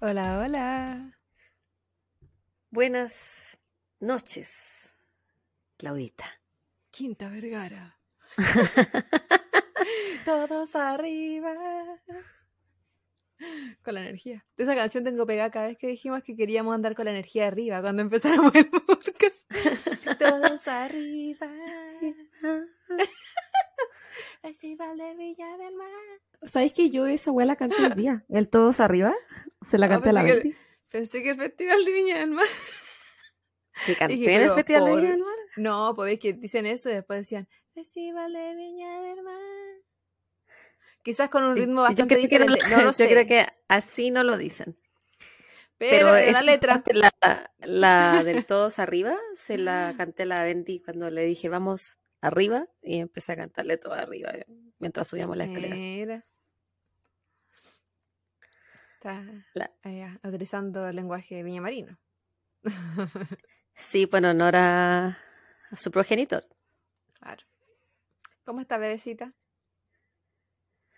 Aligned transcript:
Hola, 0.00 0.38
hola. 0.38 1.18
Buenas 2.70 3.58
noches, 4.00 4.92
Claudita. 5.78 6.26
Quinta 6.90 7.30
Vergara. 7.30 7.98
Todos 10.24 10.76
arriba. 10.76 11.54
Con 13.82 13.94
la 13.94 14.02
energía. 14.02 14.44
Esa 14.56 14.74
canción 14.74 15.04
tengo 15.04 15.26
pegada 15.26 15.50
cada 15.50 15.66
vez 15.68 15.78
que 15.78 15.86
dijimos 15.86 16.22
que 16.22 16.36
queríamos 16.36 16.74
andar 16.74 16.94
con 16.94 17.06
la 17.06 17.12
energía 17.12 17.46
arriba 17.46 17.80
cuando 17.80 18.02
empezáramos 18.02 18.54
el 18.54 18.68
podcast. 18.68 19.50
Todos 20.18 20.68
arriba. 20.68 21.48
Festival 24.42 24.96
de 24.98 25.14
Villa 25.14 25.56
del 25.56 25.74
Mar. 25.76 25.88
¿Sabéis 26.42 26.72
que 26.72 26.90
yo 26.90 27.06
esa 27.06 27.30
weá 27.30 27.46
la 27.46 27.56
canté 27.56 27.76
el 27.84 27.94
día? 27.94 28.24
El 28.28 28.48
Todos 28.48 28.80
Arriba. 28.80 29.14
Se 29.62 29.78
la 29.78 29.86
Ah, 29.86 29.88
canté 29.90 30.10
a 30.10 30.12
la 30.12 30.24
que- 30.24 30.34
Betty. 30.34 30.54
Pensé 30.90 31.22
que 31.22 31.30
el 31.30 31.36
Festival 31.36 31.84
de 31.84 31.92
Viña 31.92 32.18
del 32.20 32.30
Mar. 32.30 32.46
¿Que 33.86 33.96
canté 33.96 34.14
Dije, 34.14 34.34
en 34.34 34.42
el 34.42 34.50
Festival 34.50 34.84
de 34.84 34.96
Viña 34.96 35.10
del 35.10 35.20
Mar? 35.20 35.34
No, 35.56 35.92
pues 35.96 36.18
que 36.20 36.32
dicen 36.34 36.66
eso 36.66 36.90
y 36.90 36.94
después 36.94 37.20
decían 37.20 37.48
Festival 37.74 38.32
de 38.32 38.54
Viña 38.54 39.00
del 39.00 39.22
Mar. 39.22 39.40
Quizás 41.02 41.28
con 41.28 41.44
un 41.44 41.54
ritmo 41.56 41.76
Yo 41.76 41.82
bastante 41.82 42.16
creo 42.16 42.28
que 42.28 42.38
no 42.38 42.46
lo- 42.46 42.54
diferente. 42.54 42.76
No 42.76 42.84
lo 42.90 42.92
yo 42.92 43.06
creo 43.08 43.26
que 43.26 43.46
así 43.68 44.10
no 44.10 44.22
lo 44.24 44.38
dicen. 44.38 44.78
pero, 45.76 46.12
la 46.14 46.42
letra. 46.42 46.82
la, 46.92 47.50
la 47.58 48.22
del 48.24 48.46
Todos 48.46 48.78
Arriba, 48.78 49.18
se 49.34 49.58
la 49.58 49.94
canté 49.98 50.22
a 50.22 50.26
la 50.26 50.44
Bendy 50.44 50.80
cuando 50.80 51.10
le 51.10 51.24
dije 51.24 51.48
vamos 51.48 51.98
arriba 52.26 52.66
y 52.82 52.98
empecé 53.00 53.32
a 53.32 53.36
cantarle 53.36 53.76
todo 53.76 53.94
arriba 53.94 54.30
eh, 54.30 54.46
mientras 54.78 55.08
subíamos 55.08 55.36
la 55.36 55.44
escalera. 55.44 55.74
Mira. 55.76 56.24
Está 58.94 59.24
La- 59.54 59.70
allá, 59.82 60.18
utilizando 60.24 60.86
el 60.88 60.96
lenguaje 60.96 61.36
de 61.36 61.42
Viña 61.42 61.60
Marino. 61.60 61.98
Sí, 63.74 64.06
bueno, 64.06 64.32
no 64.34 64.48
era 64.48 65.18
su 65.76 65.90
progenitor. 65.90 66.46
claro. 67.18 67.42
¿Cómo 68.44 68.60
está, 68.60 68.78
bebecita? 68.78 69.32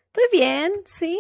Estoy 0.06 0.24
bien, 0.32 0.72
sí. 0.84 1.18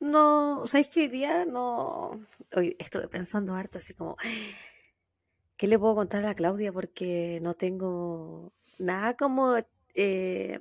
No, 0.00 0.66
¿sabéis 0.66 0.88
que 0.88 1.00
hoy 1.02 1.08
día 1.08 1.44
no? 1.44 2.26
Hoy 2.54 2.76
estuve 2.78 3.08
pensando 3.08 3.54
harto, 3.54 3.78
así 3.78 3.94
como, 3.94 4.16
¿qué 5.56 5.66
le 5.66 5.78
puedo 5.78 5.94
contar 5.94 6.22
a 6.24 6.28
la 6.28 6.34
Claudia? 6.34 6.72
Porque 6.72 7.38
no 7.42 7.54
tengo 7.54 8.52
nada 8.78 9.14
como 9.14 9.56
eh, 9.94 10.58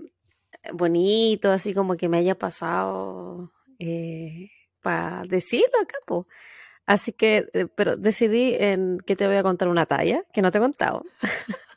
bonito, 0.74 1.52
así 1.52 1.74
como 1.74 1.98
que 1.98 2.10
me 2.10 2.18
haya 2.18 2.36
pasado 2.36 3.52
para 4.82 5.24
decirlo 5.28 5.80
acá, 5.82 5.98
po. 6.06 6.28
Así 6.86 7.14
que, 7.14 7.48
eh, 7.54 7.68
pero 7.76 7.96
decidí 7.98 8.56
en 8.60 9.00
que 9.06 9.16
te 9.16 9.28
voy 9.28 9.38
a 9.38 9.44
contar 9.44 9.68
una 9.70 9.86
talla 9.86 10.26
que 10.34 10.42
no 10.42 10.52
te 10.52 10.58
he 10.58 10.62
contado. 10.62 11.06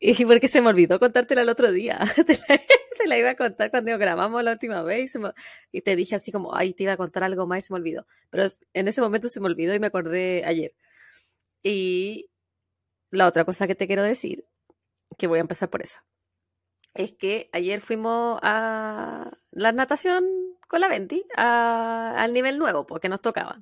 Y 0.00 0.24
porque 0.24 0.48
se 0.48 0.62
me 0.62 0.68
olvidó 0.68 0.98
contártela 0.98 1.42
el 1.42 1.50
otro 1.50 1.70
día. 1.70 1.98
Te 2.96 3.06
la, 3.06 3.18
iba 3.18 3.30
a 3.30 3.36
contar 3.36 3.70
cuando 3.70 3.96
grabamos 3.98 4.42
la 4.42 4.52
última 4.52 4.82
vez 4.82 5.14
y, 5.14 5.18
y 5.78 5.82
te 5.82 5.96
dije 5.96 6.14
así 6.14 6.32
como, 6.32 6.56
ay, 6.56 6.72
te 6.72 6.84
iba 6.84 6.92
a 6.92 6.96
contar 6.96 7.24
algo 7.24 7.46
más 7.46 7.58
y 7.58 7.62
se 7.62 7.72
me 7.74 7.78
olvidó. 7.78 8.06
Pero 8.30 8.46
en 8.72 8.88
ese 8.88 9.02
momento 9.02 9.28
se 9.28 9.40
me 9.40 9.46
olvidó 9.46 9.74
y 9.74 9.78
me 9.78 9.88
acordé 9.88 10.44
ayer. 10.46 10.74
Y 11.62 12.30
la 13.10 13.26
otra 13.26 13.44
cosa 13.44 13.66
que 13.66 13.74
te 13.74 13.86
quiero 13.86 14.02
decir, 14.02 14.46
que 15.16 15.26
voy 15.26 15.38
a 15.38 15.42
empezar 15.42 15.68
por 15.70 15.82
esa, 15.82 16.04
es 16.94 17.12
que 17.12 17.48
ayer 17.52 17.80
fuimos 17.80 18.38
a 18.42 19.30
la 19.50 19.72
natación 19.72 20.26
con 20.68 20.80
la 20.80 20.88
Venti 20.88 21.24
a- 21.36 22.14
al 22.18 22.32
nivel 22.32 22.58
nuevo, 22.58 22.86
porque 22.86 23.08
nos 23.08 23.20
tocaba. 23.20 23.60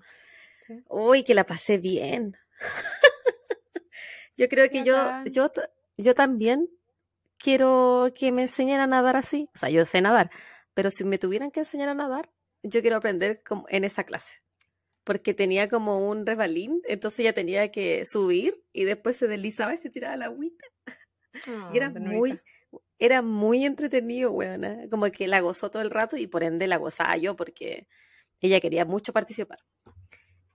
Sí. 0.67 0.83
Uy, 0.89 1.25
que 1.25 1.35
la 1.35 1.45
pasé 1.45 1.79
bien. 1.79 2.37
yo 4.37 4.49
creo 4.49 4.69
que 4.71 4.85
yo, 4.85 5.11
yo, 5.31 5.51
yo 5.97 6.15
también 6.15 6.69
quiero 7.39 8.13
que 8.15 8.33
me 8.33 8.43
enseñen 8.43 8.81
a 8.81 8.87
nadar 8.87 9.17
así. 9.17 9.49
O 9.55 9.59
sea, 9.59 9.69
yo 9.71 9.85
sé 9.85 10.01
nadar, 10.01 10.31
pero 10.75 10.91
si 10.91 11.05
me 11.05 11.19
tuvieran 11.19 11.51
que 11.51 11.61
enseñar 11.61 11.89
a 11.89 11.95
nadar, 11.95 12.31
yo 12.63 12.81
quiero 12.81 12.97
aprender 12.97 13.43
como 13.43 13.67
en 13.69 13.85
esa 13.85 14.05
clase. 14.05 14.41
Porque 15.05 15.35
tenía 15.35 15.69
como 15.69 16.07
un 16.09 16.25
resbalín, 16.25 16.81
entonces 16.87 17.21
ella 17.21 17.33
tenía 17.33 17.73
que 17.73 18.05
subir 18.05 18.63
y 18.73 18.85
después 18.85 19.17
se 19.17 19.27
deslizaba 19.27 19.75
y 19.75 19.77
se 19.77 19.91
tiraba 19.91 20.17
la 20.17 20.27
agüita. 20.27 20.65
Y 21.73 21.77
era 21.77 21.91
muy, 21.91 22.41
era 22.99 23.23
muy 23.23 23.65
entretenido, 23.65 24.31
weona. 24.33 24.89
Como 24.91 25.11
que 25.11 25.29
la 25.29 25.41
gozó 25.41 25.71
todo 25.71 25.83
el 25.83 25.91
rato 25.91 26.17
y 26.17 26.27
por 26.27 26.43
ende 26.45 26.67
la 26.67 26.77
gozaba 26.77 27.17
yo 27.17 27.37
porque 27.37 27.89
ella 28.41 28.61
quería 28.61 28.85
mucho 28.85 29.13
participar. 29.13 29.59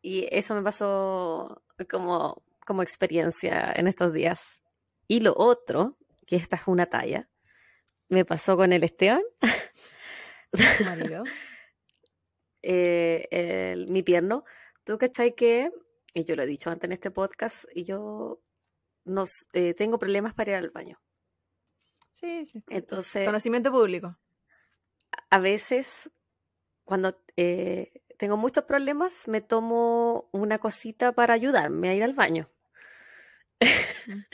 Y 0.02 0.28
eso 0.32 0.56
me 0.56 0.62
pasó 0.62 1.64
como, 1.90 2.44
como 2.66 2.84
experiencia 2.84 3.72
en 3.76 3.88
estos 3.88 4.14
días. 4.14 4.62
Y 5.08 5.22
lo 5.22 5.34
otro, 5.36 5.98
que 6.26 6.36
esta 6.36 6.58
es 6.58 6.64
una 6.68 6.86
talla, 6.86 7.30
me 8.10 8.24
pasó 8.26 8.56
con 8.56 8.72
el 8.74 8.84
Esteban, 8.84 9.22
eh, 12.62 13.28
el- 13.32 13.88
mi 13.88 14.04
pierno. 14.04 14.44
Tú 14.84 14.98
cachai 14.98 15.36
que, 15.36 15.72
y 16.14 16.24
yo 16.24 16.36
lo 16.36 16.44
he 16.44 16.48
dicho 16.48 16.70
antes 16.70 16.88
en 16.88 16.94
este 16.94 17.12
podcast, 17.12 17.66
y 17.74 17.84
yo 17.84 18.42
nos, 19.08 19.48
eh, 19.54 19.74
tengo 19.74 20.00
problemas 20.00 20.34
para 20.34 20.52
ir 20.52 20.58
al 20.58 20.70
baño. 20.72 21.00
Sí, 22.12 22.46
sí. 22.46 22.62
Entonces, 22.70 23.24
Conocimiento 23.24 23.72
público. 23.72 24.18
a 25.30 25.40
veces, 25.40 26.12
cuando 26.86 27.22
eh, 27.38 27.94
tengo 28.18 28.38
muchos 28.38 28.66
problemas, 28.66 29.28
me 29.28 29.42
tomo 29.42 30.30
una 30.34 30.60
cosita 30.60 31.14
para 31.14 31.34
ayudarme 31.36 31.90
a 31.90 31.96
ir 31.96 32.04
al 32.04 32.14
baño. 32.16 32.52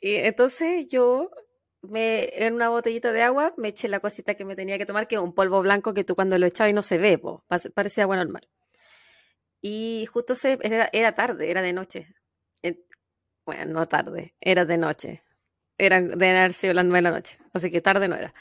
Y 0.00 0.14
entonces 0.16 0.88
yo 0.88 1.30
me, 1.82 2.30
en 2.44 2.54
una 2.54 2.68
botellita 2.70 3.12
de 3.12 3.22
agua 3.22 3.54
me 3.56 3.68
eché 3.68 3.88
la 3.88 4.00
cosita 4.00 4.34
que 4.34 4.44
me 4.44 4.56
tenía 4.56 4.78
que 4.78 4.86
tomar, 4.86 5.08
que 5.08 5.16
es 5.16 5.20
un 5.20 5.34
polvo 5.34 5.60
blanco 5.62 5.94
que 5.94 6.04
tú 6.04 6.14
cuando 6.14 6.38
lo 6.38 6.46
echabas 6.46 6.70
y 6.70 6.74
no 6.74 6.82
se 6.82 6.98
ve, 6.98 7.18
po, 7.18 7.44
pa- 7.48 7.58
parece 7.74 8.02
agua 8.02 8.16
normal. 8.16 8.42
Y 9.62 10.06
justo 10.06 10.34
se, 10.34 10.58
era, 10.62 10.90
era 10.92 11.14
tarde, 11.14 11.48
era 11.50 11.62
de 11.62 11.72
noche. 11.72 12.12
En- 13.52 13.58
bueno, 13.58 13.80
no 13.80 13.88
tarde, 13.88 14.34
era 14.40 14.64
de 14.64 14.78
noche. 14.78 15.22
Era 15.78 16.00
de 16.00 16.30
haber 16.30 16.52
sido 16.52 16.74
las 16.74 16.84
nueve 16.84 16.98
de 16.98 17.02
la 17.02 17.16
noche, 17.16 17.38
así 17.52 17.70
que 17.70 17.80
tarde 17.80 18.08
no 18.08 18.16
era, 18.16 18.34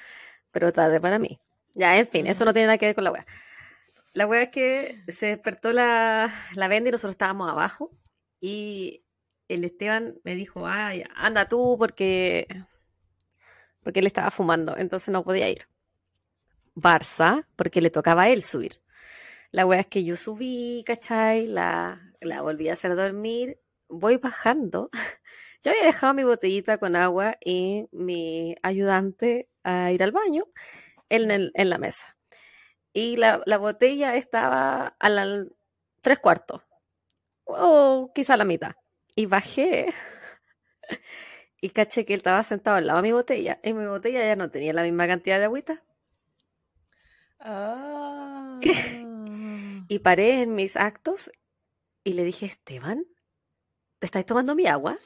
pero 0.51 0.73
tarde 0.73 0.99
para 0.99 1.19
mí. 1.19 1.39
Ya, 1.75 1.97
en 1.97 2.07
fin, 2.07 2.27
eso 2.27 2.45
no 2.45 2.53
tiene 2.53 2.67
nada 2.67 2.77
que 2.79 2.87
ver 2.87 2.95
con 2.95 3.03
la 3.03 3.11
wea. 3.11 3.25
La 4.13 4.25
wea 4.25 4.43
es 4.43 4.49
que 4.49 5.03
se 5.07 5.27
despertó 5.27 5.71
la, 5.73 6.33
la 6.55 6.67
venda 6.67 6.89
y 6.89 6.91
nosotros 6.91 7.13
estábamos 7.13 7.49
abajo 7.49 7.91
y 8.41 9.03
el 9.47 9.63
Esteban 9.63 10.15
me 10.23 10.35
dijo, 10.35 10.67
ay, 10.67 11.03
anda 11.15 11.47
tú 11.47 11.75
porque, 11.77 12.47
porque 13.83 13.99
él 13.99 14.07
estaba 14.07 14.31
fumando, 14.31 14.75
entonces 14.77 15.09
no 15.09 15.23
podía 15.23 15.49
ir. 15.49 15.67
Barça, 16.75 17.45
porque 17.55 17.81
le 17.81 17.89
tocaba 17.89 18.23
a 18.23 18.29
él 18.29 18.41
subir. 18.43 18.81
La 19.51 19.65
wea 19.65 19.81
es 19.81 19.87
que 19.87 20.03
yo 20.03 20.15
subí, 20.15 20.83
¿cachai? 20.85 21.47
La, 21.47 22.01
la 22.21 22.41
volví 22.41 22.69
a 22.69 22.73
hacer 22.73 22.95
dormir, 22.95 23.59
voy 23.89 24.17
bajando. 24.17 24.89
Yo 25.63 25.71
había 25.71 25.85
dejado 25.85 26.13
mi 26.13 26.23
botellita 26.23 26.77
con 26.77 26.95
agua 26.95 27.37
y 27.43 27.87
mi 27.91 28.55
ayudante 28.63 29.49
a 29.63 29.91
ir 29.91 30.03
al 30.03 30.11
baño 30.11 30.45
en, 31.09 31.31
el- 31.31 31.51
en 31.55 31.69
la 31.69 31.77
mesa. 31.79 32.17
Y 32.93 33.17
la, 33.17 33.41
la 33.45 33.57
botella 33.57 34.15
estaba 34.15 34.95
a 34.99 35.09
la 35.09 35.45
tres 36.01 36.19
cuartos, 36.19 36.63
o 37.45 38.11
quizá 38.15 38.37
la 38.37 38.45
mitad. 38.45 38.73
Y 39.15 39.25
bajé 39.27 39.87
y 41.61 41.69
caché 41.69 42.05
que 42.05 42.13
él 42.13 42.19
estaba 42.19 42.43
sentado 42.43 42.77
al 42.77 42.87
lado 42.87 42.97
de 43.01 43.03
mi 43.09 43.11
botella 43.13 43.59
y 43.63 43.73
mi 43.73 43.85
botella 43.85 44.19
ya 44.25 44.35
no 44.35 44.49
tenía 44.49 44.73
la 44.73 44.83
misma 44.83 45.07
cantidad 45.07 45.39
de 45.39 45.45
agüita. 45.45 45.83
Ah. 47.39 48.59
Y 49.89 49.99
paré 49.99 50.41
en 50.41 50.55
mis 50.55 50.75
actos 50.77 51.31
y 52.03 52.13
le 52.13 52.23
dije, 52.23 52.45
Esteban, 52.47 53.05
¿te 53.99 54.05
estás 54.05 54.25
tomando 54.25 54.55
mi 54.55 54.67
agua? 54.67 54.97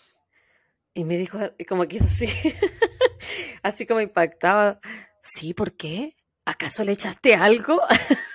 Y 0.94 1.04
me 1.06 1.18
dijo, 1.18 1.40
como 1.68 1.88
que 1.88 1.98
hizo 1.98 2.06
así, 2.06 2.28
así 3.64 3.86
como 3.86 4.02
impactado. 4.02 4.80
Sí, 5.24 5.54
¿por 5.54 5.74
qué? 5.74 6.18
¿Acaso 6.46 6.84
le 6.84 6.92
echaste 6.94 7.36
algo? 7.36 7.82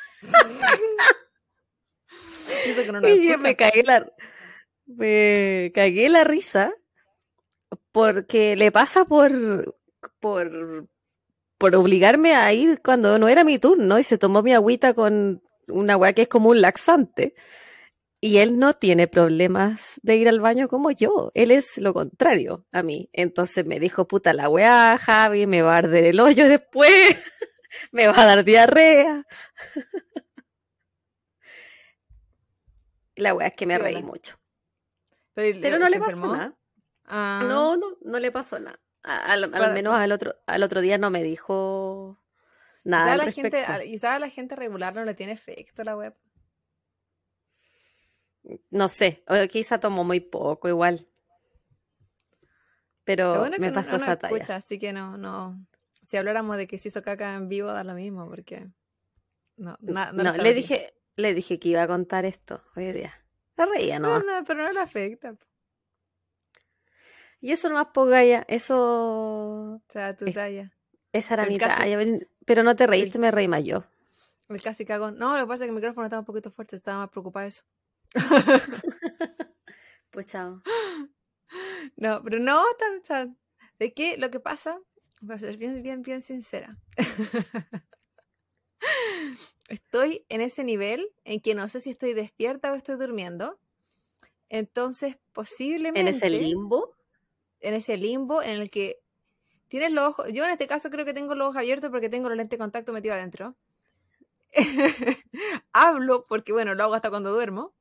Que 2.77 2.93
no 2.93 3.09
Y 3.09 3.29
yo 3.29 3.39
me 3.39 3.57
cagué 3.57 3.83
la, 3.83 4.11
me 4.87 5.73
cagué 5.75 6.09
la 6.09 6.25
risa 6.25 6.73
porque 7.93 8.57
le 8.57 8.71
pasa 8.73 9.05
por, 9.05 9.77
por, 10.21 10.89
por 11.59 11.75
obligarme 11.75 12.35
a 12.35 12.53
ir 12.53 12.81
cuando 12.83 13.19
no 13.19 13.29
era 13.29 13.45
mi 13.45 13.59
turno 13.59 13.99
y 13.99 14.03
se 14.03 14.19
tomó 14.19 14.43
mi 14.43 14.53
agüita 14.53 14.95
con 14.95 15.43
una 15.69 15.95
agua 15.95 16.13
que 16.13 16.23
es 16.23 16.29
como 16.29 16.51
un 16.51 16.61
laxante. 16.61 17.35
Y 18.21 18.39
él 18.39 18.59
no 18.59 18.73
tiene 18.73 19.09
problemas 19.09 20.01
de 20.03 20.17
ir 20.17 20.29
al 20.29 20.41
baño 20.41 20.69
como 20.69 20.91
yo. 20.91 21.31
Él 21.35 21.51
es 21.51 21.79
lo 21.79 21.93
contrario 21.93 22.67
a 22.73 22.83
mí. 22.83 23.11
Entonces 23.13 23.67
me 23.67 23.79
dijo, 23.79 24.09
puta 24.09 24.33
la 24.33 24.49
weá, 24.49 24.99
Javi, 24.99 25.47
me 25.47 25.63
va 25.63 25.75
a 25.75 25.79
arder 25.79 26.05
el 26.05 26.21
hoyo 26.21 26.49
después. 26.49 26.91
me 27.93 28.07
va 28.09 28.21
a 28.21 28.27
dar 28.27 28.45
diarrea. 28.45 29.27
la 33.17 33.35
weá 33.35 33.49
es 33.49 33.55
que 33.55 33.67
me 33.67 33.79
reí 33.79 34.03
mucho. 34.03 34.39
Pero, 35.35 35.79
no 35.79 35.89
le 35.89 35.99
pasó 35.99 36.33
nada. 36.33 36.57
Ah. 37.05 37.45
No, 37.47 37.77
no, 37.77 37.99
no 38.01 38.19
le 38.19 38.33
pasó 38.33 38.59
nada. 38.59 38.81
Al, 39.03 39.49
menos 39.73 39.95
al 39.95 40.11
otro, 40.11 40.35
al 40.47 40.63
otro 40.65 40.81
día 40.81 40.99
no 40.99 41.11
me 41.11 41.23
dijo 41.23 42.19
nada. 42.83 43.13
Al 43.13 43.19
la 43.19 43.31
gente, 43.31 43.65
a 43.65 44.19
la 44.19 44.31
gente 44.31 44.57
regular 44.57 44.95
no 44.95 45.05
le 45.05 45.15
tiene 45.15 45.33
efecto 45.33 45.85
la 45.85 45.97
web. 45.97 46.17
No 48.71 48.89
sé, 48.89 49.25
quizá 49.51 49.81
tomó 49.81 50.05
muy 50.05 50.21
poco 50.21 50.69
igual. 50.69 51.07
Pero 53.05 53.49
me 53.59 53.73
pasó 53.73 53.97
esa 53.97 54.19
talla. 54.19 54.57
así 54.57 54.79
que 54.79 54.93
no, 54.93 55.17
no. 55.17 55.67
Si 56.03 56.17
habláramos 56.17 56.57
de 56.57 56.67
que 56.67 56.79
se 56.79 56.89
hizo 56.89 57.03
caca 57.03 57.35
en 57.35 57.49
vivo, 57.49 57.69
da 57.69 57.85
lo 57.85 57.95
mismo, 57.95 58.29
porque. 58.29 58.69
No, 59.57 59.77
no, 59.81 60.37
le 60.37 60.55
dije, 60.55 60.95
le 61.17 61.35
dije 61.35 61.59
que 61.59 61.71
iba 61.71 61.83
a 61.83 61.87
contar 61.87 62.25
esto 62.25 62.63
hoy 62.77 62.93
día. 62.93 63.15
Se 63.57 63.65
reía, 63.65 63.99
¿no? 63.99 64.19
No, 64.19 64.45
pero 64.47 64.63
no 64.63 64.73
le 64.73 64.81
afecta. 64.81 65.35
Y 67.41 67.53
eso 67.53 67.69
nomás, 67.69 67.89
po, 67.95 68.07
Gaia, 68.07 68.45
eso... 68.49 69.77
O 69.77 69.83
sea, 69.89 70.15
tu 70.15 70.25
talla. 70.27 70.73
Esa 71.13 71.35
era 71.35 71.47
mi 71.47 71.59
talla, 71.59 71.99
pero 72.45 72.63
no 72.63 72.77
te 72.77 72.87
reíste, 72.87 73.19
me 73.19 73.31
reí 73.31 73.49
más 73.49 73.65
yo. 73.65 73.85
El 74.49 74.63
casi 74.63 74.85
cagón. 74.85 75.17
No, 75.17 75.37
lo 75.37 75.45
que 75.45 75.49
pasa 75.49 75.65
es 75.65 75.69
que 75.69 75.71
el 75.71 75.75
micrófono 75.75 76.07
estaba 76.07 76.21
un 76.21 76.27
poquito 76.27 76.51
fuerte, 76.51 76.77
estaba 76.77 76.99
más 76.99 77.11
preocupada 77.11 77.45
de 77.45 77.49
eso. 77.49 77.65
pues 80.11 80.27
chao. 80.27 80.63
No, 81.97 82.23
pero 82.23 82.39
no, 82.39 82.63
o 82.63 83.03
sea, 83.03 83.29
¿de 83.79 83.93
qué? 83.95 84.17
Lo 84.17 84.31
que 84.31 84.41
pasa, 84.41 84.81
voy 85.21 85.37
a 85.37 85.39
ser 85.39 85.57
bien, 85.57 85.83
bien, 85.83 86.03
bien 86.03 86.23
sincera. 86.23 86.77
estoy 89.69 90.25
en 90.29 90.41
ese 90.41 90.65
nivel 90.65 91.09
en 91.25 91.41
que 91.41 91.55
no 91.55 91.69
sé 91.69 91.81
si 91.81 91.91
estoy 91.91 92.15
despierta 92.15 92.73
o 92.73 92.75
estoy 92.75 92.97
durmiendo. 92.97 93.59
Entonces, 94.49 95.17
posiblemente. 95.33 96.01
¿En 96.01 96.09
ese 96.09 96.31
limbo? 96.31 96.97
En 97.61 97.75
ese 97.75 97.97
limbo 97.97 98.43
en 98.43 98.61
el 98.61 98.71
que 98.71 99.01
tienes 99.69 99.91
los 99.93 100.05
ojos. 100.05 100.33
Yo 100.33 100.45
en 100.45 100.51
este 100.51 100.67
caso 100.67 100.91
creo 100.91 101.05
que 101.05 101.15
tengo 101.15 101.35
los 101.35 101.49
ojos 101.49 101.59
abiertos 101.59 101.91
porque 101.91 102.09
tengo 102.09 102.29
el 102.29 102.37
lente 102.37 102.57
de 102.57 102.61
contacto 102.61 102.93
metido 102.93 103.15
adentro. 103.15 103.57
Hablo 105.73 106.27
porque, 106.29 106.53
bueno, 106.53 106.75
lo 106.75 106.85
hago 106.85 106.95
hasta 106.95 107.11
cuando 107.11 107.33
duermo. 107.33 107.75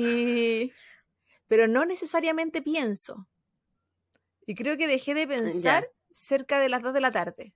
Y. 0.00 0.72
Pero 1.48 1.68
no 1.68 1.84
necesariamente 1.84 2.62
pienso. 2.62 3.28
Y 4.46 4.54
creo 4.54 4.76
que 4.76 4.86
dejé 4.86 5.14
de 5.14 5.26
pensar 5.26 5.90
cerca 6.12 6.58
de 6.60 6.68
las 6.68 6.82
2 6.82 6.94
de 6.94 7.00
la 7.00 7.10
tarde 7.10 7.54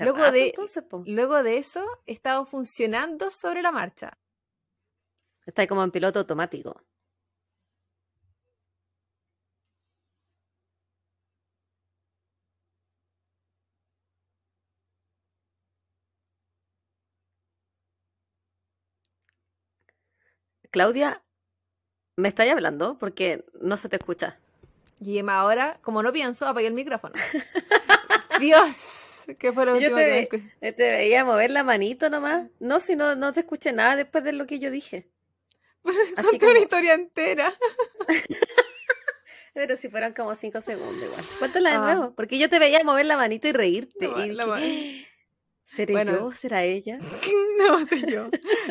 luego, 0.00 0.30
de, 0.30 0.52
luego 1.06 1.42
de 1.42 1.58
eso, 1.58 1.86
he 2.06 2.12
estado 2.12 2.44
funcionando 2.46 3.30
sobre 3.30 3.62
la 3.62 3.72
marcha. 3.72 4.18
Está 5.46 5.66
como 5.66 5.82
en 5.82 5.90
piloto 5.90 6.20
automático. 6.20 6.80
Claudia, 20.74 21.22
¿me 22.16 22.26
estáis 22.26 22.50
hablando? 22.50 22.98
Porque 22.98 23.44
no 23.60 23.76
se 23.76 23.88
te 23.88 23.94
escucha. 23.94 24.40
Y 24.98 25.20
ahora, 25.20 25.78
como 25.82 26.02
no 26.02 26.12
pienso, 26.12 26.48
apagué 26.48 26.66
el 26.66 26.74
micrófono. 26.74 27.14
Dios. 28.40 29.22
¿Qué 29.38 29.52
fue 29.52 29.66
lo 29.66 29.74
último 29.74 29.94
te, 29.94 30.28
que 30.28 30.72
Te 30.72 30.90
veía 30.90 31.24
mover 31.24 31.52
la 31.52 31.62
manito 31.62 32.10
nomás. 32.10 32.48
No, 32.58 32.80
si 32.80 32.96
no, 32.96 33.14
no 33.14 33.32
te 33.32 33.38
escuché 33.40 33.72
nada 33.72 33.94
después 33.94 34.24
de 34.24 34.32
lo 34.32 34.48
que 34.48 34.58
yo 34.58 34.72
dije. 34.72 35.08
Así 36.16 36.30
Conté 36.30 36.50
una 36.50 36.58
historia 36.58 36.94
entera. 36.94 37.54
Pero 39.54 39.76
si 39.76 39.88
fueron 39.88 40.12
como 40.12 40.34
cinco 40.34 40.60
segundos 40.60 41.04
igual. 41.04 41.24
Cuéntala 41.38 41.70
de 41.70 41.76
ah. 41.76 41.80
nuevo, 41.94 42.14
porque 42.16 42.36
yo 42.36 42.50
te 42.50 42.58
veía 42.58 42.82
mover 42.82 43.06
la 43.06 43.16
manito 43.16 43.46
y 43.46 43.52
reírte. 43.52 44.06
y 44.06 44.30
dije, 44.30 45.06
¿Seré 45.64 46.04
yo? 46.04 46.30
¿Será 46.32 46.62
ella? 46.62 46.98
No, 47.58 47.86
soy 47.86 48.04
yo. 48.10 48.26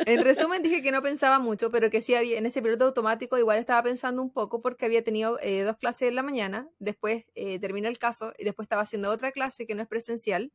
En 0.05 0.23
resumen, 0.23 0.61
dije 0.61 0.83
que 0.83 0.91
no 0.91 1.01
pensaba 1.01 1.39
mucho, 1.39 1.71
pero 1.71 1.89
que 1.89 2.01
sí 2.01 2.13
había, 2.15 2.37
en 2.37 2.45
ese 2.45 2.61
piloto 2.61 2.85
automático 2.85 3.37
igual 3.37 3.57
estaba 3.57 3.81
pensando 3.81 4.21
un 4.21 4.29
poco 4.29 4.61
porque 4.61 4.85
había 4.85 5.03
tenido 5.03 5.39
eh, 5.41 5.61
dos 5.63 5.77
clases 5.77 6.09
en 6.09 6.15
la 6.15 6.21
mañana, 6.21 6.69
después 6.79 7.23
eh, 7.33 7.59
terminé 7.59 7.87
el 7.87 7.97
caso 7.97 8.33
y 8.37 8.43
después 8.43 8.65
estaba 8.65 8.81
haciendo 8.81 9.09
otra 9.09 9.31
clase 9.31 9.65
que 9.65 9.73
no 9.73 9.81
es 9.81 9.87
presencial 9.87 10.51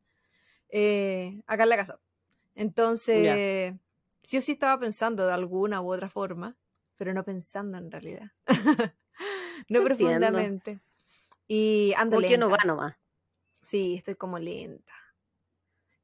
eh, 0.68 1.40
acá 1.46 1.62
en 1.62 1.68
la 1.70 1.76
casa. 1.76 2.00
Entonces, 2.54 3.74
sí 4.22 4.36
o 4.36 4.40
sí 4.42 4.52
estaba 4.52 4.78
pensando 4.78 5.26
de 5.26 5.32
alguna 5.32 5.80
u 5.80 5.92
otra 5.92 6.10
forma, 6.10 6.56
pero 6.96 7.14
no 7.14 7.24
pensando 7.24 7.78
en 7.78 7.90
realidad. 7.90 8.30
no 9.68 9.82
profundamente. 9.82 10.80
Y 11.48 11.94
ando 11.96 12.20
lenta. 12.20 12.36
no 12.36 12.50
va 12.50 12.58
nomás? 12.66 12.96
Sí, 13.62 13.96
estoy 13.96 14.16
como 14.16 14.38
lenta. 14.38 14.97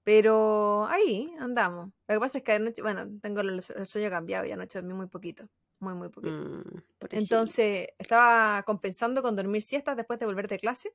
Pero 0.04 0.86
ahí 0.86 1.34
andamos. 1.38 1.88
Lo 2.06 2.14
que 2.14 2.20
pasa 2.20 2.38
es 2.38 2.44
que 2.44 2.52
anoche, 2.52 2.82
bueno, 2.82 3.06
tengo 3.22 3.40
el, 3.40 3.62
sueño 3.62 4.10
cambiado 4.10 4.44
y 4.44 4.52
anoche 4.52 4.78
dormí 4.78 4.94
muy 4.94 5.06
poquito. 5.06 5.48
Muy, 5.80 5.94
muy 5.94 6.10
poquito. 6.10 6.34
Mm, 6.34 6.62
Entonces, 7.10 7.88
estaba 7.98 8.62
compensando 8.64 9.22
con 9.22 9.34
dormir 9.34 9.62
siestas 9.62 9.96
después 9.96 10.20
de 10.20 10.26
volver 10.26 10.46
de 10.46 10.58
clase 10.58 10.92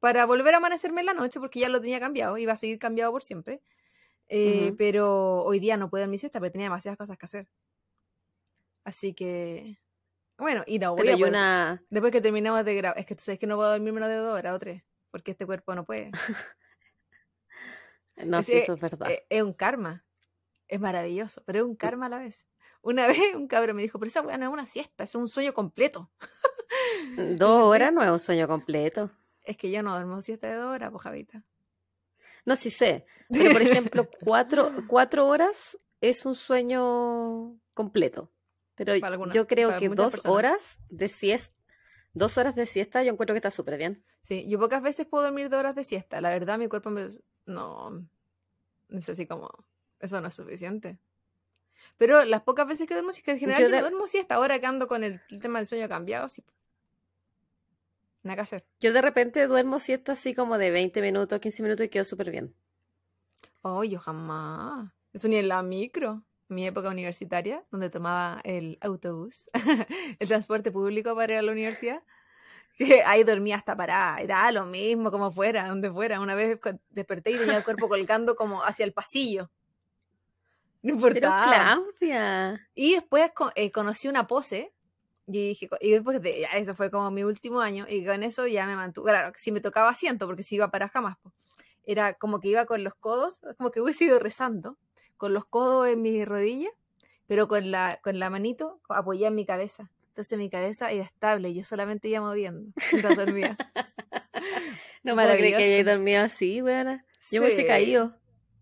para 0.00 0.26
volver 0.26 0.54
a 0.54 0.58
amanecerme 0.58 1.00
en 1.00 1.06
la 1.06 1.14
noche 1.14 1.40
porque 1.40 1.60
ya 1.60 1.68
lo 1.68 1.80
tenía 1.80 2.00
cambiado, 2.00 2.36
iba 2.36 2.52
a 2.52 2.56
seguir 2.56 2.78
cambiado 2.78 3.12
por 3.12 3.22
siempre. 3.22 3.62
Eh, 4.28 4.74
pero 4.76 5.44
hoy 5.44 5.60
día 5.60 5.76
no 5.76 5.88
puedo 5.88 6.02
dormir 6.02 6.18
siesta 6.18 6.40
porque 6.40 6.50
tenía 6.50 6.66
demasiadas 6.66 6.98
cosas 6.98 7.16
que 7.16 7.26
hacer. 7.26 7.48
Así 8.84 9.14
que, 9.14 9.78
bueno, 10.36 10.64
y 10.66 10.80
no 10.80 10.96
voy 10.96 11.08
a 11.08 11.16
una... 11.16 11.82
Después 11.90 12.12
que 12.12 12.20
terminemos 12.20 12.64
de 12.64 12.74
grabar, 12.74 12.98
es 12.98 13.06
que 13.06 13.14
tú 13.14 13.22
sabes 13.22 13.38
que 13.38 13.46
no 13.46 13.56
puedo 13.56 13.70
dormir 13.70 13.92
menos 13.92 14.08
de 14.08 14.16
dos 14.16 14.36
horas 14.36 14.54
o 14.54 14.58
tres, 14.58 14.82
porque 15.10 15.30
este 15.30 15.46
cuerpo 15.46 15.74
no 15.76 15.84
puede. 15.84 16.10
No, 18.16 18.42
sí, 18.42 18.54
eso 18.54 18.74
es 18.74 18.80
verdad. 18.80 19.10
E, 19.10 19.26
es, 19.28 19.42
un 19.42 19.52
karma. 19.52 20.04
Es 20.68 20.80
maravilloso, 20.80 21.42
pero 21.44 21.60
es 21.60 21.64
un 21.64 21.76
karma 21.76 22.06
a 22.06 22.08
la 22.08 22.18
vez. 22.18 22.46
Una 22.82 23.06
vez 23.08 23.18
un 23.34 23.48
cabrón 23.48 23.76
me 23.76 23.82
dijo, 23.82 23.98
pero 23.98 24.08
esa 24.08 24.22
weá 24.22 24.38
no 24.38 24.46
es 24.46 24.52
una 24.52 24.66
siesta, 24.66 25.04
es 25.04 25.14
un 25.14 25.28
sueño 25.28 25.52
completo. 25.54 26.10
Mm, 27.16 27.36
dos 27.36 27.64
horas 27.64 27.92
no 27.92 28.02
es 28.02 28.10
un 28.10 28.18
sueño 28.18 28.48
completo. 28.48 29.10
Es 29.42 29.56
que 29.56 29.70
yo 29.70 29.82
no 29.82 29.92
duermo 29.92 30.20
siesta 30.22 30.48
de 30.48 30.54
dos 30.56 30.74
horas, 30.74 30.90
pues 30.90 31.02
Javita. 31.02 31.44
No, 32.44 32.56
sí 32.56 32.70
sé. 32.70 33.06
Pero, 33.28 33.52
por 33.52 33.62
ejemplo, 33.62 34.08
cuatro, 34.20 34.72
cuatro 34.86 35.26
horas 35.26 35.76
es 36.00 36.24
un 36.26 36.34
sueño 36.34 37.58
completo. 37.74 38.32
Pero 38.76 38.94
yo 39.32 39.46
creo 39.46 39.78
que 39.78 39.88
dos 39.88 40.26
horas 40.26 40.78
de 40.90 41.08
siesta, 41.08 41.55
dos 42.16 42.38
horas 42.38 42.54
de 42.54 42.64
siesta, 42.66 43.02
yo 43.02 43.12
encuentro 43.12 43.34
que 43.34 43.38
está 43.38 43.50
súper 43.50 43.76
bien. 43.76 44.02
Sí, 44.22 44.48
yo 44.48 44.58
pocas 44.58 44.82
veces 44.82 45.06
puedo 45.06 45.24
dormir 45.24 45.50
dos 45.50 45.60
horas 45.60 45.74
de 45.74 45.84
siesta. 45.84 46.20
La 46.20 46.30
verdad, 46.30 46.58
mi 46.58 46.66
cuerpo 46.66 46.90
me, 46.90 47.08
no, 47.44 48.06
es 48.88 49.08
así 49.08 49.26
como, 49.26 49.50
eso 50.00 50.20
no 50.20 50.28
es 50.28 50.34
suficiente. 50.34 50.98
Pero 51.98 52.24
las 52.24 52.42
pocas 52.42 52.66
veces 52.66 52.88
que 52.88 52.94
duermo, 52.94 53.12
si 53.12 53.22
que 53.22 53.32
en 53.32 53.38
general 53.38 53.62
yo, 53.62 53.68
no 53.68 53.80
duermo, 53.80 54.06
sí, 54.06 54.18
hasta 54.18 54.36
ahora 54.36 54.58
que 54.58 54.66
ando 54.66 54.88
con 54.88 55.04
el, 55.04 55.20
tema 55.40 55.58
del 55.58 55.68
sueño 55.68 55.88
cambiado, 55.88 56.28
sí. 56.28 56.42
Nada 58.22 58.36
que 58.36 58.42
hacer. 58.42 58.66
Yo 58.80 58.94
de 58.94 59.02
repente 59.02 59.46
duermo 59.46 59.78
siesta 59.78 60.12
así 60.12 60.34
como 60.34 60.56
de 60.56 60.70
20 60.70 61.02
minutos, 61.02 61.38
15 61.38 61.62
minutos 61.62 61.86
y 61.86 61.90
quedo 61.90 62.04
súper 62.04 62.30
bien. 62.30 62.54
Oh, 63.60 63.84
yo 63.84 64.00
jamás. 64.00 64.90
Eso 65.12 65.28
ni 65.28 65.36
en 65.36 65.48
la 65.48 65.62
micro. 65.62 66.24
Mi 66.48 66.66
época 66.66 66.88
universitaria, 66.90 67.64
donde 67.70 67.90
tomaba 67.90 68.40
el 68.44 68.78
autobús, 68.80 69.50
el 70.20 70.28
transporte 70.28 70.70
público 70.70 71.14
para 71.14 71.34
ir 71.34 71.38
a 71.40 71.42
la 71.42 71.52
universidad, 71.52 72.02
que 72.78 73.02
ahí 73.02 73.24
dormía 73.24 73.56
hasta 73.56 73.76
parada, 73.76 74.18
era 74.18 74.52
lo 74.52 74.66
mismo, 74.66 75.10
como 75.10 75.32
fuera, 75.32 75.68
donde 75.68 75.90
fuera. 75.90 76.20
Una 76.20 76.34
vez 76.34 76.58
desperté 76.90 77.32
y 77.32 77.38
tenía 77.38 77.56
el 77.56 77.64
cuerpo 77.64 77.88
colgando 77.88 78.36
como 78.36 78.62
hacia 78.62 78.84
el 78.84 78.92
pasillo. 78.92 79.50
No 80.82 80.92
importaba. 80.94 81.46
Pero 81.50 81.92
Claudia. 81.98 82.68
Y 82.74 82.94
después 82.94 83.30
eh, 83.54 83.70
conocí 83.70 84.08
una 84.08 84.26
pose 84.26 84.72
y 85.26 85.48
dije, 85.48 85.68
y 85.80 85.90
después 85.90 86.22
de, 86.22 86.42
ya, 86.42 86.48
eso 86.56 86.74
fue 86.74 86.90
como 86.90 87.10
mi 87.10 87.24
último 87.24 87.60
año 87.60 87.84
y 87.88 88.04
con 88.04 88.22
eso 88.22 88.46
ya 88.46 88.66
me 88.66 88.76
mantuve. 88.76 89.10
Claro, 89.10 89.32
si 89.36 89.50
me 89.50 89.60
tocaba 89.60 89.90
asiento, 89.90 90.26
porque 90.26 90.44
si 90.44 90.54
iba 90.54 90.70
para 90.70 90.88
jamás, 90.88 91.16
era 91.84 92.14
como 92.14 92.40
que 92.40 92.48
iba 92.48 92.64
con 92.66 92.84
los 92.84 92.94
codos, 92.94 93.40
como 93.56 93.70
que 93.70 93.80
hubiese 93.80 94.04
ido 94.04 94.18
rezando, 94.20 94.78
con 95.16 95.34
los 95.34 95.44
codos 95.44 95.88
en 95.88 96.02
mis 96.02 96.26
rodillas, 96.26 96.72
pero 97.26 97.48
con 97.48 97.70
la, 97.70 98.00
con 98.02 98.18
la 98.18 98.30
manito 98.30 98.80
apoyada 98.88 99.28
en 99.28 99.34
mi 99.34 99.46
cabeza. 99.46 99.90
Entonces 100.08 100.38
mi 100.38 100.48
cabeza 100.48 100.90
era 100.90 101.04
estable 101.04 101.50
y 101.50 101.54
yo 101.54 101.64
solamente 101.64 102.08
iba 102.08 102.20
moviendo 102.20 102.72
mientras 102.90 103.16
dormía. 103.16 103.56
no 105.02 105.14
me 105.14 105.24
creer 105.24 105.56
que 105.56 105.64
haya 105.64 105.92
dormido 105.92 106.22
así, 106.22 106.62
weón. 106.62 107.04
Yo 107.30 107.40
me 107.40 107.46
hubiese 107.48 107.66
caído. 107.66 108.14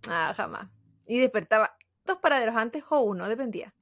Ah, 0.09 0.33
jamás. 0.37 0.69
Y 1.07 1.19
despertaba 1.19 1.77
dos 2.05 2.19
paraderos 2.19 2.57
antes 2.57 2.83
o 2.91 3.01
uno, 3.01 3.29
dependía. 3.29 3.75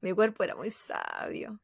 Mi 0.00 0.12
cuerpo 0.12 0.44
era 0.44 0.54
muy 0.54 0.70
sabio. 0.70 1.60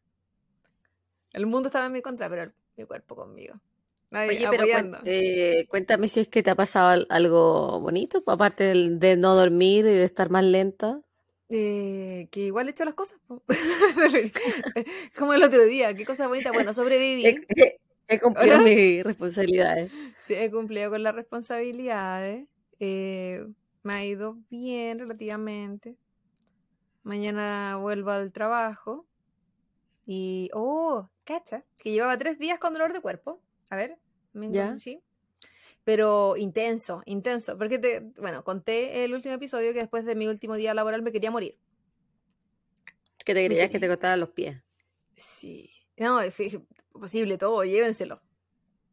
El 1.33 1.47
mundo 1.47 1.69
estaba 1.69 1.87
en 1.87 1.93
mi 1.93 2.03
contra, 2.03 2.29
pero 2.29 2.53
mi 2.77 2.85
cuerpo 2.85 3.15
conmigo. 3.15 3.61
Oye, 4.15 4.47
pero 4.49 4.65
eh, 5.05 5.67
cuéntame 5.69 6.09
si 6.09 6.21
es 6.21 6.29
que 6.29 6.43
te 6.43 6.51
ha 6.51 6.55
pasado 6.55 7.05
algo 7.09 7.81
bonito, 7.81 8.23
aparte 8.27 8.73
de, 8.73 9.17
no 9.17 9.35
dormir 9.35 9.85
y 9.87 9.91
de 9.91 10.05
estar 10.05 10.31
más 10.31 10.45
lenta. 10.45 11.01
Eh, 11.49 12.29
que 12.31 12.41
igual 12.47 12.69
he 12.69 12.71
hecho 12.71 12.85
las 12.85 12.95
cosas. 12.95 13.19
Como 15.19 15.35
el 15.35 15.43
otro 15.43 15.65
día, 15.65 15.95
qué 15.95 16.05
cosa 16.05 16.29
bonita. 16.29 16.53
Bueno, 16.53 16.73
sobreviví. 16.73 17.45
He, 18.07 18.21
cumplido 18.21 18.61
mis 18.61 19.03
responsabilidades. 19.03 19.91
Sí, 20.19 20.35
he 20.35 20.51
cumplido 20.51 20.91
con 20.91 21.03
las 21.03 21.15
responsabilidades. 21.15 22.47
Eh, 22.79 23.45
me 23.83 23.95
ha 23.95 24.05
ido 24.05 24.37
bien 24.49 24.99
relativamente. 24.99 25.97
Mañana 27.03 27.79
vuelvo 27.81 28.11
al 28.11 28.33
trabajo. 28.33 29.07
Y, 30.07 30.51
oh, 30.53 31.09
cacha, 31.25 31.65
que 31.79 31.93
llevaba 31.93 32.19
tres 32.19 32.39
días 32.39 32.59
con 32.59 32.75
dolor 32.75 32.93
de 32.93 33.01
cuerpo. 33.01 33.41
A 33.71 33.77
ver, 33.77 33.99
¿Ya? 34.35 34.79
sí. 34.79 35.01
Pero 35.85 36.37
intenso, 36.37 37.03
intenso. 37.05 37.59
Porque, 37.59 37.79
te, 37.79 38.01
bueno, 38.19 38.43
conté 38.43 39.05
el 39.05 39.15
último 39.15 39.35
episodio 39.35 39.73
que 39.73 39.81
después 39.81 40.05
de 40.05 40.15
mi 40.15 40.27
último 40.27 40.55
día 40.55 40.73
laboral 40.73 41.03
me 41.03 41.13
quería 41.13 41.31
morir. 41.31 41.59
Que 43.25 43.35
te 43.35 43.45
creías 43.45 43.71
que 43.71 43.79
te 43.79 43.89
cortaran 43.89 44.21
los 44.21 44.31
pies. 44.31 44.63
Sí. 45.17 45.71
No, 45.97 46.21
es 46.21 46.35
posible 46.93 47.39
todo, 47.39 47.65
llévenselo. 47.65 48.23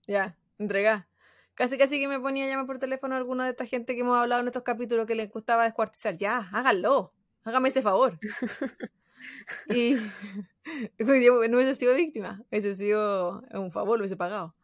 Ya, 0.05 0.38
entregá. 0.60 1.07
Casi 1.53 1.77
casi 1.77 2.00
que 2.00 2.07
me 2.07 2.19
ponía 2.19 2.45
a 2.45 2.48
llamar 2.48 2.65
por 2.65 2.79
teléfono 2.79 3.15
a 3.15 3.17
alguna 3.17 3.45
de 3.45 3.51
esta 3.51 3.65
gente 3.65 3.95
que 3.95 4.01
hemos 4.01 4.17
hablado 4.17 4.41
en 4.41 4.48
estos 4.48 4.63
capítulos 4.63 5.05
que 5.05 5.15
les 5.15 5.29
gustaba 5.29 5.63
descuartizar. 5.63 6.17
Ya, 6.17 6.50
háganlo. 6.51 7.13
Hágame 7.43 7.69
ese 7.69 7.81
favor. 7.81 8.19
y 9.69 9.95
no 11.00 11.57
hubiese 11.57 11.75
sido 11.75 11.95
víctima, 11.95 12.43
hubiese 12.50 12.75
sido 12.75 13.43
un 13.53 13.71
favor, 13.71 13.98
lo 13.98 14.03
hubiese 14.03 14.17
pagado. 14.17 14.55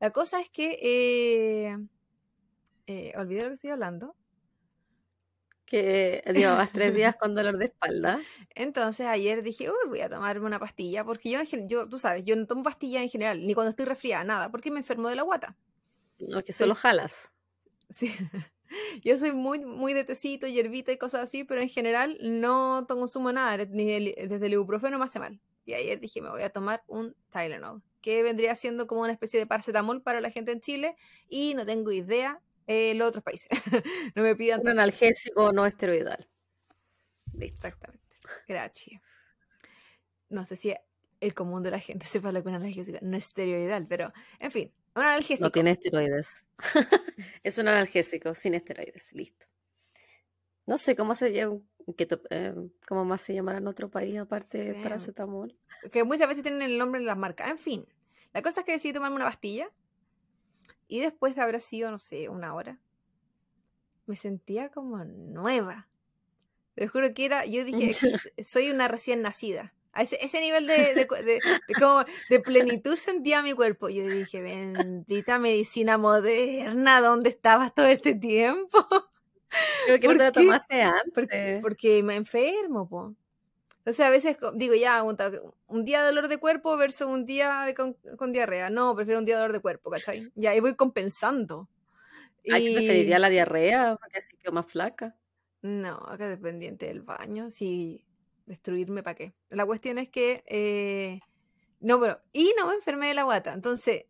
La 0.00 0.12
cosa 0.12 0.40
es 0.40 0.48
que 0.50 0.78
eh, 0.80 1.78
eh, 2.86 3.12
olvidé 3.16 3.42
lo 3.42 3.48
que 3.48 3.54
estoy 3.54 3.70
hablando. 3.70 4.14
Que 5.66 6.22
llevabas 6.34 6.72
tres 6.72 6.94
días 6.94 7.16
con 7.16 7.34
dolor 7.34 7.58
de 7.58 7.66
espalda. 7.66 8.20
Entonces 8.54 9.06
ayer 9.06 9.42
dije, 9.42 9.70
uy, 9.70 9.88
voy 9.88 10.00
a 10.00 10.08
tomarme 10.08 10.46
una 10.46 10.58
pastilla, 10.58 11.04
porque 11.04 11.30
yo, 11.30 11.40
yo, 11.66 11.88
tú 11.88 11.98
sabes, 11.98 12.24
yo 12.24 12.36
no 12.36 12.46
tomo 12.46 12.62
pastillas 12.62 13.02
en 13.02 13.10
general, 13.10 13.46
ni 13.46 13.52
cuando 13.54 13.70
estoy 13.70 13.84
resfriada, 13.84 14.24
nada, 14.24 14.50
porque 14.50 14.70
me 14.70 14.78
enfermo 14.78 15.08
de 15.08 15.16
la 15.16 15.22
guata. 15.22 15.56
No, 16.18 16.42
que 16.42 16.52
solo 16.52 16.74
jalas. 16.74 17.32
Sí. 17.90 18.12
Yo 19.02 19.16
soy 19.16 19.32
muy, 19.32 19.60
muy 19.60 19.94
de 19.94 20.04
tecito, 20.04 20.46
hierbita 20.46 20.92
y 20.92 20.98
cosas 20.98 21.22
así, 21.22 21.44
pero 21.44 21.60
en 21.60 21.68
general 21.68 22.18
no 22.20 22.84
consumo 22.86 23.32
nada, 23.32 23.64
ni 23.64 23.86
desde 23.86 24.46
el 24.46 24.52
ibuprofeno 24.52 24.98
me 24.98 25.04
hace 25.04 25.18
mal. 25.18 25.40
Y 25.64 25.74
ayer 25.74 26.00
dije, 26.00 26.20
me 26.20 26.30
voy 26.30 26.42
a 26.42 26.50
tomar 26.50 26.82
un 26.86 27.14
Tylenol, 27.30 27.82
que 28.00 28.22
vendría 28.22 28.54
siendo 28.54 28.86
como 28.86 29.02
una 29.02 29.12
especie 29.12 29.38
de 29.38 29.46
paracetamol 29.46 30.02
para 30.02 30.20
la 30.20 30.30
gente 30.30 30.52
en 30.52 30.60
Chile, 30.60 30.96
y 31.28 31.54
no 31.54 31.66
tengo 31.66 31.92
idea 31.92 32.40
en 32.66 32.98
los 32.98 33.08
otros 33.08 33.24
países. 33.24 33.48
no 34.14 34.22
me 34.22 34.36
pidan... 34.36 34.60
Un 34.60 34.68
analgésico 34.68 35.52
no 35.52 35.66
esteroidal. 35.66 36.28
Exactamente. 37.40 38.04
Gracias. 38.46 39.00
No 40.28 40.44
sé 40.44 40.56
si 40.56 40.74
el 41.20 41.34
común 41.34 41.62
de 41.62 41.70
la 41.70 41.80
gente 41.80 42.06
sepa 42.06 42.32
lo 42.32 42.42
que 42.42 42.50
es 42.50 42.54
un 42.54 42.62
analgésico 42.62 42.98
no 43.02 43.16
esteroidal, 43.16 43.86
pero 43.86 44.12
en 44.38 44.50
fin, 44.50 44.72
un 44.94 45.02
analgésico. 45.02 45.46
No 45.46 45.50
tiene 45.50 45.72
esteroides. 45.72 46.46
es 47.42 47.58
un 47.58 47.68
analgésico 47.68 48.34
sin 48.34 48.54
esteroides, 48.54 49.12
listo. 49.12 49.46
No 50.66 50.76
sé 50.76 50.94
cómo 50.96 51.14
se 51.14 51.30
llama, 51.96 52.22
eh, 52.30 52.54
cómo 52.86 53.04
más 53.04 53.20
se 53.20 53.34
llamará 53.34 53.58
en 53.58 53.66
otro 53.66 53.90
país 53.90 54.18
aparte 54.18 54.58
de 54.58 54.82
paracetamol. 54.82 55.56
Que 55.92 56.04
muchas 56.04 56.28
veces 56.28 56.42
tienen 56.42 56.62
el 56.62 56.78
nombre 56.78 57.00
en 57.00 57.06
las 57.06 57.16
marcas. 57.16 57.50
En 57.50 57.58
fin, 57.58 57.86
la 58.32 58.42
cosa 58.42 58.60
es 58.60 58.66
que 58.66 58.72
decidí 58.72 58.92
tomarme 58.92 59.16
una 59.16 59.24
pastilla 59.26 59.70
y 60.88 61.00
después 61.00 61.34
de 61.34 61.42
haber 61.42 61.60
sido, 61.60 61.90
no 61.90 61.98
sé, 61.98 62.28
una 62.28 62.54
hora, 62.54 62.78
me 64.06 64.16
sentía 64.16 64.70
como 64.70 65.04
nueva. 65.04 65.88
Te 66.74 66.88
juro 66.88 67.12
que 67.12 67.24
era, 67.24 67.44
yo 67.44 67.64
dije, 67.64 67.92
soy 68.44 68.70
una 68.70 68.88
recién 68.88 69.22
nacida. 69.22 69.74
A 69.92 70.02
ese, 70.02 70.18
ese 70.24 70.40
nivel 70.40 70.66
de, 70.66 70.94
de, 70.94 71.06
de, 71.06 71.74
como 71.78 72.04
de 72.28 72.40
plenitud 72.40 72.96
sentía 72.96 73.42
mi 73.42 73.52
cuerpo. 73.52 73.88
Yo 73.88 74.06
dije, 74.06 74.40
bendita 74.40 75.38
medicina 75.38 75.98
moderna, 75.98 77.00
¿dónde 77.00 77.30
estabas 77.30 77.74
todo 77.74 77.86
este 77.86 78.14
tiempo? 78.14 78.86
Creo 79.86 80.00
que 80.00 80.08
no 80.08 80.18
te 80.18 80.32
tomaste 80.32 80.82
antes. 80.82 81.12
Porque, 81.14 81.58
porque 81.62 82.02
me 82.02 82.16
enfermo, 82.16 82.88
po. 82.88 83.14
Entonces 83.78 84.04
a 84.04 84.10
veces 84.10 84.36
digo, 84.54 84.74
ya, 84.74 85.02
un, 85.02 85.84
día 85.86 86.00
de 86.00 86.06
dolor 86.08 86.28
de 86.28 86.36
cuerpo 86.36 86.76
versus 86.76 87.06
un 87.06 87.24
día 87.24 87.62
de, 87.64 87.74
con, 87.74 88.32
diarrea. 88.32 88.68
No, 88.68 88.94
prefiero 88.94 89.18
un 89.18 89.24
día 89.24 89.36
de 89.36 89.40
dolor 89.40 89.54
de 89.54 89.60
cuerpo, 89.60 89.90
¿cachai? 89.90 90.30
Ya, 90.34 90.50
ahí 90.50 90.60
voy 90.60 90.76
compensando. 90.76 91.70
¿Ay, 92.50 92.68
y... 92.68 92.74
preferiría 92.74 93.18
la 93.18 93.30
diarrea? 93.30 93.96
Porque 93.98 94.18
así 94.18 94.36
quedo 94.36 94.52
más 94.52 94.66
flaca. 94.66 95.16
No, 95.62 95.94
acá 96.06 96.28
dependiente 96.28 96.86
del 96.86 97.00
baño. 97.00 97.50
Si 97.50 98.04
destruirme 98.44 99.02
para 99.02 99.14
qué. 99.14 99.32
La 99.48 99.64
cuestión 99.64 99.96
es 99.98 100.10
que, 100.10 100.42
eh, 100.46 101.20
no, 101.80 101.98
pero, 101.98 102.20
y 102.32 102.52
no 102.58 102.68
me 102.68 102.74
enfermé 102.74 103.08
de 103.08 103.14
la 103.14 103.22
guata, 103.22 103.52
entonces, 103.54 104.04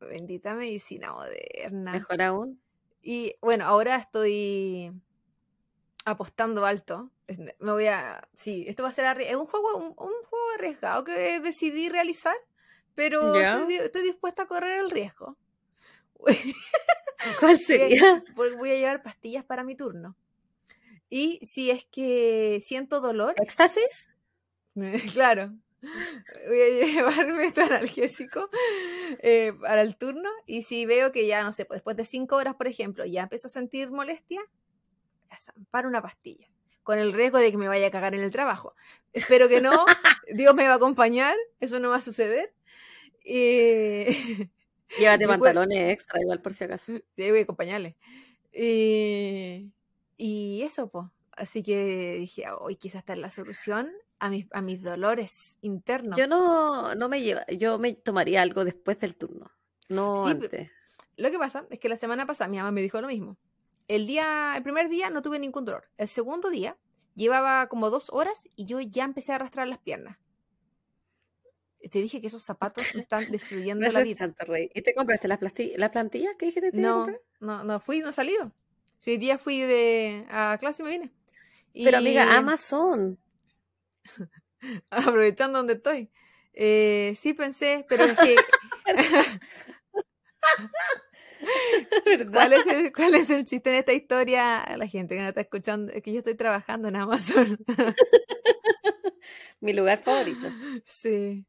bendita 0.00 0.54
medicina 0.54 1.12
moderna. 1.12 1.92
Mejor 1.92 2.22
aún. 2.22 2.62
Y 3.02 3.34
bueno, 3.40 3.66
ahora 3.66 3.96
estoy 3.96 4.92
apostando 6.04 6.64
alto. 6.64 7.10
Me 7.58 7.72
voy 7.72 7.86
a, 7.86 8.28
sí, 8.34 8.64
esto 8.68 8.82
va 8.82 8.90
a 8.90 8.92
ser 8.92 9.20
es 9.20 9.34
un 9.34 9.46
juego, 9.46 9.76
un, 9.76 9.94
juego 9.94 10.50
arriesgado 10.54 11.04
que 11.04 11.40
decidí 11.40 11.88
realizar, 11.88 12.36
pero 12.94 13.34
estoy, 13.34 14.02
dispuesta 14.02 14.42
a 14.42 14.46
correr 14.46 14.80
el 14.80 14.90
riesgo. 14.90 15.36
¿Cuál 17.40 17.58
sería? 17.60 18.22
voy 18.36 18.70
a 18.70 18.76
llevar 18.76 19.02
pastillas 19.02 19.44
para 19.44 19.64
mi 19.64 19.74
turno. 19.74 20.16
Y 21.10 21.40
si 21.44 21.70
es 21.70 21.84
que 21.86 22.62
siento 22.64 23.00
dolor. 23.00 23.34
¿Éxtasis? 23.36 24.08
Claro. 25.12 25.52
Voy 26.46 26.60
a 26.60 26.86
llevarme 26.86 27.46
este 27.46 27.62
analgésico 27.62 28.48
eh, 29.18 29.52
para 29.60 29.82
el 29.82 29.96
turno. 29.96 30.28
Y 30.46 30.62
si 30.62 30.86
veo 30.86 31.12
que 31.12 31.26
ya, 31.26 31.42
no 31.44 31.52
sé, 31.52 31.64
pues 31.64 31.78
después 31.78 31.96
de 31.96 32.04
cinco 32.04 32.36
horas, 32.36 32.54
por 32.54 32.68
ejemplo, 32.68 33.04
ya 33.04 33.22
empiezo 33.22 33.48
a 33.48 33.50
sentir 33.50 33.90
molestia, 33.90 34.40
para 35.70 35.88
una 35.88 36.02
pastilla. 36.02 36.46
Con 36.82 36.98
el 36.98 37.12
riesgo 37.12 37.38
de 37.38 37.50
que 37.50 37.56
me 37.56 37.68
vaya 37.68 37.86
a 37.86 37.90
cagar 37.90 38.14
en 38.14 38.22
el 38.22 38.30
trabajo. 38.30 38.74
Espero 39.12 39.48
que 39.48 39.60
no. 39.60 39.72
Dios 40.32 40.54
me 40.54 40.66
va 40.66 40.74
a 40.74 40.76
acompañar. 40.76 41.36
Eso 41.60 41.78
no 41.78 41.90
va 41.90 41.96
a 41.96 42.00
suceder. 42.00 42.52
Y... 43.24 44.50
Llévate 44.98 45.26
pantalones 45.26 45.90
extra, 45.90 46.20
igual 46.20 46.42
por 46.42 46.52
si 46.52 46.64
acaso. 46.64 46.92
Sí, 47.16 47.30
voy 47.30 47.38
a 47.38 47.42
acompañarle. 47.42 47.96
Y 48.52 49.72
y 50.24 50.62
eso, 50.62 50.88
pues. 50.88 51.06
Así 51.32 51.64
que 51.64 52.14
dije, 52.20 52.44
hoy 52.60 52.76
quizás 52.76 53.00
está 53.00 53.16
la 53.16 53.28
solución 53.28 53.90
a 54.22 54.30
mis, 54.30 54.46
a 54.52 54.62
mis 54.62 54.80
dolores 54.80 55.56
internos. 55.62 56.16
Yo 56.16 56.28
no, 56.28 56.94
no 56.94 57.08
me 57.08 57.22
lleva, 57.22 57.44
yo 57.48 57.80
me 57.80 57.92
tomaría 57.92 58.40
algo 58.40 58.64
después 58.64 59.00
del 59.00 59.16
turno, 59.16 59.50
no 59.88 60.24
antes. 60.24 60.70
Lo 61.16 61.28
que 61.32 61.38
pasa 61.38 61.66
es 61.70 61.80
que 61.80 61.88
la 61.88 61.96
semana 61.96 62.24
pasada 62.24 62.46
mi 62.46 62.58
mamá 62.58 62.70
me 62.70 62.82
dijo 62.82 63.00
lo 63.00 63.08
mismo. 63.08 63.36
El 63.88 64.06
día, 64.06 64.54
el 64.56 64.62
primer 64.62 64.88
día 64.88 65.10
no 65.10 65.22
tuve 65.22 65.40
ningún 65.40 65.64
dolor. 65.64 65.90
El 65.98 66.06
segundo 66.06 66.50
día 66.50 66.76
llevaba 67.16 67.66
como 67.66 67.90
dos 67.90 68.10
horas 68.10 68.48
y 68.54 68.64
yo 68.64 68.80
ya 68.80 69.02
empecé 69.02 69.32
a 69.32 69.34
arrastrar 69.34 69.66
las 69.66 69.80
piernas. 69.80 70.16
Te 71.90 71.98
dije 71.98 72.20
que 72.20 72.28
esos 72.28 72.44
zapatos 72.44 72.94
me 72.94 73.00
están 73.00 73.24
destruyendo 73.32 73.84
la 73.88 74.02
vida. 74.04 74.32
¿Y 74.72 74.82
te 74.82 74.94
compraste 74.94 75.26
las 75.26 75.40
la 75.76 75.90
plantilla 75.90 76.30
que 76.38 76.46
dijiste? 76.46 76.70
no, 76.74 77.08
no, 77.40 77.64
no 77.64 77.80
fui, 77.80 77.98
no 77.98 78.10
he 78.10 78.12
salido. 78.12 78.52
Si 79.00 79.10
hoy 79.10 79.16
día 79.16 79.36
fui 79.36 79.62
de, 79.62 80.26
a 80.30 80.56
clase 80.60 80.82
y 80.82 80.84
me 80.84 80.90
vine. 80.92 81.12
Pero 81.74 81.98
amiga, 81.98 82.36
Amazon. 82.36 83.18
Aprovechando 84.90 85.58
donde 85.58 85.74
estoy. 85.74 86.10
Eh, 86.52 87.14
sí 87.16 87.34
pensé, 87.34 87.86
pero 87.88 88.04
es 88.04 88.18
que... 88.18 88.36
¿Cuál, 92.32 92.52
es 92.52 92.66
el, 92.66 92.92
¿Cuál 92.92 93.14
es 93.14 93.30
el 93.30 93.44
chiste 93.44 93.70
en 93.70 93.76
esta 93.76 93.92
historia? 93.92 94.64
La 94.76 94.86
gente 94.86 95.14
que 95.14 95.22
no 95.22 95.28
está 95.28 95.40
escuchando, 95.40 95.92
es 95.92 96.02
que 96.02 96.12
yo 96.12 96.18
estoy 96.18 96.34
trabajando 96.34 96.88
en 96.88 96.96
Amazon. 96.96 97.58
Mi 99.60 99.72
lugar 99.72 100.02
favorito. 100.02 100.48
Sí. 100.84 101.44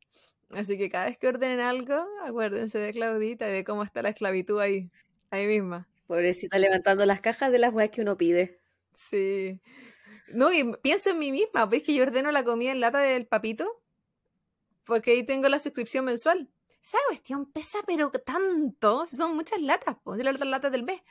Así 0.51 0.77
que 0.77 0.89
cada 0.89 1.05
vez 1.05 1.17
que 1.17 1.27
ordenen 1.27 1.59
algo, 1.59 2.05
acuérdense 2.23 2.77
de 2.77 2.93
Claudita 2.93 3.49
y 3.49 3.51
de 3.51 3.63
cómo 3.63 3.83
está 3.83 4.03
la 4.03 4.09
esclavitud 4.09 4.59
ahí, 4.59 4.91
ahí 5.31 5.47
misma. 5.47 5.87
Pobrecita 6.05 6.59
levantando 6.59 7.05
las 7.05 7.21
cajas 7.21 7.51
de 7.51 7.59
las 7.59 7.73
weas 7.73 7.89
que 7.89 8.01
uno 8.01 8.17
pide. 8.17 8.59
Sí. 8.93 9.59
No, 10.27 10.51
y 10.51 10.75
pienso 10.77 11.09
en 11.11 11.19
mí 11.19 11.31
misma, 11.31 11.65
¿ves 11.65 11.83
que 11.83 11.93
yo 11.93 12.03
ordeno 12.03 12.31
la 12.31 12.43
comida 12.43 12.71
en 12.71 12.79
lata 12.79 12.99
del 12.99 13.27
papito? 13.27 13.81
Porque 14.85 15.11
ahí 15.11 15.23
tengo 15.23 15.49
la 15.49 15.59
suscripción 15.59 16.05
mensual. 16.05 16.49
Esa 16.81 16.97
cuestión 17.07 17.51
pesa, 17.51 17.79
pero 17.85 18.11
tanto. 18.11 19.05
Son 19.07 19.35
muchas 19.35 19.61
latas, 19.61 19.97
pues, 20.03 20.21
las 20.23 20.39
latas 20.39 20.71
del 20.71 20.83
B. 20.83 21.01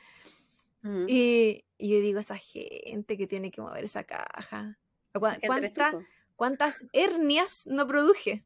Mm. 0.81 1.05
Y, 1.07 1.65
y, 1.77 1.89
yo 1.89 1.99
digo, 1.99 2.19
esa 2.19 2.37
gente 2.37 3.17
que 3.17 3.27
tiene 3.27 3.51
que 3.51 3.61
mover 3.61 3.83
esa 3.83 4.03
caja. 4.03 4.77
¿Cuánta, 5.13 5.91
cuántas 6.35 6.85
hernias 6.93 7.65
no 7.67 7.87
produje. 7.87 8.45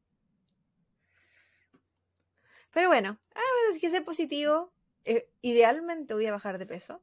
Pero 2.71 2.89
bueno, 2.89 3.17
hay 3.33 3.79
que 3.79 3.89
ser 3.89 4.05
positivo. 4.05 4.71
Eh, 5.05 5.29
idealmente 5.41 6.13
voy 6.13 6.25
a 6.25 6.31
bajar 6.31 6.57
de 6.57 6.65
peso. 6.65 7.01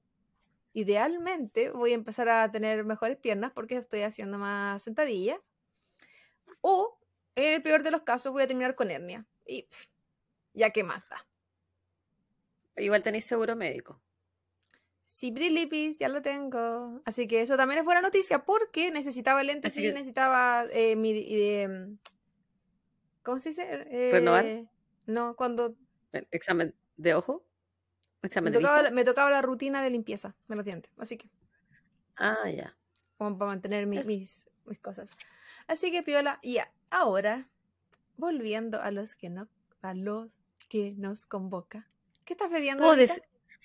Idealmente 0.75 1.71
voy 1.71 1.93
a 1.93 1.95
empezar 1.95 2.29
a 2.29 2.51
tener 2.51 2.85
mejores 2.85 3.17
piernas 3.17 3.53
porque 3.53 3.77
estoy 3.77 4.03
haciendo 4.03 4.39
más 4.39 4.83
sentadilla. 4.83 5.41
O, 6.61 6.99
en 7.37 7.55
el 7.55 7.63
peor 7.63 7.85
de 7.85 7.93
los 7.93 8.03
casos, 8.03 8.33
voy 8.33 8.43
a 8.43 8.47
terminar 8.49 8.75
con 8.75 8.91
hernia. 8.91 9.25
Y 9.47 9.69
ya 10.53 10.71
que 10.71 10.83
más 10.83 11.09
da. 11.09 11.27
Igual 12.77 13.03
tenéis 13.03 13.25
seguro 13.25 13.55
médico. 13.55 14.01
Sí, 15.07 15.31
Brilipis, 15.31 16.01
ya 16.01 16.09
lo 16.09 16.23
tengo. 16.23 17.01
Así 17.05 17.29
que 17.29 17.41
eso 17.41 17.57
también 17.57 17.79
es 17.79 17.85
buena 17.85 18.01
noticia 18.01 18.45
porque 18.45 18.91
necesitaba 18.91 19.45
lentes 19.45 19.79
y 19.79 19.83
necesitaba 19.83 20.67
eh, 20.73 20.97
mi... 20.97 21.13
Eh, 21.13 21.97
¿Cómo 23.23 23.39
se 23.39 23.51
dice? 23.51 23.87
Eh, 23.91 24.11
¿Renovar? 24.11 24.45
No, 25.07 25.37
cuando... 25.37 25.77
¿Examen 26.33 26.75
de 26.97 27.15
ojo? 27.15 27.45
¿Examen 28.25 28.53
me, 28.53 28.59
tocaba, 28.59 28.91
me 28.91 29.05
tocaba 29.05 29.31
la 29.31 29.43
rutina 29.43 29.83
de 29.83 29.91
limpieza 29.91 30.35
de 30.49 30.57
los 30.57 30.65
dientes, 30.65 30.91
así 30.99 31.17
que... 31.19 31.29
Ah, 32.17 32.49
ya. 32.49 32.75
Como 33.19 33.37
para 33.37 33.51
mantener 33.51 33.87
mis, 33.87 34.07
mis, 34.07 34.47
cosas. 34.81 35.11
Así 35.67 35.91
que, 35.91 36.03
Piola, 36.03 36.39
y 36.43 36.59
ahora, 36.91 37.49
volviendo 38.17 38.81
a 38.81 38.91
los 38.91 39.15
que 39.15 39.29
no, 39.29 39.49
a 39.83 39.95
los 39.95 40.31
que 40.69 40.95
nos 40.97 41.27
convoca. 41.27 41.89
¿Qué 42.25 42.33
estás 42.33 42.51
bebiendo? 42.51 42.85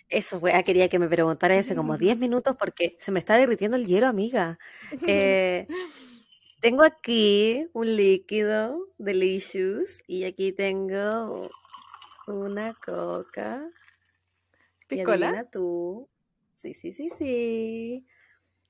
Eso, 0.10 0.40
wea, 0.40 0.64
quería 0.64 0.90
que 0.90 0.98
me 0.98 1.08
preguntara 1.08 1.58
hace 1.58 1.76
como 1.76 1.98
10 1.98 2.18
minutos 2.18 2.56
porque 2.58 2.98
se 3.00 3.12
me 3.12 3.20
está 3.20 3.38
derritiendo 3.38 3.78
el 3.78 3.86
hielo, 3.86 4.08
amiga. 4.08 4.58
Eh, 5.06 5.68
tengo 6.62 6.84
aquí 6.84 7.68
un 7.74 7.96
líquido 7.96 8.88
delicious 8.98 10.02
y 10.08 10.24
aquí 10.24 10.52
tengo 10.52 11.50
una 12.28 12.74
coca. 12.74 13.70
¿Piscola? 14.90 15.48
tú. 15.52 16.10
Sí, 16.58 16.74
sí, 16.74 16.92
sí, 16.92 17.10
sí. 17.10 18.06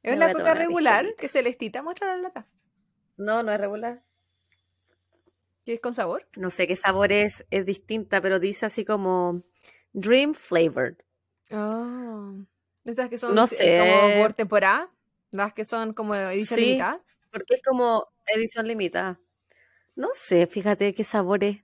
¿Es 0.03 0.15
una 0.15 0.31
coca 0.31 0.53
regular 0.53 1.05
que 1.17 1.27
celestita? 1.27 1.81
Muestra 1.81 2.15
la 2.15 2.21
lata. 2.21 2.47
No, 3.17 3.41
no 3.41 3.51
es 3.51 3.59
regular. 3.59 4.03
¿Qué 5.65 5.73
es 5.73 5.79
con 5.79 5.93
sabor? 5.93 6.27
No 6.35 6.49
sé 6.49 6.67
qué 6.67 6.75
sabor 6.75 7.11
es, 7.11 7.45
es 7.51 7.65
distinta, 7.65 8.21
pero 8.21 8.39
dice 8.39 8.65
así 8.65 8.85
como 8.85 9.43
Dream 9.93 10.33
Flavored. 10.33 10.97
Oh. 11.51 12.33
Estas 12.85 13.09
que 13.09 13.17
son 13.17 13.33
no 13.33 13.47
sé. 13.47 13.79
como 13.79 14.21
por 14.21 14.33
temporada, 14.33 14.91
las 15.31 15.53
que 15.53 15.63
son 15.65 15.93
como 15.93 16.15
edición 16.15 16.59
limitada. 16.59 17.03
Porque 17.31 17.55
es 17.55 17.61
como 17.63 18.07
edición 18.27 18.67
limitada. 18.67 19.19
No 19.95 20.09
sé, 20.13 20.47
fíjate 20.47 20.93
qué 20.93 21.03
sabor 21.03 21.43
es. 21.43 21.57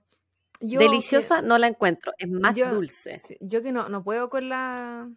Deliciosa 0.60 1.42
no 1.42 1.58
la 1.58 1.66
encuentro, 1.66 2.12
es 2.18 2.28
más 2.28 2.56
dulce. 2.56 3.20
yo 3.40 3.62
que 3.62 3.72
no, 3.72 3.88
no 3.88 4.02
puedo 4.02 4.28
con 4.28 4.48
la 4.48 5.10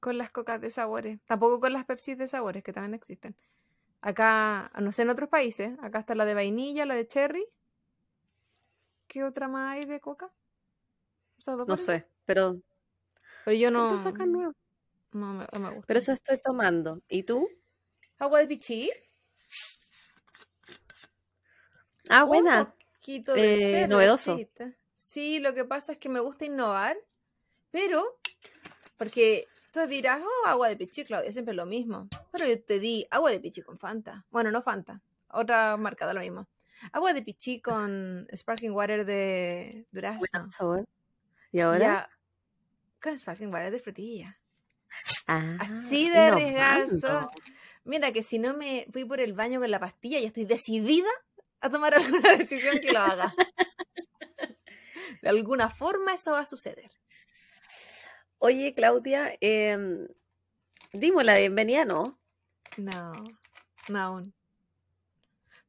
con 0.00 0.18
las 0.18 0.30
cocas 0.30 0.60
de 0.60 0.70
sabores, 0.70 1.18
tampoco 1.26 1.58
con 1.58 1.72
las 1.72 1.84
Pepsi 1.84 2.14
de 2.14 2.28
sabores 2.28 2.62
que 2.62 2.72
también 2.72 2.94
existen. 2.94 3.34
Acá, 4.00 4.70
no 4.80 4.92
sé 4.92 5.02
en 5.02 5.10
otros 5.10 5.28
países, 5.28 5.76
acá 5.82 5.98
está 6.00 6.14
la 6.14 6.24
de 6.24 6.34
vainilla, 6.34 6.86
la 6.86 6.94
de 6.94 7.06
cherry. 7.06 7.44
¿Qué 9.08 9.24
otra 9.24 9.48
más 9.48 9.74
hay 9.74 9.84
de 9.84 10.00
coca? 10.00 10.32
No 11.66 11.76
sé, 11.76 12.06
pero 12.24 12.60
pero 13.46 13.56
yo 13.56 13.70
no. 13.70 13.94
nuevo. 14.26 14.52
No 15.12 15.34
me, 15.34 15.44
gusta. 15.44 15.86
Pero 15.86 15.98
eso 15.98 16.12
estoy 16.12 16.38
tomando. 16.42 17.00
¿Y 17.08 17.22
tú? 17.22 17.48
Agua 18.18 18.40
de 18.40 18.48
pichí. 18.48 18.90
Ah, 22.08 22.24
buena. 22.24 22.74
Poquito 23.06 23.34
de 23.34 23.82
eh, 23.82 23.86
novedoso. 23.86 24.36
Sí, 24.96 25.38
lo 25.38 25.54
que 25.54 25.64
pasa 25.64 25.92
es 25.92 25.98
que 25.98 26.08
me 26.08 26.18
gusta 26.18 26.44
innovar, 26.44 26.96
pero 27.70 28.18
porque 28.96 29.46
tú 29.72 29.86
dirás, 29.86 30.20
oh, 30.20 30.48
agua 30.48 30.68
de 30.68 30.76
pichí, 30.76 31.04
Claudia, 31.04 31.30
siempre 31.30 31.54
lo 31.54 31.66
mismo. 31.66 32.08
Pero 32.32 32.48
yo 32.48 32.60
te 32.60 32.80
di 32.80 33.06
agua 33.12 33.30
de 33.30 33.38
pichí 33.38 33.62
con 33.62 33.78
Fanta. 33.78 34.24
Bueno, 34.32 34.50
no 34.50 34.60
Fanta, 34.60 35.00
otra 35.28 35.76
marca 35.76 36.04
da 36.04 36.14
lo 36.14 36.20
mismo. 36.20 36.48
Agua 36.90 37.12
de 37.12 37.22
pichí 37.22 37.60
con 37.60 38.26
sparkling 38.34 38.72
water 38.72 39.06
de 39.06 39.86
durazno. 39.92 40.26
¿Y 41.52 41.60
ahora? 41.60 42.10
con 43.00 43.16
sparkling 43.16 43.54
water 43.54 43.70
de 43.70 43.78
frutilla. 43.78 44.40
Ah, 45.28 45.58
Así 45.60 46.10
de 46.10 46.18
arriesgazo. 46.18 47.30
Mira 47.84 48.10
que 48.10 48.24
si 48.24 48.40
no 48.40 48.56
me 48.56 48.88
fui 48.92 49.04
por 49.04 49.20
el 49.20 49.32
baño 49.32 49.60
con 49.60 49.70
la 49.70 49.78
pastilla, 49.78 50.18
ya 50.18 50.26
estoy 50.26 50.44
decidida 50.44 51.08
a 51.60 51.70
tomar 51.70 51.94
alguna 51.94 52.32
decisión 52.38 52.78
que 52.80 52.92
lo 52.92 53.00
haga. 53.00 53.34
De 55.22 55.28
alguna 55.28 55.70
forma 55.70 56.14
eso 56.14 56.32
va 56.32 56.40
a 56.40 56.44
suceder. 56.44 56.90
Oye, 58.38 58.74
Claudia, 58.74 59.32
eh, 59.40 60.08
dimos 60.92 61.24
la 61.24 61.36
bienvenida, 61.36 61.84
¿no? 61.84 62.20
No, 62.76 63.24
no 63.88 63.98
aún. 63.98 64.34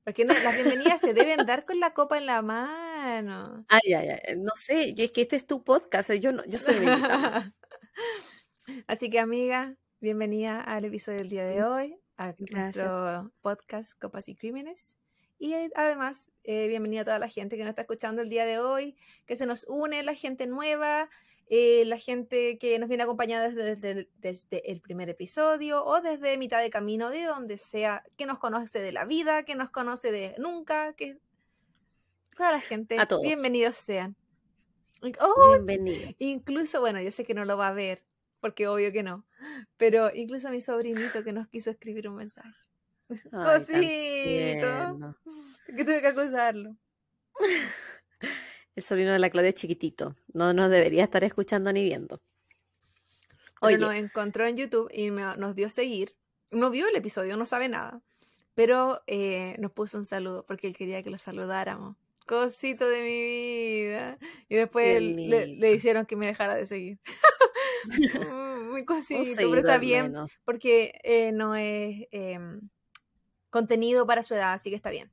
Porque 0.03 0.23
no, 0.23 0.33
las 0.33 0.55
bienvenidas 0.55 1.01
se 1.01 1.13
deben 1.13 1.45
dar 1.45 1.65
con 1.65 1.79
la 1.81 1.93
copa 1.93 2.17
en 2.17 2.27
la 2.27 2.41
mano. 2.41 3.65
Ay, 3.67 3.93
ay, 3.93 4.07
ay. 4.09 4.37
No 4.37 4.51
sé, 4.55 4.95
es 4.97 5.11
que 5.11 5.21
este 5.21 5.35
es 5.35 5.45
tu 5.45 5.63
podcast, 5.65 6.13
yo, 6.13 6.31
no, 6.31 6.45
yo 6.45 6.57
soy 6.57 6.75
Así 8.87 9.09
que, 9.09 9.19
amiga, 9.19 9.75
bienvenida 9.99 10.61
al 10.61 10.85
episodio 10.85 11.17
del 11.19 11.29
día 11.29 11.45
de 11.45 11.63
hoy, 11.63 11.99
a 12.15 12.33
nuestro 12.51 13.33
podcast 13.41 13.99
Copas 13.99 14.29
y 14.29 14.35
Crímenes. 14.35 14.97
Y 15.39 15.53
eh, 15.53 15.69
además, 15.75 16.31
eh, 16.43 16.67
bienvenida 16.67 17.01
a 17.01 17.05
toda 17.05 17.19
la 17.19 17.29
gente 17.29 17.57
que 17.57 17.63
nos 17.63 17.69
está 17.69 17.83
escuchando 17.83 18.21
el 18.21 18.29
día 18.29 18.45
de 18.45 18.59
hoy, 18.59 18.95
que 19.25 19.35
se 19.35 19.45
nos 19.45 19.65
une, 19.69 20.01
la 20.01 20.15
gente 20.15 20.47
nueva, 20.47 21.09
eh, 21.47 21.83
la 21.85 21.99
gente 21.99 22.57
que 22.57 22.79
nos 22.79 22.89
viene 22.89 23.03
acompañada 23.03 23.49
desde, 23.49 24.07
desde, 24.17 24.71
el 24.71 24.81
primer 24.81 25.09
episodio 25.09 25.85
o 25.85 26.01
desde 26.01 26.37
mitad 26.37 26.61
de 26.61 26.71
camino, 26.71 27.09
de 27.11 27.23
donde 27.23 27.57
sea, 27.57 28.03
que 28.17 28.25
nos 28.25 28.39
conoce 28.39 28.79
de 28.79 28.91
la 28.91 29.05
vida, 29.05 29.43
que 29.43 29.55
nos 29.55 29.69
conoce 29.69 30.11
de 30.11 30.33
nunca, 30.39 30.93
que 30.93 31.19
toda 32.35 32.51
la 32.51 32.59
gente, 32.59 32.97
bienvenidos 33.21 33.75
sean. 33.75 34.15
Oh, 35.19 35.51
Bienvenidos. 35.51 36.15
Incluso, 36.17 36.79
bueno, 36.79 36.99
yo 36.99 37.11
sé 37.11 37.23
que 37.23 37.35
no 37.35 37.45
lo 37.45 37.55
va 37.55 37.67
a 37.67 37.73
ver, 37.73 38.03
porque 38.39 38.67
obvio 38.67 38.91
que 38.91 39.03
no, 39.03 39.23
pero 39.77 40.13
incluso 40.15 40.47
a 40.47 40.51
mi 40.51 40.61
sobrinito 40.61 41.23
que 41.23 41.31
nos 41.31 41.47
quiso 41.47 41.69
escribir 41.69 42.09
un 42.09 42.15
mensaje. 42.15 42.66
Cosito, 43.07 43.67
que 45.67 45.85
tuve 45.85 46.01
que 46.01 46.07
acusarlo. 46.07 46.75
El 48.75 48.83
sobrino 48.83 49.11
de 49.11 49.19
la 49.19 49.29
Claudia 49.29 49.49
es 49.49 49.55
chiquitito. 49.55 50.15
No 50.33 50.53
nos 50.53 50.69
debería 50.69 51.03
estar 51.03 51.23
escuchando 51.23 51.71
ni 51.71 51.83
viendo. 51.83 52.21
Hoy 53.61 53.77
nos 53.77 53.95
encontró 53.95 54.45
en 54.45 54.57
YouTube 54.57 54.89
y 54.93 55.09
nos 55.09 55.55
dio 55.55 55.69
seguir. 55.69 56.15
No 56.51 56.69
vio 56.69 56.87
el 56.87 56.95
episodio, 56.95 57.37
no 57.37 57.45
sabe 57.45 57.69
nada. 57.69 58.01
Pero 58.53 59.03
eh, 59.07 59.55
nos 59.59 59.71
puso 59.71 59.97
un 59.97 60.05
saludo 60.05 60.45
porque 60.45 60.67
él 60.67 60.75
quería 60.75 61.01
que 61.01 61.09
lo 61.09 61.17
saludáramos. 61.17 61.95
Cosito 62.25 62.87
de 62.87 63.01
mi 63.01 63.87
vida. 63.87 64.17
Y 64.49 64.55
después 64.55 65.01
le, 65.01 65.73
hicieron 65.73 66.05
que 66.05 66.15
me 66.15 66.27
dejara 66.27 66.55
de 66.55 66.65
seguir. 66.65 66.99
Mm, 67.87 68.71
muy 68.71 68.83
cosito, 68.83 69.21
pero 69.37 69.57
está 69.57 69.77
bien. 69.77 70.13
Porque 70.43 70.99
eh, 71.03 71.31
no 71.31 71.55
es 71.55 72.07
em, 72.11 72.59
contenido 73.49 74.05
para 74.05 74.23
su 74.23 74.33
edad, 74.33 74.53
así 74.53 74.69
que 74.69 74.75
está 74.75 74.89
bien. 74.89 75.11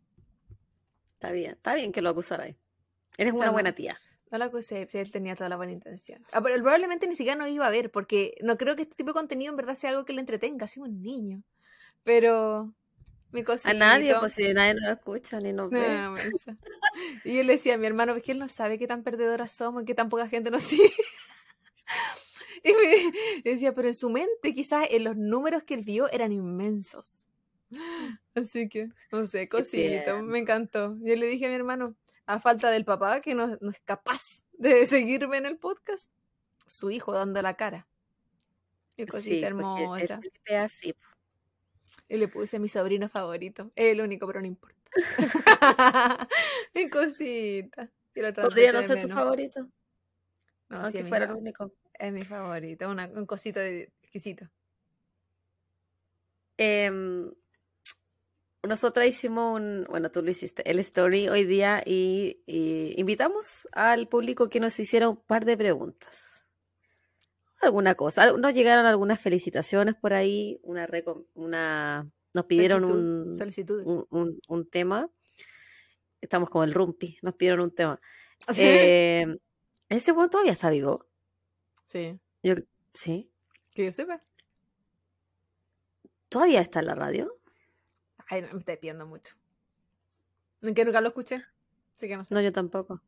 Está 1.14 1.33
bien, 1.33 1.53
está 1.53 1.75
bien 1.75 1.92
que 1.92 2.03
lo 2.03 2.11
acusara 2.11 2.44
ahí. 2.44 2.57
Eres 3.16 3.35
una 3.35 3.51
buena 3.51 3.73
tía. 3.73 3.99
No 4.31 4.38
lo 4.38 4.44
acusé, 4.44 4.87
si 4.90 4.99
él 4.99 5.12
tenía 5.12 5.37
toda 5.37 5.49
la 5.49 5.57
buena 5.57 5.73
intención. 5.73 6.25
Ah, 6.33 6.42
pero 6.42 6.57
probablemente 6.57 7.07
ni 7.07 7.14
siquiera 7.14 7.38
no 7.38 7.47
iba 7.47 7.66
a 7.66 7.70
ver, 7.70 7.90
porque 7.90 8.35
no 8.42 8.57
creo 8.57 8.75
que 8.75 8.83
este 8.83 8.97
tipo 8.97 9.11
de 9.11 9.14
contenido 9.14 9.51
en 9.51 9.57
verdad 9.57 9.75
sea 9.75 9.90
algo 9.90 10.05
que 10.05 10.12
le 10.12 10.20
entretenga, 10.20 10.64
así 10.64 10.81
un 10.81 11.03
niño. 11.03 11.42
Pero 12.03 12.75
mi 13.31 13.44
cosito. 13.44 13.70
A 13.70 13.75
nadie, 13.75 14.14
pues 14.18 14.33
si 14.33 14.53
nadie 14.53 14.75
nos 14.75 14.90
escucha 14.90 15.38
ni 15.40 15.53
nos 15.53 15.70
ve. 15.70 16.09
y 17.25 17.37
yo 17.37 17.42
le 17.42 17.53
decía 17.53 17.75
a 17.75 17.79
mi 17.79 17.87
hermano, 17.87 18.14
es 18.14 18.23
que 18.23 18.33
él 18.33 18.38
no 18.38 18.49
sabe 18.49 18.79
qué 18.79 18.87
tan 18.87 19.03
perdedoras 19.03 19.53
somos 19.53 19.83
y 19.83 19.87
qué 19.87 19.94
tan 19.94 20.09
poca 20.09 20.29
gente 20.29 20.51
nos 20.51 20.62
sigue. 20.64 20.92
y 22.64 22.73
me 22.73 23.12
decía, 23.51 23.75
pero 23.75 23.88
en 23.88 23.94
su 23.94 24.11
mente 24.11 24.55
quizás 24.55 24.87
en 24.90 25.05
los 25.05 25.16
números 25.16 25.62
que 25.62 25.75
él 25.75 25.85
vio 25.85 26.11
eran 26.11 26.33
inmensos. 26.33 27.29
Así 28.35 28.68
que, 28.68 28.88
no 29.11 29.27
sé, 29.27 29.48
cosito, 29.48 30.22
me 30.22 30.38
encantó. 30.38 30.96
Yo 31.00 31.16
le 31.16 31.27
dije 31.27 31.46
a 31.46 31.48
mi 31.48 31.55
hermano, 31.55 31.94
a 32.27 32.40
falta 32.40 32.70
del 32.70 32.85
papá 32.85 33.20
que 33.20 33.35
no, 33.35 33.55
es 33.55 33.81
capaz 33.85 34.44
de 34.53 34.87
seguirme 34.87 35.37
en 35.37 35.46
el 35.46 35.59
podcast, 35.59 36.11
su 36.66 36.90
hijo 36.90 37.12
dando 37.12 37.40
la 37.42 37.55
cara. 37.55 37.87
Qué 38.96 39.07
cosita 39.07 39.46
hermosa. 39.46 40.20
Y 42.09 42.16
le 42.16 42.29
puse 42.29 42.57
a 42.57 42.61
mi 42.61 42.68
sobrino 42.68 43.09
favorito. 43.09 43.72
Es 43.74 43.92
el 43.92 44.00
único, 44.00 44.27
pero 44.27 44.40
no 44.40 44.46
importa. 44.46 44.79
Qué 46.72 46.90
cosita. 46.90 47.90
¿Podría 48.35 48.72
no 48.72 48.83
ser 48.83 49.00
tu 49.00 49.09
favorito? 49.09 49.68
No, 50.68 50.81
Aunque 50.85 51.05
fuera 51.05 51.24
el 51.24 51.33
único. 51.33 51.72
Es 51.94 52.12
mi 52.12 52.22
favorito, 52.24 52.88
un 52.88 53.27
cosito 53.27 53.61
exquisito. 53.61 54.48
Em, 56.57 57.33
nosotras 58.66 59.07
hicimos 59.07 59.57
un, 59.57 59.87
bueno, 59.88 60.11
tú 60.11 60.22
lo 60.22 60.31
hiciste, 60.31 60.68
el 60.70 60.79
story 60.81 61.29
hoy 61.29 61.44
día 61.44 61.83
y, 61.85 62.42
invitamos 62.96 63.68
al 63.72 64.09
público 64.09 64.48
que 64.48 64.61
nos 64.61 64.79
hiciera 64.79 65.09
un 65.09 65.16
par 65.16 65.44
de 65.44 65.57
preguntas. 65.57 66.44
Alguna 67.61 67.94
cosa. 67.94 68.33
Nos 68.33 68.53
llegaron 68.55 68.87
algunas 68.87 69.20
felicitaciones 69.20 69.94
por 69.94 70.12
ahí, 70.12 70.61
una, 70.62 70.87
una 71.35 72.11
nos 72.35 72.44
pidieron 72.46 72.85
un, 72.85 74.07
un, 74.11 74.40
un, 74.48 74.70
tema. 74.70 75.09
Estamos 76.20 76.50
como 76.50 76.64
el 76.64 76.74
rumpi, 76.74 77.16
nos 77.22 77.35
pidieron 77.35 77.61
un 77.61 77.74
tema. 77.74 78.00
¿Sí? 78.48 78.62
Eh, 78.62 79.38
¿Ese 79.88 80.12
buen 80.12 80.29
todavía 80.29 80.53
está 80.53 80.70
vivo? 80.70 81.07
Sí. 81.85 82.18
Yo, 82.42 82.55
sí. 82.92 83.31
Que 83.74 83.87
yo 83.87 83.92
sepa. 83.92 84.22
¿Todavía 86.29 86.61
está 86.61 86.81
en 86.81 86.87
la 86.87 86.94
radio? 86.94 87.38
Ay, 88.35 88.42
no, 88.42 88.49
me 88.53 88.59
estoy 88.59 88.77
pidiendo 88.77 89.07
mucho. 89.07 89.37
Que 90.61 90.85
nunca 90.85 91.01
lo 91.01 91.09
escuché. 91.09 91.37
Así 91.97 92.09
que 92.09 92.16
no 92.16 92.25
sé. 92.25 92.35
No, 92.35 92.40
yo 92.40 92.53
tampoco. 92.53 93.01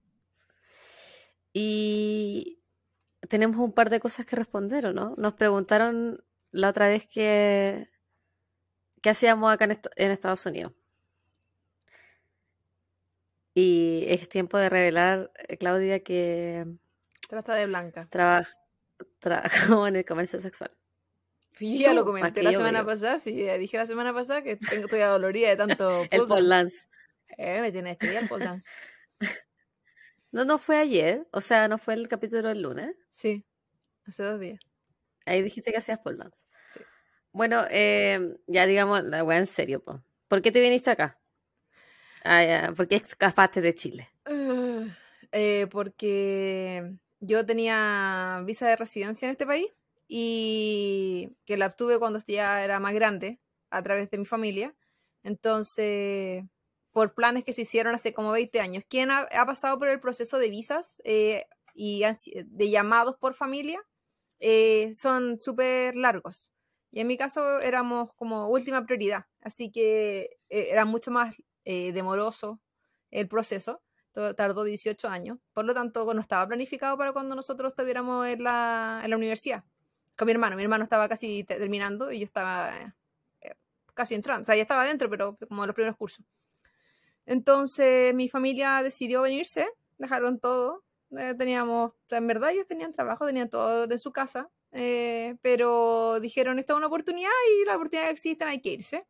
Y 1.53 2.61
tenemos 3.29 3.57
un 3.57 3.73
par 3.73 3.91
de 3.91 3.99
cosas 3.99 4.25
que 4.25 4.37
responder, 4.37 4.87
¿o 4.87 4.93
no? 4.93 5.15
Nos 5.17 5.35
preguntaron 5.35 6.23
la 6.53 6.69
otra 6.69 6.87
vez 6.87 7.09
que 7.09 7.89
qué 9.03 9.11
hacíamos 9.11 9.53
acá 9.53 9.65
en, 9.65 10.11
Estados 10.13 10.47
Unidos. 10.47 10.73
Y 13.53 14.05
es 14.07 14.29
tiempo 14.29 14.59
de 14.59 14.69
revelar, 14.69 15.33
eh, 15.49 15.57
Claudia, 15.57 16.05
que... 16.05 16.67
Trata 17.29 17.55
de 17.57 17.67
blanca. 17.67 18.09
trabajamos 19.19 19.89
en 19.89 19.97
el 19.97 20.05
comercio 20.05 20.39
sexual. 20.39 20.76
Yo 21.59 21.77
ya 21.77 21.95
lo 21.95 22.05
comenté 22.05 22.43
la 22.43 22.51
semana 22.51 22.85
pasada, 22.85 23.19
sí, 23.19 23.33
dije 23.33 23.77
la 23.79 23.87
semana 23.87 24.13
pasada 24.13 24.43
que 24.43 24.57
tengo, 24.57 24.85
estoy 24.85 25.01
adolorida 25.01 25.49
de 25.49 25.57
tanto 25.57 26.05
El 26.11 26.27
pole 26.27 26.49
dance. 26.49 26.87
Eh, 27.39 27.61
me 27.61 27.73
tiene 27.73 27.93
estrella 27.93 28.21
el 28.21 28.29
pole 28.29 28.45
dance. 28.45 28.71
no, 30.33 30.45
no 30.45 30.59
fue 30.59 30.77
ayer, 30.77 31.27
o 31.33 31.41
sea, 31.41 31.67
no 31.69 31.79
fue 31.79 31.95
el 31.95 32.09
capítulo 32.09 32.49
del 32.49 32.63
lunes. 32.63 32.95
Sí, 33.11 33.45
hace 34.07 34.23
dos 34.23 34.39
días. 34.39 34.61
Ahí 35.25 35.43
dijiste 35.43 35.71
que 35.73 35.79
hacías 35.79 35.99
pole 35.99 36.19
dance. 36.19 36.39
Sí. 36.67 36.81
Bueno, 37.33 37.65
eh, 37.71 38.37
ya 38.47 38.67
digamos 38.67 39.03
la 39.05 39.25
weá 39.25 39.39
en 39.39 39.47
serio, 39.47 39.83
po. 39.83 40.03
¿por 40.29 40.43
qué 40.43 40.53
te 40.53 40.61
viniste 40.61 40.91
acá? 40.91 41.19
Ah, 42.25 42.73
¿Por 42.77 42.87
qué 42.89 42.97
escapaste 42.97 43.61
de 43.61 43.75
Chile? 43.75 44.11
eh, 45.33 45.67
porque 45.71 46.93
yo 47.21 47.47
tenía 47.47 48.43
visa 48.45 48.69
de 48.69 48.77
residencia 48.77 49.27
en 49.27 49.33
este 49.33 49.47
país 49.47 49.69
y 50.09 51.37
que 51.45 51.57
la 51.57 51.67
obtuve 51.67 51.99
cuando 51.99 52.21
ya 52.27 52.63
era 52.63 52.81
más 52.81 52.95
grande 52.95 53.41
a 53.71 53.83
través 53.83 54.11
de 54.11 54.19
mi 54.19 54.25
familia. 54.25 54.75
Entonces, 55.23 56.45
por 56.93 57.15
planes 57.15 57.45
que 57.45 57.53
se 57.53 57.63
hicieron 57.63 57.95
hace 57.95 58.15
como 58.15 58.33
20 58.33 58.61
años. 58.61 58.85
¿Quién 58.89 59.11
ha, 59.11 59.27
pasado 59.47 59.79
por 59.79 59.89
el 59.89 60.01
proceso 60.01 60.39
de 60.39 60.51
visas 60.51 61.01
eh, 61.05 61.47
y 61.75 62.03
de 62.47 62.71
llamados 62.71 63.17
por 63.17 63.35
familia? 63.35 63.83
Eh, 64.41 64.93
son 64.95 65.41
súper 65.41 65.97
largos. 65.97 66.53
Y 66.93 67.01
en 67.01 67.09
mi 67.09 67.17
caso 67.17 67.61
éramos 67.61 68.15
como 68.15 68.49
última 68.49 68.87
prioridad, 68.87 69.27
así 69.43 69.71
que 69.71 70.39
eh, 70.49 70.69
era 70.71 70.85
mucho 70.85 71.11
más 71.11 71.35
demoroso 71.65 72.61
el 73.11 73.29
proceso 73.29 73.83
tardó 74.37 74.65
18 74.65 75.09
años, 75.09 75.39
por 75.53 75.65
lo 75.65 75.75
tanto 75.75 76.15
no 76.15 76.21
estaba 76.21 76.47
planificado 76.47 76.97
para 76.97 77.13
cuando 77.13 77.35
nosotros 77.35 77.73
estuviéramos 77.73 78.27
en 78.27 78.45
la, 78.45 79.01
en 79.05 79.11
la 79.11 79.17
universidad 79.17 79.65
con 80.17 80.27
mi 80.27 80.33
hermano. 80.33 80.57
Mi 80.57 80.63
hermano 80.63 80.85
estaba 80.85 81.09
casi 81.09 81.45
terminando 81.45 82.11
y 82.11 82.21
yo 82.21 82.25
estaba 82.25 82.73
eh, 83.41 83.55
casi 83.95 84.15
entrando. 84.15 84.43
O 84.43 84.45
sea, 84.45 84.57
ya 84.57 84.63
estaba 84.63 84.85
dentro, 84.85 85.11
pero 85.11 85.37
como 85.49 85.63
en 85.63 85.69
los 85.69 85.75
primeros 85.75 85.97
cursos. 85.97 86.25
Entonces 87.27 88.15
mi 88.15 88.29
familia 88.29 88.83
decidió 88.83 89.23
venirse, 89.23 89.69
dejaron 89.99 90.39
todo. 90.39 90.85
Eh, 91.17 91.35
teníamos, 91.37 91.93
en 92.11 92.27
verdad 92.27 92.51
ellos 92.51 92.67
tenían 92.67 92.93
trabajo, 92.93 93.27
tenían 93.27 93.49
todo 93.49 93.87
de 93.87 93.99
su 93.99 94.13
casa, 94.13 94.49
eh, 94.73 95.37
pero 95.41 96.19
dijeron, 96.21 96.59
esta 96.59 96.73
es 96.73 96.77
una 96.77 96.89
oportunidad 96.89 97.31
y 97.53 97.65
la 97.65 97.77
oportunidad 97.77 98.07
que 98.07 98.13
existen, 98.13 98.49
hay 98.49 98.61
que 98.61 98.71
irse. 98.71 99.07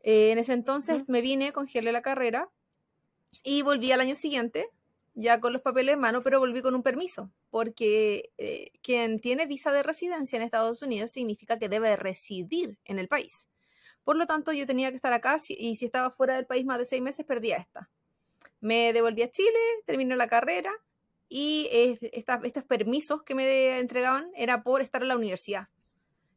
en 0.00 0.38
ese 0.38 0.54
entonces 0.54 1.08
me 1.08 1.20
vine, 1.20 1.52
congelé 1.52 1.92
la 1.92 2.02
carrera 2.02 2.48
y 3.42 3.62
volví 3.62 3.92
al 3.92 4.00
año 4.00 4.14
siguiente 4.14 4.70
ya 5.18 5.40
con 5.40 5.52
los 5.52 5.62
papeles 5.62 5.94
en 5.94 6.00
mano, 6.00 6.22
pero 6.22 6.38
volví 6.38 6.62
con 6.62 6.76
un 6.76 6.84
permiso, 6.84 7.32
porque 7.50 8.30
eh, 8.38 8.70
quien 8.82 9.18
tiene 9.18 9.46
visa 9.46 9.72
de 9.72 9.82
residencia 9.82 10.36
en 10.36 10.44
Estados 10.44 10.80
Unidos 10.80 11.10
significa 11.10 11.58
que 11.58 11.68
debe 11.68 11.96
residir 11.96 12.78
en 12.84 13.00
el 13.00 13.08
país. 13.08 13.48
Por 14.04 14.16
lo 14.16 14.26
tanto, 14.26 14.52
yo 14.52 14.64
tenía 14.64 14.90
que 14.90 14.96
estar 14.96 15.12
acá 15.12 15.38
y 15.48 15.74
si 15.74 15.84
estaba 15.84 16.12
fuera 16.12 16.36
del 16.36 16.46
país 16.46 16.64
más 16.64 16.78
de 16.78 16.84
seis 16.84 17.02
meses, 17.02 17.26
perdía 17.26 17.56
esta. 17.56 17.90
Me 18.60 18.92
devolví 18.92 19.22
a 19.22 19.30
Chile, 19.30 19.58
terminé 19.86 20.14
la 20.14 20.28
carrera 20.28 20.70
y 21.28 21.68
estos 21.72 22.64
permisos 22.64 23.24
que 23.24 23.34
me 23.34 23.80
entregaban 23.80 24.30
era 24.36 24.62
por 24.62 24.82
estar 24.82 25.02
en 25.02 25.08
la 25.08 25.16
universidad, 25.16 25.68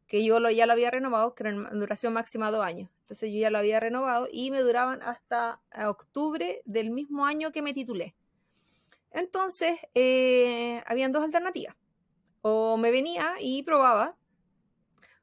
que 0.08 0.26
yo 0.26 0.40
ya 0.50 0.66
lo 0.66 0.74
había 0.74 0.90
renovado, 0.90 1.36
que 1.36 1.44
era 1.44 1.52
en 1.52 1.80
duración 1.80 2.14
máxima 2.14 2.50
dos 2.50 2.66
años. 2.66 2.90
Entonces 3.02 3.32
yo 3.32 3.40
ya 3.40 3.52
lo 3.52 3.60
había 3.60 3.80
renovado 3.80 4.28
y 4.32 4.50
me 4.50 4.62
duraban 4.62 5.04
hasta 5.04 5.62
octubre 5.88 6.64
del 6.66 6.90
mismo 6.90 7.28
año 7.28 7.52
que 7.52 7.62
me 7.62 7.74
titulé. 7.74 8.16
Entonces, 9.12 9.78
eh, 9.94 10.82
habían 10.86 11.12
dos 11.12 11.24
alternativas. 11.24 11.76
O 12.42 12.78
me 12.78 12.92
venía 12.92 13.36
y 13.40 13.64
probaba, 13.64 14.18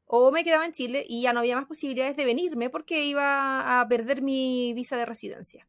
o 0.06 0.32
me 0.32 0.42
quedaba 0.42 0.64
en 0.64 0.72
Chile 0.72 1.04
y 1.06 1.22
ya 1.22 1.32
no 1.32 1.40
había 1.40 1.56
más 1.56 1.66
posibilidades 1.66 2.16
de 2.16 2.24
venirme 2.24 2.70
porque 2.70 3.04
iba 3.04 3.80
a 3.80 3.88
perder 3.88 4.22
mi 4.22 4.72
visa 4.74 4.96
de 4.96 5.04
residencia. 5.04 5.68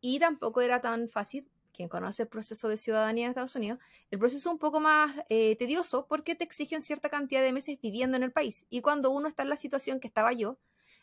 Y 0.00 0.18
tampoco 0.18 0.62
era 0.62 0.80
tan 0.80 1.08
fácil, 1.10 1.48
quien 1.74 1.90
conoce 1.90 2.22
el 2.22 2.28
proceso 2.28 2.68
de 2.68 2.78
ciudadanía 2.78 3.26
en 3.26 3.30
Estados 3.30 3.54
Unidos, 3.54 3.78
el 4.10 4.18
proceso 4.18 4.48
es 4.48 4.52
un 4.52 4.58
poco 4.58 4.80
más 4.80 5.14
eh, 5.28 5.56
tedioso 5.56 6.06
porque 6.06 6.34
te 6.34 6.44
exigen 6.44 6.80
cierta 6.80 7.10
cantidad 7.10 7.42
de 7.42 7.52
meses 7.52 7.78
viviendo 7.82 8.16
en 8.16 8.22
el 8.22 8.32
país. 8.32 8.64
Y 8.70 8.80
cuando 8.80 9.10
uno 9.10 9.28
está 9.28 9.42
en 9.42 9.50
la 9.50 9.56
situación 9.56 10.00
que 10.00 10.08
estaba 10.08 10.32
yo, 10.32 10.58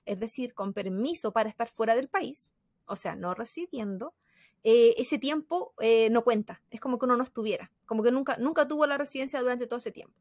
es 0.05 0.19
decir, 0.19 0.55
con 0.55 0.73
permiso 0.73 1.31
para 1.31 1.49
estar 1.49 1.69
fuera 1.69 1.95
del 1.95 2.09
país, 2.09 2.53
o 2.85 2.95
sea, 2.95 3.15
no 3.15 3.35
residiendo, 3.35 4.15
eh, 4.63 4.95
ese 4.97 5.17
tiempo 5.17 5.73
eh, 5.79 6.09
no 6.09 6.23
cuenta. 6.23 6.61
Es 6.71 6.79
como 6.79 6.97
que 6.97 7.05
uno 7.05 7.17
no 7.17 7.23
estuviera, 7.23 7.71
como 7.85 8.03
que 8.03 8.11
nunca, 8.11 8.37
nunca 8.37 8.67
tuvo 8.67 8.85
la 8.85 8.97
residencia 8.97 9.41
durante 9.41 9.67
todo 9.67 9.77
ese 9.77 9.91
tiempo. 9.91 10.15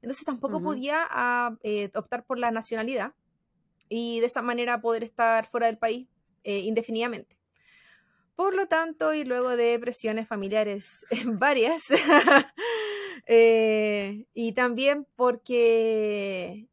Entonces 0.00 0.24
tampoco 0.24 0.62
podía 0.62 1.06
ah, 1.10 1.56
eh, 1.64 1.90
optar 1.94 2.24
por 2.24 2.38
la 2.38 2.52
nacionalidad 2.52 3.14
y 3.88 4.20
de 4.20 4.26
esa 4.26 4.42
manera 4.42 4.80
poder 4.80 5.02
estar 5.02 5.50
fuera 5.50 5.66
del 5.66 5.78
país 5.78 6.06
indefinidamente. 6.44 7.36
Por 8.36 8.54
lo 8.54 8.68
tanto, 8.68 9.12
y 9.12 9.24
luego 9.24 9.56
de 9.56 9.78
presiones 9.78 10.28
familiares 10.28 11.04
varias, 11.26 11.82
y 13.26 14.52
también 14.52 15.06
porque 15.16 16.68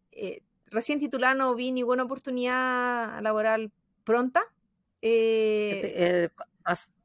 recién 0.67 0.99
titular 0.99 1.35
no 1.35 1.55
vi 1.55 1.71
ninguna 1.71 2.03
oportunidad 2.03 3.19
laboral 3.21 3.71
pronta, 4.03 4.45
eh, 5.01 6.29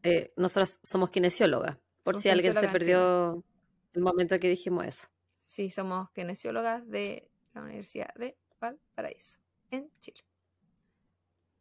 eh, 0.02 0.32
nosotros 0.36 0.80
somos 0.82 1.10
kinesiólogas, 1.10 1.76
por 2.02 2.16
si 2.16 2.28
alguien 2.28 2.54
se 2.54 2.68
perdió 2.68 3.44
el 3.92 4.02
momento 4.02 4.38
que 4.38 4.48
dijimos 4.48 4.86
eso. 4.86 5.08
Sí, 5.46 5.70
somos 5.70 6.10
kinesiólogas 6.12 6.88
de 6.88 7.28
la 7.54 7.62
Universidad 7.62 8.14
de 8.14 8.36
Valparaíso, 8.60 9.38
en 9.70 9.90
Chile. 10.00 10.24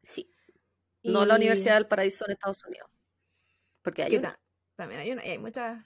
Sí. 0.03 0.31
No 1.03 1.25
la 1.25 1.35
Universidad 1.35 1.75
del 1.75 1.87
Paraíso 1.87 2.25
en 2.25 2.31
Estados 2.31 2.63
Unidos. 2.65 2.89
Porque 3.81 4.03
hay 4.03 4.21
También 4.75 5.01
hay 5.01 5.11
una, 5.11 5.25
y 5.25 5.29
hay 5.29 5.37
muchas 5.39 5.83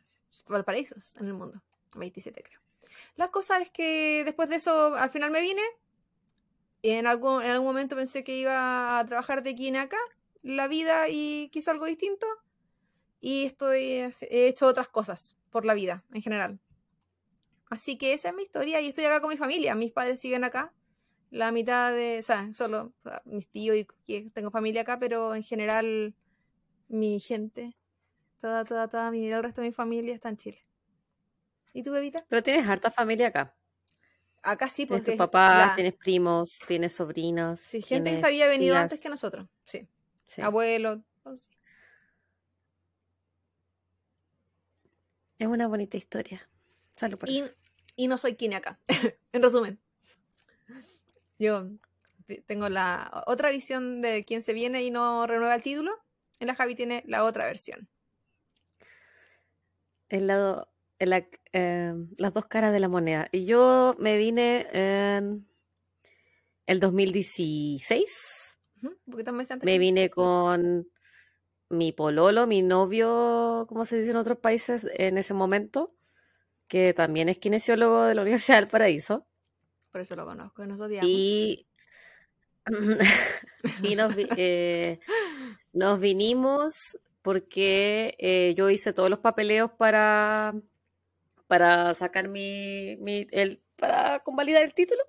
Valparaísos 0.48 1.16
en 1.18 1.28
el 1.28 1.34
mundo. 1.34 1.62
27 1.96 2.44
creo. 2.44 2.60
La 3.16 3.30
cosa 3.30 3.60
es 3.60 3.70
que 3.70 4.24
después 4.26 4.50
de 4.50 4.56
eso, 4.56 4.96
al 4.96 5.10
final 5.10 5.32
me 5.32 5.42
vine. 5.42 5.62
Y 6.82 6.92
en 6.92 7.08
algún, 7.08 7.44
en 7.44 7.52
algún 7.52 7.68
momento 7.68 7.96
pensé 7.96 8.24
que 8.24 8.36
iba 8.36 9.00
a 9.00 9.06
trabajar 9.06 9.42
de 9.44 9.56
kine 9.56 9.80
acá 9.80 9.98
la 10.44 10.68
vida 10.68 11.08
y 11.10 11.50
quiso 11.52 11.72
algo 11.72 11.86
distinto. 11.86 12.28
Y 13.20 13.46
estoy, 13.46 13.82
he 14.22 14.48
hecho 14.48 14.68
otras 14.68 14.90
cosas 14.90 15.36
por 15.50 15.66
la 15.66 15.74
vida 15.74 16.04
en 16.14 16.22
general. 16.22 16.60
Así 17.70 17.98
que 17.98 18.14
esa 18.14 18.30
es 18.30 18.36
mi 18.36 18.44
historia 18.44 18.82
y 18.82 18.90
estoy 18.90 19.06
acá 19.06 19.22
con 19.22 19.30
mi 19.30 19.38
familia. 19.38 19.74
Mis 19.74 19.92
padres 19.92 20.20
siguen 20.20 20.44
acá. 20.44 20.74
La 21.32 21.52
mitad 21.52 21.92
de, 21.92 22.20
o 22.20 22.22
sea, 22.22 22.54
solo 22.54 22.94
mis 23.26 23.48
tíos 23.50 23.76
y 24.06 24.30
tengo 24.30 24.52
familia 24.52 24.82
acá, 24.82 25.00
pero 25.00 25.34
en 25.34 25.42
general 25.42 26.14
mi 26.90 27.20
gente, 27.20 27.76
toda, 28.40 28.66
toda, 28.66 28.88
toda 28.88 29.10
mi, 29.10 29.32
el 29.32 29.42
resto 29.42 29.62
de 29.62 29.70
mi 29.70 29.74
familia 29.74 30.14
está 30.14 30.30
en 30.30 30.38
Chile. 30.38 30.66
¿Y 31.74 31.82
tu 31.82 31.92
bebita? 31.92 32.24
Pero 32.28 32.44
tienes 32.44 32.68
harta 32.68 32.92
familia 32.92 33.30
acá. 33.30 33.56
Acá 34.44 34.70
sí, 34.70 34.86
porque. 34.86 35.06
Tienes 35.06 35.18
tus 35.18 35.26
papás, 35.26 35.74
tienes 35.74 35.96
primos, 35.96 36.60
tienes 36.68 36.94
sobrinos. 36.94 37.60
Sí, 37.60 37.82
gente 37.82 38.12
que 38.12 38.20
se 38.20 38.28
había 38.28 38.46
venido 38.46 38.76
antes 38.78 39.02
que 39.02 39.10
nosotros. 39.10 39.48
Sí 39.64 39.88
abuelo. 40.42 41.04
Es 45.40 45.48
una 45.48 45.68
bonita 45.68 45.98
historia. 45.98 46.48
Salud 46.96 47.18
por 47.18 47.30
y, 47.30 47.44
y 47.96 48.08
no 48.08 48.18
soy 48.18 48.36
Kine 48.36 48.56
acá, 48.56 48.80
en 49.34 49.42
resumen. 49.42 49.80
Yo 51.40 51.70
tengo 52.46 52.70
la 52.70 53.24
otra 53.28 53.50
visión 53.52 54.02
de 54.02 54.24
quien 54.24 54.42
se 54.42 54.54
viene 54.54 54.84
y 54.84 54.92
no 54.92 55.28
renueva 55.28 55.56
el 55.56 55.64
título. 55.64 55.92
En 56.40 56.48
la 56.48 56.56
Javi 56.56 56.76
tiene 56.76 57.04
la 57.06 57.24
otra 57.24 57.46
versión. 57.46 57.88
El 60.10 60.28
lado, 60.28 60.70
em, 61.00 62.10
las 62.18 62.34
dos 62.34 62.46
caras 62.46 62.72
de 62.72 62.80
la 62.80 62.88
moneda. 62.88 63.28
Y 63.32 63.46
yo 63.46 63.96
me 64.00 64.18
vine 64.18 64.68
en 64.72 65.48
el 66.66 66.80
2016. 66.80 68.43
Me 69.66 69.78
vine 69.80 70.10
con 70.10 70.88
mi 71.70 71.92
pololo, 71.92 72.48
mi 72.48 72.62
novio, 72.62 73.66
como 73.68 73.86
se 73.86 73.98
dice 73.98 74.12
en 74.12 74.18
otros 74.18 74.38
países 74.38 74.88
en 74.94 75.18
ese 75.18 75.34
momento, 75.34 75.94
que 76.68 76.94
también 76.94 77.30
es 77.30 77.38
kinesiólogo 77.38 78.04
de 78.04 78.16
la 78.16 78.22
Universidad 78.22 78.58
del 78.58 78.68
Paraíso. 78.68 79.26
Por 79.92 80.02
eso 80.02 80.16
lo 80.16 80.26
conozco, 80.26 80.66
nos 80.66 80.80
odiamos. 80.80 81.10
Y, 81.10 81.68
y 83.84 83.96
nos, 83.96 84.16
eh, 84.18 85.00
nos 85.74 86.00
vinimos 86.00 86.98
porque 87.22 88.16
eh, 88.20 88.54
yo 88.56 88.70
hice 88.70 88.94
todos 88.94 89.10
los 89.10 89.20
papeleos 89.20 89.72
para, 89.72 90.54
para 91.48 91.94
sacar 91.94 92.28
mi, 92.28 92.98
mi 92.98 93.28
el, 93.32 93.62
para 93.78 94.20
convalidar 94.20 94.64
el 94.64 94.74
título. 94.74 95.02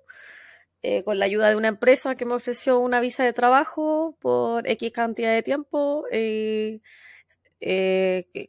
Eh, 0.87 1.03
con 1.03 1.17
la 1.17 1.25
ayuda 1.25 1.49
de 1.49 1.55
una 1.55 1.69
empresa 1.69 2.13
que 2.13 2.25
me 2.25 2.35
ofreció 2.35 2.79
una 2.79 2.99
visa 2.99 3.23
de 3.23 3.33
trabajo 3.33 4.15
por 4.21 4.67
X 4.67 4.91
cantidad 4.91 5.33
de 5.33 5.41
tiempo, 5.41 6.05
eh, 6.11 6.79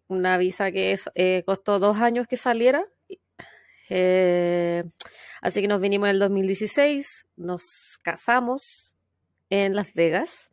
una 0.09 0.37
visa 0.37 0.71
que 0.71 0.93
es, 0.93 1.09
costó 1.47 1.79
dos 1.79 1.97
años 1.97 2.27
que 2.29 2.37
saliera. 2.37 2.85
así 5.41 5.63
que 5.63 5.69
nos 5.69 5.81
vinimos 5.81 6.09
en 6.09 6.17
el 6.17 6.19
2016, 6.19 7.27
nos 7.37 7.99
casamos 8.03 8.97
en 9.49 9.75
Las 9.75 9.95
Vegas 9.95 10.51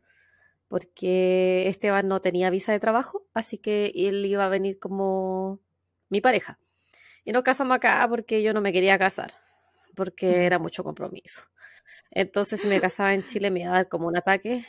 porque 0.68 1.68
Esteban 1.68 2.08
no 2.08 2.22
tenía 2.22 2.48
visa 2.48 2.72
de 2.72 2.80
trabajo, 2.80 3.26
así 3.34 3.58
que 3.58 3.92
él 3.94 4.24
iba 4.24 4.46
a 4.46 4.48
venir 4.48 4.78
como 4.78 5.60
mi 6.08 6.22
pareja. 6.22 6.58
Y 7.26 7.32
nos 7.32 7.42
casamos 7.42 7.76
acá 7.76 8.06
porque 8.08 8.42
yo 8.42 8.54
no 8.54 8.62
me 8.62 8.72
quería 8.72 8.98
casar, 8.98 9.32
porque 9.94 10.44
era 10.44 10.58
mucho 10.58 10.84
compromiso. 10.84 11.42
Entonces, 12.10 12.60
si 12.60 12.68
me 12.68 12.80
casaba 12.80 13.14
en 13.14 13.24
Chile, 13.24 13.50
me 13.50 13.60
iba 13.60 13.70
a 13.70 13.74
dar 13.74 13.88
como 13.88 14.06
un 14.06 14.16
ataque. 14.16 14.64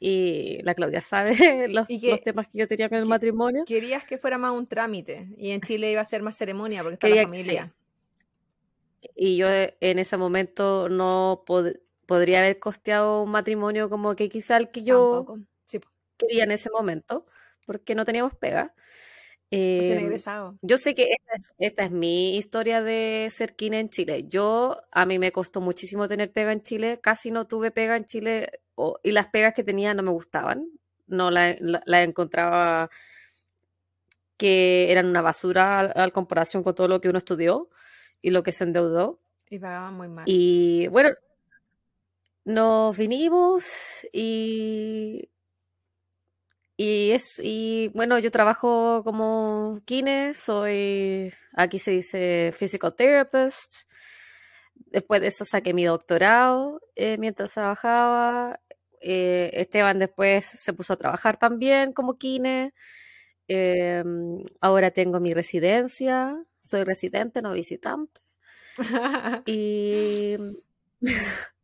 Y 0.00 0.60
la 0.62 0.74
Claudia 0.74 1.00
sabe 1.00 1.36
los, 1.68 1.86
temas 2.22 2.48
que 2.48 2.58
yo 2.58 2.66
tenía 2.66 2.88
con 2.88 2.98
el 2.98 3.06
matrimonio. 3.06 3.64
Querías 3.66 4.04
que 4.04 4.18
fuera 4.18 4.38
más 4.38 4.52
un 4.52 4.66
trámite. 4.66 5.28
Y 5.36 5.50
en 5.50 5.60
Chile 5.60 5.92
iba 5.92 6.00
a 6.00 6.04
ser 6.04 6.22
más 6.22 6.36
ceremonia 6.36 6.82
porque 6.82 6.94
está 6.94 7.08
la 7.08 7.22
familia. 7.22 7.72
Y 9.14 9.36
yo 9.36 9.46
en 9.48 9.98
ese 9.98 10.16
momento 10.16 10.88
no, 10.88 11.44
pod 11.46 11.68
podría 12.06 12.38
haber 12.38 12.58
costeado 12.58 13.22
un 13.22 13.30
matrimonio 13.30 13.90
como 13.90 14.14
que 14.14 14.28
quizá 14.28 14.56
el 14.56 14.70
que 14.70 14.84
yo 14.84 15.38
quería 16.16 16.44
en 16.44 16.52
ese 16.52 16.70
momento, 16.70 17.26
porque 17.66 17.94
no 17.94 18.04
teníamos 18.04 18.34
pega. 18.34 18.74
Eh, 19.58 20.20
yo 20.60 20.76
sé 20.76 20.94
que 20.94 21.16
esta 21.58 21.84
es, 21.84 21.90
mi 21.90 22.36
historia 22.36 22.82
de 22.82 23.28
ser 23.30 23.56
kine 23.56 23.80
en 23.80 23.88
Chile. 23.88 24.26
Yo, 24.28 24.82
a 24.90 25.06
mí 25.06 25.18
me 25.18 25.32
costó 25.32 25.62
muchísimo 25.62 26.06
tener 26.08 26.30
pega 26.30 26.52
en 26.52 26.60
Chile, 26.60 27.00
casi 27.02 27.30
no 27.30 27.46
tuve 27.46 27.70
pega 27.70 27.96
en 27.96 28.04
Chile 28.04 28.60
y 29.02 29.12
las 29.12 29.28
pegas 29.28 29.54
que 29.54 29.64
tenía 29.64 29.94
no 29.94 30.02
me 30.02 30.10
gustaban, 30.10 30.68
no 31.06 31.30
las 31.30 31.56
la, 31.60 32.02
encontraba 32.02 32.90
que 34.36 34.92
eran 34.92 35.06
una 35.06 35.22
basura 35.22 35.80
al, 35.80 36.12
comparación 36.12 36.62
con 36.62 36.74
todo 36.74 36.88
lo 36.88 37.00
que 37.00 37.08
uno 37.08 37.16
estudió 37.16 37.70
y 38.20 38.32
lo 38.32 38.42
que 38.42 38.52
se 38.52 38.64
endeudó. 38.64 39.20
Y 39.48 39.58
pagaban 39.58 39.94
muy 39.94 40.08
mal. 40.08 40.24
Y 40.26 40.88
bueno, 40.88 41.10
nos 42.44 42.94
vinimos 42.94 44.06
y 44.12 45.30
y 46.76 47.12
es 47.12 47.40
y 47.42 47.88
bueno 47.94 48.18
yo 48.18 48.30
trabajo 48.30 49.02
como 49.04 49.80
kine 49.86 50.34
soy 50.34 51.32
aquí 51.54 51.78
se 51.78 51.92
dice 51.92 52.52
physical 52.56 52.94
therapist. 52.94 53.74
Después 54.92 55.20
de 55.20 55.28
eso 55.28 55.44
saqué 55.44 55.74
mi 55.74 55.84
doctorado 55.84 56.80
eh, 56.96 57.16
mientras 57.18 57.54
trabajaba 57.54 58.60
eh, 59.00 59.50
Esteban 59.54 59.98
después 59.98 60.44
se 60.46 60.72
puso 60.72 60.92
a 60.94 60.96
trabajar 60.96 61.36
también 61.38 61.92
como 61.92 62.18
kine. 62.18 62.72
Em, 63.48 64.44
ahora 64.60 64.90
tengo 64.90 65.20
mi 65.20 65.34
residencia 65.34 66.36
soy 66.66 66.84
residente 66.84 67.42
no 67.42 67.52
visitante. 67.52 68.20
Y 69.46 70.36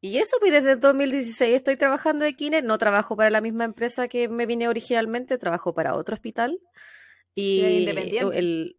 Y 0.00 0.18
eso, 0.18 0.36
pues 0.40 0.52
desde 0.52 0.72
el 0.72 0.80
2016 0.80 1.54
estoy 1.54 1.76
trabajando 1.76 2.24
en 2.24 2.34
Kine, 2.34 2.62
no 2.62 2.78
trabajo 2.78 3.16
para 3.16 3.30
la 3.30 3.40
misma 3.40 3.64
empresa 3.64 4.08
que 4.08 4.28
me 4.28 4.46
vine 4.46 4.68
originalmente, 4.68 5.38
trabajo 5.38 5.74
para 5.74 5.94
otro 5.94 6.14
hospital. 6.14 6.60
Y 7.34 7.64
independiente. 7.64 8.38
El... 8.38 8.76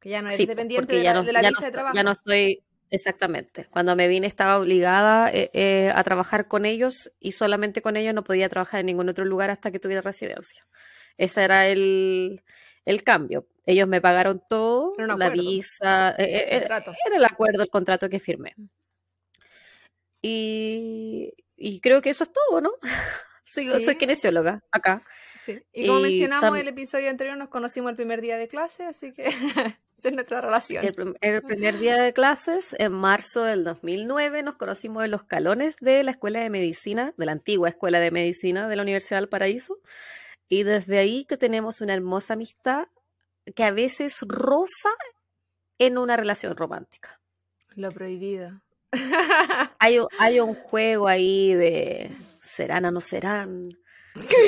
Que 0.00 0.10
ya 0.10 0.22
no 0.22 0.28
eres 0.28 0.40
independiente 0.40 0.96
de, 0.96 1.02
la, 1.02 1.42
ya 1.42 1.50
no, 1.50 1.60
de 1.60 1.70
trabajo. 1.70 1.96
Ya 1.96 2.02
no 2.02 2.12
estoy, 2.12 2.62
exactamente. 2.90 3.66
Cuando 3.70 3.96
me 3.96 4.08
vine 4.08 4.26
estaba 4.26 4.58
obligada 4.58 5.30
eh, 5.32 5.50
eh, 5.52 5.90
a 5.94 6.02
trabajar 6.04 6.46
con 6.48 6.64
ellos 6.64 7.12
y 7.18 7.32
solamente 7.32 7.82
con 7.82 7.96
ellos 7.96 8.14
no 8.14 8.24
podía 8.24 8.48
trabajar 8.48 8.80
en 8.80 8.86
ningún 8.86 9.08
otro 9.08 9.24
lugar 9.24 9.50
hasta 9.50 9.70
que 9.70 9.80
tuviera 9.80 10.02
residencia. 10.02 10.66
Ese 11.18 11.42
era 11.42 11.66
el, 11.66 12.42
el 12.84 13.02
cambio. 13.02 13.48
Ellos 13.64 13.88
me 13.88 14.00
pagaron 14.00 14.42
todo, 14.48 14.92
la 14.96 15.30
visa, 15.30 16.14
eh, 16.18 16.62
era 16.64 16.84
el 17.16 17.24
acuerdo, 17.24 17.64
el 17.64 17.70
contrato 17.70 18.08
que 18.08 18.20
firmé. 18.20 18.54
Y, 20.28 21.80
creo 21.80 22.02
que 22.02 22.10
eso 22.10 22.24
es 22.24 22.32
todo, 22.32 22.60
¿no? 22.60 22.72
soy, 23.44 23.80
soy 23.80 23.96
kinesióloga 23.96 24.62
acá. 24.70 25.02
Y 25.72 25.86
como 25.86 26.00
mencionamos 26.00 26.54
en 26.54 26.62
el 26.62 26.68
episodio 26.68 27.10
anterior, 27.10 27.36
nos 27.36 27.48
conocimos 27.48 27.90
el 27.90 27.96
primer 27.96 28.20
día 28.20 28.36
de 28.36 28.48
clase, 28.48 28.84
así 28.84 29.12
que 29.12 29.22
esa 29.96 30.08
es 30.08 30.12
nuestra 30.12 30.40
relación. 30.40 30.84
El, 30.84 31.42
primer 31.42 31.78
día 31.78 31.96
de 31.96 32.12
clases, 32.12 32.74
en 32.78 32.92
marzo 32.92 33.42
del 33.42 33.64
2009, 33.64 34.42
nos 34.42 34.56
conocimos 34.56 35.04
en 35.04 35.10
los 35.10 35.24
calones 35.24 35.76
de 35.80 36.02
la 36.02 36.12
Escuela 36.12 36.40
de 36.40 36.50
Medicina, 36.50 37.14
de 37.16 37.26
la 37.26 37.32
antigua 37.32 37.68
Escuela 37.68 38.00
de 38.00 38.10
Medicina 38.10 38.68
de 38.68 38.76
la 38.76 38.82
Universidad 38.82 39.20
del 39.20 39.28
Paraíso. 39.28 39.78
Y 40.48 40.62
desde 40.62 40.98
ahí 40.98 41.24
que 41.24 41.36
tenemos 41.36 41.80
una 41.80 41.94
hermosa 41.94 42.34
amistad 42.34 42.88
que 43.54 43.64
a 43.64 43.70
veces 43.70 44.20
roza 44.26 44.90
en 45.78 45.98
una 45.98 46.16
relación 46.16 46.56
romántica. 46.56 47.20
Lo 47.74 47.90
prohibido. 47.90 48.62
hay, 49.78 49.98
hay 50.18 50.40
un 50.40 50.54
juego 50.54 51.08
ahí 51.08 51.54
de 51.54 52.10
serán 52.40 52.84
o 52.86 52.90
no 52.90 53.00
serán, 53.00 53.70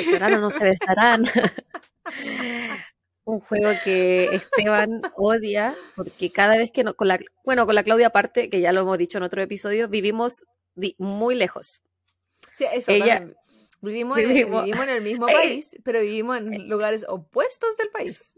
serán 0.03 0.33
o 0.35 0.39
no 0.39 0.49
se 0.49 0.63
besarán. 0.65 1.25
un 3.25 3.39
juego 3.39 3.71
que 3.83 4.33
Esteban 4.33 5.01
odia 5.15 5.75
porque 5.95 6.31
cada 6.31 6.57
vez 6.57 6.71
que 6.71 6.83
no, 6.83 6.95
con 6.95 7.07
la, 7.07 7.19
bueno, 7.45 7.65
con 7.65 7.75
la 7.75 7.83
Claudia 7.83 8.07
aparte, 8.07 8.49
que 8.49 8.61
ya 8.61 8.71
lo 8.71 8.81
hemos 8.81 8.97
dicho 8.97 9.19
en 9.19 9.23
otro 9.23 9.41
episodio, 9.41 9.87
vivimos 9.87 10.43
muy 10.97 11.35
lejos. 11.35 11.81
Sí, 12.57 12.65
eso 12.73 12.91
Vivimos, 13.81 14.17
vivimos, 14.17 14.67
en 14.67 14.89
el 14.89 15.01
mismo 15.01 15.25
país, 15.27 15.75
pero 15.85 16.01
vivimos 16.01 16.37
en 16.37 16.53
eh, 16.53 16.59
lugares 16.59 17.05
opuestos 17.07 17.77
del 17.77 17.89
país. 17.89 18.33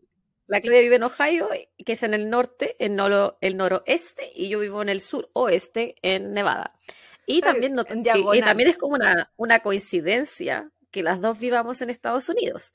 La 0.52 0.60
Claudia 0.60 0.82
vive 0.82 0.98
en 0.98 1.04
Ohio, 1.04 1.48
que 1.86 1.94
es 1.94 2.04
en 2.04 2.14
el 2.14 2.30
norte, 2.30 2.76
en 2.80 3.00
el 3.00 3.56
noroeste, 3.56 4.34
y 4.36 4.50
yo 4.50 4.60
vivo 4.60 4.82
en 4.82 4.90
el 4.90 5.00
suroeste, 5.00 5.96
en 6.02 6.34
Nevada. 6.34 6.78
Y 7.26 7.40
también, 7.40 7.80
y, 8.34 8.42
también 8.42 8.70
es 8.70 8.78
como 8.78 8.96
una, 8.96 9.32
una 9.38 9.62
coincidencia 9.62 10.70
que 10.92 11.04
las 11.04 11.22
dos 11.22 11.40
vivamos 11.40 11.82
en 11.82 11.90
Estados 11.90 12.28
Unidos. 12.28 12.74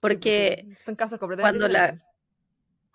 Porque, 0.00 0.66
son 0.80 0.96
casos 0.96 1.20
completamente 1.20 1.60
cuando 1.60 1.72
la, 1.72 2.04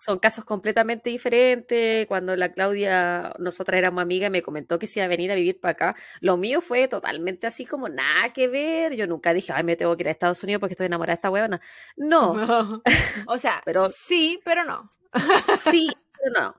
son 0.04 0.18
casos 0.18 0.44
completamente 0.44 1.10
diferentes. 1.10 2.08
Cuando 2.08 2.34
la 2.34 2.52
Claudia, 2.52 3.32
nosotras 3.38 3.78
éramos 3.78 4.02
amigas, 4.02 4.32
me 4.32 4.42
comentó 4.42 4.76
que 4.78 4.88
se 4.88 4.98
iba 4.98 5.04
a 5.04 5.08
venir 5.08 5.30
a 5.30 5.36
vivir 5.36 5.60
para 5.60 5.72
acá. 5.72 5.96
Lo 6.20 6.36
mío 6.36 6.60
fue 6.60 6.88
totalmente 6.88 7.46
así 7.46 7.64
como 7.64 7.88
nada 7.88 8.32
que 8.32 8.48
ver. 8.48 8.96
Yo 8.96 9.06
nunca 9.06 9.32
dije, 9.32 9.52
ay, 9.54 9.62
me 9.62 9.76
tengo 9.76 9.96
que 9.96 10.02
ir 10.02 10.08
a 10.08 10.10
Estados 10.10 10.42
Unidos 10.42 10.58
porque 10.58 10.72
estoy 10.72 10.86
enamorada 10.86 11.12
de 11.12 11.18
esta 11.18 11.30
huevona. 11.30 11.60
No. 11.96 12.82
O 13.26 13.38
sea, 13.38 13.62
pero, 13.64 13.88
sí, 13.90 14.40
pero 14.44 14.64
no. 14.64 14.90
sí, 15.70 15.88
pero 16.18 16.40
no. 16.40 16.56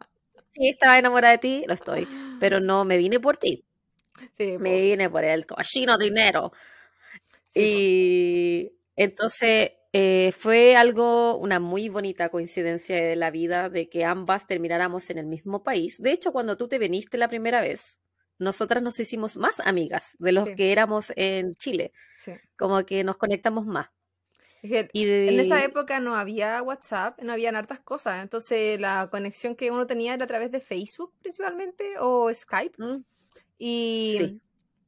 Sí, 0.53 0.69
estaba 0.69 0.97
enamorada 0.97 1.34
de 1.34 1.39
ti, 1.39 1.63
lo 1.67 1.73
estoy. 1.73 2.08
Pero 2.39 2.60
no 2.62 2.86
me 2.86 2.97
vine 2.97 3.19
por 3.19 3.38
ti. 3.38 3.65
Sí, 4.38 4.58
me 4.58 4.79
vine 4.79 5.10
por 5.10 5.23
el 5.25 5.45
cochino 5.45 5.97
dinero. 5.97 6.53
y 7.53 8.71
entonces 8.95 9.71
eh, 9.95 10.32
fue 10.32 10.75
algo, 10.75 11.38
una 11.38 11.60
muy 11.60 11.88
bonita 11.88 12.29
coincidencia 12.29 12.95
de 12.95 13.15
la 13.15 13.29
vida 13.29 13.69
de 13.69 13.89
que 13.89 14.06
ambas 14.06 14.47
termináramos 14.47 15.12
en 15.12 15.19
el 15.19 15.27
mismo 15.27 15.62
país. 15.62 16.01
De 16.01 16.12
hecho, 16.12 16.32
cuando 16.32 16.58
tú 16.58 16.67
te 16.67 16.79
viniste 16.79 17.19
la 17.19 17.29
primera 17.29 17.62
vez, 17.62 18.01
nosotras 18.39 18.82
nos 18.82 18.99
hicimos 18.99 19.38
más 19.38 19.60
amigas 19.60 20.15
de 20.17 20.32
los 20.32 20.49
que 20.49 20.71
éramos 20.71 21.13
en 21.15 21.56
Chile. 21.58 21.91
Como 22.58 22.84
que 22.86 23.03
nos 23.03 23.17
conectamos 23.17 23.67
más. 23.67 23.89
y 24.63 25.03
En 25.03 25.39
esa 25.39 25.63
época 25.63 25.99
no 25.99 26.15
había 26.15 26.63
WhatsApp, 26.63 27.21
no 27.21 27.32
habían 27.32 27.56
hartas 27.56 27.79
cosas. 27.79 28.23
Entonces 28.23 28.79
la 28.79 29.10
conexión 29.12 29.56
que 29.56 29.69
uno 29.69 29.86
tenía 29.86 30.15
era 30.15 30.23
a 30.23 30.27
través 30.27 30.49
de 30.51 30.60
Facebook 30.60 31.13
principalmente 31.21 31.99
o 31.99 32.34
Skype. 32.34 32.82
Mm. 32.82 33.06
Y 33.60 34.41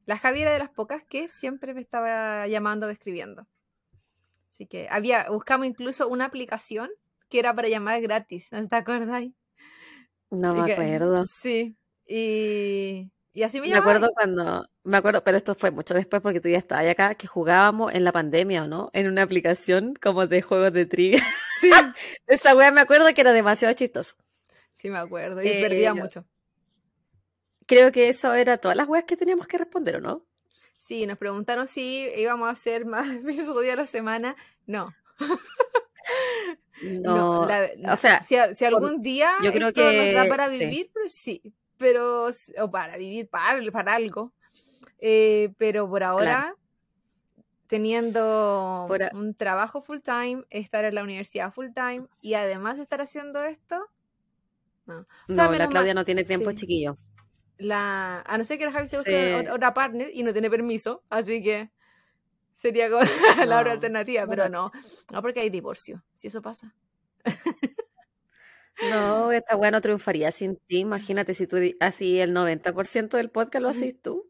la 0.04 0.18
Javi 0.18 0.40
era 0.42 0.52
de 0.52 0.58
las 0.58 0.70
pocas 0.70 1.04
que 1.04 1.28
siempre 1.28 1.74
me 1.74 1.80
estaba 1.80 2.48
llamando 2.48 2.88
o 2.88 2.90
escribiendo. 2.90 3.46
Así 4.56 4.66
que 4.66 4.86
había, 4.90 5.28
buscamos 5.28 5.66
incluso 5.66 6.08
una 6.08 6.24
aplicación 6.24 6.88
que 7.28 7.40
era 7.40 7.52
para 7.52 7.68
llamar 7.68 8.00
gratis, 8.00 8.48
¿no 8.52 8.66
te 8.66 8.76
acordáis? 8.76 9.34
No 10.30 10.54
me 10.54 10.72
acuerdo. 10.72 11.26
Sí. 11.26 11.76
Y, 12.06 13.12
y 13.34 13.42
así 13.42 13.60
me 13.60 13.68
Me 13.68 13.76
acuerdo 13.76 14.08
cuando, 14.14 14.66
me 14.82 14.96
acuerdo, 14.96 15.22
pero 15.22 15.36
esto 15.36 15.54
fue 15.54 15.72
mucho 15.72 15.92
después 15.92 16.22
porque 16.22 16.40
tú 16.40 16.48
ya 16.48 16.56
estabas 16.56 16.88
acá, 16.88 17.16
que 17.16 17.26
jugábamos 17.26 17.92
en 17.92 18.04
la 18.04 18.12
pandemia, 18.12 18.64
¿o 18.64 18.66
no? 18.66 18.88
En 18.94 19.08
una 19.08 19.20
aplicación 19.20 19.92
como 20.00 20.26
de 20.26 20.40
juegos 20.40 20.72
de 20.72 20.86
trivia. 20.86 21.22
Sí. 21.60 21.70
Esa 22.26 22.56
wea 22.56 22.70
me 22.70 22.80
acuerdo 22.80 23.12
que 23.12 23.20
era 23.20 23.34
demasiado 23.34 23.74
chistoso. 23.74 24.14
Sí, 24.72 24.88
me 24.88 24.96
acuerdo, 24.96 25.42
y 25.42 25.48
perdía 25.60 25.90
eh, 25.90 25.94
mucho. 25.94 26.24
Creo 27.66 27.92
que 27.92 28.08
eso 28.08 28.32
era 28.32 28.56
todas 28.56 28.78
las 28.78 28.88
weas 28.88 29.04
que 29.04 29.18
teníamos 29.18 29.46
que 29.48 29.58
responder, 29.58 29.96
¿o 29.96 30.00
no? 30.00 30.26
Sí, 30.86 31.04
nos 31.04 31.18
preguntaron 31.18 31.66
si 31.66 32.08
íbamos 32.16 32.46
a 32.46 32.52
hacer 32.52 32.86
más 32.86 33.08
episodios 33.10 33.74
a 33.74 33.76
la 33.76 33.86
semana. 33.86 34.36
No. 34.66 34.94
No, 36.82 37.40
o 37.40 37.96
sea, 37.96 38.20
si, 38.20 38.36
algún 38.36 39.00
día 39.00 39.32
yo 39.42 39.50
creo 39.50 39.72
que 39.72 40.12
nos 40.12 40.14
da 40.14 40.28
para 40.28 40.46
vivir, 40.48 40.90
pues 40.92 41.14
sí, 41.14 41.54
pero, 41.78 42.28
o 42.58 42.70
para 42.70 42.98
vivir 42.98 43.30
para, 43.30 43.58
para 43.72 43.94
algo, 43.94 44.34
eh, 44.98 45.54
pero 45.56 45.88
por 45.88 46.02
ahora, 46.02 46.54
teniendo 47.66 48.86
un 49.14 49.34
trabajo 49.34 49.80
full 49.80 50.00
time, 50.00 50.44
estar 50.50 50.84
en 50.84 50.94
la 50.94 51.02
universidad 51.02 51.50
full 51.50 51.68
time 51.74 52.06
y 52.20 52.34
además 52.34 52.78
estar 52.78 53.00
haciendo 53.00 53.42
esto, 53.42 53.82
no. 54.84 55.06
la 55.28 55.68
Claudia 55.68 55.94
no 55.94 56.04
tiene 56.04 56.24
tiempo, 56.24 56.52
chiquillo. 56.52 56.98
La, 57.58 58.22
a 58.26 58.38
no 58.38 58.44
ser 58.44 58.58
que 58.58 58.66
la 58.66 58.72
Javi 58.72 58.86
se 58.86 58.96
busque 58.96 59.48
otra 59.50 59.72
partner 59.72 60.10
y 60.12 60.22
no 60.22 60.32
tiene 60.32 60.50
permiso, 60.50 61.02
así 61.08 61.42
que 61.42 61.70
sería 62.54 62.90
como 62.90 63.02
la 63.46 63.60
otra 63.60 63.72
alternativa, 63.72 64.26
pero 64.26 64.48
no, 64.48 64.70
no 65.10 65.22
porque 65.22 65.40
hay 65.40 65.50
divorcio, 65.50 66.02
si 66.14 66.28
eso 66.28 66.42
pasa. 66.42 66.74
No, 68.90 69.32
esta 69.32 69.56
weá 69.56 69.70
no 69.70 69.80
triunfaría 69.80 70.32
sin 70.32 70.56
ti. 70.56 70.78
Imagínate 70.78 71.34
si 71.34 71.46
tú 71.46 71.56
así 71.80 72.20
el 72.20 72.34
90% 72.34 73.16
del 73.16 73.30
podcast 73.30 73.62
lo 73.62 73.68
haces 73.68 74.00
tú. 74.00 74.28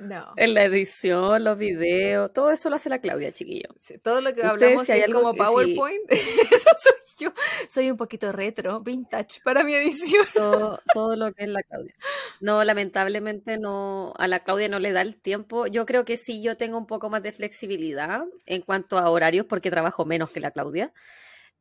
No. 0.00 0.34
En 0.36 0.54
la 0.54 0.64
edición, 0.64 1.42
los 1.44 1.56
videos, 1.56 2.32
todo 2.32 2.50
eso 2.50 2.68
lo 2.68 2.76
hace 2.76 2.90
la 2.90 3.00
Claudia, 3.00 3.32
chiquillo. 3.32 3.68
todo 4.02 4.20
lo 4.20 4.34
que 4.34 4.44
hablamos 4.44 4.88
es 4.88 5.12
como 5.12 5.34
PowerPoint, 5.34 6.04
eso 6.10 6.70
soy 6.82 6.96
yo. 7.18 7.32
Soy 7.68 7.90
un 7.90 7.96
poquito 7.96 8.32
retro, 8.32 8.80
vintage 8.80 9.40
para 9.42 9.64
mi 9.64 9.74
edición. 9.74 10.26
Todo, 10.34 10.80
todo 10.92 11.16
lo 11.16 11.32
que 11.32 11.44
es 11.44 11.48
la 11.48 11.62
Claudia. 11.62 11.94
No, 12.40 12.62
lamentablemente 12.64 13.58
no, 13.58 14.12
a 14.18 14.28
la 14.28 14.40
Claudia 14.40 14.68
no 14.68 14.78
le 14.78 14.92
da 14.92 15.00
el 15.00 15.16
tiempo. 15.16 15.66
Yo 15.66 15.86
creo 15.86 16.04
que 16.04 16.16
sí, 16.16 16.42
yo 16.42 16.56
tengo 16.56 16.76
un 16.76 16.86
poco 16.86 17.08
más 17.08 17.22
de 17.22 17.32
flexibilidad 17.32 18.24
en 18.44 18.62
cuanto 18.62 18.98
a 18.98 19.08
horarios 19.10 19.46
porque 19.46 19.70
trabajo 19.70 20.04
menos 20.04 20.30
que 20.30 20.40
la 20.40 20.50
Claudia. 20.50 20.92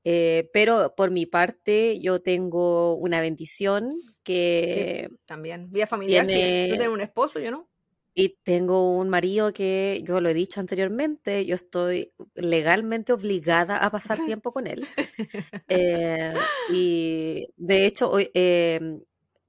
Eh, 0.08 0.49
pero 0.53 0.93
por 0.95 1.10
mi 1.10 1.25
parte, 1.25 1.99
yo 1.99 2.21
tengo 2.21 2.95
una 2.95 3.21
bendición 3.21 3.89
que. 4.23 5.10
también. 5.25 5.71
Vía 5.71 5.88
familiar, 5.88 6.27
tiene... 6.27 6.65
sí. 6.65 6.69
Yo 6.71 6.77
tengo 6.77 6.93
un 6.93 7.01
esposo, 7.01 7.39
yo 7.39 7.49
no. 7.49 7.67
Y 8.17 8.38
tengo 8.43 8.95
un 8.97 9.10
marido 9.10 9.51
que, 9.51 10.01
yo 10.08 10.21
lo 10.21 10.30
he 10.30 10.34
dicho 10.34 10.62
anteriormente, 10.62 11.45
yo 11.45 11.54
estoy 11.54 12.13
legalmente 12.34 13.12
obligada 13.12 13.78
a 13.78 13.91
pasar 13.91 14.17
tiempo 14.25 14.54
con 14.54 14.67
él. 14.67 14.88
Eh, 15.67 16.34
y 16.71 17.47
de 17.58 17.86
hecho, 17.86 18.13
eh, 18.17 19.01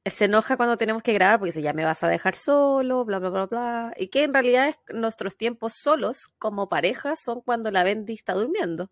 se 0.05 0.25
enoja 0.25 0.57
cuando 0.57 0.77
tenemos 0.77 1.03
que 1.03 1.13
grabar 1.13 1.39
porque 1.39 1.51
dice, 1.51 1.63
ya 1.63 1.73
me 1.73 1.85
vas 1.85 2.03
a 2.03 2.09
dejar 2.09 2.35
solo, 2.35 3.05
bla, 3.05 3.21
bla, 3.21 3.31
bla, 3.31 3.47
bla. 3.47 3.95
Y 3.97 4.09
que 4.09 4.25
en 4.25 4.35
realidad 4.35 4.69
es, 4.69 4.79
nuestros 4.93 5.37
tiempos 5.37 5.75
solos 5.75 6.29
como 6.39 6.69
pareja 6.69 7.15
son 7.15 7.43
cuando 7.43 7.71
la 7.71 7.85
Bendy 7.85 8.15
está 8.15 8.35
durmiendo. 8.35 8.91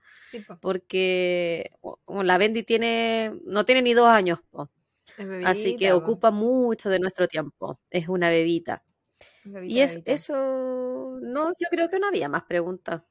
porque 0.61 1.73
la 2.07 2.39
Bendy 2.39 2.63
tiene, 2.63 3.33
no 3.45 3.65
tiene 3.65 3.83
ni 3.83 3.93
dos 3.95 4.09
años. 4.09 4.39
Así 5.45 5.77
que 5.77 5.93
ocupa 5.93 6.31
mucho 6.31 6.91
de 6.91 7.01
nuestro 7.01 7.27
tiempo. 7.27 7.81
Es 7.91 8.09
una 8.09 8.31
bebita. 8.31 8.85
Y 9.67 9.81
es 9.81 10.01
eso, 10.05 11.19
no, 11.21 11.51
yo 11.51 11.69
creo 11.71 11.89
que 11.89 11.99
no 11.99 12.09
había 12.09 12.29
más 12.29 12.45
preguntas. 12.45 13.03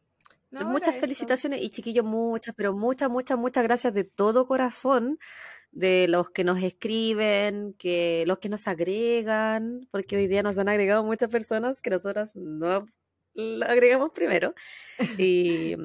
muchas 0.51 0.95
felicitaciones 0.95 1.61
y 1.61 1.69
chiquillos, 1.69 2.05
muchas, 2.05 2.53
pero 2.55 2.73
muchas, 2.73 3.09
muchas, 3.09 3.37
muchas 3.37 3.63
gracias 3.63 3.93
de 3.93 4.03
todo 4.03 4.47
corazón 4.47 5.19
de 5.71 6.07
los 6.07 6.29
que 6.29 6.43
nos 6.43 6.61
escriben, 6.61 7.73
que 7.79 8.23
los 8.27 8.37
que 8.37 8.49
nos 8.49 8.67
agregan, 8.67 9.87
porque 9.91 10.15
hoy 10.15 10.27
día 10.27 10.43
nos 10.43 10.57
han 10.57 10.69
agregado 10.69 11.03
muchas 11.03 11.29
personas 11.29 11.81
que 11.81 11.89
nosotras 11.89 12.35
no 12.35 12.85
lo 13.33 13.65
agregamos 13.65 14.13
primero. 14.13 14.53
Y 15.17 15.75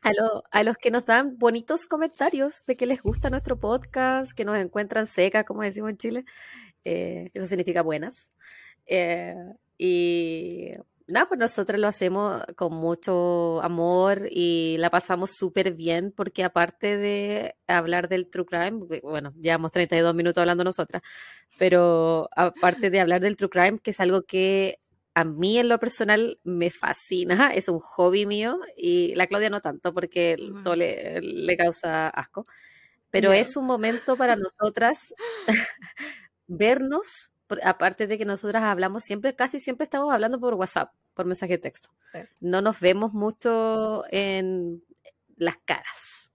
a, 0.00 0.10
a, 0.50 0.62
los 0.62 0.76
que 0.76 0.90
nos 0.90 1.06
dan 1.06 1.38
bonitos 1.38 1.86
comentarios 1.86 2.64
de 2.66 2.76
que 2.76 2.86
les 2.86 3.02
gusta 3.02 3.30
nuestro 3.30 3.58
podcast, 3.58 4.32
que 4.36 4.44
nos 4.44 4.56
encuentran 4.56 5.06
secas, 5.06 5.44
como 5.44 5.62
decimos 5.62 5.90
en 5.90 5.96
Chile, 5.98 6.24
eh, 6.84 7.30
eso 7.34 7.46
significa 7.46 7.82
buenas. 7.82 8.30
Eh, 8.86 9.34
y 9.78 10.72
nada, 11.06 11.28
pues 11.28 11.38
nosotros 11.38 11.78
lo 11.80 11.88
hacemos 11.88 12.42
con 12.56 12.74
mucho 12.74 13.60
amor 13.62 14.28
y 14.30 14.76
la 14.78 14.90
pasamos 14.90 15.32
súper 15.32 15.74
bien 15.74 16.12
porque 16.12 16.44
aparte 16.44 16.96
de 16.96 17.56
hablar 17.66 18.08
del 18.08 18.28
true 18.30 18.46
crime, 18.46 19.00
bueno, 19.02 19.32
llevamos 19.40 19.72
32 19.72 20.14
minutos 20.14 20.40
hablando 20.40 20.64
nosotras, 20.64 21.02
pero 21.58 22.28
aparte 22.36 22.90
de 22.90 23.00
hablar 23.00 23.20
del 23.20 23.36
true 23.36 23.50
crime, 23.50 23.78
que 23.82 23.90
es 23.90 24.00
algo 24.00 24.22
que 24.22 24.80
a 25.14 25.24
mí 25.24 25.58
en 25.58 25.68
lo 25.68 25.78
personal 25.78 26.40
me 26.42 26.70
fascina, 26.70 27.52
es 27.54 27.68
un 27.68 27.78
hobby 27.80 28.26
mío 28.26 28.58
y 28.76 29.14
la 29.14 29.26
Claudia 29.26 29.50
no 29.50 29.60
tanto 29.60 29.94
porque 29.94 30.36
todo 30.64 30.74
le, 30.74 31.56
causa 31.56 32.08
asco, 32.08 32.46
pero 33.10 33.32
es 33.32 33.56
un 33.56 33.66
momento 33.66 34.16
para 34.16 34.36
nosotras 34.36 35.14
vernos 36.46 37.30
aparte 37.62 38.06
de 38.06 38.18
que 38.18 38.24
nosotras 38.24 38.62
hablamos 38.62 39.04
siempre, 39.04 39.34
casi 39.34 39.60
siempre 39.60 39.84
estamos 39.84 40.12
hablando 40.12 40.40
por 40.40 40.54
WhatsApp, 40.54 40.92
por 41.14 41.26
mensaje 41.26 41.54
de 41.54 41.58
texto. 41.58 41.90
No 42.40 42.60
nos 42.60 42.80
vemos 42.80 43.12
mucho 43.12 44.04
en 44.10 44.82
las 45.36 45.56
caras. 45.58 46.32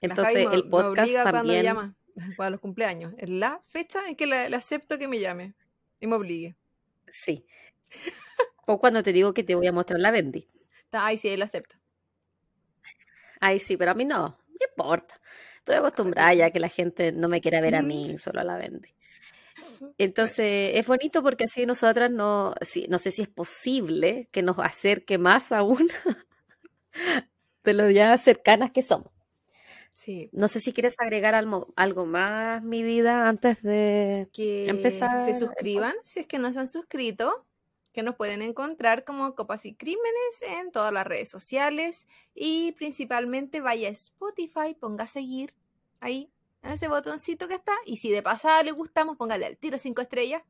Entonces, 0.00 0.48
el 0.52 0.68
podcast 0.68 1.12
también. 1.22 1.64
llama 1.64 1.94
para 2.36 2.50
los 2.50 2.60
cumpleaños. 2.60 3.14
Es 3.18 3.30
la 3.30 3.62
fecha 3.68 4.08
en 4.08 4.16
que 4.16 4.26
le, 4.26 4.36
acepto 4.54 4.98
que 4.98 5.08
me 5.08 5.18
llame 5.18 5.54
y 6.00 6.06
me 6.06 6.16
obligue. 6.16 6.56
Sí. 7.08 7.46
o 8.66 8.78
cuando 8.78 9.02
te 9.02 9.12
digo 9.12 9.32
que 9.32 9.44
te 9.44 9.54
voy 9.54 9.66
a 9.66 9.72
mostrar 9.72 10.00
la 10.00 10.10
Bendy. 10.10 10.48
Ay, 10.90 11.18
sí, 11.18 11.28
él 11.28 11.42
acepta. 11.42 11.78
Ay, 13.40 13.58
sí, 13.58 13.76
pero 13.76 13.92
a 13.92 13.94
mí 13.94 14.04
no. 14.04 14.38
No 14.48 14.66
importa. 14.68 15.20
Estoy 15.58 15.76
acostumbrada 15.76 16.34
ya 16.34 16.50
que 16.50 16.60
la 16.60 16.68
gente 16.68 17.12
no 17.12 17.28
me 17.28 17.40
quiera 17.40 17.60
ver 17.60 17.76
a 17.76 17.82
mí, 17.82 18.18
solo 18.18 18.40
a 18.40 18.44
la 18.44 18.56
Bendy. 18.56 18.88
Entonces, 19.98 20.72
es 20.74 20.86
bonito 20.86 21.22
porque 21.22 21.44
así 21.44 21.66
nosotras 21.66 22.10
no, 22.10 22.54
no 22.88 22.98
sé 22.98 23.10
si 23.10 23.22
es 23.22 23.28
posible 23.28 24.28
que 24.32 24.42
nos 24.42 24.58
acerque 24.58 25.18
más 25.18 25.52
aún 25.52 25.88
de 27.64 27.74
lo 27.74 27.90
ya 27.90 28.16
cercanas 28.18 28.70
que 28.70 28.82
somos. 28.82 29.12
Sí. 29.92 30.30
No 30.32 30.48
sé 30.48 30.58
si 30.58 30.72
quieres 30.72 30.96
agregar 30.98 31.34
algo, 31.34 31.72
algo 31.76 32.06
más, 32.06 32.62
mi 32.62 32.82
vida, 32.82 33.28
antes 33.28 33.62
de 33.62 34.28
que 34.32 34.68
empezar. 34.68 35.32
Se 35.32 35.38
suscriban, 35.38 35.94
si 36.02 36.20
es 36.20 36.26
que 36.26 36.38
no 36.38 36.52
se 36.52 36.58
han 36.58 36.68
suscrito, 36.68 37.46
que 37.92 38.02
nos 38.02 38.16
pueden 38.16 38.42
encontrar 38.42 39.04
como 39.04 39.34
Copas 39.34 39.64
y 39.66 39.74
Crímenes 39.74 40.42
en 40.58 40.72
todas 40.72 40.92
las 40.92 41.06
redes 41.06 41.30
sociales 41.30 42.08
y 42.34 42.72
principalmente 42.72 43.60
vaya 43.60 43.88
a 43.88 43.92
Spotify, 43.92 44.74
ponga 44.78 45.04
a 45.04 45.06
seguir 45.06 45.54
ahí 46.00 46.32
en 46.62 46.72
ese 46.72 46.88
botoncito 46.88 47.48
que 47.48 47.54
está. 47.54 47.72
Y 47.86 47.98
si 47.98 48.10
de 48.10 48.22
pasada 48.22 48.62
le 48.62 48.72
gustamos, 48.72 49.16
póngale 49.16 49.46
al 49.46 49.56
tiro 49.56 49.78
5 49.78 50.00
estrellas. 50.02 50.42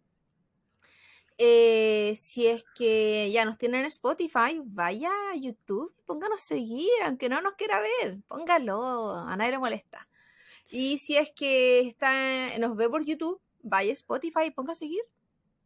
Eh, 1.38 2.14
si 2.16 2.46
es 2.46 2.64
que 2.75 3.31
ya 3.33 3.44
nos 3.44 3.59
tienen 3.59 3.81
en 3.81 3.87
Spotify, 3.87 4.61
vaya 4.64 5.11
a 5.33 5.37
YouTube 5.37 5.92
y 5.98 6.03
pónganos 6.03 6.40
seguir, 6.40 6.90
aunque 7.05 7.29
no 7.29 7.40
nos 7.40 7.54
quiera 7.54 7.81
ver, 7.81 8.19
póngalo, 8.29 9.17
a 9.17 9.37
nadie 9.37 9.52
le 9.52 9.58
molesta. 9.58 10.08
Y 10.71 10.98
si 10.98 11.17
es 11.17 11.33
que 11.33 11.81
está, 11.81 12.13
nos 12.58 12.77
ve 12.77 12.88
por 12.88 13.04
YouTube, 13.04 13.40
vaya 13.63 13.90
a 13.90 13.94
Spotify 13.94 14.44
y 14.46 14.50
ponga 14.50 14.73
a 14.73 14.77
seguir 14.77 15.02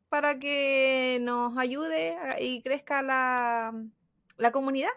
para 0.08 0.38
que 0.38 1.18
nos 1.20 1.58
ayude 1.58 2.16
y 2.40 2.62
crezca 2.62 3.02
la, 3.02 3.74
la 4.36 4.52
comunidad. 4.52 4.90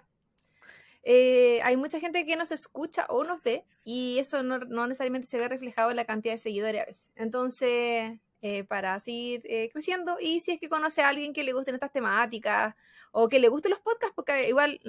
Eh, 1.03 1.61
hay 1.63 1.77
mucha 1.77 1.99
gente 1.99 2.25
que 2.25 2.35
nos 2.35 2.51
escucha 2.51 3.05
o 3.09 3.23
nos 3.23 3.41
ve 3.41 3.63
y 3.85 4.19
eso 4.19 4.43
no, 4.43 4.59
necesariamente 4.87 5.27
se 5.27 5.37
ve 5.37 5.47
reflejado 5.47 5.91
en 5.91 5.95
la 5.95 6.05
cantidad 6.05 6.33
de 6.33 6.39
seguidores. 6.39 7.05
Entonces, 7.15 8.19
eh, 8.41 8.63
para 8.65 8.99
seguir 8.99 9.41
eh, 9.45 9.69
creciendo 9.71 10.17
y 10.19 10.39
si 10.39 10.51
es 10.51 10.59
que 10.59 10.69
conoce 10.69 11.01
a 11.01 11.09
alguien 11.09 11.33
que 11.33 11.43
le 11.43 11.53
gusten 11.53 11.75
estas 11.75 11.91
temáticas 11.91 12.75
o 13.11 13.27
que 13.27 13.39
le 13.39 13.47
gusten 13.49 13.71
los 13.71 13.79
podcasts, 13.79 14.13
porque 14.15 14.47
igual 14.49 14.79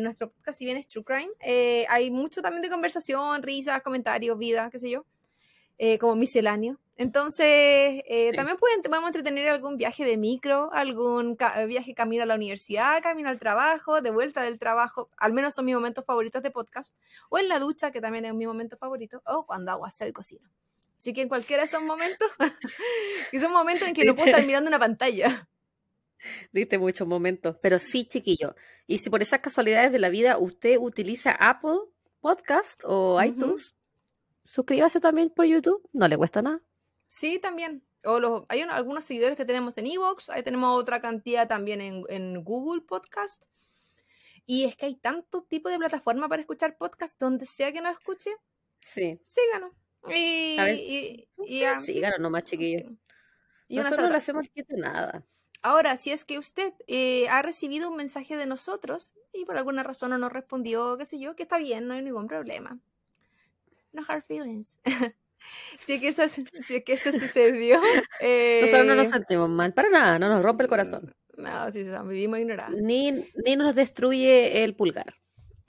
nuestro 0.00 0.30
podcast, 0.30 0.58
si 0.58 0.64
bien 0.64 0.76
es 0.76 0.86
True 0.88 1.04
Crime, 1.04 1.86
hay 1.88 2.10
mucho 2.10 2.42
también 2.42 2.62
de 2.62 2.68
conversación, 2.68 3.42
risas, 3.42 3.82
comentarios, 3.82 4.38
vida, 4.38 4.68
qué 4.70 4.78
sé 4.78 4.90
yo, 4.90 5.06
como 5.98 6.16
misceláneo. 6.16 6.81
Entonces, 6.96 8.02
eh, 8.06 8.32
también 8.36 8.58
pueden, 8.58 8.82
podemos 8.82 9.08
entretener 9.08 9.48
algún 9.48 9.76
viaje 9.76 10.04
de 10.04 10.18
micro, 10.18 10.70
algún 10.72 11.38
viaje 11.66 11.94
camino 11.94 12.22
a 12.22 12.26
la 12.26 12.34
universidad, 12.34 13.02
camino 13.02 13.28
al 13.28 13.38
trabajo, 13.38 14.02
de 14.02 14.10
vuelta 14.10 14.42
del 14.42 14.58
trabajo, 14.58 15.08
al 15.16 15.32
menos 15.32 15.54
son 15.54 15.64
mis 15.64 15.74
momentos 15.74 16.04
favoritos 16.04 16.42
de 16.42 16.50
podcast, 16.50 16.94
o 17.30 17.38
en 17.38 17.48
la 17.48 17.58
ducha, 17.58 17.90
que 17.90 18.00
también 18.00 18.26
es 18.26 18.34
mi 18.34 18.46
momento 18.46 18.76
favorito, 18.76 19.22
o 19.26 19.46
cuando 19.46 19.72
hago 19.72 19.86
aseo 19.86 20.08
y 20.08 20.12
cocino. 20.12 20.50
Así 20.98 21.12
que 21.12 21.22
en 21.22 21.28
cualquiera 21.28 21.62
de 21.62 21.66
esos 21.66 21.82
momentos, 21.82 22.30
que 23.30 23.40
son 23.40 23.52
momentos 23.52 23.88
en 23.88 23.94
que 23.94 24.04
no 24.04 24.14
puedo 24.14 24.28
estar 24.28 24.46
mirando 24.46 24.68
una 24.68 24.78
pantalla. 24.78 25.48
Diste 26.52 26.78
muchos 26.78 27.08
momentos, 27.08 27.56
pero 27.60 27.78
sí, 27.78 28.04
chiquillo. 28.04 28.54
Y 28.86 28.98
si 28.98 29.10
por 29.10 29.22
esas 29.22 29.40
casualidades 29.40 29.90
de 29.90 29.98
la 29.98 30.10
vida 30.10 30.38
usted 30.38 30.76
utiliza 30.78 31.32
Apple 31.32 31.78
Podcast 32.20 32.82
o 32.84 33.20
iTunes, 33.20 33.74
suscríbase 34.44 35.00
también 35.00 35.30
por 35.30 35.46
YouTube, 35.46 35.88
no 35.92 36.06
le 36.06 36.16
cuesta 36.16 36.40
nada. 36.40 36.60
Sí, 37.12 37.38
también. 37.38 37.84
O 38.04 38.18
los, 38.18 38.44
hay 38.48 38.62
algunos 38.62 39.04
seguidores 39.04 39.36
que 39.36 39.44
tenemos 39.44 39.76
en 39.76 39.86
Evox, 39.86 40.30
ahí 40.30 40.42
tenemos 40.42 40.80
otra 40.80 41.02
cantidad 41.02 41.46
también 41.46 41.82
en, 42.08 42.42
Google 42.42 42.80
Podcast. 42.80 43.42
Y 44.46 44.64
es 44.64 44.76
que 44.76 44.86
hay 44.86 44.94
tanto 44.96 45.42
tipo 45.42 45.68
de 45.68 45.78
plataforma 45.78 46.26
para 46.26 46.40
escuchar 46.40 46.78
podcast 46.78 47.20
donde 47.20 47.44
sea 47.44 47.70
que 47.70 47.82
nos 47.82 47.92
escuche. 47.92 48.30
Sí. 48.78 49.20
Síganos. 49.26 49.72
Y, 50.08 50.56
y, 50.58 51.28
y, 51.46 51.74
síganos 51.76 52.18
nomás, 52.18 52.44
chiquillos. 52.44 52.90
Y 53.68 53.76
nosotros 53.76 54.06
no 54.06 54.10
le 54.10 54.16
hacemos 54.16 54.48
quieto 54.48 54.74
nada. 54.78 55.22
Ahora, 55.60 55.98
si 55.98 56.12
es 56.12 56.24
que 56.24 56.38
usted 56.38 56.72
eh, 56.86 57.28
ha 57.28 57.42
recibido 57.42 57.90
un 57.90 57.96
mensaje 57.96 58.38
de 58.38 58.46
nosotros 58.46 59.14
y 59.34 59.44
por 59.44 59.58
alguna 59.58 59.82
razón 59.82 60.10
no 60.10 60.18
nos 60.18 60.32
respondió, 60.32 60.96
qué 60.96 61.04
sé 61.04 61.18
yo, 61.18 61.36
que 61.36 61.42
está 61.42 61.58
bien, 61.58 61.86
no 61.86 61.92
hay 61.92 62.02
ningún 62.02 62.26
problema. 62.26 62.80
No 63.92 64.02
hard 64.08 64.24
feelings. 64.24 64.78
si, 65.78 65.94
es 65.94 66.00
que 66.00 66.08
eso, 66.08 66.28
si 66.28 66.76
es 66.76 66.84
que 66.84 66.92
eso 66.92 67.12
sucedió. 67.12 67.80
nosotros 68.60 68.86
no 68.86 68.94
nos 68.94 69.08
eh, 69.08 69.10
sentimos 69.10 69.48
mal, 69.48 69.72
para 69.72 69.90
nada, 69.90 70.18
no 70.18 70.28
nos 70.28 70.42
rompe 70.42 70.64
el 70.64 70.68
corazón. 70.68 71.14
No, 71.36 71.70
sí, 71.72 71.84
vivimos 72.04 72.38
ignorados. 72.38 72.78
Ni, 72.80 73.12
ni 73.44 73.56
nos 73.56 73.74
destruye 73.74 74.64
el 74.64 74.74
pulgar. 74.74 75.14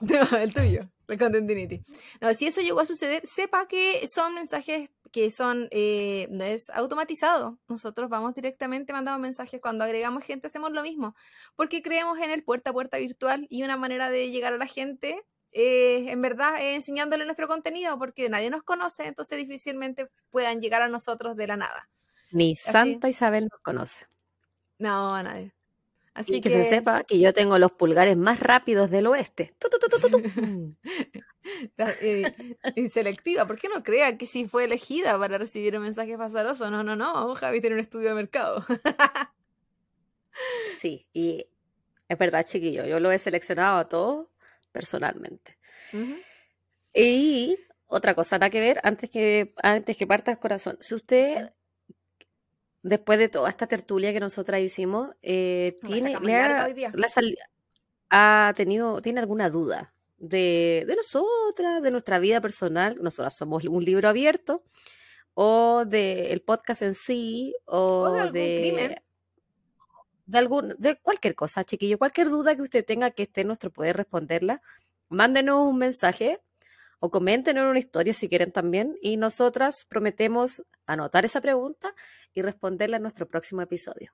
No, 0.00 0.36
el 0.36 0.52
tuyo, 0.52 0.90
el 1.08 1.18
Contentinity. 1.18 1.82
No, 2.20 2.34
si 2.34 2.46
eso 2.46 2.60
llegó 2.60 2.80
a 2.80 2.84
suceder, 2.84 3.26
sepa 3.26 3.66
que 3.66 4.06
son 4.06 4.34
mensajes 4.34 4.90
que 5.14 5.30
son, 5.30 5.68
eh, 5.70 6.26
no 6.30 6.42
es 6.42 6.70
automatizado. 6.70 7.60
Nosotros 7.68 8.10
vamos 8.10 8.34
directamente 8.34 8.92
mandando 8.92 9.20
mensajes. 9.20 9.60
Cuando 9.60 9.84
agregamos 9.84 10.24
gente 10.24 10.48
hacemos 10.48 10.72
lo 10.72 10.82
mismo, 10.82 11.14
porque 11.54 11.82
creemos 11.82 12.18
en 12.18 12.32
el 12.32 12.42
puerta 12.42 12.70
a 12.70 12.72
puerta 12.72 12.98
virtual 12.98 13.46
y 13.48 13.62
una 13.62 13.76
manera 13.76 14.10
de 14.10 14.32
llegar 14.32 14.52
a 14.54 14.56
la 14.56 14.66
gente, 14.66 15.22
eh, 15.56 16.10
en 16.10 16.20
verdad, 16.20 16.56
es 16.60 16.74
enseñándole 16.74 17.24
nuestro 17.24 17.46
contenido, 17.46 17.96
porque 17.96 18.28
nadie 18.28 18.50
nos 18.50 18.64
conoce, 18.64 19.06
entonces 19.06 19.38
difícilmente 19.38 20.08
puedan 20.30 20.60
llegar 20.60 20.82
a 20.82 20.88
nosotros 20.88 21.36
de 21.36 21.46
la 21.46 21.56
nada. 21.56 21.88
Ni 22.32 22.56
Santa 22.56 23.08
Isabel 23.08 23.48
nos 23.50 23.60
conoce. 23.60 24.06
No, 24.80 25.14
a 25.14 25.22
nadie. 25.22 25.54
Así 26.12 26.40
que, 26.40 26.50
se 26.50 26.64
sepa 26.64 27.04
que 27.04 27.20
yo 27.20 27.32
tengo 27.32 27.58
los 27.58 27.72
pulgares 27.72 28.16
más 28.16 28.40
rápidos 28.40 28.90
del 28.90 29.06
oeste. 29.06 29.54
y, 32.76 32.88
selectiva, 32.88 33.46
¿por 33.46 33.58
qué 33.58 33.68
no 33.68 33.84
crea 33.84 34.18
que 34.18 34.26
sí 34.26 34.48
fue 34.48 34.64
elegida 34.64 35.16
para 35.18 35.38
recibir 35.38 35.76
un 35.76 35.82
mensaje 35.82 36.18
pasaroso? 36.18 36.68
No, 36.68 36.82
no, 36.82 36.96
no, 36.96 37.34
Javi 37.36 37.60
tiene 37.60 37.74
un 37.74 37.80
estudio 37.80 38.08
de 38.08 38.14
mercado. 38.14 38.64
sí, 40.68 41.06
y 41.12 41.46
es 42.08 42.18
verdad, 42.18 42.44
chiquillo, 42.44 42.84
yo 42.84 42.98
lo 42.98 43.12
he 43.12 43.18
seleccionado 43.18 43.78
a 43.78 43.88
todos 43.88 44.26
personalmente. 44.74 45.56
Y 46.92 47.56
otra 47.86 48.14
cosa, 48.14 48.36
nada 48.38 48.50
que 48.50 48.60
ver, 48.60 48.80
antes 48.82 49.08
que, 49.08 49.54
antes 49.62 49.96
que 49.96 50.06
parta 50.06 50.32
el 50.32 50.38
corazón, 50.38 50.76
si 50.80 50.94
usted 50.94 51.52
después 52.82 53.18
de 53.18 53.28
toda 53.28 53.48
esta 53.48 53.68
tertulia 53.68 54.12
que 54.12 54.20
nosotras 54.20 54.60
hicimos, 54.60 55.10
eh, 55.22 55.78
tiene, 55.82 56.16
ha, 58.10 58.52
tenido, 58.54 59.00
tiene 59.00 59.20
alguna 59.20 59.48
duda 59.48 59.94
de, 60.18 60.84
de 60.86 60.96
nosotras, 60.96 61.82
de 61.82 61.90
nuestra 61.90 62.18
vida 62.18 62.40
personal, 62.40 62.98
nosotras 63.00 63.36
somos 63.36 63.64
un 63.64 63.84
libro 63.84 64.08
abierto, 64.08 64.64
o 65.34 65.84
del 65.86 66.42
podcast 66.42 66.82
en 66.82 66.94
sí, 66.94 67.54
o, 67.64 68.10
de, 68.10 68.32
de, 68.32 69.02
algún, 70.32 70.74
de 70.78 70.96
cualquier 70.96 71.34
cosa, 71.34 71.64
chiquillo, 71.64 71.98
cualquier 71.98 72.28
duda 72.28 72.56
que 72.56 72.62
usted 72.62 72.84
tenga 72.84 73.10
que 73.10 73.24
esté 73.24 73.42
en 73.42 73.48
nuestro 73.48 73.70
poder 73.70 73.96
responderla, 73.96 74.62
mándenos 75.08 75.66
un 75.66 75.78
mensaje 75.78 76.40
o 77.00 77.10
comenten 77.10 77.58
en 77.58 77.66
una 77.66 77.78
historia 77.78 78.14
si 78.14 78.28
quieren 78.28 78.52
también 78.52 78.96
y 79.02 79.16
nosotras 79.16 79.84
prometemos 79.84 80.64
anotar 80.86 81.24
esa 81.24 81.40
pregunta 81.40 81.94
y 82.32 82.42
responderla 82.42 82.96
en 82.96 83.02
nuestro 83.02 83.26
próximo 83.26 83.62
episodio. 83.62 84.12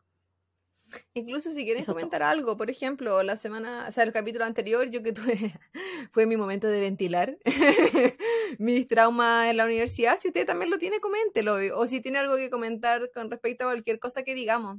Incluso 1.14 1.52
si 1.52 1.64
quieren 1.64 1.84
comentar 1.84 2.22
algo, 2.22 2.56
por 2.56 2.70
ejemplo, 2.70 3.22
la 3.22 3.36
semana, 3.36 3.86
o 3.88 3.92
sea, 3.92 4.04
el 4.04 4.12
capítulo 4.12 4.44
anterior, 4.44 4.90
yo 4.90 5.02
que 5.02 5.12
tuve, 5.12 5.54
fue 6.12 6.26
mi 6.26 6.36
momento 6.36 6.66
de 6.66 6.80
ventilar 6.80 7.38
mis 8.58 8.88
traumas 8.88 9.48
en 9.48 9.56
la 9.56 9.64
universidad. 9.64 10.18
Si 10.18 10.28
usted 10.28 10.46
también 10.46 10.70
lo 10.70 10.78
tiene, 10.78 11.00
coméntelo. 11.00 11.56
O 11.78 11.86
si 11.86 12.00
tiene 12.00 12.18
algo 12.18 12.36
que 12.36 12.50
comentar 12.50 13.10
con 13.12 13.30
respecto 13.30 13.64
a 13.64 13.68
cualquier 13.68 13.98
cosa 13.98 14.22
que 14.22 14.34
digamos. 14.34 14.78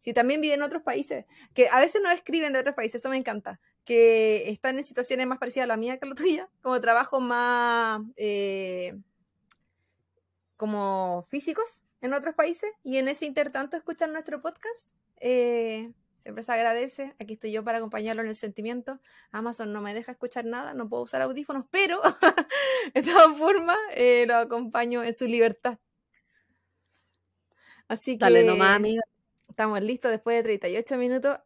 Si 0.00 0.12
también 0.12 0.40
vive 0.40 0.54
en 0.54 0.62
otros 0.62 0.82
países, 0.82 1.26
que 1.54 1.68
a 1.68 1.78
veces 1.78 2.00
no 2.02 2.10
escriben 2.10 2.52
de 2.52 2.58
otros 2.58 2.74
países, 2.74 3.00
eso 3.00 3.08
me 3.10 3.16
encanta 3.16 3.60
que 3.84 4.50
están 4.50 4.78
en 4.78 4.84
situaciones 4.84 5.26
más 5.26 5.38
parecidas 5.38 5.64
a 5.64 5.68
la 5.68 5.76
mía 5.76 5.98
que 5.98 6.06
a 6.06 6.08
la 6.08 6.14
tuya, 6.14 6.48
como 6.62 6.80
trabajos 6.80 7.22
más 7.22 8.02
eh, 8.16 8.96
como 10.56 11.26
físicos 11.28 11.82
en 12.00 12.12
otros 12.12 12.34
países 12.34 12.70
y 12.82 12.98
en 12.98 13.08
ese 13.08 13.26
intertanto 13.26 13.76
escuchan 13.76 14.12
nuestro 14.12 14.40
podcast. 14.40 14.94
Eh, 15.16 15.92
siempre 16.18 16.42
se 16.42 16.52
agradece. 16.52 17.14
Aquí 17.18 17.34
estoy 17.34 17.52
yo 17.52 17.64
para 17.64 17.78
acompañarlo 17.78 18.22
en 18.22 18.28
el 18.28 18.36
sentimiento. 18.36 19.00
Amazon 19.32 19.72
no 19.72 19.80
me 19.80 19.94
deja 19.94 20.12
escuchar 20.12 20.44
nada, 20.44 20.74
no 20.74 20.88
puedo 20.88 21.02
usar 21.02 21.22
audífonos, 21.22 21.64
pero 21.70 22.00
de 22.94 23.02
todas 23.02 23.36
formas 23.36 23.78
eh, 23.94 24.24
lo 24.26 24.36
acompaño 24.36 25.02
en 25.02 25.14
su 25.14 25.26
libertad. 25.26 25.78
Así 27.88 28.16
que 28.16 28.24
Dale 28.24 28.44
nomás, 28.44 28.76
amiga. 28.76 29.02
Estamos 29.60 29.82
listos 29.82 30.10
después 30.10 30.38
de 30.38 30.42
38 30.42 30.96
minutos. 30.96 31.38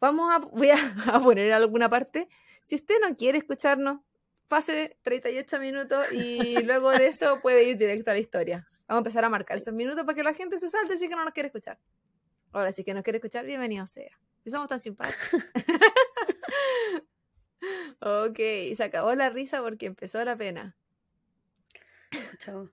Vamos 0.00 0.32
a, 0.32 0.38
voy 0.38 0.70
a, 1.12 1.20
poner 1.20 1.52
alguna 1.52 1.90
parte. 1.90 2.28
Si 2.62 2.76
usted 2.76 3.00
no 3.00 3.16
quiere 3.16 3.38
escucharnos, 3.38 3.98
pase 4.46 4.96
38 5.02 5.58
minutos 5.58 6.12
y 6.12 6.62
luego 6.62 6.92
de 6.92 7.08
eso 7.08 7.40
puede 7.40 7.64
ir 7.64 7.76
directo 7.76 8.12
a 8.12 8.14
la 8.14 8.20
historia. 8.20 8.68
Vamos 8.86 8.98
a 8.98 8.98
empezar 8.98 9.24
a 9.24 9.28
marcar 9.28 9.56
esos 9.56 9.74
minutos 9.74 10.04
para 10.04 10.14
que 10.14 10.22
la 10.22 10.34
gente 10.34 10.60
se 10.60 10.70
salte 10.70 10.96
si 10.96 11.08
que 11.08 11.16
no 11.16 11.24
nos 11.24 11.34
quiere 11.34 11.48
escuchar. 11.48 11.80
Ahora, 12.52 12.70
si 12.70 12.84
que 12.84 12.94
nos 12.94 13.02
quiere 13.02 13.16
escuchar, 13.16 13.44
bienvenido 13.44 13.88
sea. 13.88 14.16
Si 14.44 14.50
somos 14.50 14.68
tan 14.68 14.78
simpáticos. 14.78 15.32
ok, 18.00 18.38
se 18.76 18.84
acabó 18.84 19.16
la 19.16 19.30
risa 19.30 19.62
porque 19.62 19.86
empezó 19.86 20.24
la 20.24 20.36
pena. 20.36 20.76
Chao. 22.38 22.70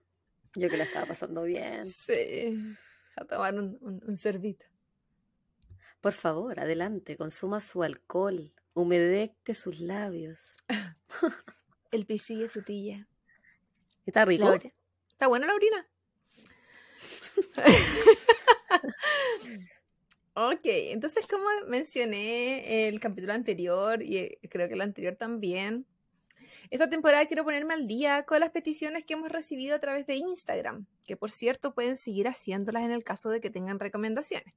Yo 0.54 0.70
que 0.70 0.78
la 0.78 0.84
estaba 0.84 1.08
pasando 1.08 1.42
bien. 1.42 1.88
Sí. 1.88 2.56
A 3.16 3.26
tomar 3.26 3.56
un, 3.56 3.80
un, 3.82 4.04
un 4.06 4.16
servito. 4.16 4.66
Por 6.06 6.14
favor, 6.14 6.60
adelante, 6.60 7.18
consuma 7.18 7.60
su 7.60 7.82
alcohol, 7.82 8.54
humedecte 8.76 9.56
sus 9.56 9.80
labios. 9.80 10.56
El 11.92 12.06
pisillo 12.06 12.42
de 12.42 12.50
frutilla. 12.50 13.08
¿Está 14.06 14.24
rico? 14.24 14.54
¿Está 14.54 15.28
buena 15.28 15.48
la 15.48 15.56
orina? 15.56 15.88
ok, 20.36 20.60
entonces 20.64 21.26
como 21.26 21.44
mencioné 21.68 22.88
el 22.88 23.00
capítulo 23.00 23.34
anterior 23.34 24.04
y 24.04 24.18
eh, 24.18 24.40
creo 24.48 24.68
que 24.68 24.76
el 24.76 24.82
anterior 24.82 25.16
también, 25.16 25.88
esta 26.70 26.88
temporada 26.88 27.26
quiero 27.26 27.44
ponerme 27.44 27.74
al 27.74 27.88
día 27.88 28.28
con 28.28 28.42
las 28.42 28.52
peticiones 28.52 29.06
que 29.06 29.16
hemos 29.16 29.32
recibido 29.32 29.76
a 29.76 29.80
través 29.80 30.06
de 30.06 30.18
Instagram, 30.18 30.86
que 31.04 31.18
por 31.18 31.32
cierto 31.32 31.74
pueden 31.74 31.96
seguir 31.96 32.28
haciéndolas 32.28 32.84
en 32.84 32.92
el 32.92 33.04
caso 33.04 33.32
de 33.32 33.42
que 33.42 33.50
tengan 33.50 33.80
recomendaciones. 33.80 34.54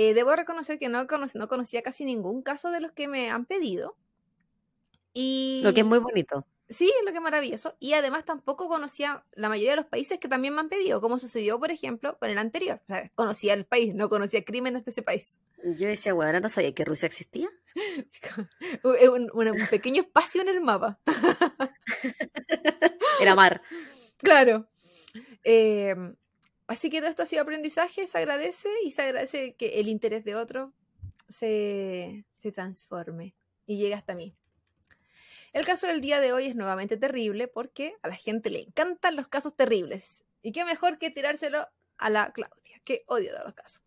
Eh, 0.00 0.14
debo 0.14 0.36
reconocer 0.36 0.78
que 0.78 0.88
no, 0.88 1.08
no 1.34 1.48
conocía 1.48 1.82
casi 1.82 2.04
ningún 2.04 2.40
caso 2.40 2.70
de 2.70 2.80
los 2.80 2.92
que 2.92 3.08
me 3.08 3.30
han 3.30 3.46
pedido. 3.46 3.96
Y... 5.12 5.60
Lo 5.64 5.74
que 5.74 5.80
es 5.80 5.86
muy 5.86 5.98
bonito. 5.98 6.46
Sí, 6.68 6.92
lo 7.04 7.10
que 7.10 7.16
es 7.16 7.20
maravilloso. 7.20 7.74
Y 7.80 7.94
además 7.94 8.24
tampoco 8.24 8.68
conocía 8.68 9.24
la 9.32 9.48
mayoría 9.48 9.72
de 9.72 9.78
los 9.78 9.86
países 9.86 10.20
que 10.20 10.28
también 10.28 10.54
me 10.54 10.60
han 10.60 10.68
pedido, 10.68 11.00
como 11.00 11.18
sucedió, 11.18 11.58
por 11.58 11.72
ejemplo, 11.72 12.16
con 12.20 12.30
el 12.30 12.38
anterior. 12.38 12.80
O 12.84 12.86
sea, 12.86 13.10
conocía 13.16 13.54
el 13.54 13.66
país, 13.66 13.92
no 13.92 14.08
conocía 14.08 14.44
crímenes 14.44 14.84
de 14.84 14.92
ese 14.92 15.02
país. 15.02 15.40
Yo 15.64 15.88
decía, 15.88 16.14
bueno, 16.14 16.38
no 16.38 16.48
sabía 16.48 16.72
que 16.72 16.84
Rusia 16.84 17.06
existía. 17.06 17.48
un, 18.84 19.32
un, 19.34 19.66
pequeño 19.68 20.02
espacio 20.02 20.42
en 20.42 20.48
el 20.48 20.60
mapa. 20.60 21.00
Era 23.20 23.34
mar. 23.34 23.62
Claro. 24.18 24.68
Eh, 25.42 25.96
Así 26.68 26.90
que 26.90 27.00
todo 27.00 27.08
esto 27.08 27.22
ha 27.22 27.26
sido 27.26 27.42
aprendizaje, 27.42 28.06
se 28.06 28.18
agradece 28.18 28.68
y 28.84 28.92
se 28.92 29.02
agradece 29.02 29.54
que 29.54 29.80
el 29.80 29.88
interés 29.88 30.24
de 30.24 30.36
otro 30.36 30.74
se, 31.28 32.26
transforme 32.52 33.34
y 33.66 33.78
llegue 33.78 33.94
hasta 33.94 34.14
mí. 34.14 34.34
El 35.54 35.64
caso 35.64 35.86
del 35.86 36.02
día 36.02 36.20
de 36.20 36.32
hoy 36.32 36.46
es 36.46 36.54
nuevamente 36.54 36.98
terrible 36.98 37.48
porque 37.48 37.94
a 38.02 38.08
la 38.08 38.16
gente 38.16 38.50
le 38.50 38.60
encantan 38.60 39.16
los 39.16 39.28
casos 39.28 39.56
terribles. 39.56 40.22
Y 40.42 40.52
qué 40.52 40.64
mejor 40.64 40.98
que 40.98 41.10
tirárselo 41.10 41.66
a 41.96 42.10
la 42.10 42.32
Claudia, 42.32 42.80
que 42.84 43.02
odio 43.06 43.32
de 43.32 43.44
los 43.44 43.54
casos. 43.54 43.82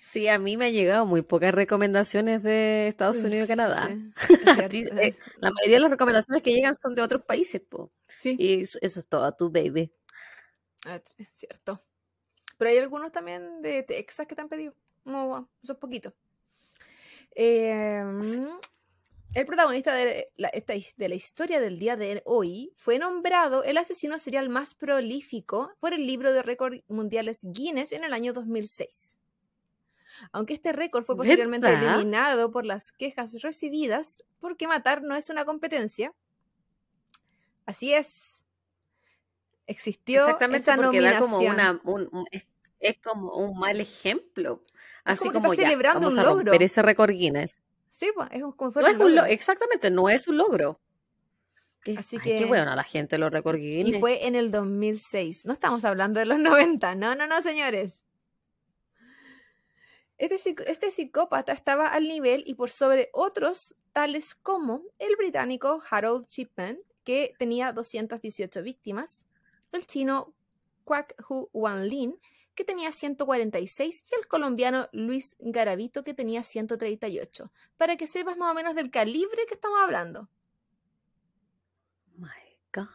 Sí, 0.00 0.26
a 0.28 0.38
mí 0.38 0.56
me 0.56 0.66
han 0.66 0.72
llegado 0.72 1.06
muy 1.06 1.22
pocas 1.22 1.54
recomendaciones 1.54 2.42
de 2.42 2.88
Estados 2.88 3.22
Unidos 3.22 3.44
y 3.44 3.48
Canadá. 3.48 3.88
Eh, 4.72 5.14
la 5.38 5.50
mayoría 5.50 5.76
de 5.76 5.80
las 5.80 5.90
recomendaciones 5.90 6.42
que 6.42 6.52
llegan 6.52 6.74
son 6.74 6.94
de 6.94 7.02
otros 7.02 7.22
países, 7.22 7.60
po. 7.60 7.92
Sí. 8.18 8.36
Y 8.38 8.62
eso, 8.62 8.78
es 8.82 9.06
todo, 9.06 9.32
tu 9.34 9.50
baby. 9.50 9.90
Ah, 10.86 11.00
cierto. 11.32 11.82
Pero 12.58 12.70
hay 12.70 12.78
algunos 12.78 13.12
también 13.12 13.62
de 13.62 13.82
Texas 13.82 14.26
que 14.26 14.34
te 14.34 14.40
han 14.40 14.48
pedido. 14.48 14.74
No, 15.04 15.48
eso 15.62 15.72
es 15.72 15.78
poquito. 15.78 16.14
Em, 17.34 18.20
el 19.34 19.46
protagonista 19.46 19.94
de 19.94 20.30
la, 20.36 20.50
de 20.50 21.08
la 21.08 21.14
historia 21.14 21.60
del 21.60 21.78
día 21.78 21.96
de 21.96 22.22
hoy 22.26 22.72
fue 22.76 22.98
nombrado 22.98 23.64
el 23.64 23.78
asesino 23.78 24.18
serial 24.18 24.48
más 24.48 24.74
prolífico 24.74 25.72
por 25.80 25.94
el 25.94 26.06
libro 26.06 26.32
de 26.32 26.42
récords 26.42 26.82
mundiales 26.88 27.40
Guinness 27.42 27.92
en 27.92 28.04
el 28.04 28.12
año 28.12 28.32
2006. 28.32 29.18
Aunque 30.30 30.54
este 30.54 30.72
récord 30.72 31.04
fue 31.04 31.16
posteriormente 31.16 31.72
eliminado 31.72 32.50
por 32.50 32.66
las 32.66 32.92
quejas 32.92 33.40
recibidas 33.40 34.22
porque 34.38 34.68
matar 34.68 35.02
no 35.02 35.16
es 35.16 35.30
una 35.30 35.44
competencia. 35.44 36.14
Así 37.64 37.94
es. 37.94 38.31
Existió 39.72 40.20
Exactamente 40.20 40.70
esa 40.70 40.76
porque 40.76 41.00
da 41.00 41.18
como 41.18 41.38
una, 41.38 41.80
un, 41.84 42.26
es, 42.80 42.98
como 42.98 43.34
un 43.34 43.58
mal 43.58 43.80
ejemplo. 43.80 44.62
Así 45.02 45.30
como, 45.30 45.54
ya, 45.54 45.62
celebrando 45.62 46.00
vamos 46.00 46.14
un 46.14 46.20
a 46.20 46.22
logro. 46.24 46.44
romper 46.44 46.62
ese 46.62 46.82
récord 46.82 47.10
Guinness. 47.10 47.60
Sí, 47.90 48.10
pues, 48.14 48.28
es 48.32 48.42
como 48.42 48.70
no 48.70 48.86
es 48.86 48.98
un 48.98 49.18
Exactamente, 49.30 49.90
no 49.90 50.08
es 50.08 50.28
un 50.28 50.36
logro. 50.36 50.80
Así 51.96 52.18
que. 52.18 52.36
Qué 52.36 52.44
bueno, 52.44 52.74
la 52.76 52.84
gente 52.84 53.16
lo 53.16 53.30
récord 53.30 53.56
Guinness. 53.56 53.96
Y 53.96 53.98
fue 53.98 54.26
en 54.26 54.34
el 54.34 54.50
2006. 54.50 55.46
No 55.46 55.54
estamos 55.54 55.84
hablando 55.84 56.20
de 56.20 56.26
los 56.26 56.38
90. 56.38 56.94
No, 56.94 57.14
no, 57.14 57.26
no, 57.26 57.40
señores. 57.40 58.02
Este, 60.18 60.54
este, 60.70 60.90
psicópata 60.90 61.52
estaba 61.52 61.88
al 61.88 62.06
nivel 62.06 62.44
y 62.46 62.54
por 62.54 62.70
sobre 62.70 63.08
otros, 63.12 63.74
tales 63.92 64.34
como 64.36 64.82
el 64.98 65.16
británico 65.16 65.82
Harold 65.90 66.28
Chipman, 66.28 66.78
que 67.02 67.34
tenía 67.38 67.72
218 67.72 68.62
víctimas, 68.62 69.26
el 69.76 69.86
chino 69.86 70.34
Kwak 70.84 71.14
Hu 71.28 71.48
Wanlin, 71.52 72.18
que 72.54 72.64
tenía 72.64 72.92
146, 72.92 74.04
y 74.10 74.14
el 74.18 74.28
colombiano 74.28 74.88
Luis 74.92 75.36
Garavito, 75.38 76.04
que 76.04 76.14
tenía 76.14 76.42
138, 76.42 77.50
para 77.76 77.96
que 77.96 78.06
sepas 78.06 78.36
más 78.36 78.50
o 78.50 78.54
menos 78.54 78.74
del 78.74 78.90
calibre 78.90 79.46
que 79.46 79.54
estamos 79.54 79.78
hablando. 79.80 80.28
My 82.16 82.28
God. 82.72 82.88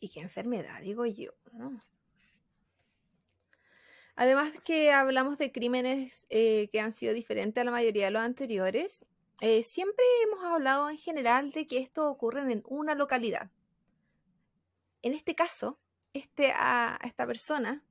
¿Y 0.00 0.08
qué 0.10 0.20
enfermedad, 0.20 0.80
digo 0.80 1.06
yo? 1.06 1.32
Además 4.14 4.52
que 4.64 4.92
hablamos 4.92 5.38
de 5.38 5.52
crímenes 5.52 6.26
eh, 6.28 6.68
que 6.72 6.80
han 6.80 6.92
sido 6.92 7.14
diferentes 7.14 7.60
a 7.60 7.64
la 7.64 7.70
mayoría 7.70 8.06
de 8.06 8.10
los 8.10 8.22
anteriores, 8.22 9.04
eh, 9.40 9.62
siempre 9.62 10.04
hemos 10.24 10.44
hablado 10.44 10.90
en 10.90 10.98
general 10.98 11.52
de 11.52 11.66
que 11.66 11.78
esto 11.78 12.10
ocurre 12.10 12.40
en 12.40 12.62
una 12.66 12.96
localidad. 12.96 13.50
En 15.02 15.14
este 15.14 15.34
caso, 15.34 15.78
este, 16.12 16.52
a, 16.54 16.98
esta 17.04 17.26
persona 17.26 17.82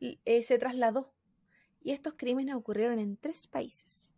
eh, 0.00 0.42
se 0.42 0.58
trasladó 0.58 1.12
y 1.82 1.92
estos 1.92 2.14
crímenes 2.14 2.54
ocurrieron 2.54 2.98
en 2.98 3.16
tres 3.16 3.46
países. 3.46 4.14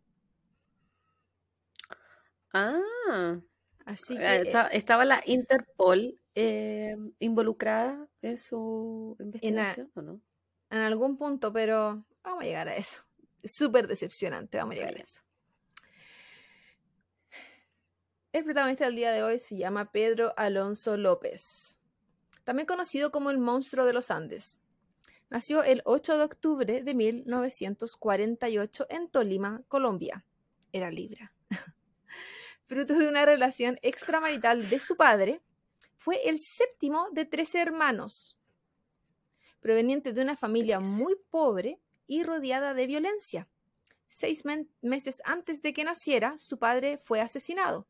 Ah, 2.53 3.41
así 3.87 4.16
que 4.16 4.53
estaba 4.72 5.05
la 5.05 5.22
Interpol 5.26 6.18
involucrada 7.18 8.09
en 8.22 8.37
su 8.37 9.16
investigación, 9.18 9.91
¿o 9.95 10.03
no? 10.03 10.20
en 10.72 10.78
algún 10.78 11.18
punto, 11.18 11.53
pero 11.53 12.05
vamos 12.22 12.43
a 12.43 12.45
llegar 12.45 12.68
a 12.68 12.76
eso. 12.76 13.03
Súper 13.45 13.87
decepcionante, 13.87 14.59
vamos 14.59 14.74
a 14.74 14.78
llegar 14.78 14.97
a 14.97 15.03
eso. 15.03 15.22
El 18.33 18.45
protagonista 18.45 18.87
del 18.87 18.97
día 18.97 19.12
de 19.12 19.22
hoy 19.22 19.39
se 19.39 19.57
llama 19.57 19.93
Pedro 19.93 20.33
Alonso 20.39 20.97
López, 20.97 21.78
también 22.45 22.66
conocido 22.66 23.11
como 23.11 23.30
el 23.30 23.38
monstruo 23.38 23.84
de 23.84 23.93
los 23.93 24.11
Andes. 24.11 24.59
Nació 25.30 25.62
el 25.62 25.82
8 25.84 26.18
de 26.18 26.24
octubre 26.24 26.82
de 26.82 26.95
1948 26.95 28.86
en 28.90 29.09
Tolima, 29.09 29.62
Colombia. 29.68 30.24
Era 30.72 30.90
Libra. 30.90 31.32
Fruto 32.66 32.95
de 32.95 33.09
una 33.09 33.24
relación 33.24 33.78
extramarital 33.82 34.68
de 34.68 34.78
su 34.78 34.97
padre, 34.97 35.40
fue 35.97 36.28
el 36.28 36.38
séptimo 36.38 37.09
de 37.12 37.24
tres 37.24 37.55
hermanos 37.55 38.36
proveniente 39.62 40.12
de 40.12 40.20
una 40.20 40.36
familia 40.36 40.80
muy 40.80 41.16
pobre 41.30 41.80
y 42.07 42.24
rodeada 42.24 42.74
de 42.74 42.86
violencia. 42.86 43.49
Seis 44.09 44.43
meses 44.82 45.22
antes 45.24 45.62
de 45.62 45.72
que 45.72 45.84
naciera, 45.84 46.36
su 46.36 46.59
padre 46.59 46.99
fue 46.99 47.20
asesinado. 47.20 47.86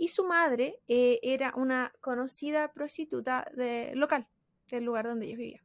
Y 0.00 0.08
su 0.08 0.24
madre 0.24 0.80
eh, 0.88 1.20
era 1.22 1.52
una 1.54 1.92
conocida 2.00 2.72
prostituta 2.72 3.46
de, 3.54 3.92
local, 3.94 4.26
del 4.70 4.84
lugar 4.84 5.04
donde 5.06 5.26
ellos 5.26 5.36
vivían. 5.36 5.64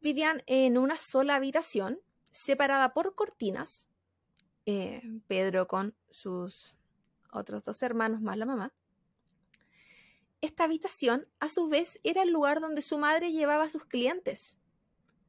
Vivían 0.00 0.42
en 0.46 0.78
una 0.78 0.96
sola 0.96 1.34
habitación, 1.34 2.00
separada 2.30 2.94
por 2.94 3.14
cortinas, 3.14 3.90
eh, 4.64 5.02
Pedro 5.26 5.66
con 5.66 5.94
sus 6.10 6.78
otros 7.30 7.62
dos 7.62 7.82
hermanos 7.82 8.22
más 8.22 8.38
la 8.38 8.46
mamá, 8.46 8.72
esta 10.40 10.64
habitación, 10.64 11.28
a 11.40 11.50
su 11.50 11.68
vez, 11.68 12.00
era 12.04 12.22
el 12.22 12.30
lugar 12.30 12.60
donde 12.62 12.80
su 12.80 12.96
madre 12.96 13.32
llevaba 13.32 13.64
a 13.64 13.68
sus 13.68 13.84
clientes, 13.84 14.56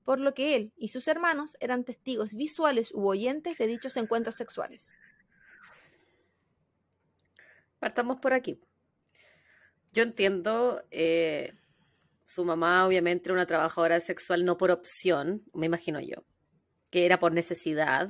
por 0.05 0.21
lo 0.21 0.33
que 0.33 0.55
él 0.55 0.71
y 0.77 0.87
sus 0.87 1.09
hermanos 1.09 1.57
eran 1.59 1.83
testigos 1.83 2.35
visuales 2.35 2.93
u 2.93 3.05
oyentes 3.05 3.57
de 3.57 3.67
dichos 3.67 3.97
encuentros 3.97 4.35
sexuales. 4.35 4.93
Partamos 7.79 8.17
por 8.19 8.33
aquí. 8.33 8.59
Yo 9.93 10.03
entiendo, 10.03 10.83
eh, 10.91 11.53
su 12.25 12.45
mamá 12.45 12.85
obviamente 12.85 13.29
era 13.29 13.33
una 13.33 13.45
trabajadora 13.45 13.99
sexual 13.99 14.45
no 14.45 14.57
por 14.57 14.71
opción, 14.71 15.43
me 15.53 15.65
imagino 15.65 15.99
yo, 15.99 16.25
que 16.89 17.05
era 17.05 17.19
por 17.19 17.31
necesidad 17.31 18.09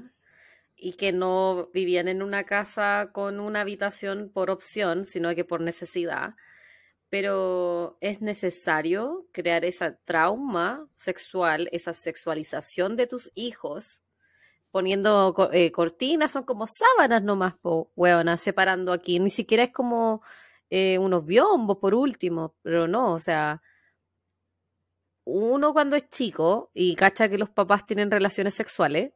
y 0.75 0.93
que 0.93 1.11
no 1.11 1.69
vivían 1.73 2.07
en 2.07 2.21
una 2.21 2.43
casa 2.43 3.09
con 3.13 3.39
una 3.39 3.61
habitación 3.61 4.31
por 4.33 4.49
opción, 4.49 5.05
sino 5.05 5.33
que 5.35 5.45
por 5.45 5.61
necesidad 5.61 6.35
pero 7.09 7.97
es 8.01 8.21
necesario 8.21 9.27
crear 9.31 9.63
esa 9.63 9.97
trauma 10.03 10.87
sexual, 10.95 11.69
esa 11.71 11.93
sexualización 11.93 12.95
de 12.95 13.07
tus 13.07 13.31
hijos, 13.35 14.03
poniendo 14.77 15.33
eh, 15.53 15.71
cortinas, 15.71 16.31
son 16.31 16.43
como 16.43 16.67
sábanas 16.67 17.23
nomás, 17.23 17.55
po, 17.55 17.91
separando 18.37 18.93
aquí. 18.93 19.19
Ni 19.19 19.31
siquiera 19.31 19.63
es 19.63 19.71
como 19.71 20.21
eh, 20.69 20.99
unos 20.99 21.25
biombos 21.25 21.77
por 21.79 21.95
último, 21.95 22.55
pero 22.61 22.87
no, 22.87 23.13
o 23.13 23.17
sea, 23.17 23.63
uno 25.25 25.73
cuando 25.73 25.95
es 25.95 26.07
chico 26.09 26.69
y 26.75 26.95
cacha 26.95 27.27
que 27.27 27.39
los 27.39 27.49
papás 27.49 27.87
tienen 27.87 28.11
relaciones 28.11 28.53
sexuales, 28.53 29.13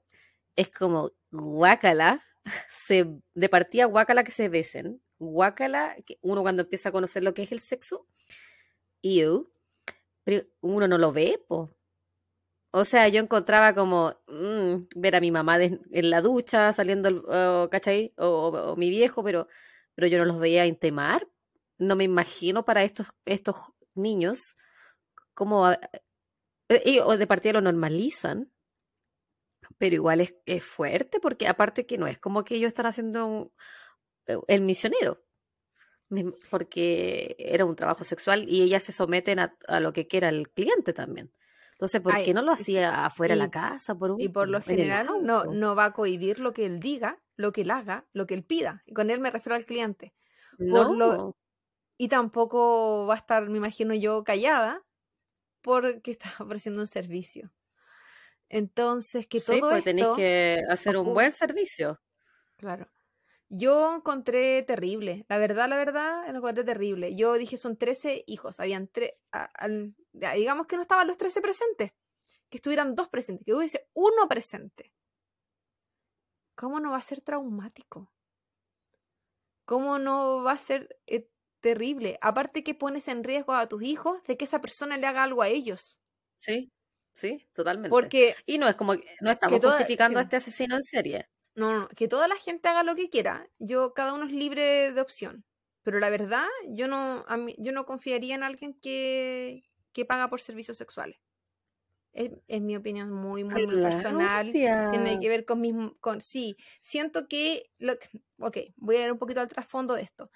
es 0.55 0.71
como 0.71 1.11
guácala, 1.29 2.23
se, 2.69 3.05
de 3.35 3.49
partida 3.49 3.85
guácala 3.85 4.23
que 4.23 4.31
se 4.31 4.49
besen, 4.49 4.99
guácala, 5.19 5.95
uno 6.21 6.41
cuando 6.41 6.63
empieza 6.63 6.89
a 6.89 6.91
conocer 6.91 7.21
lo 7.21 7.35
que 7.35 7.43
es 7.43 7.51
el 7.51 7.59
sexo, 7.59 8.07
pero 10.23 10.43
uno 10.61 10.87
no 10.87 10.97
lo 10.97 11.11
ve, 11.11 11.39
po. 11.47 11.75
O 12.71 12.85
sea, 12.85 13.07
yo 13.09 13.21
encontraba 13.21 13.73
como 13.73 14.15
mm, 14.27 14.87
ver 14.95 15.15
a 15.15 15.19
mi 15.21 15.31
mamá 15.31 15.61
en 15.61 16.09
la 16.09 16.21
ducha, 16.21 16.71
saliendo, 16.73 17.69
¿cachai? 17.69 18.13
O, 18.17 18.75
mi 18.77 18.89
viejo, 18.89 19.23
pero, 19.23 19.47
pero 19.95 20.07
yo 20.07 20.17
no 20.17 20.25
los 20.25 20.39
veía 20.39 20.65
intemar. 20.65 21.27
No 21.77 21.95
me 21.95 22.05
imagino 22.05 22.65
para 22.65 22.83
estos, 22.83 23.07
estos 23.25 23.57
niños 23.95 24.57
cómo... 25.33 25.71
Eh, 26.69 27.01
o 27.03 27.17
de 27.17 27.27
partida 27.27 27.53
lo 27.53 27.61
normalizan, 27.61 28.51
pero 29.77 29.95
igual 29.95 30.21
es, 30.21 30.35
es, 30.45 30.63
fuerte 30.63 31.19
porque 31.19 31.47
aparte 31.47 31.85
que 31.85 31.97
no 31.97 32.07
es 32.07 32.19
como 32.19 32.43
que 32.45 32.55
ellos 32.55 32.69
están 32.69 32.85
haciendo 32.85 33.51
eh, 34.27 34.37
el 34.47 34.61
misionero, 34.61 35.23
porque 36.49 37.35
era 37.39 37.65
un 37.65 37.75
trabajo 37.75 38.03
sexual 38.03 38.45
y 38.47 38.61
ellas 38.61 38.83
se 38.83 38.91
someten 38.91 39.39
a, 39.39 39.79
lo 39.79 39.93
que 39.93 40.07
quiera 40.07 40.29
el 40.29 40.49
cliente 40.49 40.93
también. 40.93 41.31
Entonces, 41.81 42.01
¿por 42.01 42.23
qué 42.23 42.31
no 42.35 42.43
lo 42.43 42.51
hacía 42.51 43.07
afuera 43.07 43.33
de 43.33 43.39
la 43.39 43.49
casa? 43.49 43.95
Por 43.95 44.21
y 44.21 44.29
por 44.29 44.47
lo 44.47 44.61
general 44.61 45.07
no, 45.23 45.45
no 45.45 45.75
va 45.75 45.85
a 45.85 45.93
cohibir 45.93 46.39
lo 46.39 46.53
que 46.53 46.67
él 46.67 46.79
diga, 46.79 47.19
lo 47.37 47.51
que 47.51 47.61
él 47.61 47.71
haga, 47.71 48.05
lo 48.13 48.27
que 48.27 48.35
él 48.35 48.43
pida. 48.43 48.83
Y 48.85 48.93
con 48.93 49.09
él 49.09 49.19
me 49.19 49.31
refiero 49.31 49.55
al 49.55 49.65
cliente. 49.65 50.13
no. 50.59 51.35
y 51.97 52.07
tampoco 52.07 53.07
va 53.07 53.15
a 53.15 53.17
estar, 53.17 53.49
me 53.49 53.57
imagino 53.57 53.95
yo, 53.95 54.23
callada 54.23 54.85
porque 55.61 56.11
está 56.11 56.29
ofreciendo 56.39 56.81
un 56.81 56.87
servicio. 56.87 57.51
Entonces, 58.47 59.25
que 59.25 59.41
todo 59.41 59.55
sí, 59.55 59.61
pues 59.61 59.83
tenéis 59.83 60.09
que 60.15 60.61
hacer 60.69 60.97
un 60.97 61.15
buen 61.15 61.31
servicio. 61.31 61.99
Claro. 62.57 62.87
Yo 63.53 63.97
encontré 63.97 64.63
terrible, 64.63 65.25
la 65.27 65.37
verdad, 65.37 65.67
la 65.67 65.75
verdad, 65.75 66.25
lo 66.31 66.37
encontré 66.37 66.63
terrible. 66.63 67.17
Yo 67.17 67.33
dije, 67.33 67.57
son 67.57 67.75
13 67.75 68.23
hijos, 68.25 68.61
habían 68.61 68.87
tres, 68.87 69.11
digamos 70.35 70.67
que 70.67 70.77
no 70.77 70.83
estaban 70.83 71.05
los 71.05 71.17
13 71.17 71.41
presentes, 71.41 71.91
que 72.49 72.57
estuvieran 72.59 72.95
dos 72.95 73.09
presentes, 73.09 73.45
que 73.45 73.53
hubiese 73.53 73.89
uno 73.93 74.29
presente. 74.29 74.93
¿Cómo 76.55 76.79
no 76.79 76.91
va 76.91 76.97
a 76.97 77.01
ser 77.01 77.19
traumático? 77.19 78.13
¿Cómo 79.65 79.99
no 79.99 80.43
va 80.43 80.53
a 80.53 80.57
ser 80.57 80.97
eh, 81.07 81.27
terrible? 81.59 82.19
Aparte 82.21 82.63
que 82.63 82.73
pones 82.73 83.09
en 83.09 83.21
riesgo 83.25 83.51
a 83.53 83.67
tus 83.67 83.83
hijos 83.83 84.23
de 84.23 84.37
que 84.37 84.45
esa 84.45 84.61
persona 84.61 84.95
le 84.95 85.07
haga 85.07 85.23
algo 85.23 85.41
a 85.41 85.49
ellos. 85.49 85.99
Sí, 86.37 86.71
sí, 87.15 87.45
totalmente. 87.51 87.89
Porque 87.89 88.33
y 88.45 88.59
no 88.59 88.69
es 88.69 88.75
como 88.75 88.93
no 88.95 89.29
estamos 89.29 89.59
justificando 89.59 90.19
a 90.19 90.21
este 90.21 90.37
asesino 90.37 90.75
en 90.75 90.83
serie. 90.83 91.30
No, 91.55 91.79
no, 91.79 91.87
que 91.89 92.07
toda 92.07 92.27
la 92.27 92.35
gente 92.35 92.67
haga 92.69 92.83
lo 92.83 92.95
que 92.95 93.09
quiera. 93.09 93.49
Yo, 93.59 93.93
cada 93.93 94.13
uno 94.13 94.25
es 94.25 94.31
libre 94.31 94.91
de 94.93 95.01
opción. 95.01 95.45
Pero 95.83 95.99
la 95.99 96.09
verdad, 96.09 96.47
yo 96.69 96.87
no, 96.87 97.25
a 97.27 97.37
mí, 97.37 97.55
yo 97.57 97.71
no 97.71 97.85
confiaría 97.85 98.35
en 98.35 98.43
alguien 98.43 98.73
que, 98.75 99.63
que 99.93 100.05
paga 100.05 100.29
por 100.29 100.41
servicios 100.41 100.77
sexuales. 100.77 101.19
Es, 102.13 102.61
mi 102.61 102.75
opinión 102.75 103.09
muy, 103.09 103.43
muy, 103.43 103.65
muy 103.65 103.81
personal. 103.81 104.51
Tiene 104.51 105.19
que 105.19 105.29
ver 105.29 105.45
con 105.45 105.61
mis... 105.61 105.73
Con, 106.01 106.21
sí, 106.21 106.57
siento 106.81 107.27
que, 107.27 107.71
lo, 107.79 107.93
Ok, 108.39 108.57
voy 108.75 108.97
a 108.97 109.05
ir 109.05 109.11
un 109.11 109.17
poquito 109.17 109.39
al 109.39 109.47
trasfondo 109.47 109.93
de 109.93 110.01
esto. 110.01 110.29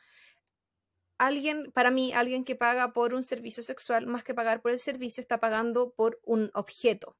Alguien, 1.17 1.71
para 1.71 1.91
mí, 1.91 2.13
alguien 2.13 2.43
que 2.43 2.55
paga 2.55 2.93
por 2.93 3.13
un 3.13 3.23
servicio 3.23 3.61
sexual, 3.61 4.07
más 4.07 4.23
que 4.23 4.33
pagar 4.33 4.61
por 4.61 4.71
el 4.71 4.79
servicio, 4.79 5.21
está 5.21 5.39
pagando 5.39 5.91
por 5.91 6.19
un 6.23 6.49
objeto. 6.53 7.17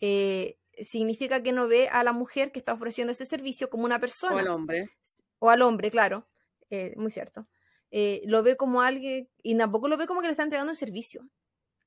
Eh, 0.00 0.58
significa 0.82 1.42
que 1.42 1.52
no 1.52 1.68
ve 1.68 1.88
a 1.88 2.02
la 2.04 2.12
mujer 2.12 2.52
que 2.52 2.58
está 2.58 2.72
ofreciendo 2.72 3.12
ese 3.12 3.26
servicio 3.26 3.70
como 3.70 3.84
una 3.84 4.00
persona. 4.00 4.36
O 4.36 4.38
al 4.38 4.48
hombre. 4.48 4.90
O 5.38 5.50
al 5.50 5.62
hombre, 5.62 5.90
claro. 5.90 6.26
Eh, 6.70 6.94
muy 6.96 7.10
cierto. 7.10 7.46
Eh, 7.90 8.22
lo 8.26 8.42
ve 8.42 8.56
como 8.56 8.82
alguien, 8.82 9.28
y 9.42 9.56
tampoco 9.56 9.88
lo 9.88 9.96
ve 9.96 10.06
como 10.06 10.20
que 10.20 10.26
le 10.26 10.32
está 10.32 10.42
entregando 10.42 10.72
un 10.72 10.76
servicio 10.76 11.28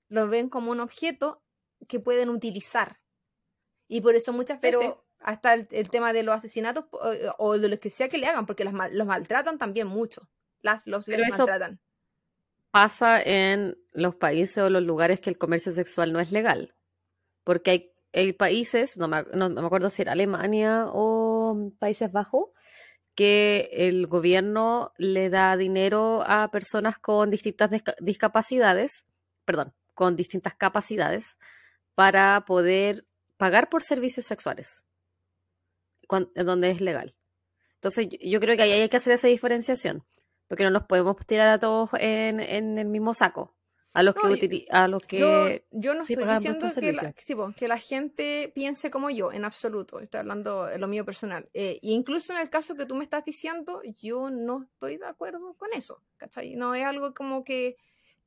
lo 0.10 0.28
ven 0.28 0.50
como 0.50 0.72
un 0.72 0.80
objeto 0.80 1.44
que 1.88 2.00
pueden 2.00 2.30
utilizar. 2.30 3.00
Y 3.88 4.02
por 4.02 4.16
eso 4.16 4.34
muchas 4.34 4.60
veces, 4.60 4.94
hasta 5.20 5.54
el, 5.54 5.90
tema 5.90 6.14
de 6.14 6.24
los 6.24 6.36
asesinatos 6.36 6.86
o, 7.38 7.58
de 7.58 7.70
lo 7.70 7.80
que 7.80 7.90
sea 7.90 8.10
que 8.10 8.18
le 8.18 8.28
hagan, 8.28 8.46
porque 8.46 8.64
los, 8.64 8.74
los 8.92 9.08
maltratan 9.08 9.58
también 9.58 9.88
mucho. 9.88 10.30
Las, 10.62 10.86
los 10.88 11.08
maltratan. 11.08 11.80
Pasa 12.72 13.22
en 13.22 13.78
los 13.92 14.16
países 14.16 14.58
o 14.60 14.70
los 14.70 14.84
lugares 14.84 15.22
que 15.22 15.30
el 15.30 15.38
comercio 15.38 15.72
sexual 15.72 16.12
no 16.12 16.20
es 16.20 16.32
legal. 16.32 16.76
Porque 17.44 17.72
hay, 17.72 17.94
países, 18.38 18.98
no 18.98 19.08
me, 19.08 19.24
no 19.34 19.50
me 19.50 19.66
acuerdo 19.66 19.90
si 19.90 20.02
era 20.02 20.14
Alemania 20.14 20.86
o 20.88 21.72
Países 21.80 22.12
Bajos, 22.12 22.50
que 23.18 23.70
el 23.72 24.06
gobierno 24.06 24.94
le 24.98 25.32
da 25.32 25.58
dinero 25.58 26.24
a 26.28 26.52
personas 26.52 27.00
con 27.00 27.32
distintas 27.32 27.72
discapacidades, 28.00 29.08
perdón, 29.44 29.74
con 29.96 30.16
distintas 30.16 30.54
capacidades 30.54 31.40
para 31.96 32.46
poder 32.46 33.08
pagar 33.38 33.70
por 33.70 33.82
servicios 33.82 34.28
sexuales, 34.28 34.86
donde 36.36 36.70
es 36.70 36.80
legal. 36.80 37.16
Entonces, 37.74 38.08
yo 38.22 38.40
creo 38.40 38.56
que 38.56 38.62
ahí 38.62 38.72
hay 38.74 38.88
que 38.88 38.98
hacer 38.98 39.14
esa 39.14 39.28
diferenciación, 39.28 40.06
porque 40.48 40.64
no 40.64 40.70
nos 40.70 40.84
podemos 40.84 41.16
tirar 41.26 41.50
a 41.50 41.60
todos 41.60 41.90
en, 42.00 42.40
el 42.40 42.86
mismo 42.86 43.16
saco. 43.16 43.57
A 43.98 44.04
los 44.04 44.14
que, 44.16 44.68
a 44.70 44.88
los 44.88 45.04
que 45.04 45.64
yo, 45.72 45.94
no 45.96 46.04
estoy 46.04 46.24
diciendo 46.24 46.68
que 46.80 46.94
la, 46.94 47.54
que 47.54 47.68
la, 47.68 47.78
gente 47.80 48.52
piense 48.54 48.92
como 48.92 49.10
yo, 49.10 49.32
en 49.32 49.44
absoluto. 49.44 50.00
Estoy 50.00 50.20
hablando 50.20 50.66
de 50.66 50.78
lo 50.78 50.88
mío 50.88 51.04
personal. 51.04 51.50
Eh, 51.54 51.80
incluso 51.82 52.32
en 52.34 52.40
el 52.40 52.50
caso 52.52 52.76
que 52.76 52.86
tú 52.86 52.94
me 52.94 53.04
estás 53.04 53.26
diciendo, 53.26 53.82
yo 54.00 54.30
no 54.30 54.64
estoy 54.72 54.98
de 54.98 55.08
acuerdo 55.08 55.56
con 55.56 55.70
eso. 55.74 56.02
¿cachai? 56.18 56.56
No 56.56 56.76
es 56.76 56.86
algo 56.86 57.16
como 57.16 57.44
que 57.44 57.78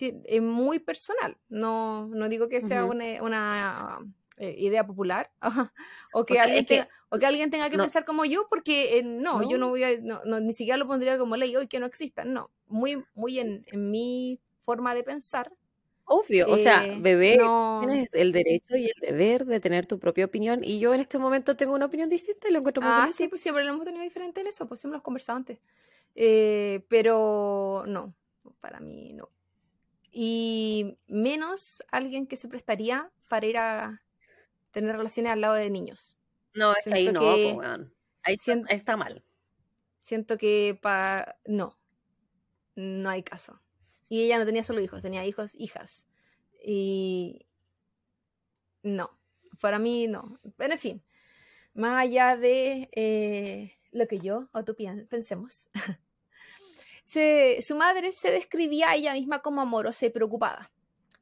es 0.00 0.42
muy 0.42 0.78
personal. 0.78 1.36
No, 1.48 2.06
no 2.08 2.28
digo 2.28 2.48
que 2.48 2.60
sea 2.62 2.84
una, 2.84 4.00
eh, 4.38 4.54
idea 4.58 4.86
popular 4.86 5.30
o, 6.14 6.24
que 6.24 6.40
alguien 6.40 6.64
tenga, 6.64 6.88
o 7.10 7.18
que 7.18 7.26
alguien 7.26 7.50
tenga 7.50 7.68
que 7.68 7.76
pensar 7.76 8.04
como 8.04 8.24
yo, 8.24 8.46
porque 8.48 8.98
eh, 8.98 9.02
no, 9.02 9.48
yo 9.48 9.58
no 9.58 9.68
voy 9.68 9.84
a, 9.84 9.90
ni 10.40 10.52
siquiera 10.52 10.78
lo 10.78 10.86
pondría 10.86 11.18
como 11.18 11.36
ley 11.36 11.54
hoy 11.56 11.68
que 11.68 11.78
no 11.78 11.86
existan. 11.86 12.32
No, 12.32 12.50
muy, 12.66 13.04
muy 13.14 13.38
en, 13.38 13.64
mi 13.72 14.40
forma 14.64 14.94
de 14.94 15.02
pensar. 15.02 15.52
Obvio, 16.12 16.48
o 16.48 16.58
sea, 16.58 16.84
eh, 16.86 16.96
bebé, 16.98 17.38
tienes 17.80 18.08
el 18.14 18.32
derecho 18.32 18.76
y 18.76 18.86
el 18.86 19.00
deber 19.00 19.46
de 19.46 19.60
tener 19.60 19.86
tu 19.86 19.98
propia 20.00 20.24
opinión 20.24 20.60
y 20.64 20.80
yo 20.80 20.92
en 20.92 21.00
este 21.00 21.18
momento 21.18 21.56
tengo 21.56 21.74
una 21.74 21.86
opinión 21.86 22.08
distinta 22.08 22.48
y 22.48 22.52
lo 22.52 22.58
encuentro 22.58 22.82
muy 22.82 22.90
Ah, 22.92 23.08
sí, 23.14 23.28
pues 23.28 23.40
siempre 23.40 23.62
lo 23.62 23.70
hemos 23.70 23.84
tenido 23.84 24.02
diferente 24.02 24.40
en 24.40 24.48
eso, 24.48 24.66
pues 24.66 24.80
siempre 24.80 24.94
lo 24.94 24.96
hemos 24.96 25.04
conversado 25.04 25.36
antes. 25.36 25.60
pero 26.88 27.84
no, 27.86 28.14
para 28.60 28.80
mí 28.80 29.12
no 29.12 29.28
y 30.12 30.98
menos 31.06 31.82
alguien 31.90 32.26
que 32.26 32.36
se 32.36 32.48
prestaría 32.48 33.10
para 33.28 33.46
ir 33.46 33.58
a 33.58 34.02
tener 34.72 34.96
relaciones 34.96 35.32
al 35.32 35.40
lado 35.40 35.54
de 35.54 35.70
niños. 35.70 36.16
No, 36.54 36.72
es 36.72 36.84
que 36.84 36.94
ahí 36.94 37.12
no, 37.12 37.20
ahí 38.22 38.38
está 38.68 38.96
mal. 38.96 39.24
Siento 40.00 40.36
que 40.36 40.78
para 40.80 41.38
no, 41.46 41.78
no 42.74 43.08
hay 43.08 43.22
caso. 43.22 43.60
Y 44.10 44.24
ella 44.24 44.38
no 44.38 44.44
tenía 44.44 44.64
solo 44.64 44.80
hijos, 44.80 45.02
tenía 45.02 45.24
hijos, 45.24 45.54
hijas. 45.54 46.08
Y 46.62 47.46
no, 48.82 49.16
para 49.60 49.78
mí 49.78 50.08
no. 50.08 50.40
En 50.58 50.78
fin, 50.78 51.02
más 51.74 52.02
allá 52.02 52.36
de 52.36 52.90
eh, 52.92 53.78
lo 53.92 54.08
que 54.08 54.18
yo 54.18 54.48
o 54.52 54.64
tú 54.64 54.76
pensemos. 55.08 55.68
su 57.04 57.76
madre 57.76 58.12
se 58.12 58.32
describía 58.32 58.90
a 58.90 58.96
ella 58.96 59.14
misma 59.14 59.42
como 59.42 59.60
amorosa 59.60 60.06
y 60.06 60.10
preocupada. 60.10 60.72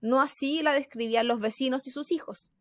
No 0.01 0.23
así 0.23 0.63
la 0.63 0.73
describían 0.73 1.29
los 1.29 1.41
vecinos 1.41 1.87
y 1.87 1.91
sus 1.91 2.11
hijos, 2.11 2.53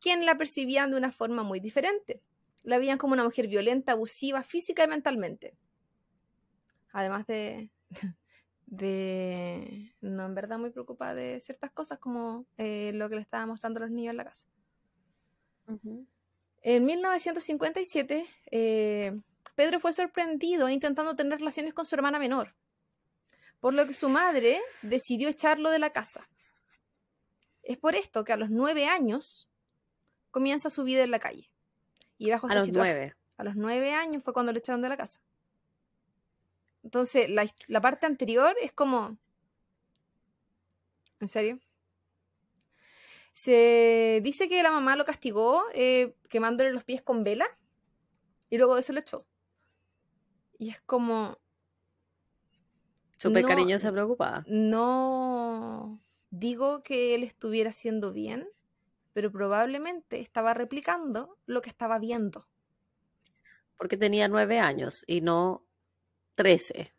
quien 0.00 0.24
la 0.24 0.38
percibían 0.38 0.90
de 0.90 0.96
una 0.96 1.12
forma 1.12 1.42
muy 1.42 1.60
diferente. 1.60 2.22
La 2.62 2.78
veían 2.78 2.96
como 2.96 3.12
una 3.12 3.24
mujer 3.24 3.46
violenta, 3.46 3.92
abusiva, 3.92 4.42
física 4.42 4.84
y 4.84 4.88
mentalmente. 4.88 5.54
Además 6.92 7.26
de, 7.26 7.70
de 8.66 9.94
no 10.00 10.26
en 10.26 10.34
verdad 10.34 10.58
muy 10.58 10.70
preocupada 10.70 11.14
de 11.14 11.40
ciertas 11.40 11.70
cosas 11.70 11.98
como 11.98 12.46
eh, 12.58 12.92
lo 12.94 13.08
que 13.08 13.14
le 13.14 13.22
estaba 13.22 13.46
mostrando 13.46 13.78
a 13.78 13.82
los 13.82 13.90
niños 13.90 14.10
en 14.10 14.16
la 14.16 14.24
casa. 14.24 14.46
En 16.62 16.84
1957, 16.84 18.26
eh, 18.50 19.20
Pedro 19.54 19.80
fue 19.80 19.92
sorprendido 19.92 20.68
intentando 20.68 21.16
tener 21.16 21.38
relaciones 21.38 21.74
con 21.74 21.84
su 21.84 21.94
hermana 21.94 22.18
menor, 22.18 22.54
por 23.60 23.72
lo 23.74 23.86
que 23.86 23.94
su 23.94 24.08
madre 24.08 24.60
decidió 24.82 25.28
echarlo 25.28 25.70
de 25.70 25.78
la 25.78 25.90
casa. 25.90 26.28
Es 27.62 27.78
por 27.78 27.96
esto 27.96 28.24
que 28.24 28.32
a 28.32 28.36
los 28.36 28.50
nueve 28.50 28.86
años 28.86 29.48
comienza 30.30 30.70
su 30.70 30.84
vida 30.84 31.02
en 31.02 31.10
la 31.10 31.18
calle. 31.18 31.50
Y 32.18 32.30
bajo 32.30 32.46
a 32.46 32.54
los 32.54 32.70
nueve. 32.70 33.16
A 33.36 33.44
los 33.44 33.56
nueve 33.56 33.92
años 33.92 34.22
fue 34.22 34.32
cuando 34.32 34.52
lo 34.52 34.58
echaron 34.58 34.82
de 34.82 34.88
la 34.88 34.96
casa. 34.96 35.20
Entonces, 36.86 37.28
la, 37.28 37.80
parte 37.80 38.06
anterior 38.06 38.54
es 38.62 38.70
como... 38.70 39.18
¿En 41.18 41.26
serio? 41.26 41.58
Se 43.32 44.20
dice 44.22 44.48
que 44.48 44.62
la 44.62 44.70
mamá 44.70 44.94
lo 44.94 45.04
castigó 45.04 45.64
eh, 45.74 46.14
quemándole 46.28 46.72
los 46.72 46.84
pies 46.84 47.02
con 47.02 47.24
vela 47.24 47.48
y 48.50 48.56
luego 48.56 48.76
de 48.76 48.82
eso 48.82 48.92
lo 48.92 49.00
echó. 49.00 49.26
Y 50.60 50.70
es 50.70 50.80
como, 50.82 51.36
Súper 53.16 53.42
no, 53.42 53.48
cariñosa, 53.48 53.90
preocupada. 53.90 54.44
No 54.46 56.00
digo 56.30 56.84
que 56.84 57.16
él 57.16 57.24
estuviera 57.24 57.70
haciendo 57.70 58.12
bien, 58.12 58.48
pero 59.12 59.32
probablemente 59.32 60.20
estaba 60.20 60.54
replicando 60.54 61.36
lo 61.46 61.62
que 61.62 61.70
estaba 61.70 61.98
viendo. 61.98 62.46
Porque 63.76 63.96
tenía 63.96 64.28
nueve 64.28 64.60
años 64.60 65.02
y 65.08 65.20
no 65.20 65.65
trece. 66.36 66.92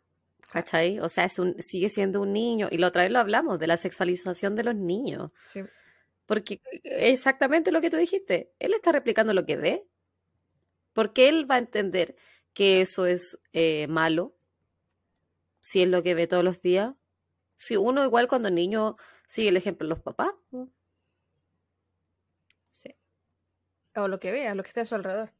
¿Cachai? 0.50 0.98
O 1.00 1.08
sea, 1.08 1.24
es 1.24 1.38
un, 1.38 1.60
sigue 1.62 1.88
siendo 1.88 2.20
un 2.20 2.32
niño. 2.32 2.68
Y 2.70 2.78
la 2.78 2.88
otra 2.88 3.02
vez 3.02 3.12
lo 3.12 3.18
hablamos, 3.18 3.58
de 3.58 3.66
la 3.66 3.76
sexualización 3.76 4.54
de 4.54 4.64
los 4.64 4.74
niños. 4.74 5.32
Sí. 5.44 5.62
Porque 6.26 6.60
exactamente 6.84 7.72
lo 7.72 7.80
que 7.80 7.90
tú 7.90 7.96
dijiste, 7.96 8.52
él 8.58 8.74
está 8.74 8.92
replicando 8.92 9.32
lo 9.32 9.46
que 9.46 9.56
ve. 9.56 9.86
Porque 10.92 11.28
él 11.28 11.50
va 11.50 11.56
a 11.56 11.58
entender 11.58 12.16
que 12.52 12.80
eso 12.80 13.06
es 13.06 13.38
eh, 13.52 13.86
malo, 13.88 14.34
si 15.60 15.82
es 15.82 15.88
lo 15.88 16.02
que 16.02 16.14
ve 16.14 16.26
todos 16.26 16.44
los 16.44 16.60
días. 16.60 16.94
Si 17.56 17.76
uno 17.76 18.04
igual 18.04 18.28
cuando 18.28 18.50
niño 18.50 18.96
sigue 19.26 19.50
el 19.50 19.56
ejemplo 19.56 19.86
de 19.86 19.90
los 19.90 20.02
papás. 20.02 20.32
Sí. 22.70 22.94
O 23.96 24.08
lo 24.08 24.18
que 24.18 24.32
vea, 24.32 24.54
lo 24.54 24.62
que 24.62 24.68
esté 24.68 24.80
a 24.80 24.84
su 24.86 24.94
alrededor. 24.94 25.32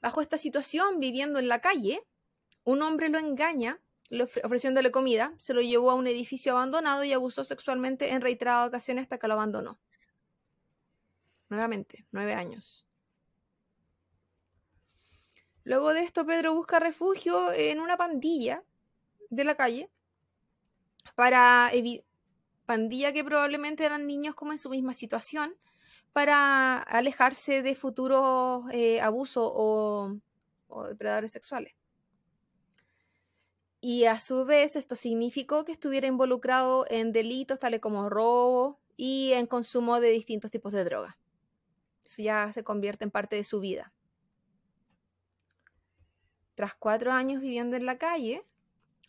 Bajo 0.00 0.20
esta 0.20 0.38
situación, 0.38 1.00
viviendo 1.00 1.38
en 1.38 1.48
la 1.48 1.60
calle, 1.60 2.02
un 2.64 2.82
hombre 2.82 3.08
lo 3.08 3.18
engaña 3.18 3.80
ofreciéndole 4.44 4.90
comida, 4.90 5.34
se 5.38 5.54
lo 5.54 5.60
llevó 5.60 5.90
a 5.90 5.94
un 5.94 6.06
edificio 6.06 6.52
abandonado 6.52 7.04
y 7.04 7.12
abusó 7.12 7.44
sexualmente 7.44 8.10
en 8.10 8.20
reiteradas 8.20 8.68
ocasiones 8.68 9.02
hasta 9.02 9.18
que 9.18 9.26
lo 9.26 9.34
abandonó. 9.34 9.80
Nuevamente, 11.48 12.06
nueve 12.12 12.34
años. 12.34 12.86
Luego 15.64 15.92
de 15.92 16.02
esto, 16.02 16.24
Pedro 16.24 16.54
busca 16.54 16.78
refugio 16.78 17.52
en 17.52 17.80
una 17.80 17.96
pandilla 17.96 18.62
de 19.30 19.44
la 19.44 19.56
calle 19.56 19.90
para 21.16 21.72
pandilla 22.66 23.12
que 23.12 23.24
probablemente 23.24 23.84
eran 23.84 24.06
niños 24.06 24.34
como 24.34 24.52
en 24.52 24.58
su 24.58 24.70
misma 24.70 24.92
situación 24.92 25.56
para 26.16 26.78
alejarse 26.78 27.60
de 27.60 27.74
futuros 27.74 28.64
eh, 28.72 29.02
abusos 29.02 29.52
o, 29.54 30.16
depredadores 30.88 31.30
sexuales. 31.30 31.74
Y 33.82 34.06
a 34.06 34.18
su 34.18 34.46
vez 34.46 34.76
esto 34.76 34.96
significó 34.96 35.66
que 35.66 35.72
estuviera 35.72 36.06
involucrado 36.06 36.86
en 36.88 37.12
delitos 37.12 37.58
tales 37.58 37.80
como 37.80 38.08
robo 38.08 38.80
y 38.96 39.32
en 39.34 39.46
consumo 39.46 40.00
de 40.00 40.08
distintos 40.08 40.50
tipos 40.50 40.72
de 40.72 40.84
drogas. 40.84 41.16
Eso 42.06 42.22
ya 42.22 42.50
se 42.50 42.64
convierte 42.64 43.04
en 43.04 43.10
parte 43.10 43.36
de 43.36 43.44
su 43.44 43.60
vida. 43.60 43.92
Tras 46.54 46.74
cuatro 46.76 47.12
años 47.12 47.42
viviendo 47.42 47.76
en 47.76 47.84
la 47.84 47.98
calle, 47.98 48.42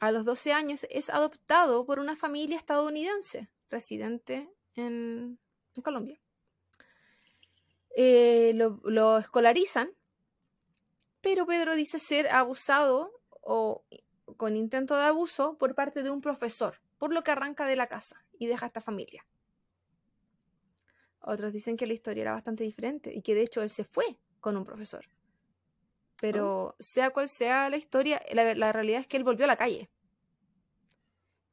a 0.01 0.11
los 0.11 0.25
12 0.25 0.51
años 0.51 0.85
es 0.89 1.09
adoptado 1.09 1.85
por 1.85 1.99
una 1.99 2.17
familia 2.17 2.57
estadounidense 2.57 3.47
residente 3.69 4.49
en, 4.75 5.39
Colombia. 5.81 6.19
Eh, 7.99 8.53
lo, 8.53 9.17
escolarizan, 9.17 9.89
pero 11.19 11.47
Pedro 11.47 11.75
dice 11.75 11.97
ser 11.97 12.27
abusado 12.27 13.11
o 13.41 13.83
con 14.37 14.55
intento 14.55 14.95
de 14.95 15.05
abuso 15.05 15.57
por 15.57 15.73
parte 15.73 16.03
de 16.03 16.11
un 16.11 16.21
profesor, 16.21 16.79
por 16.99 17.11
lo 17.11 17.23
que 17.23 17.31
arranca 17.31 17.65
de 17.65 17.75
la 17.75 17.87
casa 17.87 18.23
y 18.37 18.45
deja 18.45 18.67
a 18.67 18.67
esta 18.67 18.81
familia. 18.81 19.25
Otros 21.21 21.51
dicen 21.51 21.75
que 21.75 21.87
la 21.87 21.93
historia 21.93 22.21
era 22.21 22.33
bastante 22.33 22.63
diferente 22.63 23.11
y 23.11 23.23
que 23.23 23.33
de 23.33 23.41
hecho 23.41 23.63
él 23.63 23.69
se 23.71 23.83
fue 23.83 24.19
con 24.41 24.55
un 24.57 24.63
profesor. 24.63 25.09
Pero 26.21 26.65
oh. 26.65 26.75
sea 26.79 27.09
cual 27.09 27.27
sea 27.27 27.67
la 27.71 27.77
historia, 27.77 28.21
la, 28.31 28.71
realidad 28.73 29.01
es 29.01 29.07
que 29.07 29.17
él 29.17 29.23
volvió 29.23 29.45
a 29.45 29.47
la 29.47 29.57
calle. 29.57 29.89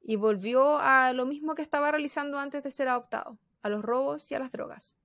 Y 0.02 0.16
volvió 0.16 0.76
a 0.78 1.14
lo 1.14 1.24
mismo 1.24 1.54
que 1.54 1.62
estaba 1.62 1.90
realizando 1.90 2.38
antes 2.38 2.62
de 2.62 2.70
ser 2.70 2.88
adoptado, 2.88 3.38
a 3.62 3.70
los 3.70 3.82
robos 3.82 4.30
y 4.30 4.34
a 4.34 4.40
las 4.40 4.52
drogas. 4.52 4.98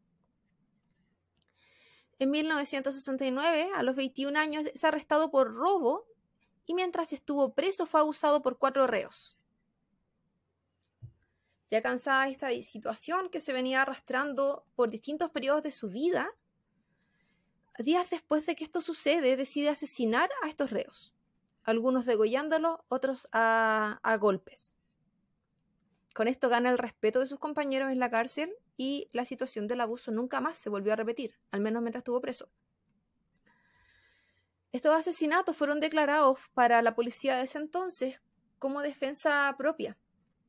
En 2.20 2.32
1969, 2.32 3.72
a 3.74 3.82
los 3.82 3.96
21 3.96 4.38
años, 4.38 4.66
es 4.66 4.84
arrestado 4.84 5.32
por 5.32 5.54
robo 5.54 6.06
y 6.66 6.74
mientras 6.74 7.14
estuvo 7.14 7.54
preso 7.54 7.86
fue 7.86 8.02
abusado 8.02 8.42
por 8.42 8.58
cuatro 8.58 8.86
reos. 8.88 9.38
Ya 11.72 11.82
cansada 11.82 12.26
de 12.26 12.32
esta 12.32 12.50
situación 12.62 13.30
que 13.30 13.40
se 13.40 13.54
venía 13.54 13.82
arrastrando 13.82 14.66
por 14.76 14.90
distintos 14.90 15.32
periodos 15.32 15.64
de 15.64 15.72
su 15.72 15.90
vida, 15.90 16.30
días 17.78 18.10
después 18.10 18.46
de 18.46 18.56
que 18.56 18.66
esto 18.66 18.82
sucede, 18.82 19.38
decide 19.38 19.70
asesinar 19.70 20.30
a 20.44 20.50
estos 20.50 20.72
reos, 20.72 21.14
algunos 21.64 22.06
degollándolos, 22.06 22.80
otros 22.90 23.30
a, 23.32 24.18
golpes. 24.20 24.76
Con 26.14 26.28
esto 26.28 26.50
gana 26.50 26.70
el 26.70 26.78
respeto 26.78 27.20
de 27.20 27.28
sus 27.28 27.40
compañeros 27.40 27.92
en 27.92 28.00
la 28.00 28.10
cárcel 28.10 28.52
y 28.80 29.10
la 29.12 29.26
situación 29.26 29.68
del 29.68 29.82
abuso 29.82 30.10
nunca 30.10 30.40
más 30.40 30.58
se 30.58 30.70
volvió 30.70 30.94
a 30.94 30.96
repetir, 30.96 31.38
al 31.52 31.60
menos 31.60 31.82
mientras 31.82 32.00
estuvo 32.00 32.22
preso. 32.22 32.50
Estos 34.72 34.96
asesinatos 34.96 35.58
fueron 35.58 35.82
declarados 35.82 36.40
para 36.54 36.82
la 36.82 36.96
policía 36.96 37.36
de 37.36 37.44
ese 37.44 37.58
entonces 37.58 38.22
como 38.58 38.82
defensa 38.82 39.54
propia. 39.58 39.98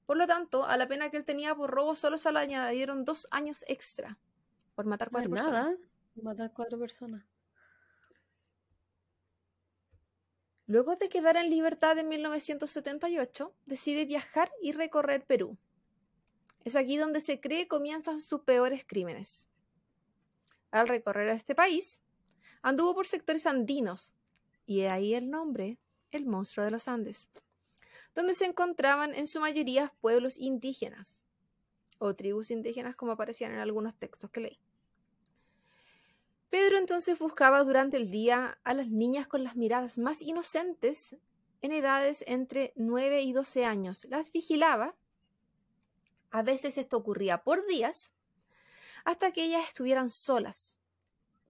Por 0.07 0.16
lo 0.16 0.28
tanto, 0.28 0.64
a 0.64 0.76
la 0.76 0.87
pena 0.87 1.11
que 1.11 1.16
él 1.16 1.24
tenía 1.24 1.57
por 1.57 1.70
robo 1.70 1.97
solo 1.97 2.18
se 2.18 2.31
le 2.31 2.39
añadieron 2.39 3.05
dos 3.05 3.26
años 3.33 3.64
extra 3.66 4.16
por 4.76 4.87
matar 4.87 5.11
cuatro 5.11 5.31
personas. 5.31 5.76
Matar 6.22 6.53
cuatro 6.53 6.78
personas. 6.78 7.24
Luego 10.66 10.95
de 10.95 11.09
quedar 11.09 11.37
en 11.37 11.51
libertad 11.51 11.99
en 11.99 12.07
1978, 12.07 13.53
decide 13.66 14.05
viajar 14.05 14.53
y 14.62 14.70
recorrer 14.70 15.26
Perú. 15.26 15.59
Es 16.65 16.77
aquí 16.77 16.97
donde 16.97 17.21
se 17.21 17.41
cree 17.41 17.69
comienzan 17.69 18.21
sus 18.21 18.43
peores 18.43 18.85
crímenes. 18.87 19.49
Al 20.71 20.89
recorrer 20.89 21.29
este 21.29 21.55
país, 21.55 22.01
anduvo 22.63 22.95
por 22.95 23.07
sectores 23.07 23.47
andinos, 23.47 24.15
y 24.67 24.83
de 24.83 24.89
ahí 24.89 25.15
el 25.15 25.31
nombre, 25.31 25.79
el 26.11 26.27
monstruo 26.27 26.65
de 26.65 26.71
los 26.71 26.87
Andes, 26.87 27.31
donde 28.15 28.35
se 28.35 28.45
encontraban 28.45 29.15
en 29.15 29.27
su 29.27 29.41
mayoría 29.41 29.93
pueblos 30.01 30.39
indígenas, 30.39 31.27
o 31.99 32.15
tribus 32.15 32.51
indígenas 32.51 32.97
como 32.97 33.13
aparecían 33.13 33.53
en 33.53 33.59
algunos 33.59 33.97
textos 33.97 34.31
que 34.31 34.41
leí. 34.41 34.61
Pedro 36.51 36.79
entonces 36.79 37.17
buscaba 37.19 37.63
durante 37.63 37.97
el 37.97 38.11
día 38.11 38.59
a 38.65 38.75
las 38.75 38.89
niñas 38.89 39.29
con 39.29 39.45
las 39.45 39.55
miradas 39.55 39.99
más 39.99 40.21
inocentes 40.21 41.17
en 41.63 41.73
edades 41.73 42.25
entre 42.27 42.73
9 42.75 43.23
y 43.23 43.33
12 43.33 43.65
años. 43.65 44.05
Las 44.07 44.33
vigilaba. 44.33 44.97
A 46.31 46.43
veces 46.43 46.78
esto 46.78 46.97
ocurría 46.97 47.43
por 47.43 47.66
días, 47.66 48.12
hasta 49.05 49.33
que 49.33 49.45
ellas 49.45 49.66
estuvieran 49.66 50.11
solas, 50.11 50.78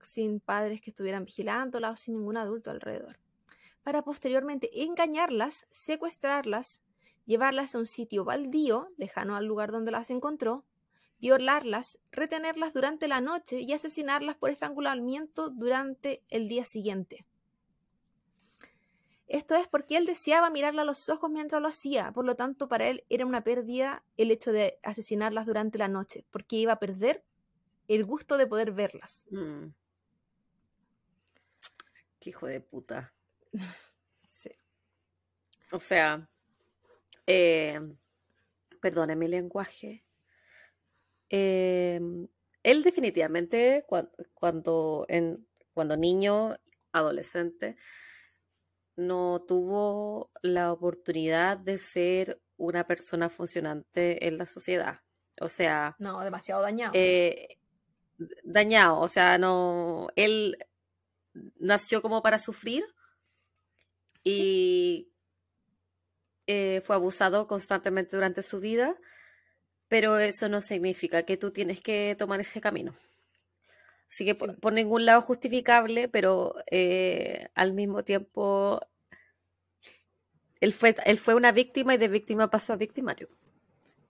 sin 0.01 0.39
padres 0.39 0.81
que 0.81 0.89
estuvieran 0.89 1.25
vigilándolas 1.25 1.91
o 1.91 1.95
sin 1.95 2.15
ningún 2.15 2.37
adulto 2.37 2.71
alrededor, 2.71 3.19
para 3.83 4.03
posteriormente 4.03 4.83
engañarlas, 4.83 5.67
secuestrarlas, 5.69 6.81
llevarlas 7.25 7.75
a 7.75 7.79
un 7.79 7.87
sitio 7.87 8.25
baldío, 8.25 8.89
lejano 8.97 9.35
al 9.35 9.45
lugar 9.45 9.71
donde 9.71 9.91
las 9.91 10.09
encontró, 10.09 10.65
violarlas, 11.19 11.99
retenerlas 12.11 12.73
durante 12.73 13.07
la 13.07 13.21
noche 13.21 13.61
y 13.61 13.73
asesinarlas 13.73 14.37
por 14.37 14.49
estrangulamiento 14.49 15.51
durante 15.51 16.23
el 16.29 16.47
día 16.47 16.65
siguiente. 16.65 17.25
Esto 19.31 19.55
es 19.55 19.67
porque 19.67 19.97
él 19.97 20.05
deseaba 20.05 20.49
mirarla 20.49 20.81
a 20.81 20.85
los 20.85 21.09
ojos 21.09 21.29
mientras 21.31 21.61
lo 21.61 21.67
hacía, 21.67 22.11
por 22.11 22.25
lo 22.25 22.35
tanto 22.35 22.67
para 22.67 22.87
él 22.87 23.05
era 23.09 23.25
una 23.25 23.43
pérdida 23.43 24.03
el 24.17 24.29
hecho 24.29 24.51
de 24.51 24.79
asesinarlas 24.83 25.45
durante 25.45 25.77
la 25.77 25.87
noche, 25.87 26.25
porque 26.31 26.57
iba 26.57 26.73
a 26.73 26.79
perder 26.79 27.23
el 27.87 28.05
gusto 28.05 28.37
de 28.37 28.47
poder 28.47 28.71
verlas. 28.71 29.27
Mm. 29.31 29.67
Qué 32.19 32.29
hijo 32.29 32.45
de 32.45 32.61
puta. 32.61 33.13
sí. 34.23 34.51
O 35.71 35.79
sea, 35.79 36.29
eh, 37.25 37.79
perdone 38.81 39.15
mi 39.15 39.27
lenguaje, 39.27 40.03
Em, 41.33 42.27
él 42.61 42.83
definitivamente 42.83 43.85
cuando, 44.33 45.05
en, 45.07 45.47
cuando 45.73 45.95
niño, 45.95 46.57
adolescente, 46.91 47.77
no 48.95 49.43
tuvo 49.47 50.31
la 50.41 50.71
oportunidad 50.71 51.57
de 51.57 51.77
ser 51.77 52.41
una 52.57 52.85
persona 52.85 53.29
funcionante 53.29 54.27
en 54.27 54.37
la 54.37 54.45
sociedad. 54.45 54.99
O 55.39 55.47
sea... 55.47 55.95
No, 55.99 56.23
demasiado 56.23 56.61
dañado. 56.61 56.91
Eh, 56.93 57.57
dañado, 58.43 58.99
o 58.99 59.07
sea, 59.07 59.37
no... 59.37 60.07
Él 60.15 60.57
nació 61.59 62.01
como 62.01 62.21
para 62.21 62.37
sufrir 62.37 62.83
y 64.23 65.11
eh, 66.47 66.81
fue 66.85 66.95
abusado 66.95 67.47
constantemente 67.47 68.15
durante 68.15 68.41
su 68.41 68.59
vida 68.59 68.95
pero 69.91 70.17
eso 70.19 70.47
no 70.47 70.61
significa 70.61 71.23
que 71.23 71.35
tú 71.35 71.51
tienes 71.51 71.81
que 71.81 72.15
tomar 72.17 72.39
ese 72.39 72.61
camino. 72.61 72.93
Así 74.11 74.25
que 74.25 74.35
por, 74.35 74.73
ningún 74.73 75.05
lado 75.05 75.21
justificable, 75.21 76.09
pero 76.09 76.55
eh, 76.69 77.47
al 77.55 77.71
mismo 77.71 78.03
tiempo 78.03 78.81
él 80.59 80.73
fue, 80.73 80.95
él 81.05 81.17
fue 81.17 81.33
una 81.33 81.53
víctima 81.53 81.95
y 81.95 81.97
de 81.97 82.09
víctima 82.09 82.49
pasó 82.49 82.73
a 82.73 82.75
victimario. 82.75 83.29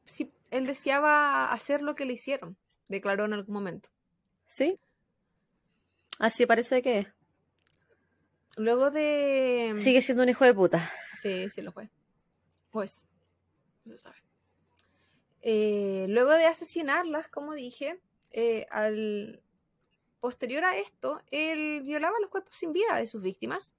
Sí, 0.05 0.33
él 0.49 0.65
deseaba 0.65 1.51
hacer 1.51 1.83
lo 1.83 1.95
que 1.95 2.05
le 2.05 2.13
hicieron, 2.13 2.57
declaró 2.89 3.25
en 3.25 3.33
algún 3.33 3.53
momento. 3.53 3.89
Sí. 4.47 4.79
Así 6.17 6.45
parece 6.45 6.81
que 6.81 7.07
Luego 8.57 8.91
de. 8.91 9.73
Sigue 9.75 10.01
siendo 10.01 10.23
un 10.23 10.29
hijo 10.29 10.45
de 10.45 10.53
puta. 10.53 10.91
Sí, 11.21 11.49
sí 11.49 11.61
lo 11.61 11.71
fue. 11.71 11.89
Pues. 12.69 13.05
No 13.85 13.93
se 13.93 13.99
sabe. 13.99 14.17
Eh, 15.41 16.05
luego 16.09 16.31
de 16.31 16.45
asesinarlas, 16.45 17.27
como 17.29 17.53
dije, 17.53 17.99
eh, 18.31 18.67
al 18.69 19.41
posterior 20.21 20.63
a 20.63 20.77
esto, 20.77 21.21
él 21.31 21.81
violaba 21.81 22.15
los 22.21 22.29
cuerpos 22.29 22.55
sin 22.55 22.71
vida 22.71 22.95
de 22.95 23.07
sus 23.07 23.21
víctimas, 23.21 23.73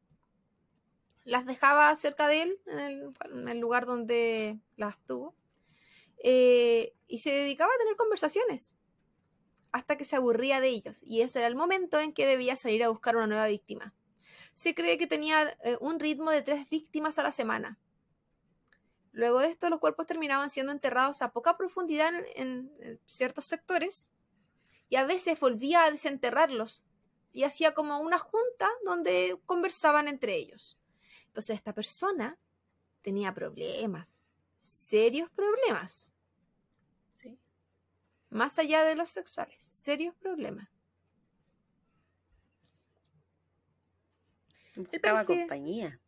las 1.25 1.47
dejaba 1.47 1.95
cerca 1.97 2.29
de 2.29 2.43
él, 2.43 2.61
en 2.67 3.49
el, 3.49 3.59
lugar 3.59 3.87
donde 3.87 4.59
las 4.77 4.99
tuvo, 5.07 5.35
eh, 6.23 6.93
y 7.09 7.21
se 7.21 7.31
dedicaba 7.31 7.73
a 7.73 7.79
tener 7.79 7.97
conversaciones 7.97 8.75
hasta 9.71 9.97
que 9.97 10.05
se 10.05 10.17
aburría 10.17 10.61
de 10.61 10.69
ellos, 10.69 11.01
y 11.03 11.23
ese 11.23 11.39
era 11.39 11.49
el 11.49 11.57
momento 11.57 11.99
en 11.99 12.13
que 12.13 12.27
debía 12.27 12.57
salir 12.57 12.85
a 12.85 12.91
buscar 12.91 13.17
una 13.17 13.27
nueva 13.27 13.47
víctima. 13.47 13.95
Se 14.53 14.75
cree 14.75 14.99
que 14.99 15.07
tenía 15.07 15.57
un 15.81 15.99
ritmo 15.99 16.31
de 16.31 16.43
tres 16.43 16.69
víctimas 16.69 17.19
a 17.19 17.23
la 17.23 17.33
semana, 17.33 17.79
Luego 19.13 19.41
de 19.41 19.49
esto, 19.49 19.69
los 19.69 19.79
cuerpos 19.79 20.07
terminaban 20.07 20.49
siendo 20.49 20.73
enterrados 20.73 21.21
a 21.21 21.33
poca 21.33 21.57
profundidad 21.57 22.13
en, 22.35 22.99
ciertos 23.07 23.45
sectores 23.45 24.11
y 24.93 24.97
a 24.97 25.07
veces 25.07 25.41
volvía 25.41 25.85
a 25.85 25.91
desenterrarlos 25.91 26.83
y 27.33 27.45
hacía 27.45 27.73
como 27.73 27.99
una 28.01 28.19
junta 28.19 28.69
donde 28.85 29.41
conversaban 29.47 30.07
entre 30.07 30.37
ellos. 30.37 30.79
Entonces 31.29 31.57
esta 31.57 31.73
persona 31.73 32.39
tenía 33.01 33.33
problemas, 33.33 34.29
serios 34.59 35.31
problemas. 35.31 36.13
Sí. 37.17 37.41
Más 38.29 38.59
allá 38.59 38.85
de 38.85 38.95
los 38.95 39.09
sexuales, 39.09 39.57
serios 39.65 40.15
problemas. 40.17 40.69
Buscaba 44.77 45.25
compañía. 45.25 45.99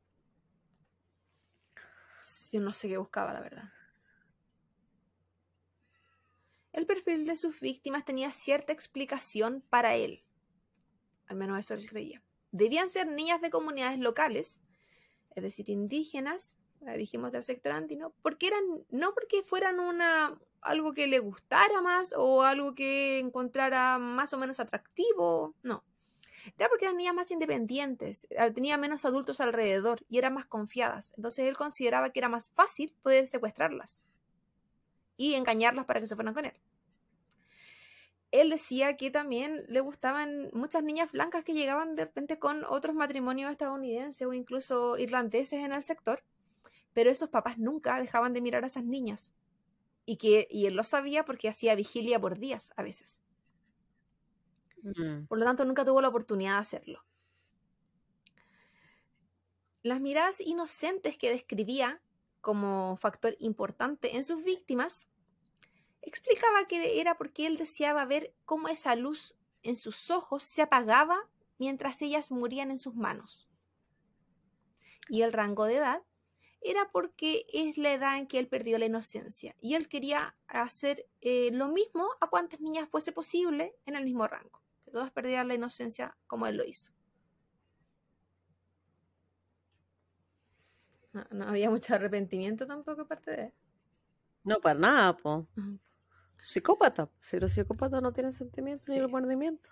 Yo 2.53 2.61
no 2.61 2.75
sé 2.75 2.91
qué 2.91 2.99
buscaba, 2.99 3.33
la 3.33 3.41
verdad. 3.41 3.74
El 6.75 6.87
perfil 6.87 7.25
de 7.25 7.37
sus 7.37 7.61
víctimas 7.61 8.05
tenía 8.05 8.33
cierta 8.33 8.73
explicación 8.73 9.63
para 9.71 9.95
él. 9.95 10.25
Al 11.29 11.37
menos 11.37 11.57
eso 11.61 11.75
él 11.75 11.89
creía. 11.89 12.21
Debían 12.51 12.91
ser 12.91 13.07
niñas 13.07 13.41
de 13.41 13.51
comunidades 13.51 14.01
locales, 14.01 14.61
es 15.37 15.45
decir, 15.45 15.71
indígenas, 15.71 16.57
dijimos 16.97 17.31
del 17.31 17.45
sector 17.45 17.71
andino, 17.71 18.13
porque 18.23 18.49
eran, 18.49 18.65
no 18.91 19.15
porque 19.15 19.45
fueran 19.45 19.79
una 19.79 20.37
algo 20.63 20.95
que 20.95 21.07
le 21.07 21.21
gustara 21.21 21.81
más 21.81 22.13
o 22.17 22.43
algo 22.43 22.75
que 22.75 23.21
encontrara 23.21 24.01
más 24.01 24.33
o 24.33 24.39
menos 24.39 24.59
atractivo, 24.59 25.55
no. 25.63 25.85
Era 26.59 26.69
porque 26.69 26.87
eran 26.87 26.97
niñas 26.97 27.15
más 27.15 27.31
independientes, 27.31 28.27
eh, 28.31 28.51
tenía 28.51 28.79
menos 28.79 29.05
adultos 29.05 29.41
alrededor 29.41 30.05
y 30.09 30.19
eran 30.19 30.35
más 30.35 30.47
confiadas. 30.47 31.15
Entonces 31.17 31.47
él 31.47 31.57
consideraba 31.57 32.11
que 32.11 32.19
era 32.19 32.29
más 32.29 32.49
fácil 32.49 32.97
poder 33.01 33.29
secuestrarlas 33.29 34.09
y 35.17 35.35
engañarlas 35.35 35.87
para 35.87 36.01
que 36.01 36.07
se 36.07 36.15
fueran 36.15 36.35
con 36.35 36.45
él. 36.45 36.55
Él 38.31 38.51
decía 38.51 38.97
que 38.97 39.13
también 39.13 39.65
le 39.69 39.81
gustaban 39.81 40.51
muchas 40.53 40.83
niñas 40.83 41.13
blancas 41.13 41.45
que 41.45 41.55
llegaban 41.55 41.95
de 41.95 42.05
repente 42.05 42.39
con 42.41 42.65
otros 42.65 42.97
matrimonios 42.97 43.53
estadounidenses 43.53 44.27
o 44.27 44.33
incluso 44.33 44.99
irlandeses 44.99 45.65
en 45.65 45.73
el 45.73 45.83
sector, 45.85 46.25
pero 46.93 47.11
esos 47.11 47.29
papás 47.29 47.59
nunca 47.59 48.01
dejaban 48.01 48.33
de 48.33 48.41
mirar 48.41 48.65
a 48.65 48.67
esas 48.67 48.85
niñas. 48.85 49.33
Y, 50.07 50.17
que, 50.17 50.49
y 50.51 50.67
él 50.67 50.75
lo 50.75 50.83
sabía 50.83 51.25
porque 51.25 51.49
hacía 51.49 51.77
vigilia 51.77 52.21
por 52.21 52.39
días 52.39 52.73
a 52.77 52.83
veces. 52.83 53.21
Mm. 54.83 55.27
Por 55.27 55.39
lo 55.39 55.45
tanto, 55.45 55.65
nunca 55.65 55.85
tuvo 55.85 56.03
la 56.03 56.09
oportunidad 56.09 56.55
de 56.55 56.59
hacerlo. 56.59 57.05
Las 59.83 60.01
miradas 60.01 60.41
inocentes 60.41 61.17
que 61.17 61.31
describía 61.31 62.03
como 62.45 62.97
factor 62.99 63.35
importante 63.41 64.17
en 64.17 64.23
sus 64.23 64.45
víctimas, 64.45 65.09
explicaba 66.03 66.69
que 66.69 67.01
era 67.01 67.17
porque 67.17 67.47
él 67.47 67.57
deseaba 67.57 68.05
ver 68.05 68.35
cómo 68.45 68.69
esa 68.69 68.95
luz 68.95 69.35
en 69.63 69.75
sus 69.75 70.11
ojos 70.11 70.45
se 70.45 70.63
apagaba 70.63 71.19
mientras 71.59 72.03
ellas 72.03 72.31
morían 72.31 72.71
en 72.71 72.79
sus 72.79 72.95
manos. 72.95 73.49
Y 75.09 75.23
el 75.23 75.33
rango 75.33 75.65
de 75.65 75.77
edad 75.77 76.03
era 76.61 76.91
porque 76.93 77.47
es 77.53 77.79
la 77.79 77.93
edad 77.93 78.19
en 78.19 78.27
que 78.27 78.39
él 78.39 78.47
perdió 78.47 78.79
la 78.79 78.87
inocencia 78.87 79.57
y 79.61 79.75
él 79.75 79.89
quería 79.89 80.37
hacer 80.47 81.07
eh, 81.21 81.51
lo 81.53 81.69
mismo 81.69 82.09
a 82.21 82.29
cuantas 82.29 82.61
niñas 82.61 82.89
fuese 82.89 83.11
posible 83.11 83.75
en 83.87 83.97
el 83.97 84.05
mismo 84.05 84.27
rango 84.27 84.65
todas 84.95 85.11
perdieran 85.11 85.49
la 85.49 85.55
inocencia 85.55 86.17
como 86.29 86.47
él 86.47 86.57
lo 86.57 86.65
hizo. 86.65 86.93
No, 91.31 91.49
había 91.49 91.71
mucho 91.71 91.95
arrepentimiento 91.95 92.67
tampoco 92.67 93.03
aparte 93.03 93.31
de 93.31 93.43
él. 93.45 93.53
No, 94.43 94.61
para 94.61 94.79
nada, 94.79 95.17
po. 95.17 95.47
Psicópata. 96.41 97.09
Si 97.21 97.39
los 97.39 97.53
psicópatas 97.53 98.03
no 98.03 98.13
tienen 98.13 98.33
sentimientos 98.33 98.89
ni 98.89 99.01
remordimiento. 99.01 99.71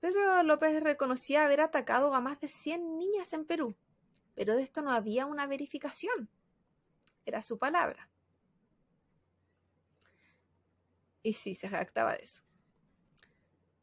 Pedro 0.00 0.42
López 0.42 0.82
reconocía 0.82 1.44
haber 1.44 1.60
atacado 1.60 2.14
a 2.14 2.20
más 2.20 2.40
de 2.40 2.48
100 2.48 2.98
niñas 2.98 3.32
en 3.32 3.44
Perú, 3.44 3.76
pero 4.34 4.56
de 4.56 4.62
esto 4.62 4.82
no 4.82 4.90
había 4.90 5.26
una 5.26 5.46
verificación. 5.46 6.28
Era 7.24 7.42
su 7.42 7.58
palabra. 7.58 8.10
Y 11.22 11.34
sí, 11.34 11.54
se 11.54 11.68
jactaba 11.68 12.14
de 12.14 12.22
eso. 12.22 12.42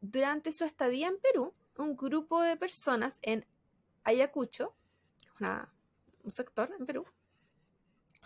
Durante 0.02 0.52
su 0.52 0.66
estadía 0.66 1.08
en 1.08 1.20
Perú, 1.20 1.54
un 1.78 1.96
grupo 1.96 2.42
de 2.42 2.58
personas 2.58 3.20
en 3.22 3.46
Ayacucho, 4.08 4.74
un 6.24 6.32
sector 6.32 6.74
en 6.80 6.86
Perú, 6.86 7.06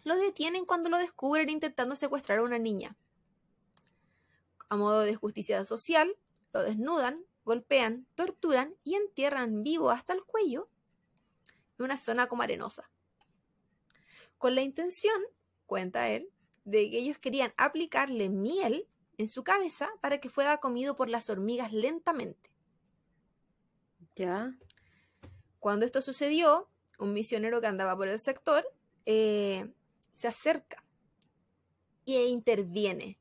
lo 0.04 0.16
detienen 0.16 0.64
cuando 0.64 0.90
lo 0.90 1.00
descubren 1.00 1.50
intentando 1.50 1.96
secuestrar 1.96 2.38
a 2.38 2.44
una 2.44 2.60
niña. 2.60 2.96
A 4.70 4.78
modo 4.78 5.00
de 5.00 5.16
justicia 5.16 5.66
social, 5.66 6.16
lo 6.54 6.62
desnudan, 6.62 7.26
golpean, 7.46 8.06
torturan 8.14 8.76
y 8.84 8.94
entierran 8.94 9.64
vivo 9.64 9.90
hasta 9.90 10.14
el 10.14 10.24
cuello 10.24 10.70
en 11.80 11.86
una 11.86 11.98
zona 11.98 12.28
como 12.28 12.44
arenosa. 12.44 12.92
Con 14.38 14.54
la 14.54 14.62
intención, 14.62 15.20
cuenta 15.66 16.10
él, 16.10 16.30
de 16.64 16.92
que 16.92 17.00
ellos 17.00 17.18
querían 17.18 17.56
aplicarle 17.58 18.30
miel 18.30 18.88
en 19.18 19.28
su 19.28 19.44
cabeza 19.44 19.90
para 20.00 20.20
que 20.20 20.30
fuera 20.30 20.60
comido 20.60 20.96
por 20.96 21.10
las 21.10 21.28
hormigas 21.32 21.74
lentamente. 21.74 22.52
Ya. 24.16 24.56
Cuando 25.62 25.86
esto 25.86 26.02
sucedió, 26.02 26.68
un 26.98 27.14
misionero 27.14 27.62
que 27.62 27.68
andaba 27.68 27.96
por 27.96 28.08
el 28.08 28.18
sector 28.18 28.66
eh, 29.06 29.72
se 30.12 30.28
acerca 30.28 30.84
e 32.08 32.26
interviene. 32.26 33.20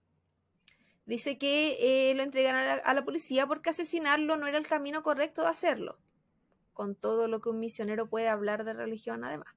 Dice 1.05 1.37
que 1.37 1.77
eh, 2.11 2.15
lo 2.15 2.23
entregaron 2.23 2.81
a 2.83 2.95
la, 2.95 3.05
policía 3.05 3.47
porque 3.47 3.69
asesinarlo 3.69 4.39
no 4.39 4.47
era 4.47 4.57
el 4.57 4.67
camino 4.67 5.03
correcto 5.03 5.43
de 5.43 5.49
hacerlo, 5.49 5.99
con 6.73 6.95
todo 6.95 7.29
lo 7.29 7.43
que 7.43 7.51
un 7.51 7.61
misionero 7.61 8.09
puede 8.09 8.29
hablar 8.29 8.65
de 8.65 8.73
religión 8.73 9.23
además. 9.23 9.55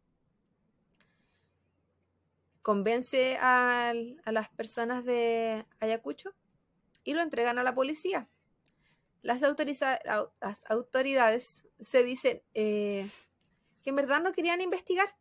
Convence 2.62 3.38
a 3.40 3.94
las 4.26 4.50
personas 4.50 5.06
de 5.06 5.66
Ayacucho 5.80 6.34
y 7.06 7.14
lo 7.14 7.22
entregan 7.22 7.60
a 7.60 7.64
la 7.64 7.74
policía. 7.74 8.28
Las, 9.24 9.42
las 9.42 10.64
autoridades 10.70 11.68
se 11.80 12.04
dicen 12.04 12.44
eh, 12.54 13.10
que 13.82 13.90
en 13.90 13.96
verdad 13.96 14.22
no 14.22 14.32
querían 14.32 14.62
investigar. 14.62 15.16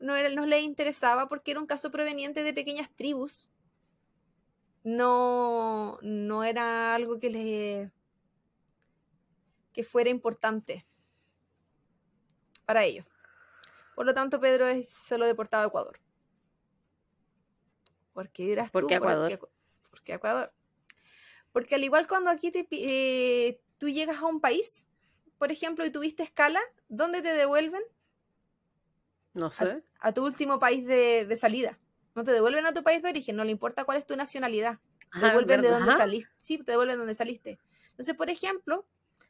No, 0.00 0.16
era, 0.16 0.28
no 0.30 0.46
les 0.46 0.62
interesaba 0.62 1.28
porque 1.28 1.52
era 1.52 1.60
un 1.60 1.66
caso 1.66 1.90
proveniente 1.90 2.42
de 2.42 2.52
pequeñas 2.52 2.90
tribus. 2.96 3.50
No, 4.82 5.98
no 6.02 6.44
era 6.44 6.94
algo 6.94 7.18
que 7.18 7.30
le 7.30 7.92
que 9.72 9.84
fuera 9.84 10.08
importante 10.08 10.86
para 12.64 12.84
ellos. 12.84 13.06
Por 13.94 14.06
lo 14.06 14.14
tanto, 14.14 14.40
Pedro 14.40 14.66
es 14.66 14.88
solo 14.88 15.26
deportado 15.26 15.64
a 15.64 15.66
Ecuador. 15.66 16.00
¿Por 18.12 18.30
qué 18.30 18.44
dirás 18.44 18.70
¿Por 18.70 18.86
qué 18.86 18.94
Ecuador? 18.94 19.38
¿Por 19.90 20.02
qué 20.02 20.14
Ecuador? 20.14 20.52
Porque 21.54 21.76
al 21.76 21.84
igual 21.84 22.08
cuando 22.08 22.30
aquí 22.30 22.50
te, 22.50 22.66
eh, 22.72 23.60
tú 23.78 23.88
llegas 23.88 24.18
a 24.18 24.26
un 24.26 24.40
país, 24.40 24.88
por 25.38 25.52
ejemplo, 25.52 25.86
y 25.86 25.90
tuviste 25.90 26.24
escala, 26.24 26.58
¿dónde 26.88 27.22
te 27.22 27.32
devuelven? 27.32 27.80
No 29.34 29.52
sé. 29.52 29.84
A, 30.00 30.12
tu 30.12 30.24
último 30.24 30.58
país 30.58 30.84
de, 30.84 31.32
salida. 31.36 31.78
No 32.16 32.24
te 32.24 32.32
devuelven 32.32 32.66
a 32.66 32.74
tu 32.74 32.82
país 32.82 33.04
de 33.04 33.10
origen, 33.10 33.36
no 33.36 33.44
le 33.44 33.52
importa 33.52 33.84
cuál 33.84 33.98
es 33.98 34.04
tu 34.06 34.16
nacionalidad. 34.16 34.80
Te 35.12 35.24
ah, 35.24 35.28
devuelven 35.28 35.60
de 35.60 35.68
donde 35.68 35.92
saliste. 35.92 36.32
Sí, 36.40 36.58
te 36.58 36.72
devuelven 36.72 36.94
de 36.94 36.98
donde 36.98 37.14
saliste. 37.14 37.60
Entonces, 37.90 38.16
por 38.16 38.30
ejemplo, 38.30 38.84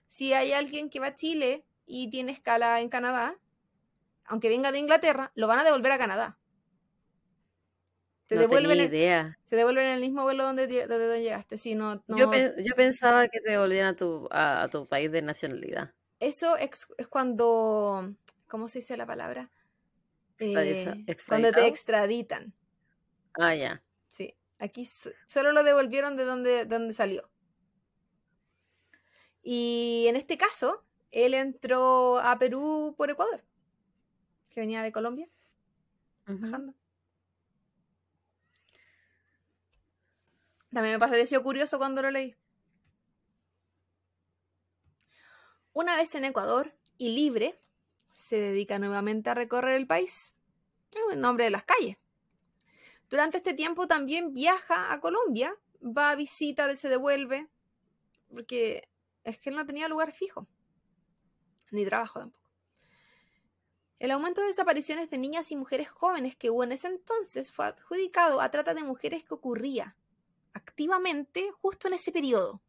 si 0.08 0.32
hay 0.32 0.54
alguien 0.54 0.88
que 0.88 1.00
va 1.00 1.08
a 1.08 1.14
Chile 1.14 1.62
y 1.84 2.08
tiene 2.08 2.32
escala 2.32 2.80
en 2.80 2.88
Canadá, 2.88 3.36
aunque 4.24 4.48
venga 4.48 4.72
de 4.72 4.78
Inglaterra, 4.78 5.30
lo 5.34 5.46
van 5.46 5.58
a 5.58 5.64
devolver 5.64 5.92
a 5.92 5.98
Canadá. 5.98 6.38
Se, 8.26 8.36
devuelven 8.36 8.78
idea. 8.78 9.38
se 9.44 9.54
devuelven 9.56 9.84
en 9.84 9.92
el 9.92 10.00
mismo 10.00 10.22
vuelo 10.22 10.44
donde, 10.44 10.66
donde 10.86 11.20
llegaste. 11.20 11.58
Sí, 11.58 11.74
no, 11.74 12.02
Yo, 12.08 12.30
pensaba 12.74 13.28
que 13.28 13.40
te 13.40 13.50
devolvían 13.50 13.86
a 13.86 13.96
tu, 13.96 14.28
a, 14.30 14.68
tu 14.70 14.86
país 14.88 15.12
de 15.12 15.20
nacionalidad. 15.20 15.92
Eso 16.20 16.56
es, 16.56 16.86
cuando. 17.10 18.14
¿Cómo 18.48 18.68
se 18.68 18.78
dice 18.78 18.96
la 18.96 19.04
palabra? 19.04 19.50
Eh, 20.38 21.04
cuando 21.28 21.52
te 21.52 21.66
extraditan. 21.66 22.54
Ah, 23.34 23.54
ya. 23.54 23.82
Sí. 24.08 24.34
Aquí 24.58 24.88
solo 25.26 25.52
lo 25.52 25.62
devolvieron 25.62 26.16
de 26.16 26.24
donde, 26.24 26.64
donde 26.64 26.94
salió. 26.94 27.28
Y 29.42 30.06
en 30.08 30.16
este 30.16 30.38
caso, 30.38 30.82
él 31.10 31.34
entró 31.34 32.18
a 32.18 32.38
Perú 32.38 32.94
por 32.96 33.10
Ecuador, 33.10 33.44
que 34.48 34.60
venía 34.60 34.82
de 34.82 34.90
Colombia, 34.90 35.28
También 40.74 40.98
me 40.98 41.06
pareció 41.06 41.40
curioso 41.44 41.78
cuando 41.78 42.02
lo 42.02 42.10
leí. 42.10 42.34
Una 45.72 45.94
vez 45.94 46.12
en 46.16 46.24
Ecuador 46.24 46.74
y 46.98 47.10
libre, 47.10 47.60
se 48.12 48.40
dedica 48.40 48.80
nuevamente 48.80 49.30
a 49.30 49.34
recorrer 49.34 49.76
el 49.76 49.86
país, 49.86 50.34
en 51.12 51.20
nombre 51.20 51.44
de 51.44 51.50
las 51.50 51.62
calles. 51.62 51.96
Durante 53.08 53.36
este 53.36 53.54
tiempo 53.54 53.86
también 53.86 54.34
viaja 54.34 54.92
a 54.92 55.00
Colombia, 55.00 55.56
va 55.80 56.10
a 56.10 56.16
visita, 56.16 56.74
se 56.74 56.88
devuelve, 56.88 57.48
porque 58.28 58.88
es 59.22 59.38
que 59.38 59.50
él 59.50 59.56
no 59.56 59.66
tenía 59.66 59.86
lugar 59.86 60.10
fijo, 60.10 60.48
ni 61.70 61.84
trabajo 61.84 62.18
tampoco. 62.18 62.50
El 64.00 64.10
aumento 64.10 64.40
de 64.40 64.48
desapariciones 64.48 65.08
de 65.08 65.18
niñas 65.18 65.52
y 65.52 65.56
mujeres 65.56 65.88
jóvenes 65.88 66.34
que 66.34 66.50
hubo 66.50 66.64
en 66.64 66.72
ese 66.72 66.88
entonces 66.88 67.52
fue 67.52 67.66
adjudicado 67.66 68.40
a 68.40 68.50
trata 68.50 68.74
de 68.74 68.82
mujeres 68.82 69.22
que 69.22 69.34
ocurría 69.34 69.96
activamente 70.54 71.50
justo 71.60 71.88
en 71.88 71.94
ese 71.94 72.12
periodo. 72.12 72.62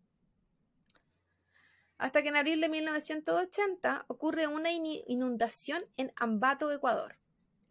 Hasta 1.97 2.21
que 2.21 2.29
en 2.29 2.35
abril 2.35 2.59
de 2.59 2.67
1980 2.67 4.05
ocurre 4.07 4.47
una 4.47 4.71
inundación 4.71 5.85
en 5.95 6.11
Ambato, 6.17 6.71
Ecuador. 6.71 7.17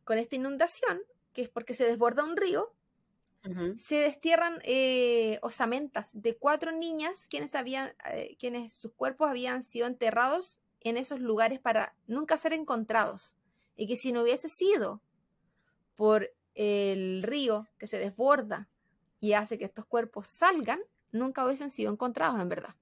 Con 0.05 0.17
esta 0.17 0.37
inundación, 0.37 1.01
que 1.35 1.43
es 1.43 1.49
porque 1.51 1.75
se 1.75 1.85
desborda 1.85 2.25
un 2.25 2.37
río, 2.37 2.73
se 3.77 3.97
destierran 3.97 4.59
eh, 4.65 5.39
osamentas 5.43 6.09
de 6.15 6.35
cuatro 6.39 6.73
niñas 6.73 7.29
quienes, 7.29 7.55
habían, 7.55 7.93
eh, 8.11 8.39
quienes 8.39 8.73
sus 8.73 8.93
cuerpos 8.95 9.29
habían 9.29 9.63
sido 9.63 9.87
enterrados 9.87 10.61
en 10.81 10.97
esos 10.97 11.21
lugares 11.21 11.61
para 11.61 11.95
nunca 12.07 12.39
ser 12.39 12.55
encontrados. 12.55 13.37
Y 13.77 13.87
que 13.87 13.97
si 13.97 14.13
no 14.13 14.23
hubiese 14.23 14.49
sido 14.49 15.03
por 15.95 16.33
el 16.55 17.23
río 17.23 17.69
que 17.77 17.87
se 17.87 17.99
desborda 17.99 18.71
y 19.25 19.33
hace 19.33 19.57
que 19.57 19.65
estos 19.65 19.87
cuerpos 19.87 20.29
salgan, 20.29 20.81
nunca 21.11 21.47
hubiesen 21.47 21.71
sido 21.71 21.91
encontrados 21.91 22.39
en 22.43 22.51
verdad. 22.51 22.75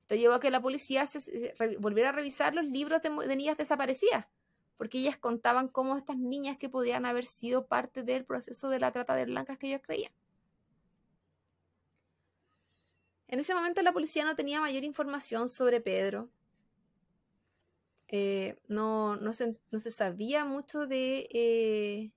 Esto 0.00 0.14
llevó 0.14 0.32
a 0.32 0.40
que 0.40 0.50
la 0.50 0.62
policía 0.62 1.04
se, 1.04 1.54
volviera 1.78 2.08
a 2.08 2.12
revisar 2.12 2.54
los 2.54 2.64
libros 2.64 3.02
de, 3.02 3.36
niñas 3.36 3.58
desaparecidas, 3.58 4.24
porque 4.78 4.96
ellas 4.96 5.18
contaban 5.18 5.68
cómo 5.68 5.98
estas 5.98 6.16
niñas 6.16 6.56
que 6.56 6.70
podían 6.70 7.04
haber 7.04 7.26
sido 7.26 7.66
parte 7.66 8.02
del 8.02 8.24
proceso 8.24 8.70
de 8.70 8.80
la 8.80 8.92
trata 8.92 9.14
de 9.14 9.26
blancas 9.26 9.58
que 9.58 9.66
ellos 9.66 9.82
creían. 9.84 10.12
En 13.28 13.40
ese 13.40 13.54
momento 13.54 13.82
la 13.82 13.92
policía 13.92 14.24
no 14.24 14.36
tenía 14.36 14.58
mayor 14.58 14.84
información 14.84 15.50
sobre 15.50 15.82
Pedro. 15.82 16.30
Eh, 18.08 18.58
no, 18.68 19.16
no, 19.16 19.34
se, 19.34 19.54
sabía 19.90 20.46
mucho 20.46 20.86
de, 20.86 21.28
eh, 21.30 22.10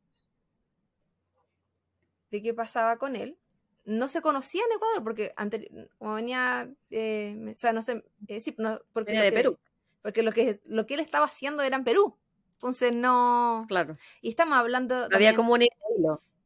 de 2.34 2.42
qué 2.42 2.54
pasaba 2.54 2.98
con 2.98 3.16
él 3.16 3.38
no 3.86 4.08
se 4.08 4.22
conocía 4.22 4.64
en 4.66 4.76
Ecuador 4.76 5.04
porque 5.04 5.34
antes 5.36 5.68
venía, 6.00 6.70
eh, 6.90 7.52
o 7.52 7.56
sea, 7.56 7.74
no 7.74 7.82
sé, 7.82 8.04
eh, 8.28 8.40
sí, 8.40 8.56
no, 8.58 8.80
porque 8.94 9.12
venía 9.12 9.26
de 9.26 9.32
Perú. 9.32 9.60
Porque 10.02 10.24
lo 10.24 10.32
que, 10.32 10.62
lo 10.66 10.86
que 10.86 10.96
él 10.96 11.00
estaba 11.00 11.26
haciendo 11.26 11.64
era 11.64 11.76
en 11.76 11.84
Perú. 11.84 12.18
Entonces 12.54 12.94
no. 12.94 13.66
Claro. 13.68 13.98
Y 14.22 14.30
estamos 14.30 14.58
hablando. 14.58 15.08
Había 15.12 15.36
como 15.36 15.54
un 15.54 15.62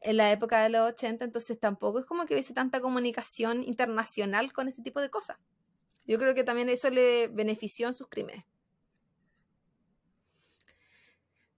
En 0.01 0.17
la 0.17 0.31
época 0.31 0.61
de 0.61 0.69
los 0.69 0.89
80, 0.89 1.25
entonces 1.25 1.59
tampoco 1.59 1.99
es 1.99 2.05
como 2.05 2.25
que 2.25 2.33
hubiese 2.33 2.53
tanta 2.53 2.81
comunicación 2.81 3.63
internacional 3.63 4.53
con 4.53 4.67
ese 4.67 4.81
tipo 4.81 5.01
de 5.01 5.09
cosas. 5.09 5.37
Yo 6.05 6.17
creo 6.17 6.33
que 6.33 6.43
también 6.43 6.69
eso 6.69 6.89
le 6.89 7.27
benefició 7.27 7.87
en 7.87 7.93
sus 7.93 8.07
crímenes. 8.07 8.45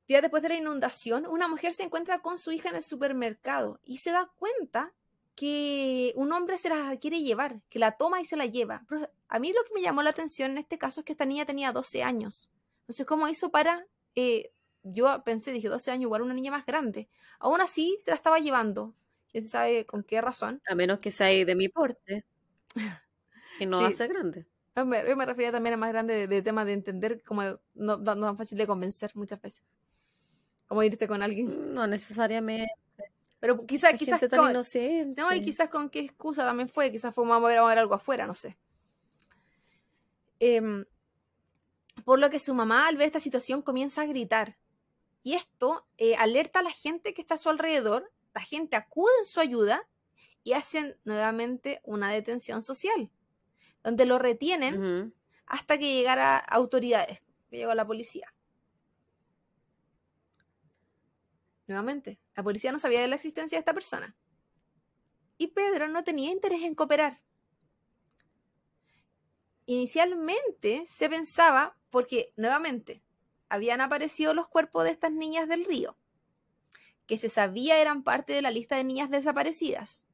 Días 0.09 0.23
después 0.23 0.41
de 0.41 0.49
la 0.49 0.55
inundación, 0.55 1.27
una 1.27 1.47
mujer 1.47 1.71
se 1.75 1.83
encuentra 1.83 2.23
con 2.23 2.39
su 2.39 2.51
hija 2.51 2.69
en 2.69 2.75
el 2.75 2.81
supermercado 2.81 3.79
y 3.83 3.99
se 3.99 4.11
da 4.11 4.27
cuenta 4.39 4.91
que 5.35 6.13
un 6.15 6.33
hombre 6.33 6.57
se 6.57 6.67
la 6.67 6.97
quiere 6.97 7.21
llevar, 7.21 7.61
que 7.69 7.77
la 7.77 7.91
toma 7.91 8.19
y 8.19 8.25
se 8.25 8.35
la 8.35 8.47
lleva. 8.47 8.87
a 9.27 9.39
mí 9.39 9.53
lo 9.53 9.63
que 9.65 9.73
me 9.75 9.83
llamó 9.83 10.01
la 10.01 10.09
atención 10.09 10.49
en 10.49 10.57
este 10.57 10.79
caso 10.79 11.01
es 11.01 11.05
que 11.05 11.11
esta 11.11 11.25
niña 11.25 11.45
tenía 11.45 11.71
12 11.71 12.01
años. 12.01 12.49
Entonces, 12.81 13.05
¿cómo 13.05 13.27
hizo 13.27 13.51
para... 13.51 13.85
Eh, 14.15 14.51
yo 14.81 15.23
pensé, 15.23 15.51
dije, 15.51 15.67
12 15.67 15.91
años, 15.91 16.05
igual 16.05 16.23
una 16.23 16.33
niña 16.33 16.49
más 16.49 16.65
grande. 16.65 17.07
Aún 17.37 17.61
así, 17.61 17.95
se 17.99 18.09
la 18.09 18.15
estaba 18.15 18.39
llevando. 18.39 18.95
¿Quién 19.31 19.43
se 19.43 19.49
sabe 19.51 19.85
con 19.85 20.01
qué 20.01 20.21
razón? 20.21 20.59
A 20.67 20.73
menos 20.73 20.97
que 20.97 21.11
sea 21.11 21.27
de 21.27 21.53
mi 21.53 21.69
porte. 21.69 22.25
Y 23.59 23.67
no 23.67 23.85
hace 23.85 24.07
grande. 24.07 24.47
Yo 24.75 24.87
me, 24.87 25.03
refería 25.03 25.51
también 25.51 25.75
a 25.75 25.77
más 25.77 25.91
grande 25.91 26.25
de, 26.25 26.41
tema 26.41 26.65
de 26.65 26.73
entender, 26.73 27.21
como 27.23 27.43
no, 27.43 27.97
no 27.97 28.15
tan 28.15 28.37
fácil 28.37 28.57
de 28.57 28.65
convencer 28.65 29.11
muchas 29.13 29.39
veces. 29.39 29.61
Como 30.69 30.81
irte 30.83 31.05
con 31.05 31.21
alguien. 31.21 31.73
No 31.73 31.85
necesariamente. 31.85 32.71
Pero 33.39 33.65
quizás, 33.65 33.97
quizás 33.97 34.21
con, 34.29 34.53
no, 34.53 35.33
y 35.33 35.41
quizás 35.41 35.69
con 35.69 35.89
qué 35.89 35.99
excusa 35.99 36.43
también 36.43 36.67
fue, 36.67 36.91
quizás 36.91 37.13
fue 37.15 37.25
vamos 37.25 37.49
a 37.49 37.65
ver, 37.65 37.77
algo 37.77 37.95
afuera, 37.95 38.27
no 38.27 38.33
sé. 38.33 38.57
Em, 40.39 40.85
por 42.03 42.19
lo 42.19 42.29
que 42.29 42.39
su 42.39 42.53
mamá 42.53 42.87
al 42.87 42.97
ver 42.97 43.07
esta 43.07 43.19
situación 43.19 43.61
comienza 43.61 44.01
a 44.01 44.05
gritar. 44.05 44.57
Y 45.23 45.35
esto 45.35 45.85
eh, 45.97 46.15
alerta 46.15 46.59
a 46.59 46.63
la 46.63 46.71
gente 46.71 47.13
que 47.13 47.21
está 47.21 47.35
a 47.35 47.37
su 47.37 47.49
alrededor, 47.49 48.11
la 48.33 48.41
gente 48.41 48.75
acude 48.75 49.11
en 49.19 49.25
su 49.25 49.39
ayuda 49.39 49.87
y 50.43 50.53
hacen 50.53 50.97
nuevamente 51.03 51.81
una 51.83 52.11
detención 52.11 52.61
social, 52.61 53.09
donde 53.83 54.05
lo 54.05 54.19
retienen 54.19 55.13
hasta 55.45 55.77
que 55.77 55.93
llegara 55.93 56.37
autoridades, 56.37 57.21
que 57.49 57.57
llegó 57.57 57.73
la 57.73 57.87
policía. 57.87 58.33
Nuevamente, 61.69 62.19
la 62.35 62.41
policía 62.41 62.71
no 62.71 62.79
sabía 62.79 62.99
de 62.99 63.07
la 63.07 63.15
existencia 63.15 63.55
de 63.55 63.59
esta 63.59 63.75
persona. 63.75 64.15
Y 65.37 65.49
Pedro 65.49 65.87
no 65.87 66.03
tenía 66.03 66.31
interés 66.31 66.63
en 66.63 66.73
cooperar. 66.73 67.21
Inicialmente 69.67 70.83
se 70.87 71.09
pensaba, 71.09 71.77
porque 71.91 72.33
nuevamente 72.35 73.03
habían 73.49 73.81
aparecido 73.81 74.33
los 74.33 74.47
cuerpos 74.47 74.83
de 74.83 74.89
estas 74.89 75.11
niñas 75.11 75.47
del 75.47 75.63
río, 75.63 75.95
que 77.05 77.19
se 77.19 77.29
sabía 77.29 77.79
eran 77.79 78.01
parte 78.01 78.33
de 78.33 78.41
la 78.41 78.49
lista 78.49 78.75
de 78.75 78.83
niñas 78.83 79.11
desaparecidas. 79.11 80.07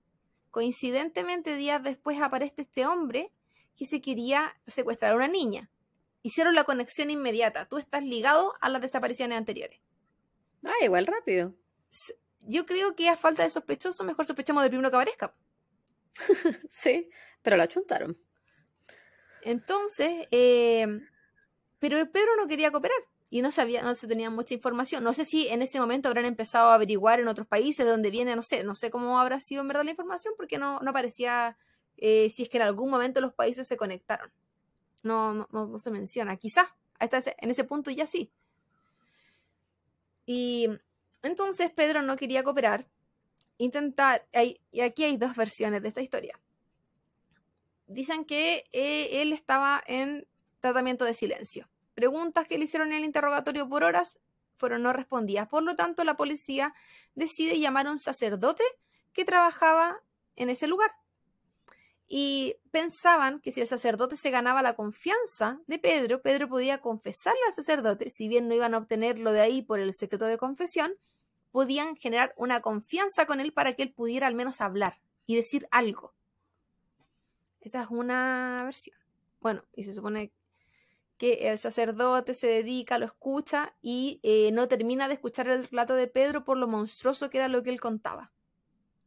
Coincidentemente, 0.52 1.56
días 1.56 1.82
después 1.82 2.22
aparece 2.22 2.64
este 2.64 2.86
hombre 2.86 3.32
que 3.78 3.86
se 3.86 4.02
quería 4.02 4.60
secuestrar 4.68 5.14
a 5.14 5.16
una 5.16 5.30
niña. 5.30 5.72
Hicieron 6.22 6.54
la 6.54 6.66
conexión 6.66 7.12
inmediata. 7.12 7.66
Tú 7.70 7.78
estás 7.78 8.04
ligado 8.04 8.56
a 8.60 8.68
las 8.68 8.82
desapariciones 8.82 9.38
anteriores. 9.38 9.85
Ah, 10.66 10.84
igual 10.84 11.08
rápido. 11.08 11.54
Yo 12.42 12.66
creo 12.66 12.96
que 12.96 13.08
a 13.08 13.16
falta 13.16 13.44
de 13.44 13.50
sospechoso, 13.50 14.04
mejor 14.04 14.26
sospechamos 14.26 14.64
del 14.64 14.72
primero 14.72 14.90
que 14.90 14.98
aparezca. 14.98 15.36
sí, 16.70 17.10
pero 17.42 17.56
la 17.56 17.68
chuntaron. 17.68 18.18
Entonces, 19.44 20.28
eh, 20.32 20.88
pero 21.80 21.98
el 21.98 22.10
Pedro 22.10 22.36
no 22.36 22.48
quería 22.48 22.72
cooperar 22.72 22.98
y 23.30 23.42
no 23.42 23.52
sabía, 23.52 23.84
no 23.84 23.94
se 23.96 24.08
tenía 24.08 24.30
mucha 24.30 24.54
información. 24.54 25.04
No 25.04 25.14
sé 25.14 25.26
si 25.26 25.48
en 25.48 25.62
ese 25.62 25.80
momento 25.80 26.08
habrán 26.08 26.26
empezado 26.26 26.70
a 26.70 26.76
averiguar 26.76 27.20
en 27.20 27.28
otros 27.28 27.48
países 27.48 27.86
de 27.86 27.92
dónde 27.92 28.10
viene, 28.10 28.36
no 28.36 28.42
sé, 28.42 28.64
no 28.64 28.76
sé 28.76 28.90
cómo 28.90 29.20
habrá 29.20 29.40
sido 29.40 29.62
en 29.62 29.68
verdad 29.68 29.84
la 29.84 29.92
información 29.92 30.34
porque 30.38 30.58
no, 30.58 30.80
no 30.80 30.90
aparecía 30.90 31.58
eh, 31.98 32.30
si 32.30 32.44
es 32.44 32.50
que 32.50 32.58
en 32.58 32.64
algún 32.64 32.90
momento 32.90 33.22
los 33.22 33.34
países 33.34 33.68
se 33.68 33.78
conectaron. 33.78 34.32
No, 35.04 35.34
no, 35.34 35.48
no, 35.52 35.78
se 35.80 35.92
menciona. 35.92 36.38
Quizás 36.38 36.68
en 37.00 37.52
ese 37.52 37.64
punto 37.64 37.92
ya 37.92 38.08
sí. 38.08 38.32
Y 40.26 40.68
entonces 41.22 41.72
Pedro 41.72 42.02
no 42.02 42.16
quería 42.16 42.44
cooperar. 42.44 42.88
Intentar, 43.58 44.28
y 44.72 44.82
aquí 44.82 45.04
hay 45.04 45.18
dos 45.18 45.36
versiones 45.36 45.82
de 45.82 45.90
esta 45.90 46.02
historia. 46.02 46.40
Dicen 47.88 48.26
que 48.26 48.66
eh, 48.72 49.22
él 49.22 49.32
estaba 49.32 49.82
en 49.88 50.28
tratamiento 50.60 51.06
de 51.06 51.14
silencio. 51.14 51.70
Preguntas 51.94 52.48
que 52.48 52.58
le 52.58 52.66
hicieron 52.66 52.90
en 52.90 52.98
el 52.98 53.06
interrogatorio 53.06 53.70
por 53.70 53.84
horas 53.84 54.20
fueron 54.58 54.84
no 54.84 54.94
respondidas. 54.94 55.48
Por 55.48 55.64
lo 55.64 55.76
tanto, 55.76 56.04
la 56.04 56.18
policía 56.18 56.74
decide 57.14 57.60
llamar 57.60 57.88
a 57.88 57.92
un 57.92 58.00
sacerdote 58.00 58.64
que 59.14 59.26
trabajaba 59.26 60.02
en 60.36 60.50
ese 60.50 60.68
lugar 60.68 60.92
y 62.08 62.58
pensaban 62.72 63.40
que 63.40 63.52
si 63.52 63.62
el 63.62 63.68
sacerdote 63.68 64.16
se 64.16 64.30
ganaba 64.30 64.62
la 64.62 64.76
confianza 64.76 65.60
de 65.66 65.80
Pedro, 65.80 66.22
Pedro 66.22 66.48
podía 66.48 66.80
confesarle 66.80 67.40
al 67.48 67.54
sacerdote, 67.54 68.10
si 68.10 68.28
bien 68.28 68.48
no 68.48 68.54
iban 68.54 68.76
a 68.76 68.78
obtenerlo 68.78 69.32
de 69.32 69.42
ahí 69.42 69.62
por 69.62 69.80
el 69.80 69.94
secreto 69.94 70.26
de 70.26 70.38
confesión, 70.38 70.94
podían 71.52 71.96
generar 71.96 72.34
una 72.38 72.62
confianza 72.62 73.26
con 73.26 73.40
él 73.40 73.54
para 73.54 73.74
que 73.74 73.84
él 73.84 73.94
pudiera 73.94 74.28
al 74.28 74.36
menos 74.36 74.62
hablar 74.62 75.00
y 75.26 75.36
decir 75.36 75.68
algo. 75.72 76.14
Esa 77.62 77.82
es 77.82 77.88
una 77.90 78.62
versión. 78.66 78.98
Bueno, 79.40 79.64
y 79.74 79.84
se 79.84 79.94
supone 79.94 80.32
que 81.18 81.50
el 81.50 81.58
sacerdote 81.58 82.34
se 82.34 82.48
dedica, 82.48 82.98
lo 82.98 83.06
escucha 83.06 83.74
y 83.82 84.20
eh, 84.22 84.52
no 84.52 84.68
termina 84.68 85.08
de 85.08 85.16
escuchar 85.16 85.48
el 85.48 85.68
relato 85.68 85.96
de 85.96 86.08
Pedro 86.08 86.44
por 86.44 86.58
lo 86.58 86.68
monstruoso 86.68 87.30
que 87.30 87.38
era 87.38 87.48
lo 87.48 87.64
que 87.64 87.70
él 87.70 87.80
contaba. 87.80 88.32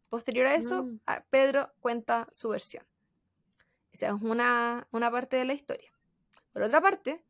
Posterior 0.08 0.46
a 0.46 0.54
eso, 0.54 0.84
mm. 0.84 1.00
Pedro 1.30 1.72
cuenta 1.80 2.28
su 2.32 2.48
versión. 2.48 2.84
Esa 3.92 4.08
es 4.08 4.14
una, 4.20 4.86
parte 4.90 5.36
de 5.36 5.44
la 5.44 5.54
historia. 5.54 5.92
Por 6.52 6.62
otra 6.62 6.80
parte, 6.80 7.24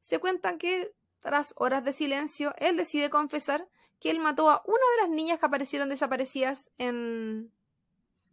se 0.00 0.18
cuentan 0.18 0.58
que 0.58 0.94
tras 1.18 1.54
horas 1.56 1.84
de 1.84 1.92
silencio, 1.92 2.54
él 2.58 2.76
decide 2.76 3.10
confesar 3.10 3.68
que 4.00 4.10
él 4.10 4.18
mató 4.18 4.50
a 4.50 4.62
una 4.66 4.78
de 4.96 5.02
las 5.02 5.10
niñas 5.10 5.38
que 5.38 5.46
aparecieron 5.46 5.88
desaparecidas 5.88 6.70
en 6.78 7.52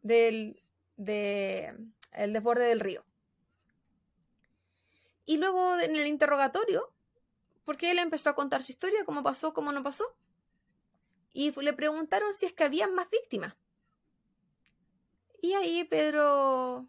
del 0.02 0.64
de, 0.96 1.76
el 2.14 2.34
desborde 2.34 2.66
del 2.66 2.80
río. 2.80 3.04
Y 5.26 5.38
luego 5.38 5.78
en 5.80 5.96
el 5.96 6.08
interrogatorio, 6.08 6.94
porque 7.66 7.92
él 7.92 8.00
empezó 8.00 8.30
a 8.30 8.36
contar 8.36 8.64
su 8.64 8.72
historia, 8.72 9.04
cómo 9.06 9.24
pasó, 9.24 9.54
cómo 9.54 9.74
no 9.74 9.84
pasó, 9.84 10.16
y 11.34 11.52
le 11.52 11.74
preguntaron 11.74 12.34
si 12.34 12.46
es 12.46 12.54
que 12.54 12.64
había 12.64 12.88
más 12.88 13.10
víctimas. 13.10 13.56
Y 15.42 15.54
ahí 15.54 15.84
Pedro 15.84 16.88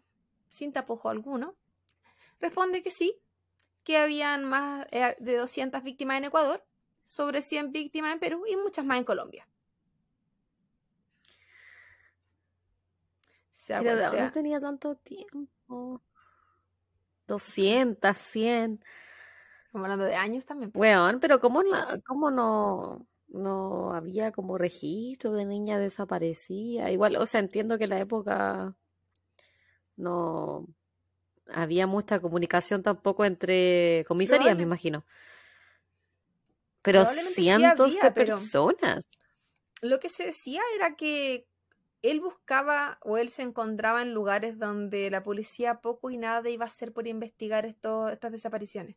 sin 0.49 0.73
tapujo 0.73 1.09
alguno, 1.09 1.55
responde 2.39 2.81
que 2.81 2.89
sí, 2.89 3.21
que 3.83 3.97
habían 3.97 4.45
más 4.45 4.87
eh, 4.91 5.15
de 5.19 5.37
200 5.37 5.83
víctimas 5.83 6.17
en 6.17 6.25
Ecuador, 6.25 6.65
sobre 7.03 7.41
100 7.41 7.71
víctimas 7.71 8.13
en 8.13 8.19
Perú 8.19 8.45
y 8.47 8.55
muchas 8.55 8.85
más 8.85 8.97
en 8.97 9.03
Colombia. 9.03 9.47
Pero 13.67 13.95
¿de 13.95 14.05
dónde 14.05 14.31
tenía 14.31 14.59
tanto 14.59 14.95
tiempo? 14.95 16.01
200, 17.27 18.17
100. 18.17 18.83
Estamos 19.65 19.85
hablando 19.85 20.05
de 20.05 20.15
años 20.15 20.45
también. 20.45 20.71
Bueno, 20.73 21.19
pero 21.19 21.39
¿cómo, 21.39 21.61
cómo 22.07 22.31
no, 22.31 23.05
no 23.29 23.93
había 23.93 24.31
como 24.31 24.57
registro 24.57 25.33
de 25.33 25.45
niña 25.45 25.79
desaparecida? 25.79 26.91
Igual, 26.91 27.15
o 27.17 27.25
sea, 27.25 27.39
entiendo 27.39 27.77
que 27.77 27.85
en 27.85 27.89
la 27.91 27.99
época 27.99 28.75
no 29.95 30.67
había 31.51 31.87
mucha 31.87 32.19
comunicación 32.19 32.83
tampoco 32.83 33.25
entre 33.25 34.05
comisarías, 34.07 34.55
me 34.55 34.63
imagino. 34.63 35.05
Pero 36.81 37.05
cientos 37.05 37.99
de 37.99 38.11
personas. 38.11 39.05
Lo 39.81 39.99
que 39.99 40.09
se 40.09 40.25
decía 40.25 40.61
era 40.75 40.95
que 40.95 41.47
él 42.01 42.21
buscaba 42.21 42.97
o 43.01 43.17
él 43.17 43.29
se 43.29 43.41
encontraba 43.41 44.01
en 44.01 44.13
lugares 44.13 44.57
donde 44.57 45.09
la 45.09 45.23
policía 45.23 45.81
poco 45.81 46.09
y 46.09 46.17
nada 46.17 46.49
iba 46.49 46.65
a 46.65 46.67
hacer 46.67 46.93
por 46.93 47.07
investigar 47.07 47.65
esto, 47.65 48.09
estas 48.09 48.31
desapariciones. 48.31 48.95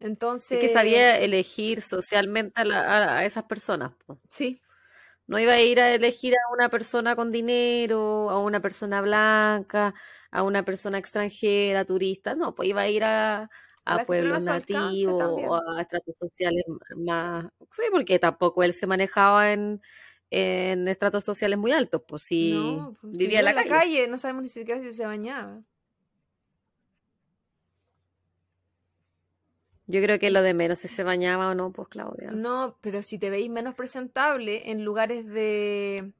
Entonces. 0.00 0.58
Es 0.58 0.60
que 0.60 0.68
sabía 0.68 1.18
elegir 1.18 1.82
socialmente 1.82 2.60
a, 2.60 3.24
esas 3.24 3.44
personas. 3.44 3.92
Sí. 4.30 4.60
No 5.26 5.38
iba 5.38 5.52
a 5.52 5.60
ir 5.60 5.78
a 5.80 5.94
elegir 5.94 6.34
a 6.34 6.52
una 6.52 6.68
persona 6.68 7.14
con 7.14 7.30
dinero, 7.30 8.30
a 8.30 8.38
una 8.40 8.60
persona 8.60 9.00
blanca, 9.00 9.94
a 10.32 10.42
una 10.42 10.64
persona 10.64 10.98
extranjera, 10.98 11.84
turista. 11.84 12.34
No, 12.34 12.54
pues 12.54 12.68
iba 12.68 12.80
a 12.80 12.88
ir 12.88 13.04
a, 13.04 13.48
a 13.84 14.04
pueblos 14.04 14.42
nativos 14.44 15.22
o 15.22 15.54
a 15.54 15.80
estratos 15.80 16.16
sociales 16.18 16.64
más. 16.96 17.46
Sí, 17.70 17.82
porque 17.92 18.18
tampoco 18.18 18.64
él 18.64 18.72
se 18.72 18.88
manejaba 18.88 19.52
en 19.52 19.80
en 20.30 20.86
estratos 20.86 21.24
sociales 21.24 21.58
muy 21.58 21.72
altos, 21.72 22.02
pues 22.06 22.22
si 22.22 22.78
pues, 23.00 23.18
vivía 23.18 23.40
en 23.40 23.46
la, 23.46 23.64
calle. 23.64 24.06
No 24.06 24.16
sabemos 24.16 24.44
ni 24.44 24.48
siquiera 24.48 24.80
si 24.80 24.92
se 24.92 25.04
bañaba. 25.04 25.62
Yo 29.90 30.00
creo 30.00 30.20
que 30.20 30.30
lo 30.30 30.42
de 30.42 30.54
menos 30.54 30.78
si 30.78 30.88
se 30.88 31.02
bañaba 31.02 31.50
o 31.50 31.54
no, 31.54 31.72
pues 31.72 31.88
Claudia. 31.88 32.30
No, 32.30 32.78
pero 32.80 33.02
si 33.02 33.18
te 33.18 33.28
veis 33.28 33.50
menos 33.50 33.74
presentable 33.74 34.70
en 34.70 34.84
lugares 34.84 35.26
de... 35.26 36.12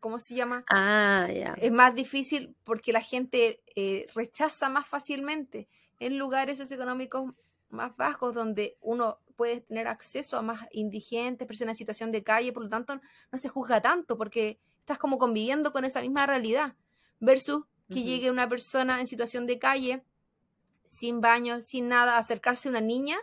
¿Cómo 0.00 0.18
se 0.18 0.34
llama? 0.34 0.64
Ah, 0.68 1.26
ya. 1.34 1.54
Es 1.56 1.72
más 1.72 1.94
difícil 1.94 2.54
porque 2.64 2.92
la 2.92 3.00
gente 3.00 3.62
eh, 3.74 4.06
rechaza 4.14 4.68
más 4.68 4.86
fácilmente 4.86 5.68
en 5.98 6.18
lugares 6.18 6.58
socioeconómicos 6.58 7.32
más 7.70 7.96
bajos 7.96 8.34
donde 8.34 8.76
uno 8.80 9.18
puede 9.36 9.62
tener 9.62 9.88
acceso 9.88 10.36
a 10.36 10.42
más 10.42 10.66
indigentes, 10.72 11.48
personas 11.48 11.74
en 11.74 11.78
situación 11.78 12.12
de 12.12 12.22
calle, 12.22 12.52
por 12.52 12.64
lo 12.64 12.68
tanto 12.68 13.00
no 13.32 13.38
se 13.38 13.48
juzga 13.48 13.80
tanto 13.80 14.18
porque 14.18 14.60
estás 14.80 14.98
como 14.98 15.18
conviviendo 15.18 15.72
con 15.72 15.84
esa 15.84 16.02
misma 16.02 16.26
realidad 16.26 16.74
versus 17.20 17.64
que 17.88 18.02
llegue 18.02 18.30
una 18.30 18.48
persona 18.48 19.00
en 19.00 19.06
situación 19.06 19.46
de 19.46 19.58
calle 19.58 20.04
sin 20.88 21.20
baño, 21.20 21.60
sin 21.60 21.88
nada, 21.88 22.18
acercarse 22.18 22.68
a 22.68 22.70
una 22.70 22.80
niña, 22.80 23.16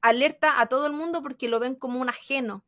alerta 0.00 0.60
a 0.60 0.66
todo 0.66 0.86
el 0.86 0.92
mundo 0.92 1.22
porque 1.22 1.48
lo 1.48 1.60
ven 1.60 1.74
como 1.74 2.00
un 2.00 2.08
ajeno. 2.08 2.64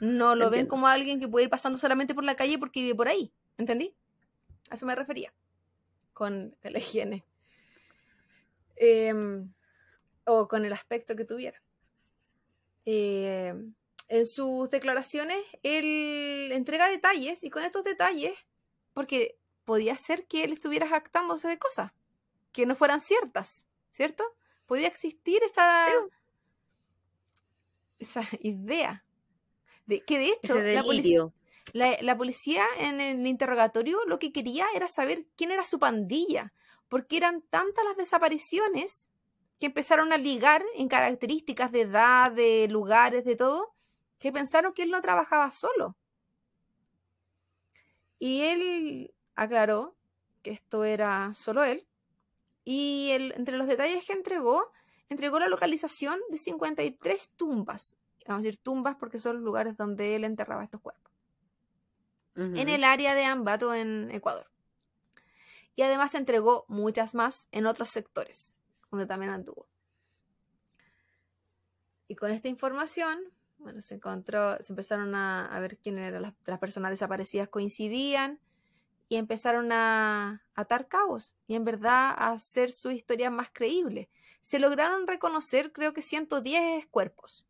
No 0.00 0.34
lo 0.34 0.50
ven 0.50 0.66
como 0.66 0.88
alguien 0.88 1.20
que 1.20 1.28
puede 1.28 1.44
ir 1.44 1.50
pasando 1.50 1.78
solamente 1.78 2.14
por 2.14 2.24
la 2.24 2.34
calle 2.34 2.58
porque 2.58 2.82
vive 2.82 2.94
por 2.94 3.08
ahí. 3.08 3.32
¿Entendí? 3.56 3.94
A 4.70 4.74
eso 4.74 4.86
me 4.86 4.94
refería 4.94 5.32
con 6.12 6.56
la 6.62 6.78
higiene. 6.78 7.24
Eh, 8.76 9.14
o 10.24 10.48
con 10.48 10.64
el 10.64 10.72
aspecto 10.72 11.14
que 11.14 11.24
tuviera. 11.24 11.62
Eh, 12.84 13.54
en 14.08 14.26
sus 14.26 14.70
declaraciones, 14.70 15.38
él 15.62 16.50
entrega 16.52 16.88
detalles 16.88 17.44
y 17.44 17.50
con 17.50 17.62
estos 17.62 17.84
detalles, 17.84 18.34
porque 18.92 19.38
podía 19.64 19.96
ser 19.96 20.26
que 20.26 20.44
él 20.44 20.52
estuviera 20.52 20.88
jactándose 20.88 21.48
de 21.48 21.58
cosas 21.58 21.92
que 22.52 22.66
no 22.66 22.76
fueran 22.76 23.00
ciertas, 23.00 23.66
¿cierto? 23.90 24.24
Podía 24.66 24.88
existir 24.88 25.42
esa, 25.42 25.86
esa 27.98 28.22
idea. 28.40 29.04
De, 29.86 30.00
que 30.00 30.18
de 30.18 30.28
hecho, 30.28 30.60
la 30.60 30.82
policía, 30.82 31.32
la 31.72 32.16
policía 32.16 32.64
en 32.78 33.00
el 33.00 33.26
interrogatorio 33.26 34.04
lo 34.06 34.18
que 34.18 34.32
quería 34.32 34.66
era 34.74 34.88
saber 34.88 35.26
quién 35.36 35.50
era 35.50 35.64
su 35.64 35.78
pandilla, 35.78 36.52
porque 36.88 37.16
eran 37.16 37.42
tantas 37.42 37.84
las 37.84 37.96
desapariciones 37.96 39.08
que 39.58 39.66
empezaron 39.66 40.12
a 40.12 40.18
ligar 40.18 40.64
en 40.74 40.88
características 40.88 41.72
de 41.72 41.82
edad, 41.82 42.32
de 42.32 42.68
lugares, 42.68 43.24
de 43.24 43.36
todo, 43.36 43.72
que 44.18 44.32
pensaron 44.32 44.72
que 44.72 44.82
él 44.82 44.90
no 44.90 45.00
trabajaba 45.00 45.50
solo. 45.50 45.96
Y 48.18 48.42
él 48.42 49.14
aclaró 49.34 49.96
que 50.42 50.50
esto 50.50 50.84
era 50.84 51.32
solo 51.34 51.64
él. 51.64 51.86
Y 52.64 53.10
entre 53.10 53.56
los 53.56 53.66
detalles 53.66 54.04
que 54.04 54.12
entregó, 54.12 54.70
entregó 55.08 55.38
la 55.38 55.48
localización 55.48 56.20
de 56.30 56.38
53 56.38 57.30
tumbas. 57.36 57.96
Vamos 58.26 58.44
a 58.44 58.46
decir 58.46 58.60
tumbas 58.62 58.96
porque 58.96 59.18
son 59.18 59.36
los 59.36 59.44
lugares 59.44 59.76
donde 59.76 60.14
él 60.14 60.24
enterraba 60.24 60.64
estos 60.64 60.80
cuerpos. 60.80 61.12
En 62.34 62.68
el 62.68 62.84
área 62.84 63.14
de 63.14 63.24
Ambato, 63.24 63.74
en 63.74 64.10
Ecuador. 64.10 64.50
Y 65.76 65.82
además 65.82 66.14
entregó 66.14 66.64
muchas 66.68 67.14
más 67.14 67.48
en 67.50 67.66
otros 67.66 67.90
sectores 67.90 68.54
donde 68.90 69.06
también 69.06 69.32
anduvo. 69.32 69.66
Y 72.08 72.14
con 72.14 72.30
esta 72.30 72.48
información, 72.48 73.18
bueno, 73.56 73.80
se 73.80 73.94
encontró, 73.94 74.62
se 74.62 74.72
empezaron 74.72 75.14
a, 75.14 75.58
ver 75.60 75.78
quiénes 75.78 76.08
eran 76.08 76.34
las, 76.44 76.58
personas 76.58 76.90
desaparecidas 76.90 77.48
coincidían 77.48 78.38
y 79.12 79.16
empezaron 79.16 79.72
a 79.72 80.42
atar 80.54 80.88
cabos 80.88 81.34
y 81.46 81.54
en 81.54 81.66
verdad 81.66 82.14
a 82.16 82.30
hacer 82.30 82.72
su 82.72 82.90
historia 82.90 83.28
más 83.28 83.50
creíble. 83.52 84.08
Se 84.40 84.58
lograron 84.58 85.06
reconocer, 85.06 85.70
creo 85.70 85.92
que 85.92 86.00
110 86.00 86.86
cuerpos 86.86 87.46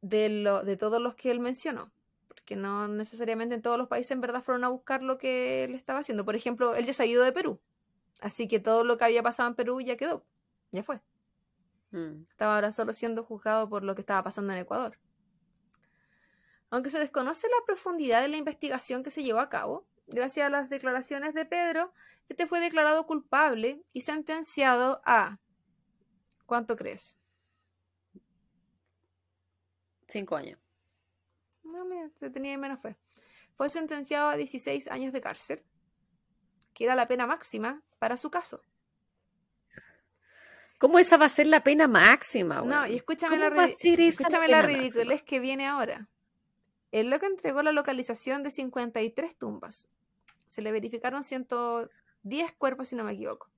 de, 0.00 0.28
lo, 0.28 0.64
de 0.64 0.76
todos 0.76 1.00
los 1.00 1.14
que 1.14 1.30
él 1.30 1.38
mencionó 1.38 1.92
porque 2.26 2.56
no 2.56 2.88
necesariamente 2.88 3.54
en 3.54 3.62
todos 3.62 3.78
los 3.78 3.86
países 3.86 4.10
en 4.10 4.20
verdad 4.20 4.42
fueron 4.42 4.64
a 4.64 4.70
buscar 4.70 5.04
lo 5.04 5.18
que 5.18 5.62
él 5.62 5.76
estaba 5.76 6.00
haciendo. 6.00 6.24
Por 6.24 6.34
ejemplo, 6.34 6.74
él 6.74 6.86
ya 6.86 6.92
se 6.92 7.04
ha 7.04 7.06
ido 7.06 7.22
de 7.22 7.30
Perú. 7.30 7.60
Así 8.20 8.48
que 8.48 8.58
todo 8.58 8.82
lo 8.82 8.98
que 8.98 9.04
había 9.04 9.22
pasado 9.22 9.48
en 9.48 9.54
Perú 9.54 9.80
ya 9.80 9.96
quedó, 9.96 10.24
ya 10.72 10.82
fue. 10.82 11.00
Mm. 11.92 12.22
Estaba 12.28 12.56
ahora 12.56 12.72
solo 12.72 12.92
siendo 12.92 13.22
juzgado 13.22 13.68
por 13.68 13.84
lo 13.84 13.94
que 13.94 14.00
estaba 14.00 14.24
pasando 14.24 14.52
en 14.52 14.58
Ecuador. 14.58 14.98
Aunque 16.70 16.90
se 16.90 16.98
desconoce 16.98 17.48
la 17.48 17.64
profundidad 17.66 18.22
de 18.22 18.28
la 18.28 18.36
investigación 18.36 19.02
que 19.02 19.10
se 19.10 19.22
llevó 19.22 19.40
a 19.40 19.48
cabo, 19.48 19.86
gracias 20.06 20.46
a 20.46 20.50
las 20.50 20.68
declaraciones 20.68 21.34
de 21.34 21.44
Pedro, 21.46 21.92
este 22.28 22.46
fue 22.46 22.60
declarado 22.60 23.06
culpable 23.06 23.82
y 23.92 24.02
sentenciado 24.02 25.00
a... 25.04 25.38
¿Cuánto 26.46 26.76
crees? 26.76 27.18
Cinco 30.06 30.36
años. 30.36 30.58
No, 31.62 31.84
me 31.84 32.30
tenía 32.30 32.56
menos 32.56 32.80
fe. 32.80 32.96
Fue 33.56 33.68
sentenciado 33.68 34.28
a 34.28 34.36
16 34.36 34.88
años 34.88 35.12
de 35.12 35.20
cárcel 35.20 35.64
que 36.78 36.84
era 36.84 36.94
la 36.94 37.08
pena 37.08 37.26
máxima 37.26 37.82
para 37.98 38.16
su 38.16 38.30
caso. 38.30 38.62
¿Cómo 40.78 41.00
esa 41.00 41.16
va 41.16 41.26
a 41.26 41.28
ser 41.28 41.48
la 41.48 41.64
pena 41.64 41.88
máxima? 41.88 42.60
No, 42.60 42.86
y 42.86 42.94
escúchame 42.94 43.36
la, 43.36 43.48
escúchame 43.48 44.46
la 44.46 44.62
ridiculez 44.62 45.24
que 45.24 45.40
viene 45.40 45.66
ahora. 45.66 46.08
El 46.92 47.10
loco 47.10 47.26
entregó 47.26 47.62
la 47.62 47.72
localización 47.72 48.42
de 48.42 48.50
53 48.50 49.36
tumbas. 49.36 49.88
Se 50.46 50.62
le 50.62 50.72
verificaron 50.72 51.22
110 51.22 52.52
cuerpos, 52.56 52.88
si 52.88 52.96
no 52.96 53.04
me 53.04 53.12
equivoco. 53.12 53.50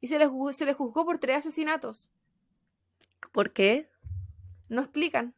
Y 0.00 0.08
se 0.08 0.18
le, 0.18 0.28
se 0.52 0.66
le 0.66 0.74
juzgó 0.74 1.04
por 1.04 1.18
tres 1.18 1.38
asesinatos. 1.38 2.10
¿Por 3.32 3.52
qué? 3.52 3.90
No 4.68 4.82
explican. 4.82 5.34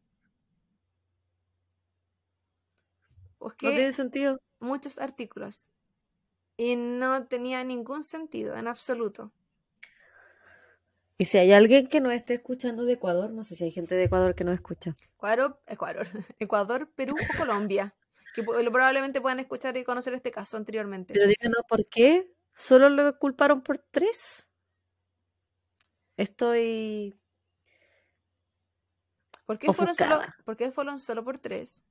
no 3.40 3.54
tiene 3.54 3.92
sentido. 3.92 4.40
Muchos 4.58 4.98
artículos 4.98 5.68
y 6.58 6.74
no 6.74 7.26
tenía 7.28 7.64
ningún 7.64 8.02
sentido 8.02 8.56
en 8.56 8.66
absoluto. 8.66 9.32
Y 11.20 11.24
si 11.24 11.36
hay 11.36 11.52
alguien 11.52 11.88
que 11.88 12.00
no 12.00 12.12
esté 12.12 12.34
escuchando 12.34 12.84
de 12.84 12.92
Ecuador, 12.92 13.30
no 13.32 13.42
sé 13.42 13.56
si 13.56 13.64
hay 13.64 13.72
gente 13.72 13.96
de 13.96 14.04
Ecuador 14.04 14.36
que 14.36 14.44
no 14.44 14.52
escucha. 14.52 14.94
Ecuador, 15.16 15.60
Ecuador, 15.66 16.06
Ecuador 16.38 16.92
Perú 16.94 17.16
o 17.16 17.38
Colombia, 17.38 17.92
que 18.36 18.44
probablemente 18.44 19.20
puedan 19.20 19.40
escuchar 19.40 19.76
y 19.76 19.82
conocer 19.82 20.14
este 20.14 20.30
caso 20.30 20.56
anteriormente. 20.56 21.14
Pero 21.14 21.26
díganos, 21.26 21.62
¿por 21.68 21.84
qué? 21.88 22.32
¿Solo 22.54 22.88
lo 22.88 23.18
culparon 23.18 23.62
por 23.62 23.78
tres? 23.78 24.48
Estoy... 26.16 27.20
¿Por 29.44 29.58
qué, 29.58 29.72
fueron 29.72 29.94
solo, 29.96 30.20
¿Por 30.44 30.56
qué 30.56 30.70
fueron 30.70 31.00
solo 31.00 31.24
por 31.24 31.38
tres? 31.38 31.82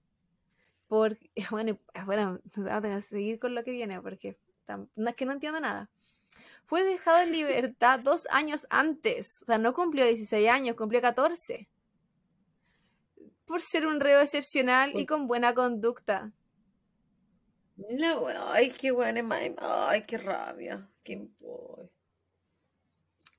Porque, 0.88 1.32
bueno, 1.52 1.78
bueno, 2.06 2.40
vamos 2.56 2.92
a 2.92 3.02
seguir 3.02 3.40
con 3.40 3.56
lo 3.56 3.64
que 3.66 3.72
viene 3.72 4.02
porque 4.02 4.40
no 4.96 5.10
es 5.10 5.16
que 5.16 5.26
no 5.26 5.34
entiendo 5.34 5.60
nada. 5.60 5.90
Fue 6.68 6.84
dejado 6.84 7.24
en 7.24 7.32
libertad 7.32 8.02
dos 8.02 8.28
años 8.30 8.68
antes. 8.70 9.42
O 9.42 9.46
sea, 9.46 9.58
no 9.58 9.74
cumplió 9.74 10.06
16 10.06 10.50
años, 10.50 10.76
cumplió 10.76 11.02
14. 11.02 11.70
Por 13.46 13.62
ser 13.62 13.88
un 13.88 14.02
reo 14.02 14.20
excepcional 14.20 14.92
y 15.00 15.06
con 15.06 15.28
buena 15.28 15.54
conducta. 15.54 16.34
No, 17.78 18.28
ay, 18.52 18.72
qué 18.72 18.92
buena, 18.92 19.24
ay, 19.58 20.02
qué 20.02 20.18
rabia. 20.18 20.90
Qué 21.04 21.30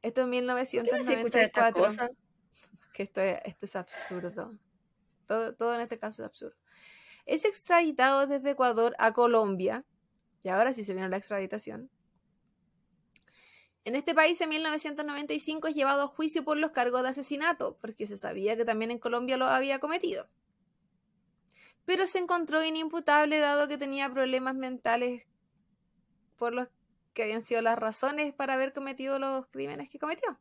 Esto 0.00 0.22
en 0.22 0.30
1994. 0.30 1.86
Que 2.94 3.04
esto, 3.04 3.20
esto 3.20 3.64
es 3.64 3.76
absurdo. 3.76 4.58
Todo, 5.28 5.54
todo 5.54 5.72
en 5.72 5.82
este 5.82 6.00
caso 6.00 6.22
es 6.22 6.26
absurdo. 6.26 6.56
Es 7.26 7.44
extraditado 7.44 8.26
desde 8.26 8.50
Ecuador 8.50 8.96
a 8.98 9.12
Colombia. 9.12 9.84
Y 10.42 10.48
ahora 10.48 10.72
sí 10.72 10.82
se 10.82 10.94
vino 10.94 11.06
la 11.08 11.18
extraditación. 11.18 11.90
En 13.84 13.94
este 13.94 14.14
país, 14.14 14.40
en 14.40 14.50
1995, 14.50 15.68
es 15.68 15.74
llevado 15.74 16.02
a 16.02 16.08
juicio 16.08 16.44
por 16.44 16.58
los 16.58 16.72
cargos 16.72 17.02
de 17.02 17.08
asesinato, 17.08 17.78
porque 17.80 18.06
se 18.06 18.16
sabía 18.16 18.56
que 18.56 18.64
también 18.64 18.90
en 18.90 18.98
Colombia 18.98 19.36
lo 19.36 19.46
había 19.46 19.78
cometido. 19.78 20.28
Pero 21.84 22.06
se 22.06 22.18
encontró 22.18 22.62
inimputable 22.62 23.38
dado 23.38 23.66
que 23.66 23.78
tenía 23.78 24.12
problemas 24.12 24.54
mentales 24.54 25.22
por 26.36 26.52
los 26.52 26.68
que 27.14 27.22
habían 27.22 27.42
sido 27.42 27.62
las 27.62 27.78
razones 27.78 28.34
para 28.34 28.54
haber 28.54 28.72
cometido 28.72 29.18
los 29.18 29.46
crímenes 29.48 29.88
que 29.88 29.98
cometió. 29.98 30.38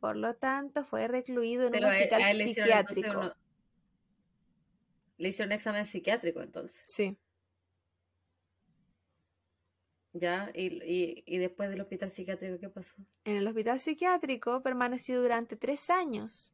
Por 0.00 0.16
lo 0.16 0.34
tanto, 0.34 0.84
fue 0.84 1.06
recluido 1.08 1.66
en 1.66 1.76
un 1.76 1.84
hospital 1.84 2.36
psiquiátrico. 2.36 3.34
Le 5.18 5.28
hicieron 5.28 5.50
un 5.50 5.52
examen 5.52 5.86
psiquiátrico 5.86 6.42
entonces. 6.42 6.84
Sí. 6.88 7.16
Ya, 10.12 10.50
y, 10.54 11.38
después 11.38 11.70
del 11.70 11.80
hospital 11.80 12.10
psiquiátrico, 12.10 12.58
¿qué 12.58 12.68
pasó? 12.68 12.96
En 13.24 13.36
el 13.36 13.46
hospital 13.46 13.78
psiquiátrico 13.78 14.60
permaneció 14.60 15.22
durante 15.22 15.56
tres 15.56 15.88
años. 15.88 16.52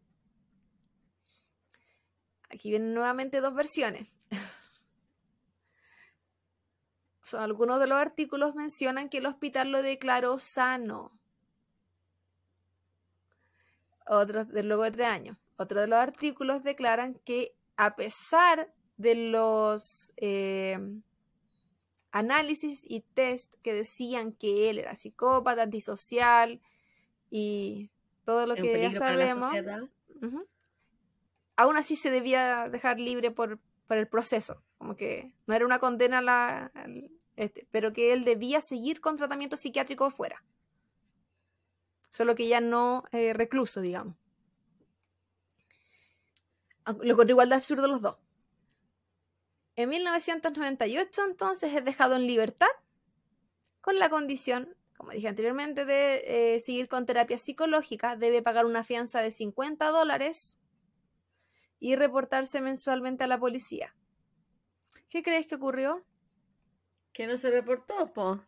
Aquí 2.50 2.70
vienen 2.70 2.92
nuevamente 2.92 3.40
dos 3.40 3.54
versiones. 3.54 4.14
algunos 7.32 7.80
de 7.80 7.86
los 7.86 7.98
artículos 7.98 8.54
mencionan 8.54 9.08
que 9.08 9.18
el 9.18 9.26
hospital 9.26 9.72
lo 9.72 9.82
declaró 9.82 10.38
sano. 10.38 11.18
Otros 14.06 14.48
de 14.48 14.62
luego 14.62 14.84
de 14.84 14.92
tres 14.92 15.08
años. 15.08 15.38
Otros 15.56 15.80
de 15.80 15.88
los 15.88 15.98
artículos 15.98 16.62
declaran 16.62 17.14
que 17.24 17.56
a 17.76 17.96
pesar 17.96 18.72
de 18.96 19.14
los 19.30 20.12
eh, 20.18 20.78
análisis 22.18 22.82
y 22.88 23.00
test 23.00 23.54
que 23.62 23.74
decían 23.74 24.32
que 24.32 24.70
él 24.70 24.78
era 24.78 24.94
psicópata, 24.94 25.62
antisocial 25.62 26.60
y 27.30 27.90
todo 28.24 28.46
lo 28.46 28.54
que 28.54 28.80
ya 28.80 28.92
sabemos. 28.92 29.50
Aún 31.56 31.76
así 31.76 31.96
se 31.96 32.10
debía 32.10 32.68
dejar 32.68 32.98
libre 32.98 33.30
por, 33.30 33.58
el 33.88 34.08
proceso, 34.08 34.62
como 34.78 34.96
que 34.96 35.32
no 35.46 35.54
era 35.54 35.64
una 35.64 35.78
condena 35.78 36.20
la, 36.20 36.72
este, 37.36 37.66
pero 37.70 37.92
que 37.92 38.12
él 38.12 38.24
debía 38.24 38.60
seguir 38.60 39.00
con 39.00 39.16
tratamiento 39.16 39.56
psiquiátrico 39.56 40.10
fuera. 40.10 40.42
Solo 42.10 42.34
que 42.34 42.48
ya 42.48 42.60
no 42.60 43.04
eh, 43.12 43.32
recluso, 43.32 43.80
digamos. 43.80 44.16
Lo 46.86 47.12
encontré 47.12 47.32
igual 47.32 47.48
de 47.48 47.56
absurdo 47.56 47.86
los 47.88 48.00
dos. 48.00 48.16
En 49.76 49.90
1998 49.90 51.22
entonces 51.28 51.74
es 51.74 51.84
dejado 51.84 52.16
en 52.16 52.26
libertad 52.26 52.68
con 53.82 53.98
la 53.98 54.08
condición, 54.08 54.74
como 54.96 55.12
dije 55.12 55.28
anteriormente, 55.28 55.84
de 55.84 56.54
eh, 56.54 56.60
seguir 56.60 56.88
con 56.88 57.04
terapia 57.04 57.36
psicológica. 57.36 58.16
Debe 58.16 58.42
pagar 58.42 58.64
una 58.64 58.84
fianza 58.84 59.20
de 59.20 59.30
50 59.30 59.90
dólares 59.90 60.58
y 61.78 61.94
reportarse 61.94 62.62
mensualmente 62.62 63.24
a 63.24 63.26
la 63.26 63.38
policía. 63.38 63.94
¿Qué 65.10 65.22
crees 65.22 65.46
que 65.46 65.56
ocurrió? 65.56 66.04
Que 67.12 67.26
no 67.26 67.36
se 67.36 67.50
reportó, 67.50 68.12
po. 68.14 68.42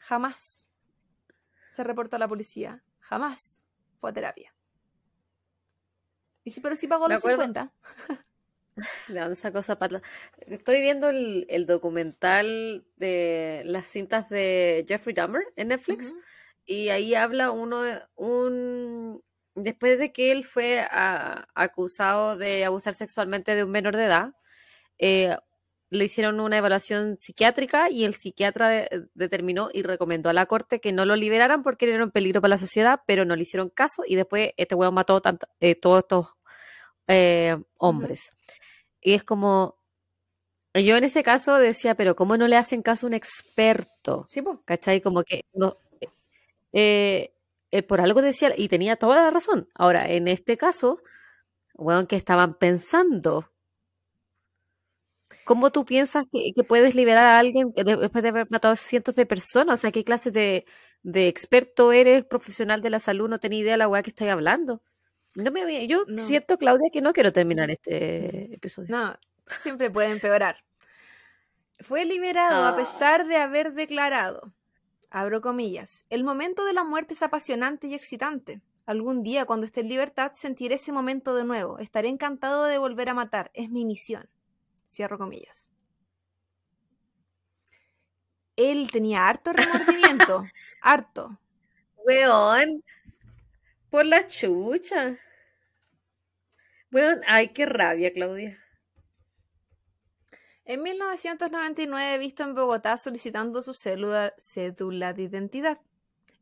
Jamás 0.00 0.68
se 1.70 1.84
reportó 1.84 2.16
a 2.16 2.18
la 2.18 2.28
policía. 2.28 2.82
Jamás 2.98 3.64
fue 4.00 4.10
a 4.10 4.12
terapia. 4.12 4.54
Y 6.42 6.50
sí, 6.50 6.60
pero 6.60 6.74
sí 6.74 6.88
pagó 6.88 7.08
los 7.08 7.20
50. 7.20 7.72
¿De 9.08 9.20
dónde 9.20 9.34
esa 9.34 9.52
cosa 9.52 9.78
Estoy 10.46 10.80
viendo 10.80 11.08
el, 11.08 11.66
documental 11.66 12.84
de 12.96 13.62
las 13.64 13.86
cintas 13.86 14.28
de 14.28 14.84
Jeffrey 14.88 15.14
Dahmer 15.14 15.44
en 15.56 15.68
Netflix 15.68 16.14
y 16.66 16.88
ahí 16.88 17.14
habla 17.14 17.50
uno 17.50 17.82
de 17.82 18.00
un 18.16 19.22
después 19.54 19.98
de 19.98 20.12
que 20.12 20.32
él 20.32 20.44
fue 20.44 20.86
acusado 20.90 22.36
de 22.36 22.64
abusar 22.64 22.94
sexualmente 22.94 23.54
de 23.54 23.64
un 23.64 23.70
menor 23.70 23.96
de 23.96 24.04
edad, 24.04 24.34
eh, 24.98 25.36
le 25.90 26.04
hicieron 26.04 26.40
una 26.40 26.58
evaluación 26.58 27.18
psiquiátrica 27.20 27.88
y 27.88 28.04
el 28.04 28.14
psiquiatra 28.14 28.88
determinó 29.14 29.68
y 29.72 29.82
recomendó 29.82 30.28
a 30.28 30.32
la 30.32 30.46
corte 30.46 30.80
que 30.80 30.92
no 30.92 31.04
lo 31.04 31.14
liberaran 31.14 31.62
porque 31.62 31.92
era 31.92 32.02
un 32.02 32.10
peligro 32.10 32.40
para 32.40 32.50
la 32.50 32.58
sociedad, 32.58 33.00
pero 33.06 33.24
no 33.24 33.36
le 33.36 33.42
hicieron 33.42 33.70
caso 33.70 34.02
y 34.04 34.16
después 34.16 34.50
este 34.56 34.74
huevo 34.74 34.90
mató 34.90 35.20
tanto, 35.20 35.46
eh, 35.60 35.76
todos 35.76 35.98
estos 35.98 36.34
eh, 37.08 37.56
hombres. 37.78 38.32
Y 39.00 39.14
es 39.14 39.24
como, 39.24 39.76
yo 40.74 40.96
en 40.96 41.04
ese 41.04 41.22
caso 41.22 41.56
decía, 41.56 41.94
pero 41.94 42.16
¿cómo 42.16 42.36
no 42.36 42.48
le 42.48 42.56
hacen 42.56 42.82
caso 42.82 43.06
a 43.06 43.08
un 43.08 43.14
experto? 43.14 44.26
Sí, 44.28 44.42
¿Cachai? 44.64 45.00
Como 45.00 45.22
que 45.24 45.42
no, 45.52 45.76
eh, 46.72 47.32
eh, 47.70 47.82
por 47.84 48.00
algo 48.00 48.22
decía, 48.22 48.52
y 48.56 48.68
tenía 48.68 48.96
toda 48.96 49.22
la 49.22 49.30
razón. 49.30 49.68
Ahora, 49.74 50.08
en 50.08 50.28
este 50.28 50.56
caso, 50.56 51.00
bueno, 51.74 52.06
que 52.08 52.16
estaban 52.16 52.54
pensando. 52.54 53.50
¿Cómo 55.44 55.70
tú 55.72 55.84
piensas 55.84 56.24
que, 56.32 56.64
puedes 56.64 56.94
liberar 56.94 57.26
a 57.26 57.38
alguien 57.38 57.72
después 57.74 58.22
de 58.22 58.28
haber 58.30 58.50
matado 58.50 58.72
a 58.72 58.76
cientos 58.76 59.14
de 59.14 59.26
personas? 59.26 59.80
O 59.80 59.82
sea, 59.82 59.92
¿qué 59.92 60.04
clase 60.04 60.30
de, 60.30 60.64
experto 61.28 61.92
eres, 61.92 62.24
profesional 62.24 62.80
de 62.80 62.90
la 62.90 62.98
salud? 62.98 63.28
No 63.28 63.38
tenía 63.40 63.60
idea 63.60 63.72
de 63.74 63.78
la 63.78 63.88
weá 63.88 64.02
que 64.02 64.10
estáis 64.10 64.30
hablando. 64.30 64.82
No 65.34 65.50
me, 65.50 65.86
yo 65.86 66.04
siento, 66.18 66.58
Claudia, 66.58 66.90
que 66.92 67.00
no 67.00 67.12
quiero 67.12 67.32
terminar 67.32 67.70
este 67.70 68.54
episodio. 68.54 68.94
No, 68.96 69.16
siempre 69.60 69.90
puede 69.90 70.10
empeorar. 70.10 70.64
Fue 71.80 72.04
liberado 72.04 72.62
a 72.62 72.70
ah. 72.70 72.76
pesar 72.76 73.26
de 73.26 73.36
haber 73.36 73.74
declarado, 73.74 74.54
abro 75.10 75.40
comillas, 75.40 76.06
el 76.08 76.24
momento 76.24 76.64
de 76.64 76.72
la 76.72 76.84
muerte 76.84 77.14
es 77.14 77.22
apasionante 77.22 77.88
y 77.88 77.94
excitante. 77.94 78.62
Algún 78.86 79.22
día, 79.22 79.46
cuando 79.46 79.66
esté 79.66 79.80
en 79.80 79.88
libertad, 79.88 80.32
sentiré 80.34 80.74
ese 80.74 80.92
momento 80.92 81.34
de 81.34 81.44
nuevo. 81.44 81.78
Estaré 81.78 82.08
encantado 82.08 82.64
de 82.64 82.78
volver 82.78 83.08
a 83.08 83.14
matar. 83.14 83.50
Es 83.54 83.70
mi 83.70 83.84
misión. 83.84 84.28
Cierro 84.86 85.16
comillas. 85.16 85.70
Él 88.56 88.90
tenía 88.92 89.26
harto 89.26 89.52
remordimiento. 89.52 90.42
harto. 90.82 91.40
Weón. 92.04 92.84
Por 93.94 94.06
la 94.06 94.26
chucha. 94.26 95.16
Bueno, 96.90 97.22
ay, 97.28 97.50
qué 97.50 97.64
rabia, 97.64 98.12
Claudia. 98.12 98.58
En 100.64 100.82
1999 100.82 102.18
visto 102.18 102.42
en 102.42 102.56
Bogotá 102.56 102.96
solicitando 102.96 103.62
su 103.62 103.72
cédula, 103.72 104.34
cédula 104.36 105.12
de 105.12 105.22
identidad. 105.22 105.78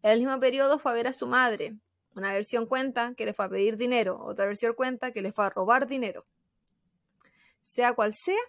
En 0.03 0.12
el 0.12 0.20
mismo 0.20 0.41
periodo 0.41 0.79
fue 0.79 0.93
a 0.93 0.95
ver 0.95 1.09
a 1.09 1.12
su 1.12 1.27
madre. 1.27 1.77
Una 2.16 2.33
versión 2.33 2.65
cuenta 2.65 3.12
que 3.15 3.27
le 3.27 3.35
fue 3.35 3.45
a 3.45 3.51
pedir 3.51 3.77
dinero, 3.77 4.19
otra 4.24 4.47
versión 4.47 4.73
cuenta 4.73 5.12
que 5.12 5.20
le 5.20 5.31
fue 5.31 5.45
a 5.45 5.51
robar 5.51 5.87
dinero. 5.87 6.24
Sea 7.61 7.93
cual 7.93 8.15
sea, 8.15 8.41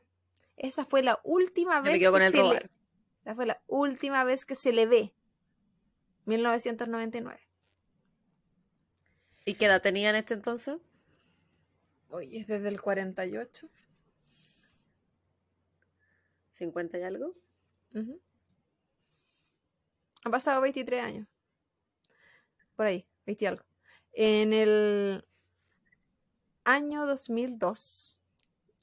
esa 0.56 0.86
fue 0.86 1.04
la 1.04 1.20
última 1.26 1.82
vez 1.82 2.00
que 2.00 2.32
se 2.32 2.42
le, 2.42 2.70
esa 3.26 3.36
fue 3.36 3.48
la 3.48 3.62
última 3.68 4.24
vez 4.24 4.46
que 4.46 4.56
se 4.56 4.72
le 4.72 4.86
ve. 4.86 5.14
1999. 6.24 7.53
¿Y 9.46 9.56
qué 9.56 9.66
edad 9.66 9.82
tenía 9.82 10.10
en 10.10 10.16
este 10.16 10.34
entonces? 10.34 10.78
Oye, 12.10 12.40
es 12.40 12.48
desde 12.48 12.70
el 12.70 12.82
48. 12.82 13.70
¿50 16.54 17.00
y 17.00 17.04
algo? 17.04 17.36
Han 20.24 20.32
pasado 20.32 20.62
23 20.62 21.04
años. 21.04 21.28
Por 22.76 22.86
ahí, 22.86 23.06
20 23.26 23.44
y 23.44 23.48
algo. 23.48 23.64
En 24.14 24.54
el 24.54 25.26
año 26.64 27.06
2002, 27.06 28.20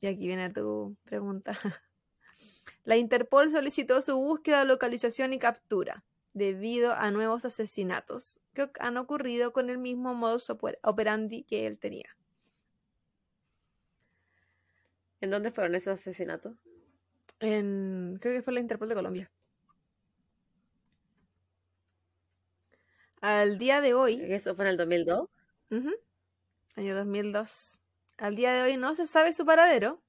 y 0.00 0.06
aquí 0.08 0.26
viene 0.26 0.50
tu 0.50 0.96
pregunta, 1.04 1.56
la 2.84 2.96
Interpol 2.96 3.48
solicitó 3.48 4.02
su 4.02 4.16
búsqueda, 4.16 4.64
localización 4.64 5.32
y 5.32 5.38
captura 5.38 6.04
debido 6.34 6.92
a 6.92 7.10
nuevos 7.10 7.44
asesinatos 7.44 8.39
que 8.54 8.70
han 8.80 8.96
ocurrido 8.96 9.52
con 9.52 9.70
el 9.70 9.78
mismo 9.78 10.14
modus 10.14 10.50
operandi 10.82 11.44
que 11.44 11.66
él 11.66 11.78
tenía. 11.78 12.16
¿En 15.20 15.30
dónde 15.30 15.52
fueron 15.52 15.74
esos 15.74 16.00
asesinatos? 16.00 16.56
En, 17.40 18.18
creo 18.20 18.34
que 18.34 18.42
fue 18.42 18.54
la 18.54 18.60
Interpol 18.60 18.88
de 18.88 18.94
Colombia. 18.94 19.30
Al 23.20 23.58
día 23.58 23.80
de 23.80 23.92
hoy. 23.92 24.20
¿Eso 24.22 24.54
fue 24.54 24.64
en 24.64 24.70
el 24.70 24.76
2002? 24.78 25.28
Año 26.76 26.94
2002. 26.94 27.78
Al 28.16 28.34
día 28.34 28.52
de 28.52 28.62
hoy 28.62 28.76
no 28.76 28.94
se 28.94 29.06
sabe 29.06 29.32
su 29.32 29.44
paradero. 29.44 30.02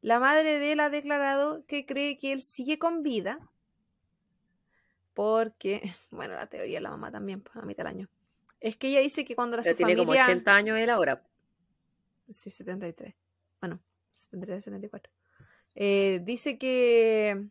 La 0.00 0.20
madre 0.20 0.58
de 0.58 0.72
él 0.72 0.80
ha 0.80 0.88
declarado 0.88 1.64
que 1.66 1.84
cree 1.84 2.16
que 2.16 2.32
él 2.32 2.42
sigue 2.42 2.78
con 2.78 3.02
vida. 3.02 3.49
Porque, 5.14 5.82
bueno, 6.10 6.34
la 6.34 6.46
teoría 6.46 6.78
de 6.78 6.82
la 6.82 6.90
mamá 6.90 7.10
también, 7.10 7.40
pues, 7.40 7.56
a 7.56 7.62
mitad 7.62 7.84
del 7.84 7.94
año. 7.94 8.08
Es 8.60 8.76
que 8.76 8.88
ella 8.88 9.00
dice 9.00 9.24
que 9.24 9.34
cuando 9.34 9.56
la 9.56 9.62
su 9.62 9.74
tiene 9.74 9.96
como 9.96 10.12
80 10.12 10.54
años 10.54 10.78
él 10.78 10.90
ahora. 10.90 11.22
Sí, 12.28 12.50
73. 12.50 13.14
Bueno, 13.60 13.80
73, 14.16 14.64
74. 14.64 15.12
Eh, 15.74 16.20
dice 16.22 16.58
que 16.58 17.48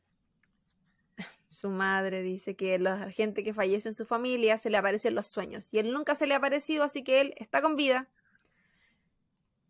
su 1.50 1.70
madre 1.70 2.22
dice 2.22 2.56
que 2.56 2.78
la 2.78 3.12
gente 3.12 3.44
que 3.44 3.54
fallece 3.54 3.90
en 3.90 3.96
su 3.96 4.06
familia 4.06 4.58
se 4.58 4.70
le 4.70 4.78
aparecen 4.78 5.16
los 5.16 5.28
sueños. 5.28 5.74
Y 5.74 5.80
él 5.80 5.92
nunca 5.92 6.14
se 6.16 6.28
le 6.28 6.36
ha 6.36 6.38
aparecido, 6.38 6.84
así 6.84 7.04
que 7.04 7.22
él 7.22 7.34
está 7.38 7.62
con 7.62 7.76
vida. 7.76 8.08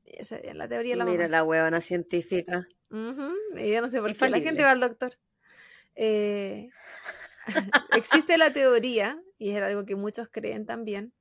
Esa 0.03 0.37
es 0.37 0.55
la 0.55 0.67
teoría 0.67 0.93
de 0.93 0.97
la 0.97 1.05
Mira 1.05 1.27
la 1.27 1.43
huevona 1.43 1.81
científica. 1.81 2.67
Y 2.91 3.71
yo 3.71 3.81
no 3.81 3.87
sé 3.87 4.01
por 4.01 4.15
qué 4.15 4.29
la 4.29 4.39
gente 4.39 4.63
va 4.63 4.71
al 4.71 4.79
doctor. 4.79 5.17
Eh, 5.95 6.69
existe 7.95 8.37
la 8.37 8.53
teoría, 8.53 9.21
y 9.37 9.51
es 9.51 9.61
algo 9.61 9.85
que 9.85 9.95
muchos 9.95 10.29
creen 10.29 10.65
también, 10.65 11.13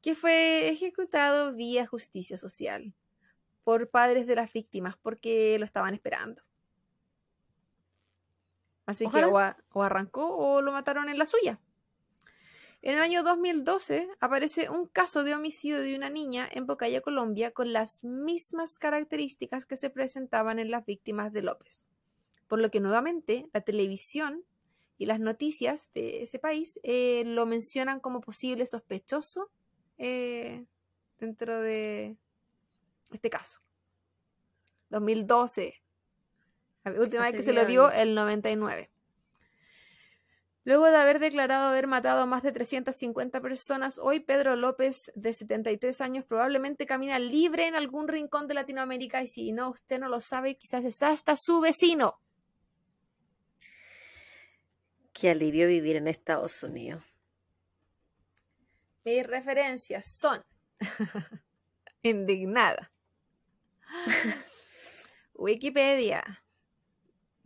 que 0.00 0.14
fue 0.14 0.68
ejecutado 0.68 1.54
vía 1.54 1.86
justicia 1.86 2.36
social 2.36 2.92
por 3.64 3.88
padres 3.88 4.26
de 4.26 4.34
las 4.34 4.52
víctimas 4.52 4.96
porque 5.00 5.56
lo 5.58 5.64
estaban 5.64 5.94
esperando. 5.94 6.42
Así 8.84 9.08
que 9.08 9.24
o, 9.24 9.82
arrancó 9.82 10.36
o 10.36 10.60
lo 10.60 10.72
mataron 10.72 11.08
en 11.08 11.18
la 11.18 11.24
suya. 11.24 11.60
En 12.82 12.96
el 12.96 13.00
año 13.00 13.22
2012 13.22 14.08
aparece 14.18 14.68
un 14.68 14.88
caso 14.88 15.22
de 15.22 15.36
homicidio 15.36 15.80
de 15.80 15.94
una 15.94 16.10
niña 16.10 16.48
en 16.50 16.66
Bocaya, 16.66 17.00
Colombia, 17.00 17.52
con 17.52 17.72
las 17.72 18.02
mismas 18.02 18.80
características 18.80 19.66
que 19.66 19.76
se 19.76 19.88
presentaban 19.88 20.58
en 20.58 20.72
las 20.72 20.84
víctimas 20.84 21.32
de 21.32 21.42
López. 21.42 21.88
Por 22.48 22.60
lo 22.60 22.72
que 22.72 22.80
nuevamente 22.80 23.48
la 23.52 23.60
televisión 23.60 24.42
y 25.02 25.06
las 25.06 25.18
noticias 25.18 25.90
de 25.94 26.22
ese 26.22 26.38
país 26.38 26.78
eh, 26.84 27.24
lo 27.26 27.44
mencionan 27.44 27.98
como 27.98 28.20
posible 28.20 28.66
sospechoso 28.66 29.50
eh, 29.98 30.64
dentro 31.18 31.60
de 31.60 32.16
este 33.10 33.28
caso. 33.28 33.60
2012. 34.90 35.82
La 36.84 36.92
última 36.92 37.22
vez 37.22 37.34
que 37.34 37.42
se 37.42 37.52
lo 37.52 37.66
vio, 37.66 37.90
el 37.90 38.14
99. 38.14 38.90
Luego 40.62 40.86
de 40.86 40.96
haber 40.96 41.18
declarado 41.18 41.66
haber 41.66 41.88
matado 41.88 42.20
a 42.20 42.26
más 42.26 42.44
de 42.44 42.52
350 42.52 43.40
personas, 43.40 43.98
hoy 43.98 44.20
Pedro 44.20 44.54
López, 44.54 45.10
de 45.16 45.32
73 45.32 46.00
años, 46.00 46.24
probablemente 46.24 46.86
camina 46.86 47.18
libre 47.18 47.66
en 47.66 47.74
algún 47.74 48.06
rincón 48.06 48.46
de 48.46 48.54
Latinoamérica 48.54 49.20
y 49.20 49.26
si 49.26 49.50
no, 49.50 49.70
usted 49.70 49.98
no 49.98 50.08
lo 50.08 50.20
sabe, 50.20 50.56
quizás 50.56 50.84
es 50.84 51.02
hasta 51.02 51.34
su 51.34 51.60
vecino. 51.60 52.20
Qué 55.22 55.30
alivio 55.30 55.68
vivir 55.68 55.94
en 55.94 56.08
Estados 56.08 56.60
Unidos. 56.64 57.04
Mis 59.04 59.24
referencias 59.24 60.04
son 60.04 60.44
indignada. 62.02 62.90
Wikipedia, 65.34 66.42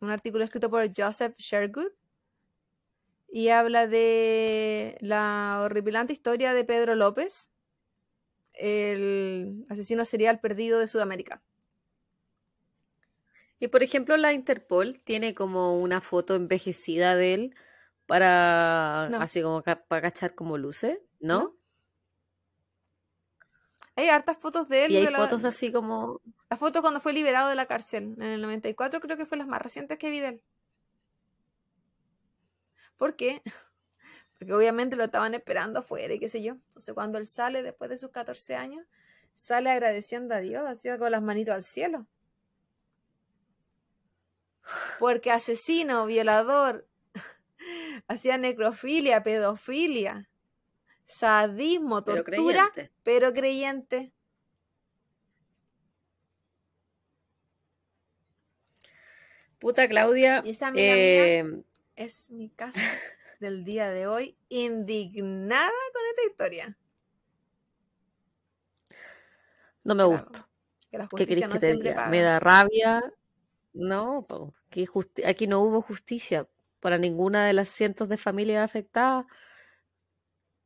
un 0.00 0.10
artículo 0.10 0.44
escrito 0.44 0.70
por 0.70 0.90
Joseph 0.96 1.34
Shergood 1.36 1.97
y 3.30 3.48
habla 3.48 3.86
de 3.86 4.96
la 5.00 5.60
horripilante 5.62 6.12
historia 6.12 6.54
de 6.54 6.64
Pedro 6.64 6.94
López, 6.94 7.50
el 8.54 9.64
asesino 9.68 10.04
serial 10.04 10.40
perdido 10.40 10.78
de 10.78 10.88
Sudamérica. 10.88 11.42
Y 13.60 13.68
por 13.68 13.82
ejemplo, 13.82 14.16
la 14.16 14.32
Interpol 14.32 15.00
tiene 15.00 15.34
como 15.34 15.78
una 15.78 16.00
foto 16.00 16.34
envejecida 16.34 17.16
de 17.16 17.34
él 17.34 17.54
para 18.06 19.04
así 19.20 19.42
como 19.42 19.62
para 19.62 20.02
cachar 20.02 20.34
como 20.34 20.56
luce, 20.56 21.02
¿no? 21.20 21.54
Hay 23.96 24.08
hartas 24.08 24.38
fotos 24.38 24.68
de 24.68 24.84
él. 24.84 24.92
Y 24.92 24.96
hay 24.98 25.06
fotos 25.06 25.42
así 25.44 25.72
como. 25.72 26.20
La 26.48 26.56
foto 26.56 26.82
cuando 26.82 27.00
fue 27.00 27.12
liberado 27.12 27.48
de 27.48 27.56
la 27.56 27.66
cárcel 27.66 28.14
en 28.16 28.22
el 28.22 28.40
94, 28.40 29.00
creo 29.00 29.16
que 29.16 29.26
fue 29.26 29.36
las 29.36 29.48
más 29.48 29.60
recientes 29.60 29.98
que 29.98 30.08
vi 30.08 30.20
de 30.20 30.28
él. 30.28 30.42
¿Por 32.98 33.16
qué? 33.16 33.40
Porque 34.38 34.52
obviamente 34.52 34.96
lo 34.96 35.04
estaban 35.04 35.34
esperando 35.34 35.78
afuera 35.80 36.12
y 36.12 36.18
qué 36.18 36.28
sé 36.28 36.42
yo. 36.42 36.52
Entonces, 36.52 36.94
cuando 36.94 37.18
él 37.18 37.26
sale 37.26 37.62
después 37.62 37.88
de 37.90 37.96
sus 37.96 38.10
14 38.10 38.54
años, 38.54 38.86
sale 39.34 39.70
agradeciendo 39.70 40.34
a 40.34 40.40
Dios, 40.40 40.66
así 40.66 40.88
con 40.98 41.10
las 41.10 41.22
manitos 41.22 41.54
al 41.54 41.64
cielo. 41.64 42.06
Porque 45.00 45.30
asesino, 45.30 46.06
violador, 46.06 46.86
hacía 48.08 48.36
necrofilia, 48.36 49.22
pedofilia, 49.22 50.28
sadismo, 51.06 52.04
tortura, 52.04 52.70
pero 53.02 53.32
creyente. 53.32 54.12
Puta 59.58 59.88
Claudia. 59.88 60.42
Y 60.44 60.50
esa 60.50 60.70
eh, 60.76 61.64
es 61.98 62.30
mi 62.30 62.48
casa 62.48 62.80
del 63.40 63.64
día 63.64 63.90
de 63.90 64.06
hoy, 64.06 64.38
indignada 64.48 65.70
con 65.92 66.02
esta 66.10 66.30
historia. 66.30 66.78
No 69.84 69.94
me 69.94 70.04
gusta. 70.04 70.48
¿Qué 71.16 71.26
querés 71.26 71.48
que 71.48 71.58
te 71.58 71.72
diga? 71.72 72.06
Me 72.06 72.22
da 72.22 72.40
rabia. 72.40 73.02
No, 73.72 74.26
aquí 75.24 75.46
no 75.46 75.60
hubo 75.60 75.82
justicia 75.82 76.48
para 76.80 76.98
ninguna 76.98 77.46
de 77.46 77.52
las 77.52 77.68
cientos 77.68 78.08
de 78.08 78.16
familias 78.16 78.64
afectadas. 78.64 79.26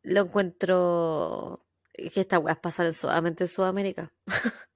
Lo 0.02 0.22
encuentro 0.22 1.64
que 1.92 2.20
estas 2.20 2.40
weas 2.40 2.58
pasan 2.58 2.92
solamente 2.92 3.44
en 3.44 3.48
Sudamérica. 3.48 4.12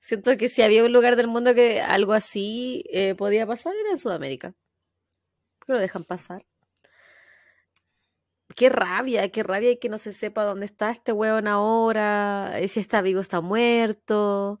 Siento 0.00 0.36
que 0.36 0.48
si 0.48 0.62
había 0.62 0.84
un 0.84 0.92
lugar 0.92 1.16
del 1.16 1.28
mundo 1.28 1.54
que 1.54 1.80
algo 1.80 2.12
así 2.12 2.84
eh, 2.90 3.14
podía 3.16 3.46
pasar 3.46 3.74
era 3.74 3.90
en 3.90 3.98
Sudamérica. 3.98 4.54
¿Por 5.62 5.66
qué 5.66 5.72
lo 5.74 5.78
dejan 5.78 6.04
pasar? 6.04 6.44
Qué 8.56 8.68
rabia, 8.68 9.30
qué 9.30 9.44
rabia 9.44 9.78
que 9.78 9.88
no 9.88 9.96
se 9.96 10.12
sepa 10.12 10.42
dónde 10.44 10.66
está 10.66 10.90
este 10.90 11.12
weón 11.12 11.46
ahora, 11.46 12.58
eh, 12.58 12.66
si 12.68 12.80
está 12.80 13.00
vivo 13.00 13.20
o 13.20 13.22
está 13.22 13.40
muerto 13.40 14.58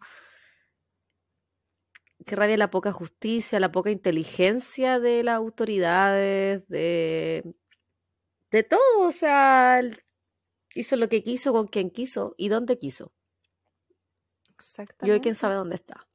qué 2.24 2.36
rabia 2.36 2.56
la 2.56 2.70
poca 2.70 2.92
justicia, 2.92 3.60
la 3.60 3.72
poca 3.72 3.90
inteligencia 3.90 4.98
de 5.00 5.22
las 5.22 5.36
autoridades, 5.36 6.66
de, 6.68 7.54
de 8.50 8.62
todo, 8.62 9.00
o 9.00 9.12
sea, 9.12 9.80
hizo 10.74 10.96
lo 10.96 11.08
que 11.08 11.22
quiso 11.22 11.52
con 11.52 11.66
quien 11.66 11.90
quiso 11.90 12.34
y 12.36 12.48
dónde 12.48 12.78
quiso. 12.78 13.12
Exactamente. 14.54 15.06
Y 15.06 15.10
hoy 15.10 15.20
quién 15.20 15.34
sabe 15.34 15.54
dónde 15.54 15.76
está. 15.76 16.06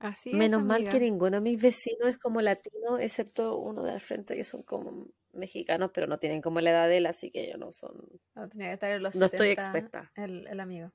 Así 0.00 0.32
Menos 0.32 0.62
mal 0.62 0.88
que 0.88 1.00
ninguno 1.00 1.38
de 1.38 1.40
mis 1.40 1.60
vecinos 1.60 2.08
es 2.08 2.18
como 2.18 2.40
latino, 2.40 2.98
excepto 2.98 3.56
uno 3.58 3.82
de 3.82 3.92
al 3.92 4.00
frente 4.00 4.36
que 4.36 4.44
son 4.44 4.62
como 4.62 5.08
mexicanos, 5.32 5.90
pero 5.92 6.06
no 6.06 6.18
tienen 6.18 6.40
como 6.40 6.60
la 6.60 6.70
edad 6.70 6.88
de 6.88 6.98
él, 6.98 7.06
así 7.06 7.30
que 7.30 7.44
ellos 7.44 7.58
no 7.58 7.72
son. 7.72 7.96
No, 8.34 8.48
tenía 8.48 8.68
que 8.68 8.74
estar 8.74 8.92
en 8.92 9.02
los 9.02 9.16
no 9.16 9.26
estoy 9.26 9.48
experta. 9.48 10.12
el 10.16 10.60
amigo. 10.60 10.92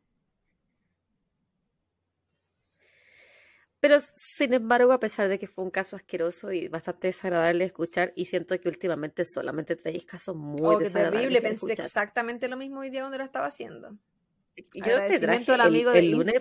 Pero 3.84 3.98
sin 4.00 4.54
embargo, 4.54 4.94
a 4.94 5.00
pesar 5.02 5.28
de 5.28 5.38
que 5.38 5.46
fue 5.46 5.62
un 5.62 5.70
caso 5.70 5.98
asqueroso 5.98 6.54
y 6.54 6.70
bastante 6.70 7.08
desagradable 7.08 7.60
de 7.60 7.66
escuchar, 7.66 8.14
y 8.16 8.24
siento 8.24 8.58
que 8.58 8.70
últimamente 8.70 9.26
solamente 9.26 9.76
traéis 9.76 10.06
casos 10.06 10.38
muy 10.38 10.76
oh, 10.76 10.80
desagradables. 10.80 11.24
terrible, 11.24 11.42
pensé 11.42 11.74
exactamente 11.74 12.48
lo 12.48 12.56
mismo 12.56 12.80
hoy 12.80 12.90
día 12.90 13.02
cuando 13.02 13.18
lo 13.18 13.26
estaba 13.26 13.48
haciendo. 13.48 13.98
Yo 14.74 15.04
te 15.04 15.20
traje 15.20 15.54
el, 15.54 15.60
amigo 15.60 15.92
de 15.92 16.02
lunes, 16.02 16.34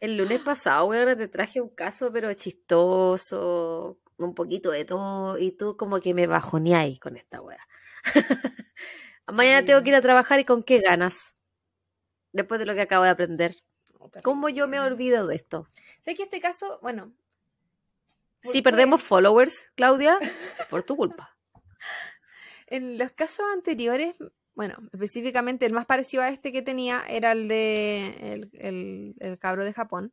El 0.00 0.16
lunes 0.16 0.40
pasado, 0.40 0.86
weón, 0.86 1.16
te 1.16 1.28
traje 1.28 1.60
un 1.60 1.70
caso, 1.70 2.12
pero 2.12 2.32
chistoso, 2.32 3.98
un 4.16 4.34
poquito 4.34 4.70
de 4.70 4.84
todo, 4.84 5.38
y 5.38 5.52
tú 5.52 5.76
como 5.76 6.00
que 6.00 6.14
me 6.14 6.26
bajoneáis 6.26 7.00
con 7.00 7.16
esta 7.16 7.40
weá. 7.40 7.66
Mañana 9.26 9.64
tengo 9.64 9.82
que 9.82 9.90
ir 9.90 9.96
a 9.96 10.00
trabajar 10.00 10.38
y 10.38 10.44
con 10.44 10.62
qué 10.62 10.80
ganas. 10.80 11.34
Después 12.32 12.60
de 12.60 12.66
lo 12.66 12.74
que 12.74 12.82
acabo 12.82 13.04
de 13.04 13.10
aprender. 13.10 13.56
¿Cómo 14.22 14.48
yo 14.48 14.68
me 14.68 14.76
he 14.76 14.80
olvidado 14.80 15.26
de 15.26 15.36
esto? 15.36 15.68
Sé 16.02 16.14
que 16.14 16.22
este 16.24 16.40
caso, 16.40 16.78
bueno. 16.80 17.12
Si 18.42 18.62
perdemos 18.62 19.02
followers, 19.02 19.72
Claudia, 19.74 20.18
por 20.70 20.82
tu 20.82 20.96
culpa. 20.96 21.36
En 22.70 22.98
los 22.98 23.12
casos 23.12 23.46
anteriores, 23.54 24.14
bueno, 24.58 24.74
específicamente 24.92 25.66
el 25.66 25.72
más 25.72 25.86
parecido 25.86 26.24
a 26.24 26.30
este 26.30 26.50
que 26.50 26.62
tenía 26.62 27.04
era 27.08 27.30
el 27.30 27.46
de 27.46 28.50
el, 28.54 29.38
cabro 29.38 29.64
de 29.64 29.72
Japón. 29.72 30.12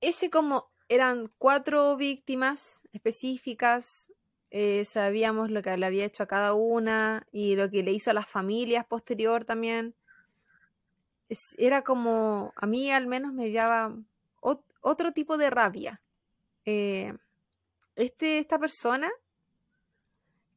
Ese 0.00 0.30
como 0.30 0.70
eran 0.88 1.32
cuatro 1.38 1.96
víctimas 1.96 2.82
específicas, 2.92 4.12
eh, 4.50 4.84
sabíamos 4.84 5.50
lo 5.50 5.60
que 5.60 5.76
le 5.76 5.84
había 5.84 6.04
hecho 6.04 6.22
a 6.22 6.28
cada 6.28 6.54
una 6.54 7.26
y 7.32 7.56
lo 7.56 7.68
que 7.68 7.82
le 7.82 7.90
hizo 7.90 8.12
a 8.12 8.14
las 8.14 8.28
familias 8.28 8.86
posterior 8.86 9.44
también 9.44 9.96
era 11.58 11.82
como, 11.82 12.52
a 12.54 12.66
mí 12.68 12.92
al 12.92 13.08
menos 13.08 13.32
me 13.32 13.50
daba 13.50 13.92
otro 14.82 15.10
tipo 15.10 15.36
de 15.36 15.50
rabia. 15.50 16.00
Eh, 16.64 17.12
este, 17.96 18.38
esta 18.38 18.60
persona, 18.60 19.10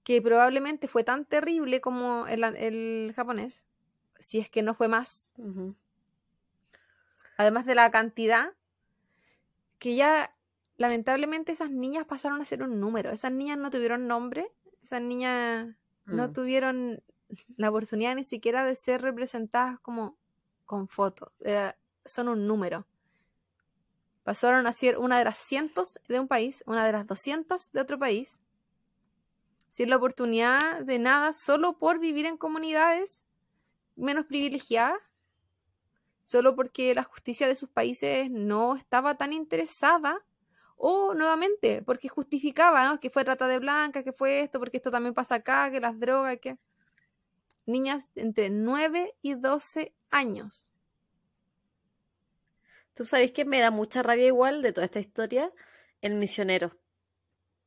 que 0.06 0.22
probablemente 0.22 0.88
fue 0.88 1.04
tan 1.04 1.26
terrible 1.26 1.82
como 1.82 2.28
el, 2.28 3.12
japonés, 3.16 3.64
si 4.20 4.38
es 4.38 4.52
que 4.52 4.62
no 4.62 4.76
fue 4.76 4.88
más, 4.88 5.34
además 7.38 7.66
de 7.66 7.74
la 7.74 7.90
cantidad, 7.90 8.54
que 9.80 9.96
ya 9.96 10.32
lamentablemente 10.78 11.54
esas 11.54 11.72
niñas 11.72 12.06
pasaron 12.06 12.40
a 12.40 12.46
ser 12.46 12.62
un 12.62 12.80
número. 12.80 13.10
Esas 13.10 13.32
niñas 13.32 13.58
no 13.58 13.72
tuvieron 13.72 14.08
nombre, 14.08 14.52
esas 14.84 15.02
niñas 15.02 15.76
no 16.06 16.28
mm. 16.28 16.34
tuvieron 16.34 17.04
la 17.58 17.72
oportunidad 17.72 18.14
ni 18.14 18.24
siquiera 18.24 18.64
de 18.64 18.76
ser 18.76 19.02
representadas 19.02 19.80
como 19.80 20.20
con 20.66 20.88
fotos. 20.88 21.32
son 22.06 22.28
un 22.28 22.46
número. 22.46 22.86
Pasaron 24.24 24.68
a 24.68 24.72
ser 24.72 25.00
una 25.00 25.18
de 25.18 25.26
las 25.26 25.38
cientos 25.38 26.00
de 26.08 26.20
un 26.20 26.28
país, 26.28 26.64
una 26.68 26.86
de 26.86 26.92
las 26.92 27.08
doscientas 27.08 27.72
de 27.72 27.82
otro 27.82 27.98
país, 27.98 28.40
sin 29.76 29.90
la 29.90 29.98
oportunidad 29.98 30.86
de 30.86 31.00
nada, 31.00 31.34
solo 31.34 31.78
por 31.78 32.00
vivir 32.00 32.26
en 32.26 32.38
comunidades 32.38 33.26
menos 33.98 34.26
privilegiadas, 34.26 35.02
solo 36.24 36.56
porque 36.56 36.96
la 36.96 37.04
justicia 37.04 37.46
de 37.46 37.56
sus 37.56 37.68
países 37.68 38.32
no 38.32 38.78
estaba 38.78 39.18
tan 39.18 39.34
interesada, 39.34 40.24
o 40.78 41.14
nuevamente, 41.14 41.82
porque 41.82 42.08
justificaba 42.08 42.98
que 43.02 43.10
fue 43.10 43.26
trata 43.26 43.50
de 43.50 43.60
blanca, 43.60 44.02
que 44.02 44.14
fue 44.14 44.40
esto, 44.40 44.60
porque 44.60 44.78
esto 44.78 44.92
también 44.92 45.14
pasa 45.14 45.36
acá, 45.36 45.70
que 45.70 45.82
las 45.82 46.00
drogas, 46.00 46.38
que 46.38 46.58
niñas 47.66 48.08
entre 48.16 48.50
9 48.50 49.14
y 49.22 49.34
12 49.34 49.94
años. 50.10 50.72
Tú 52.94 53.04
sabes 53.04 53.34
que 53.34 53.44
me 53.44 53.60
da 53.60 53.72
mucha 53.72 54.04
rabia 54.04 54.28
igual 54.28 54.62
de 54.62 54.72
toda 54.72 54.86
esta 54.86 55.02
historia, 55.02 55.52
el 56.00 56.16
misionero. 56.16 56.78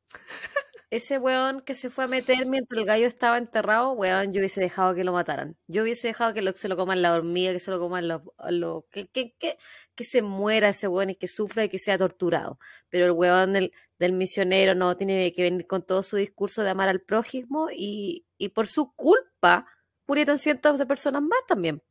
Ese 0.91 1.19
weón 1.19 1.61
que 1.61 1.75
se 1.75 1.91
fue 1.91 2.05
a 2.05 2.07
meter 2.07 2.47
mientras 2.47 2.79
el 2.79 2.85
gallo 2.85 3.05
estaba 3.05 3.37
enterrado, 3.37 3.91
weón, 3.91 4.33
yo 4.33 4.39
hubiese 4.39 4.59
dejado 4.59 4.95
que 4.95 5.03
lo 5.03 5.13
mataran. 5.13 5.55
Yo 5.67 5.83
hubiese 5.83 6.07
dejado 6.07 6.33
que 6.33 6.41
se 6.55 6.67
lo 6.67 6.77
coman 6.77 7.03
la 7.03 7.13
hormiga, 7.13 7.51
que 7.51 7.59
se 7.59 7.69
lo 7.69 7.79
coman 7.79 8.07
los... 8.07 8.23
Lo, 8.49 8.87
que, 8.89 9.07
que, 9.07 9.35
que, 9.37 10.03
se 10.03 10.23
muera 10.23 10.69
ese 10.69 10.87
weón 10.87 11.11
y 11.11 11.15
que 11.15 11.27
sufra 11.27 11.63
y 11.65 11.69
que 11.69 11.77
sea 11.77 11.97
torturado. 11.99 12.59
Pero 12.89 13.05
el 13.05 13.11
weón 13.11 13.53
del, 13.53 13.71
del 13.99 14.13
misionero 14.13 14.73
no 14.73 14.97
tiene 14.97 15.31
que 15.33 15.43
venir 15.43 15.67
con 15.67 15.83
todo 15.85 16.01
su 16.01 16.15
discurso 16.17 16.63
de 16.63 16.71
amar 16.71 16.89
al 16.89 17.01
prójimo 17.01 17.67
y, 17.71 18.25
y 18.39 18.49
por 18.49 18.65
su 18.67 18.93
culpa 18.95 19.67
murieron 20.07 20.39
cientos 20.39 20.79
de 20.79 20.85
personas 20.87 21.21
más 21.21 21.45
también. 21.47 21.83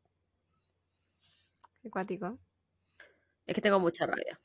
Qué 1.83 1.91
cuático. 1.91 2.39
Es 3.47 3.55
que 3.55 3.61
tengo 3.61 3.79
mucha 3.81 4.07
rabia. 4.07 4.41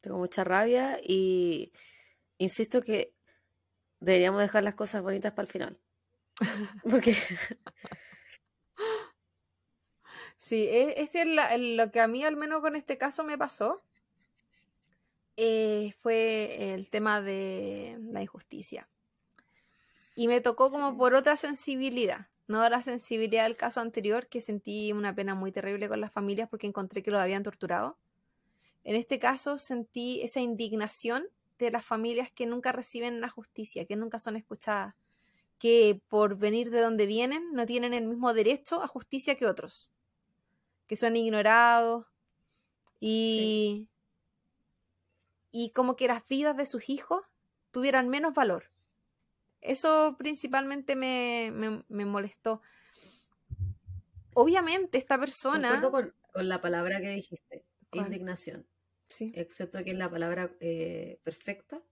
Tengo 0.00 0.18
mucha 0.18 0.44
rabia 0.44 0.98
y 1.02 1.72
insisto 2.40 2.82
que 2.82 3.14
deberíamos 4.00 4.40
dejar 4.40 4.64
las 4.64 4.74
cosas 4.74 5.02
bonitas 5.02 5.32
para 5.32 5.46
el 5.46 5.52
final. 5.52 5.78
Porque. 6.90 7.14
Sí, 10.36 10.64
e, 10.64 11.02
es, 11.02 11.10
lo 11.76 11.90
que 11.92 12.00
a 12.00 12.08
mí, 12.08 12.24
al 12.24 12.36
menos 12.36 12.62
con 12.62 12.74
este 12.74 12.96
caso, 12.96 13.22
me 13.24 13.36
pasó. 13.36 13.84
Eh, 15.36 15.92
fue 16.00 16.74
el 16.74 16.88
tema 16.88 17.20
de 17.20 17.98
la 18.10 18.22
injusticia. 18.22 18.88
Y 20.16 20.28
me 20.28 20.40
tocó 20.40 20.70
como 20.70 20.96
por 20.96 21.14
otra 21.14 21.36
sensibilidad, 21.36 22.28
no 22.46 22.68
la 22.68 22.82
sensibilidad 22.82 23.44
del 23.44 23.56
caso 23.56 23.80
anterior, 23.80 24.28
que 24.28 24.40
sentí 24.40 24.92
una 24.92 25.14
pena 25.14 25.34
muy 25.34 25.52
terrible 25.52 25.88
con 25.88 26.00
las 26.00 26.12
familias 26.12 26.48
porque 26.48 26.66
encontré 26.66 27.02
que 27.02 27.10
los 27.10 27.20
habían 27.20 27.42
torturado. 27.42 27.98
En 28.82 28.96
este 28.96 29.18
caso 29.18 29.56
sentí 29.56 30.20
esa 30.22 30.40
indignación 30.40 31.28
de 31.64 31.70
las 31.70 31.84
familias 31.84 32.30
que 32.32 32.46
nunca 32.46 32.72
reciben 32.72 33.20
la 33.20 33.28
justicia, 33.28 33.86
que 33.86 33.96
nunca 33.96 34.18
son 34.18 34.36
escuchadas, 34.36 34.94
que 35.58 36.00
por 36.08 36.36
venir 36.36 36.70
de 36.70 36.80
donde 36.80 37.06
vienen 37.06 37.52
no 37.52 37.66
tienen 37.66 37.94
el 37.94 38.06
mismo 38.06 38.32
derecho 38.32 38.82
a 38.82 38.88
justicia 38.88 39.36
que 39.36 39.46
otros, 39.46 39.90
que 40.86 40.96
son 40.96 41.16
ignorados 41.16 42.06
y, 42.98 43.88
y 45.52 45.70
como 45.70 45.96
que 45.96 46.08
las 46.08 46.26
vidas 46.26 46.56
de 46.56 46.66
sus 46.66 46.88
hijos 46.88 47.24
tuvieran 47.70 48.08
menos 48.08 48.34
valor. 48.34 48.70
Eso 49.60 50.16
principalmente 50.18 50.96
me, 50.96 51.84
molestó. 51.88 52.62
Obviamente, 54.34 54.98
esta 54.98 55.18
persona. 55.18 55.80
Con, 55.80 56.14
con, 56.32 56.48
la 56.48 56.60
palabra 56.60 57.00
que 57.00 57.10
dijiste, 57.10 57.64
indignación. 57.92 58.66
Sí. 59.10 59.32
Excepto 59.34 59.84
que 59.84 59.90
es 59.90 59.98
la 59.98 60.10
palabra 60.10 60.50
eh, 60.60 61.18
perfecta. 61.22 61.82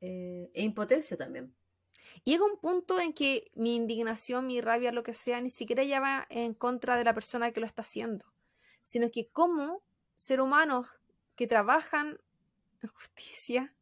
Eh, 0.00 0.50
e 0.52 0.62
impotencia 0.62 1.16
también. 1.16 1.54
Llega 2.24 2.44
un 2.44 2.58
punto 2.58 3.00
en 3.00 3.12
que 3.12 3.50
mi 3.54 3.74
indignación, 3.74 4.46
mi 4.46 4.60
rabia, 4.60 4.92
lo 4.92 5.02
que 5.02 5.12
sea, 5.12 5.40
ni 5.40 5.50
siquiera 5.50 5.82
ya 5.84 6.00
va 6.00 6.26
en 6.28 6.54
contra 6.54 6.96
de 6.96 7.04
la 7.04 7.14
persona 7.14 7.52
que 7.52 7.60
lo 7.60 7.66
está 7.66 7.82
haciendo, 7.82 8.26
sino 8.84 9.10
que 9.10 9.28
como 9.28 9.82
ser 10.14 10.40
humanos 10.40 10.88
que 11.34 11.46
trabajan 11.46 12.18
en 12.82 12.88
justicia 12.88 13.74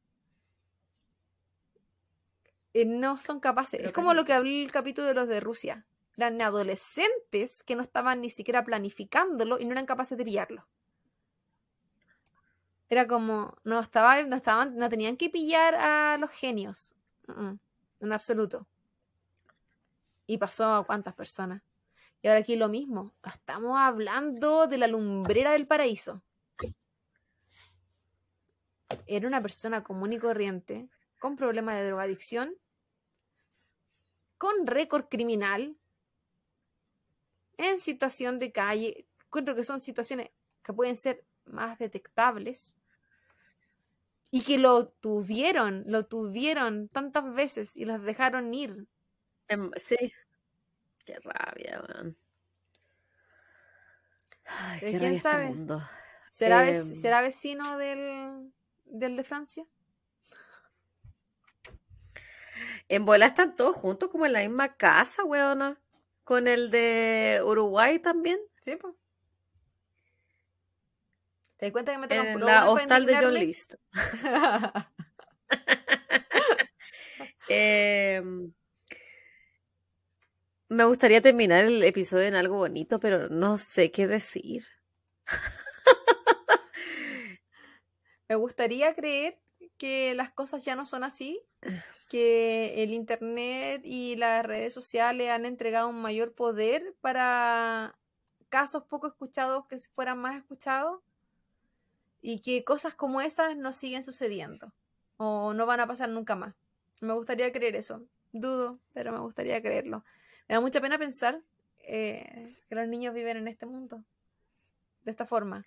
eh, 2.73 2.85
no 2.85 3.19
son 3.19 3.41
capaces. 3.41 3.81
es 3.81 3.93
como 3.93 4.15
lo 4.15 4.25
que 4.25 4.33
hablé 4.33 4.65
el 4.65 4.73
capítulo 4.73 5.07
de 5.07 5.15
los 5.15 5.29
de 5.29 5.41
Rusia. 5.41 5.87
Eran 6.17 6.41
adolescentes 6.41 7.63
que 7.65 7.75
no 7.75 7.83
estaban 7.83 8.21
ni 8.21 8.31
siquiera 8.31 8.65
planificándolo 8.65 9.59
y 9.59 9.65
no 9.65 9.73
eran 9.73 9.87
capaces 9.87 10.17
de 10.17 10.25
pillarlo. 10.25 10.67
Era 12.89 13.07
como, 13.07 13.57
no, 13.65 13.81
estaba, 13.81 14.23
no, 14.23 14.37
estaban, 14.37 14.77
no 14.77 14.89
tenían 14.89 15.17
que 15.17 15.31
pillar 15.31 15.75
a 15.75 16.19
los 16.19 16.31
genios. 16.31 16.95
en 17.29 18.13
absoluto. 18.13 18.67
Y 20.27 20.39
pasó 20.39 20.75
a 20.75 20.85
cuántas 20.85 21.15
personas. 21.15 21.63
Y 22.23 22.29
ahora 22.29 22.41
aquí 22.41 22.57
lo 22.57 22.69
mismo. 22.69 23.13
Estamos 23.23 23.79
hablando 23.79 24.67
de 24.67 24.79
la 24.79 24.87
lumbrera 24.87 25.53
del 25.53 25.67
paraíso. 25.67 26.23
Era 29.07 29.27
una 29.27 29.43
persona 29.43 29.83
común 29.83 30.13
y 30.13 30.19
corriente, 30.19 30.89
con 31.19 31.37
problemas 31.37 31.77
de 31.77 31.87
drogadicción, 31.87 32.55
con 34.39 34.67
récord 34.67 35.07
criminal 35.09 35.77
en 37.57 37.81
situación 37.81 38.39
de 38.39 38.53
calle. 38.53 39.07
Encuentro 39.27 39.55
que 39.55 39.65
son 39.65 39.81
situaciones 39.81 40.31
que 40.63 40.73
pueden 40.73 40.97
ser 40.97 41.25
más 41.47 41.79
detectables 41.79 42.77
y 44.31 44.43
que 44.43 44.59
lo 44.59 44.89
tuvieron, 44.89 45.85
lo 45.87 46.07
tuvieron 46.07 46.89
tantas 46.89 47.33
veces 47.35 47.77
y 47.77 47.85
los 47.85 48.03
dejaron 48.03 48.53
ir. 48.53 48.89
Em, 49.49 49.71
sí, 49.77 49.97
qué 51.05 51.19
rabia, 51.21 51.83
man. 51.89 52.17
qué 54.81 54.91
¿Quién 54.91 55.05
este 55.05 55.21
sabe? 55.21 55.55
¿Será, 56.33 56.69
em, 56.69 56.95
¿Será 56.95 57.23
vecino 57.23 57.79
del, 57.79 58.53
del 58.87 59.17
de 59.17 59.25
Francia? 59.25 59.65
En 62.89 63.05
bola 63.07 63.27
están 63.27 63.55
todos 63.55 63.77
juntos 63.77 64.11
como 64.11 64.27
en 64.27 64.33
la 64.33 64.41
misma 64.41 64.75
casa, 64.77 65.25
weona. 65.25 65.81
Con 66.25 66.49
el 66.49 66.71
de 66.71 67.41
Uruguay 67.45 67.99
también. 67.99 68.41
Sí, 68.61 68.77
pues. 68.77 68.95
¿Te 71.57 71.67
das 71.67 71.73
cuenta 71.73 71.93
que 71.93 71.99
me 71.99 72.09
tengo 72.09 72.23
En 72.25 72.41
la 72.41 72.69
hostal 72.71 73.07
de 73.07 73.17
John 73.17 73.35
List. 73.35 73.75
Em, 77.49 78.53
me 80.69 80.85
gustaría 80.85 81.21
terminar 81.21 81.65
el 81.65 81.83
episodio 81.85 82.25
en 82.27 82.35
algo 82.35 82.57
bonito, 82.57 82.99
pero 82.99 83.29
no 83.29 83.59
sé 83.59 83.91
qué 83.91 84.07
decir. 84.07 84.65
me 88.29 88.37
gustaría 88.37 88.95
creer 88.95 89.39
que 89.77 90.15
las 90.15 90.33
cosas 90.33 90.65
ya 90.65 90.75
no 90.75 90.87
son 90.87 91.05
así, 91.05 91.41
que 92.11 92.83
el 92.83 92.93
Internet 92.93 93.83
y 93.85 94.17
las 94.17 94.45
redes 94.45 94.73
sociales 94.73 95.31
han 95.31 95.45
entregado 95.45 95.89
un 95.89 96.01
mayor 96.01 96.35
poder 96.35 96.95
para 97.01 97.99
casos 98.49 98.85
poco 98.85 99.09
escuchados 99.09 99.67
que 99.67 99.79
fueran 99.79 100.19
más 100.19 100.37
escuchados 100.37 101.01
y 102.27 102.41
que 102.41 102.65
cosas 102.65 102.95
como 102.95 103.21
esas 103.21 103.55
no 103.55 103.71
siguen 103.71 104.03
sucediendo 104.03 104.73
o 105.19 105.53
no 105.53 105.67
van 105.67 105.81
a 105.81 105.87
pasar 105.87 106.09
nunca 106.09 106.35
más. 106.35 106.55
Me 107.03 107.13
gustaría 107.13 107.53
creer 107.53 107.77
eso. 107.77 108.03
Dudo, 108.33 108.81
pero 108.95 109.13
me 109.13 109.19
gustaría 109.19 109.61
creerlo. 109.61 110.07
Me 110.49 110.55
da 110.55 110.63
mucha 110.63 110.81
pena 110.81 110.99
pensar 110.99 111.43
eh, 111.81 112.47
que 112.67 112.75
los 112.75 112.89
niños 112.89 113.13
viven 113.13 113.37
en 113.37 113.47
este 113.47 113.67
mundo 113.67 114.03
de 115.03 115.11
esta 115.11 115.27
forma. 115.27 115.67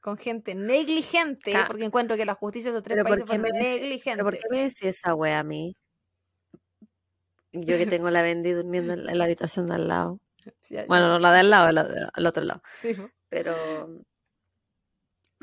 Con 0.00 0.18
gente 0.18 0.54
negligente, 0.54 1.54
porque 1.66 1.86
encuentro 1.86 2.18
que 2.18 2.26
la 2.26 2.34
justicia 2.34 2.70
de 2.70 2.76
esos 2.76 2.84
tres 2.84 3.02
países 3.02 3.24
fueron 3.24 3.50
negligentes. 3.52 4.16
¿Pero 4.16 4.24
por 4.24 4.34
qué 4.34 4.44
me 4.50 4.64
decís 4.64 4.82
esa 4.82 5.14
wea 5.14 5.38
a 5.38 5.44
mí? 5.44 5.78
Yo 7.52 7.78
que 7.78 7.86
tengo 7.86 8.10
la 8.10 8.20
Bendy 8.20 8.50
durmiendo 8.50 8.92
en 8.92 9.18
la 9.18 9.24
habitación 9.24 9.66
de 9.66 9.76
al 9.76 9.88
lado. 9.88 10.20
bueno, 10.88 11.08
no 11.08 11.18
la 11.18 11.32
de 11.32 11.40
al 11.40 11.48
lado, 11.48 11.72
la 11.72 12.10
al 12.12 12.26
otro 12.26 12.44
lado. 12.44 12.60
Sí. 12.74 12.94
Pero 13.30 14.04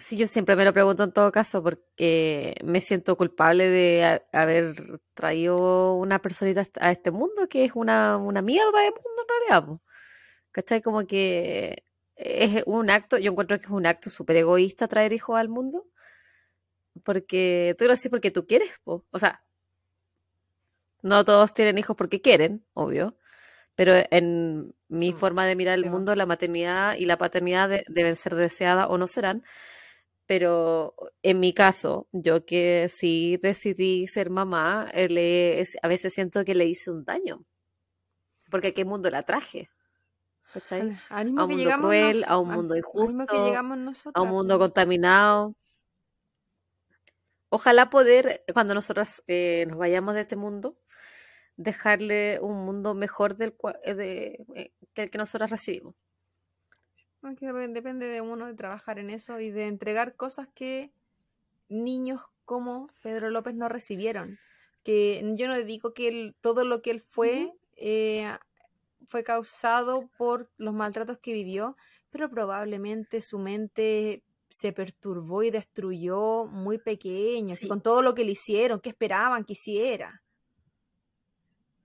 Sí, 0.01 0.17
yo 0.17 0.25
siempre 0.25 0.55
me 0.55 0.65
lo 0.65 0.73
pregunto 0.73 1.03
en 1.03 1.11
todo 1.13 1.31
caso 1.31 1.61
porque 1.61 2.55
me 2.63 2.81
siento 2.81 3.15
culpable 3.17 3.69
de 3.69 4.23
haber 4.33 4.73
traído 5.13 5.93
una 5.95 6.19
personita 6.19 6.63
a 6.79 6.91
este 6.91 7.11
mundo 7.11 7.47
que 7.47 7.65
es 7.65 7.73
una, 7.75 8.17
mierda 8.41 8.79
de 8.79 8.89
mundo 8.91 9.21
en 9.21 9.27
realidad. 9.49 9.79
¿Cachai? 10.51 10.81
Como 10.81 11.05
que 11.07 11.83
es 12.15 12.63
un 12.65 12.89
acto, 12.89 13.17
yo 13.19 13.31
encuentro 13.31 13.59
que 13.59 13.65
es 13.65 13.71
un 13.71 13.85
acto 13.85 14.09
súper 14.09 14.37
egoísta 14.37 14.87
traer 14.87 15.13
hijos 15.13 15.37
al 15.37 15.49
mundo. 15.49 15.85
Porque 17.03 17.75
tú 17.77 17.85
lo 17.85 17.93
haces 17.93 18.09
porque 18.09 18.31
tú 18.31 18.47
quieres, 18.47 18.71
o 18.85 19.03
sea, 19.19 19.43
no 21.03 21.23
todos 21.25 21.53
tienen 21.53 21.77
hijos 21.77 21.95
porque 21.95 22.21
quieren, 22.21 22.65
obvio, 22.73 23.15
pero 23.75 23.93
en 24.11 24.75
mi 24.89 25.13
forma 25.13 25.45
de 25.45 25.55
mirar 25.55 25.75
el 25.79 25.89
mundo, 25.89 26.15
la 26.15 26.25
maternidad 26.25 26.95
y 26.95 27.05
la 27.05 27.17
paternidad 27.17 27.69
deben 27.87 28.15
ser 28.15 28.35
deseadas 28.35 28.87
o 28.89 28.97
no 28.97 29.07
serán 29.07 29.43
pero 30.31 30.95
en 31.23 31.41
mi 31.41 31.53
caso, 31.53 32.07
yo 32.13 32.45
que 32.45 32.87
sí 32.87 33.37
decidí 33.43 34.07
ser 34.07 34.29
mamá, 34.29 34.89
eh, 34.93 35.61
a 35.83 35.87
veces 35.89 36.13
siento 36.13 36.45
que 36.45 36.55
le 36.55 36.63
hice 36.63 36.89
un 36.89 37.03
daño, 37.03 37.43
porque 38.49 38.67
a 38.67 38.73
qué 38.73 38.85
mundo 38.85 39.09
la 39.09 39.23
traje. 39.23 39.69
A 41.09 41.19
un 41.23 41.35
mundo 41.35 41.69
cruel, 41.77 42.23
a 42.25 42.37
un 42.37 42.47
mundo 42.47 42.77
injusto, 42.77 43.25
a 44.13 44.21
un 44.21 44.29
mundo 44.29 44.57
contaminado. 44.57 45.53
Ojalá 47.49 47.89
poder, 47.89 48.45
cuando 48.53 48.73
nosotras 48.73 49.23
eh, 49.27 49.65
nos 49.67 49.79
vayamos 49.79 50.15
de 50.15 50.21
este 50.21 50.37
mundo, 50.37 50.77
dejarle 51.57 52.39
un 52.41 52.63
mundo 52.63 52.93
mejor 52.93 53.35
del 53.35 53.53
eh, 53.83 54.71
que 54.93 55.03
el 55.03 55.09
que 55.09 55.17
nosotras 55.17 55.51
recibimos 55.51 55.95
depende 57.21 58.07
de 58.07 58.21
uno 58.21 58.47
de 58.47 58.53
trabajar 58.53 58.99
en 58.99 59.09
eso 59.09 59.39
y 59.39 59.51
de 59.51 59.67
entregar 59.67 60.15
cosas 60.15 60.47
que 60.53 60.91
niños 61.69 62.21
como 62.45 62.87
Pedro 63.01 63.29
López 63.29 63.55
no 63.55 63.69
recibieron. 63.69 64.37
Que 64.83 65.21
yo 65.35 65.47
no 65.47 65.57
digo 65.59 65.93
que 65.93 66.33
todo 66.41 66.65
lo 66.65 66.81
que 66.81 66.91
él 66.91 67.01
fue 67.01 67.53
eh, 67.75 68.31
fue 69.07 69.23
causado 69.23 70.09
por 70.17 70.49
los 70.57 70.73
maltratos 70.73 71.19
que 71.19 71.33
vivió, 71.33 71.75
pero 72.09 72.29
probablemente 72.29 73.21
su 73.21 73.39
mente 73.39 74.23
se 74.49 74.73
perturbó 74.73 75.43
y 75.43 75.51
destruyó 75.51 76.45
muy 76.45 76.77
pequeño, 76.77 77.55
con 77.67 77.81
todo 77.81 78.01
lo 78.01 78.13
que 78.13 78.25
le 78.25 78.31
hicieron, 78.31 78.79
que 78.79 78.89
esperaban 78.89 79.45
que 79.45 79.53
hiciera. 79.53 80.21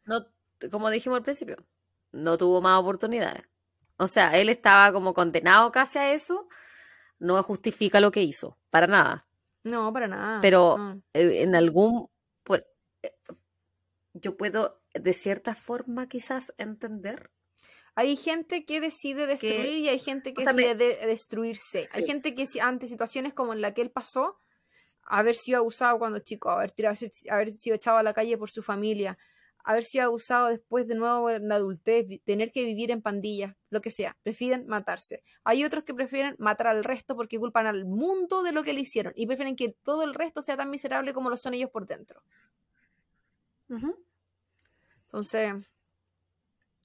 No, 0.04 0.26
como 0.70 0.90
dijimos 0.90 1.18
al 1.18 1.22
principio, 1.22 1.56
no 2.12 2.36
tuvo 2.38 2.60
más 2.60 2.80
oportunidades. 2.80 3.42
O 3.98 4.06
sea, 4.08 4.36
él 4.36 4.48
estaba 4.48 4.92
como 4.92 5.14
condenado 5.14 5.72
casi 5.72 5.98
a 5.98 6.12
eso, 6.12 6.48
no 7.18 7.42
justifica 7.42 8.00
lo 8.00 8.10
que 8.10 8.22
hizo, 8.22 8.58
para 8.70 8.86
nada. 8.86 9.26
No, 9.62 9.92
para 9.92 10.06
nada. 10.06 10.40
Pero 10.40 11.00
eh, 11.12 11.42
en 11.42 11.54
algún... 11.54 12.08
Eh, 13.02 13.12
yo 14.12 14.36
puedo 14.36 14.80
de 14.94 15.12
cierta 15.12 15.54
forma 15.54 16.08
quizás 16.08 16.54
entender. 16.58 17.30
Hay 17.94 18.16
gente 18.16 18.64
que 18.64 18.80
decide 18.80 19.26
destruir 19.26 19.78
y 19.78 19.88
hay 19.88 19.98
gente 19.98 20.34
que 20.34 20.44
decide 20.44 20.74
destruirse. 21.06 21.86
Hay 21.94 22.04
gente 22.04 22.34
que 22.34 22.46
ante 22.60 22.86
situaciones 22.86 23.32
como 23.32 23.54
en 23.54 23.62
la 23.62 23.72
que 23.72 23.80
él 23.80 23.90
pasó, 23.90 24.38
haber 25.02 25.34
sido 25.34 25.58
abusado 25.58 25.98
cuando 25.98 26.18
chico, 26.18 26.50
haber, 26.50 26.72
tirado, 26.72 26.96
haber 27.30 27.52
sido 27.52 27.76
echado 27.76 27.96
a 27.96 28.02
la 28.02 28.12
calle 28.12 28.36
por 28.36 28.50
su 28.50 28.62
familia, 28.62 29.18
haber 29.66 29.82
sido 29.82 30.04
abusado 30.04 30.46
después 30.46 30.86
de 30.86 30.94
nuevo 30.94 31.28
en 31.28 31.48
la 31.48 31.56
adultez, 31.56 32.06
tener 32.24 32.52
que 32.52 32.64
vivir 32.64 32.92
en 32.92 33.02
pandillas, 33.02 33.56
lo 33.68 33.80
que 33.80 33.90
sea, 33.90 34.16
prefieren 34.22 34.64
matarse. 34.68 35.24
Hay 35.42 35.64
otros 35.64 35.82
que 35.82 35.92
prefieren 35.92 36.36
matar 36.38 36.68
al 36.68 36.84
resto 36.84 37.16
porque 37.16 37.36
culpan 37.36 37.66
al 37.66 37.84
mundo 37.84 38.44
de 38.44 38.52
lo 38.52 38.62
que 38.62 38.72
le 38.72 38.82
hicieron 38.82 39.12
y 39.16 39.26
prefieren 39.26 39.56
que 39.56 39.76
todo 39.82 40.04
el 40.04 40.14
resto 40.14 40.40
sea 40.40 40.56
tan 40.56 40.70
miserable 40.70 41.12
como 41.12 41.30
lo 41.30 41.36
son 41.36 41.52
ellos 41.52 41.70
por 41.70 41.84
dentro. 41.84 42.22
Entonces, 45.06 45.52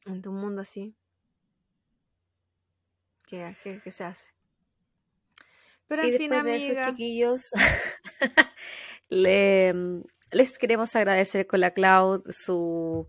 ante 0.07 0.29
un 0.29 0.37
mundo 0.37 0.63
así, 0.63 0.95
¿qué, 3.27 3.53
se 3.91 4.03
hace? 4.03 4.33
Pero 5.85 6.01
en 6.01 6.17
fin, 6.17 6.31
de 6.31 6.55
esos 6.55 6.87
chiquillos, 6.87 7.51
le 9.09 10.01
les 10.31 10.57
queremos 10.57 10.95
agradecer 10.95 11.47
con 11.47 11.59
la 11.59 11.71
Cloud 11.71 12.23
su, 12.31 13.07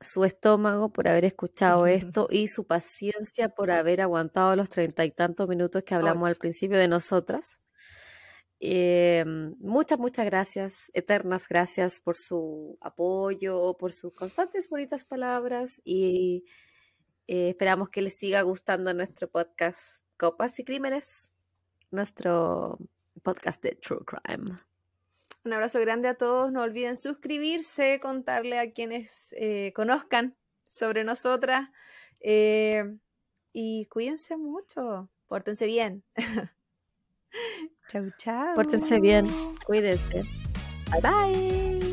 su 0.00 0.24
estómago 0.24 0.92
por 0.92 1.08
haber 1.08 1.24
escuchado 1.24 1.86
esto 1.86 2.28
y 2.30 2.48
su 2.48 2.66
paciencia 2.66 3.48
por 3.48 3.70
haber 3.70 4.00
aguantado 4.00 4.54
los 4.56 4.70
treinta 4.70 5.04
y 5.04 5.10
tantos 5.10 5.48
minutos 5.48 5.82
que 5.82 5.94
hablamos 5.94 6.28
al 6.28 6.36
principio 6.36 6.78
de 6.78 6.88
nosotras. 6.88 7.60
Eh, 8.60 9.24
muchas, 9.58 9.98
muchas 9.98 10.24
gracias, 10.24 10.90
eternas 10.94 11.48
gracias 11.48 11.98
por 11.98 12.16
su 12.16 12.78
apoyo, 12.80 13.76
por 13.76 13.92
sus 13.92 14.14
constantes 14.14 14.68
bonitas 14.70 15.04
palabras 15.04 15.80
y 15.84 16.44
eh, 17.26 17.48
esperamos 17.50 17.88
que 17.88 18.02
les 18.02 18.16
siga 18.16 18.42
gustando 18.42 18.94
nuestro 18.94 19.28
podcast 19.28 20.04
Copas 20.16 20.60
y 20.60 20.64
Crímenes, 20.64 21.32
nuestro 21.90 22.78
podcast 23.24 23.60
de 23.64 23.74
True 23.74 24.04
Crime. 24.04 24.60
Un 25.44 25.52
abrazo 25.52 25.80
grande 25.80 26.08
a 26.08 26.14
todos. 26.14 26.52
No 26.52 26.62
olviden 26.62 26.96
suscribirse, 26.96 28.00
contarle 28.00 28.58
a 28.58 28.72
quienes 28.72 29.28
eh, 29.32 29.72
conozcan 29.74 30.36
sobre 30.68 31.04
nosotras. 31.04 31.68
Eh, 32.20 32.96
y 33.52 33.86
cuídense 33.86 34.36
mucho. 34.36 35.10
Pórtense 35.26 35.66
bien. 35.66 36.04
chau, 37.88 38.10
chau. 38.18 38.54
Pórtense 38.54 39.00
bien. 39.00 39.26
Cuídense. 39.66 40.22
Bye 40.90 41.00
bye. 41.00 41.91